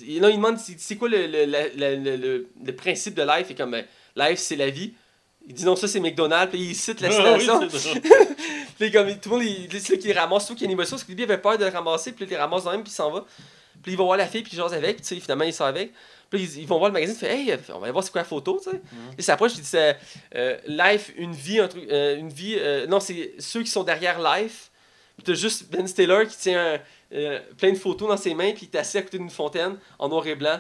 Et 0.07 0.21
là, 0.21 0.31
il 0.31 0.37
demande, 0.37 0.57
c'est 0.59 0.97
quoi 0.97 1.09
le, 1.09 1.27
le, 1.27 1.45
le, 1.47 2.17
le- 2.17 2.47
le 2.65 2.77
principe 2.77 3.15
de 3.15 3.23
live? 3.23 3.47
Et 3.51 3.55
comme, 3.55 3.73
ben, 3.73 3.85
live, 4.17 4.37
c'est 4.37 4.57
la 4.57 4.71
vie. 4.71 4.93
Il 5.49 5.55
dit 5.55 5.65
non, 5.65 5.75
ça 5.75 5.89
c'est 5.89 5.99
McDonald's, 6.01 6.51
puis 6.53 6.61
il 6.61 6.75
cite 6.77 7.01
la 7.01 7.09
Ah 7.09 7.39
citation. 7.39 7.69
Puis 8.79 8.91
comme, 8.93 9.09
tout 9.19 9.31
le 9.31 9.37
monde, 9.37 9.45
il- 9.45 9.81
c'est 9.81 9.95
là 9.95 9.99
qu'il 9.99 10.13
ramasse, 10.19 10.47
tout 10.47 10.55
qu'il 10.55 10.63
y 10.63 10.65
a 10.65 10.67
une 10.67 10.73
émotion, 10.79 10.97
parce 10.97 11.05
que 11.05 11.13
lui, 11.13 11.21
il 11.21 11.25
avait 11.25 11.39
peur 11.41 11.59
de 11.59 11.65
le 11.65 11.71
ramasser, 11.71 12.13
puis 12.13 12.25
il 12.25 12.31
le 12.31 12.37
ramasse 12.37 12.65
dans 12.65 12.71
même, 12.73 12.83
puis 12.83 12.93
il 12.93 12.95
s'en 12.95 13.11
va. 13.11 13.25
Puis 13.83 13.93
il 13.93 13.99
va 13.99 14.05
voir 14.05 14.17
la 14.17 14.27
fille, 14.27 14.43
puis 14.43 14.53
il 14.53 14.57
jase 14.57 14.73
avec, 14.75 14.97
puis 14.97 15.03
tu 15.07 15.15
sais, 15.15 15.21
finalement, 15.21 15.45
il 15.45 15.53
sort 15.53 15.67
avec. 15.67 15.93
Puis 16.31 16.43
ils, 16.43 16.61
ils 16.61 16.67
vont 16.67 16.79
voir 16.79 16.89
le 16.91 16.95
magazine, 16.95 17.17
il 17.17 17.19
fait 17.27 17.35
Hey, 17.37 17.59
on 17.75 17.79
va 17.79 17.85
aller 17.87 17.93
voir 17.93 18.05
c'est 18.05 18.13
quoi 18.13 18.21
la 18.23 18.25
photo, 18.27 18.61
tu 18.63 18.71
sais. 18.71 18.81
Il 19.19 19.25
s'approche, 19.25 19.53
il 19.57 19.61
dit 19.63 19.67
c'est 19.67 19.97
euh, 20.37 20.57
Life, 20.67 21.13
une 21.17 21.33
vie, 21.33 21.59
un 21.61 21.69
truc, 21.69 21.85
euh, 21.91 22.17
une 22.17 22.29
vie. 22.31 22.57
euh, 22.59 22.87
non, 22.87 23.01
c'est 23.01 23.35
ceux 23.39 23.63
qui 23.63 23.71
sont 23.71 23.83
derrière 23.85 24.21
Life. 24.21 24.71
Puis 25.17 25.25
t'as 25.25 25.35
juste 25.35 25.71
Ben 25.71 25.87
Stiller 25.87 26.27
qui 26.29 26.37
tient 26.39 26.81
euh, 27.13 27.41
plein 27.59 27.73
de 27.73 27.77
photos 27.79 28.09
dans 28.09 28.17
ses 28.17 28.33
mains, 28.35 28.53
puis 28.53 28.69
il 28.73 28.75
est 28.77 28.79
assis 28.81 28.97
à 28.99 29.03
côté 29.03 29.19
d'une 29.19 29.29
fontaine 29.29 29.77
en 29.99 30.09
noir 30.09 30.27
et 30.27 30.35
blanc. 30.37 30.59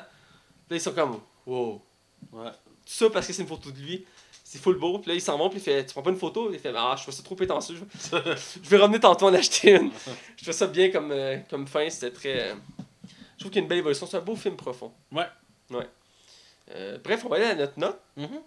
Puis 0.68 0.70
là, 0.70 0.76
ils 0.76 0.80
sont 0.80 0.92
comme 0.92 1.20
Wow. 1.46 1.80
Ouais. 2.32 2.50
Tout 2.50 2.92
ça 2.92 3.08
parce 3.10 3.26
que 3.26 3.32
c'est 3.32 3.42
une 3.42 3.48
photo 3.48 3.70
de 3.70 3.78
lui. 3.78 4.04
C'est 4.44 4.58
full 4.60 4.76
beau. 4.76 4.98
Puis 4.98 5.08
là, 5.10 5.14
ils 5.14 5.20
s'en 5.20 5.38
vont, 5.38 5.48
puis 5.48 5.58
il 5.60 5.62
fait 5.62 5.86
Tu 5.86 5.92
prends 5.92 6.02
pas 6.02 6.10
une 6.10 6.16
photo? 6.18 6.50
Il 6.52 6.58
fait 6.58 6.72
Ah, 6.76 6.94
je 6.98 7.02
trouve 7.04 7.14
ça 7.14 7.22
trop 7.22 7.36
prétentieux. 7.36 7.76
Je, 7.76 8.16
je 8.64 8.68
vais 8.68 8.76
revenir 8.78 8.98
tantôt 9.00 9.26
en 9.28 9.34
acheter 9.34 9.76
une. 9.76 9.90
je 10.36 10.42
trouve 10.42 10.54
ça 10.54 10.66
bien 10.66 10.90
comme, 10.90 11.12
euh, 11.12 11.38
comme 11.48 11.66
fin. 11.68 11.88
C'était 11.88 12.10
très. 12.10 12.50
euh, 12.50 12.54
Je 13.36 13.38
trouve 13.38 13.52
qu'il 13.52 13.56
y 13.56 13.58
a 13.60 13.62
une 13.62 13.68
belle 13.68 13.78
évolution. 13.78 14.06
C'est 14.06 14.16
un 14.16 14.20
beau 14.20 14.34
film 14.36 14.56
profond. 14.56 14.92
Ouais. 15.12 15.24
Ouais. 15.70 15.88
Euh, 16.72 16.98
bref, 17.02 17.24
on 17.24 17.28
va 17.28 17.36
aller 17.36 17.46
à 17.46 17.54
notre 17.54 17.78
note. 17.78 18.00
Mhm. 18.16 18.40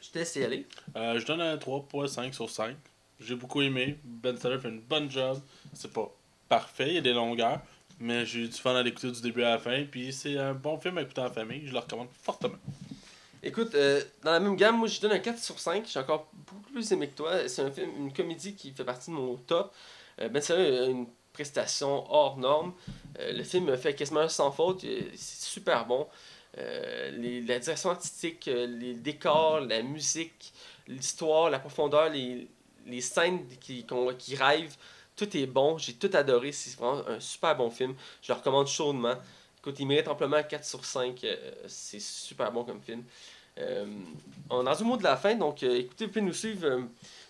Je 0.00 0.10
te 0.10 0.18
laisse 0.18 0.36
y 0.36 0.44
aller. 0.44 0.66
Euh, 0.96 1.18
je 1.18 1.26
donne 1.26 1.40
un 1.40 1.56
3.5 1.56 2.32
sur 2.32 2.50
5. 2.50 2.76
J'ai 3.20 3.34
beaucoup 3.34 3.62
aimé. 3.62 3.98
Ben 4.04 4.36
Stiller 4.36 4.58
fait 4.58 4.68
une 4.68 4.80
bonne 4.80 5.10
job. 5.10 5.40
C'est 5.72 5.92
pas 5.92 6.12
parfait, 6.48 6.88
il 6.88 6.94
y 6.94 6.98
a 6.98 7.00
des 7.00 7.12
longueurs. 7.12 7.60
Mais 8.00 8.26
j'ai 8.26 8.40
eu 8.40 8.48
du 8.48 8.58
fun 8.58 8.74
à 8.74 8.82
l'écouter 8.82 9.10
du 9.10 9.20
début 9.20 9.44
à 9.44 9.50
la 9.50 9.58
fin. 9.58 9.84
Puis 9.84 10.12
c'est 10.12 10.36
un 10.38 10.52
bon 10.52 10.78
film 10.78 10.98
à 10.98 11.02
écouter 11.02 11.20
en 11.20 11.30
famille. 11.30 11.66
Je 11.66 11.72
le 11.72 11.78
recommande 11.78 12.08
fortement. 12.22 12.58
Écoute, 13.42 13.74
euh, 13.74 14.02
dans 14.22 14.32
la 14.32 14.40
même 14.40 14.56
gamme, 14.56 14.78
moi 14.78 14.88
je 14.88 15.00
donne 15.00 15.12
un 15.12 15.18
4 15.18 15.38
sur 15.38 15.58
5. 15.58 15.86
J'ai 15.86 16.00
encore 16.00 16.28
beaucoup 16.32 16.72
plus 16.72 16.92
aimé 16.92 17.08
que 17.08 17.16
toi. 17.16 17.48
C'est 17.48 17.62
un 17.62 17.70
film, 17.70 17.90
une 17.98 18.12
comédie 18.12 18.54
qui 18.54 18.72
fait 18.72 18.84
partie 18.84 19.10
de 19.10 19.16
mon 19.16 19.36
top. 19.36 19.72
Euh, 20.20 20.28
ben 20.28 20.40
Stiller 20.40 20.78
a 20.78 20.84
une 20.86 21.06
prestation 21.32 22.10
hors 22.10 22.38
norme. 22.38 22.72
Euh, 23.18 23.32
le 23.32 23.42
film 23.44 23.76
fait 23.76 23.94
quasiment 23.94 24.28
sans 24.28 24.50
faute. 24.50 24.80
C'est 25.14 25.42
super 25.42 25.86
bon. 25.86 26.06
Euh, 26.58 27.10
les- 27.12 27.40
la 27.40 27.58
direction 27.58 27.90
artistique, 27.90 28.46
euh, 28.48 28.66
les 28.66 28.94
décors, 28.94 29.60
la 29.60 29.82
musique, 29.82 30.52
l'histoire, 30.86 31.50
la 31.50 31.58
profondeur, 31.58 32.10
les, 32.10 32.46
les 32.86 33.00
scènes 33.00 33.46
qui, 33.60 33.84
qu'on- 33.84 34.14
qui 34.14 34.36
rêvent, 34.36 34.76
tout 35.16 35.36
est 35.36 35.46
bon. 35.46 35.78
J'ai 35.78 35.94
tout 35.94 36.10
adoré. 36.14 36.52
C'est 36.52 36.76
vraiment 36.78 37.06
un 37.08 37.18
super 37.20 37.56
bon 37.56 37.70
film. 37.70 37.94
Je 38.22 38.32
le 38.32 38.38
recommande 38.38 38.66
chaudement. 38.68 39.14
Écoute, 39.58 39.76
il 39.80 39.86
mérite 39.86 40.08
amplement 40.08 40.42
4 40.42 40.64
sur 40.64 40.84
5. 40.84 41.24
euh, 41.24 41.36
c'est 41.66 42.00
super 42.00 42.52
bon 42.52 42.64
comme 42.64 42.80
film. 42.82 43.02
On 44.50 44.60
est 44.62 44.64
dans 44.64 44.84
mot 44.84 44.96
de 44.96 45.04
la 45.04 45.16
fin, 45.16 45.34
donc 45.36 45.62
écoutez, 45.62 46.06
vous 46.06 46.10
pouvez 46.12 46.24
nous 46.24 46.32
suivre 46.32 46.82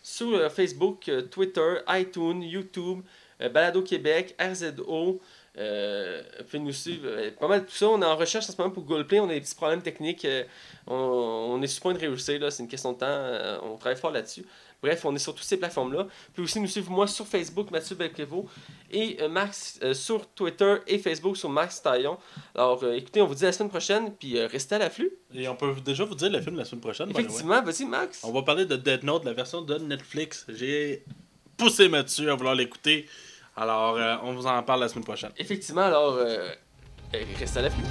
sur 0.03 0.51
Facebook, 0.51 1.11
Twitter, 1.31 1.77
iTunes, 1.89 2.43
YouTube, 2.43 3.03
Balado 3.39 3.83
Québec, 3.83 4.35
RZO. 4.41 5.21
Euh, 5.57 6.23
nous 6.55 6.73
suivre. 6.73 7.07
euh, 7.07 7.31
pas 7.39 7.49
mal 7.49 7.65
tout 7.65 7.73
ça. 7.73 7.89
On 7.89 8.01
est 8.03 8.05
en 8.05 8.17
recherche 8.17 8.49
en 8.49 8.53
ce 8.53 8.57
moment 8.61 8.73
pour 8.73 8.85
Google 8.85 9.07
Play. 9.07 9.21
On 9.21 9.29
a 9.29 9.35
des 9.35 9.41
petits 9.41 9.55
problèmes 9.55 9.83
techniques. 9.83 10.25
euh, 10.25 10.43
on, 10.87 10.95
on 10.95 11.63
est 11.63 11.67
sur 11.67 11.79
le 11.81 11.83
point 11.83 11.95
de 11.95 11.99
réussir. 12.07 12.41
là, 12.41 12.51
C'est 12.51 12.63
une 12.63 12.69
question 12.69 12.93
de 12.93 12.99
temps. 12.99 13.07
euh, 13.09 13.59
on 13.63 13.77
travaille 13.77 13.99
fort 13.99 14.11
là-dessus. 14.11 14.45
Bref, 14.83 15.03
on 15.07 15.15
est 15.15 15.19
sur 15.19 15.35
toutes 15.35 15.45
ces 15.47 15.57
plateformes-là. 15.57 16.03
Vous 16.03 16.09
pouvez 16.35 16.45
aussi 16.45 16.61
nous 16.61 16.67
suivre 16.67 16.91
moi 16.91 17.07
sur 17.07 17.27
Facebook, 17.27 17.71
Mathieu 17.71 17.97
Belclevo, 17.97 18.47
et 18.91 19.17
euh, 19.23 19.29
Max 19.29 19.79
euh, 19.83 19.95
sur 19.95 20.27
Twitter 20.35 20.75
et 20.87 20.99
Facebook 20.99 21.39
sur 21.39 21.49
Max 21.49 21.81
Taillon. 21.81 22.19
Alors 22.55 22.83
euh, 22.85 22.93
écoutez, 22.93 23.23
on 23.23 23.27
vous 23.27 23.35
dit 23.35 23.45
à 23.45 23.49
la 23.49 23.53
semaine 23.53 23.71
prochaine, 23.71 24.13
puis 24.15 24.39
restez 24.45 24.75
à 24.75 24.79
l'afflux. 24.79 25.11
Et 25.35 25.49
on 25.49 25.57
peut 25.57 25.73
déjà 25.83 26.05
vous 26.05 26.15
dire 26.15 26.31
le 26.31 26.41
film 26.43 26.57
la 26.57 26.67
semaine 26.67 26.83
prochaine. 26.83 27.09
Effectivement, 27.11 27.63
vas-y 27.63 27.87
Max. 27.87 28.23
On 28.25 28.33
va 28.33 28.43
parler 28.43 28.67
de 28.67 28.77
Dead 28.77 29.05
Note, 29.05 29.25
la 29.25 29.33
version 29.33 29.63
de 29.63 29.79
Netflix. 29.79 30.45
J'ai 30.51 31.03
poussé 31.57 31.89
Mathieu 31.89 32.31
à 32.31 32.35
vouloir 32.35 32.55
l'écouter. 32.55 33.07
Alors, 33.57 33.97
euh, 33.97 34.17
on 34.23 34.35
vous 34.35 34.47
en 34.47 34.63
parle 34.63 34.81
la 34.81 34.89
semaine 34.89 35.05
prochaine. 35.05 35.31
Effectivement, 35.37 35.83
alors 35.83 36.15
euh, 36.15 36.49
euh, 37.15 37.25
restez 37.39 37.61
à 37.61 37.63
l'affût. 37.63 37.83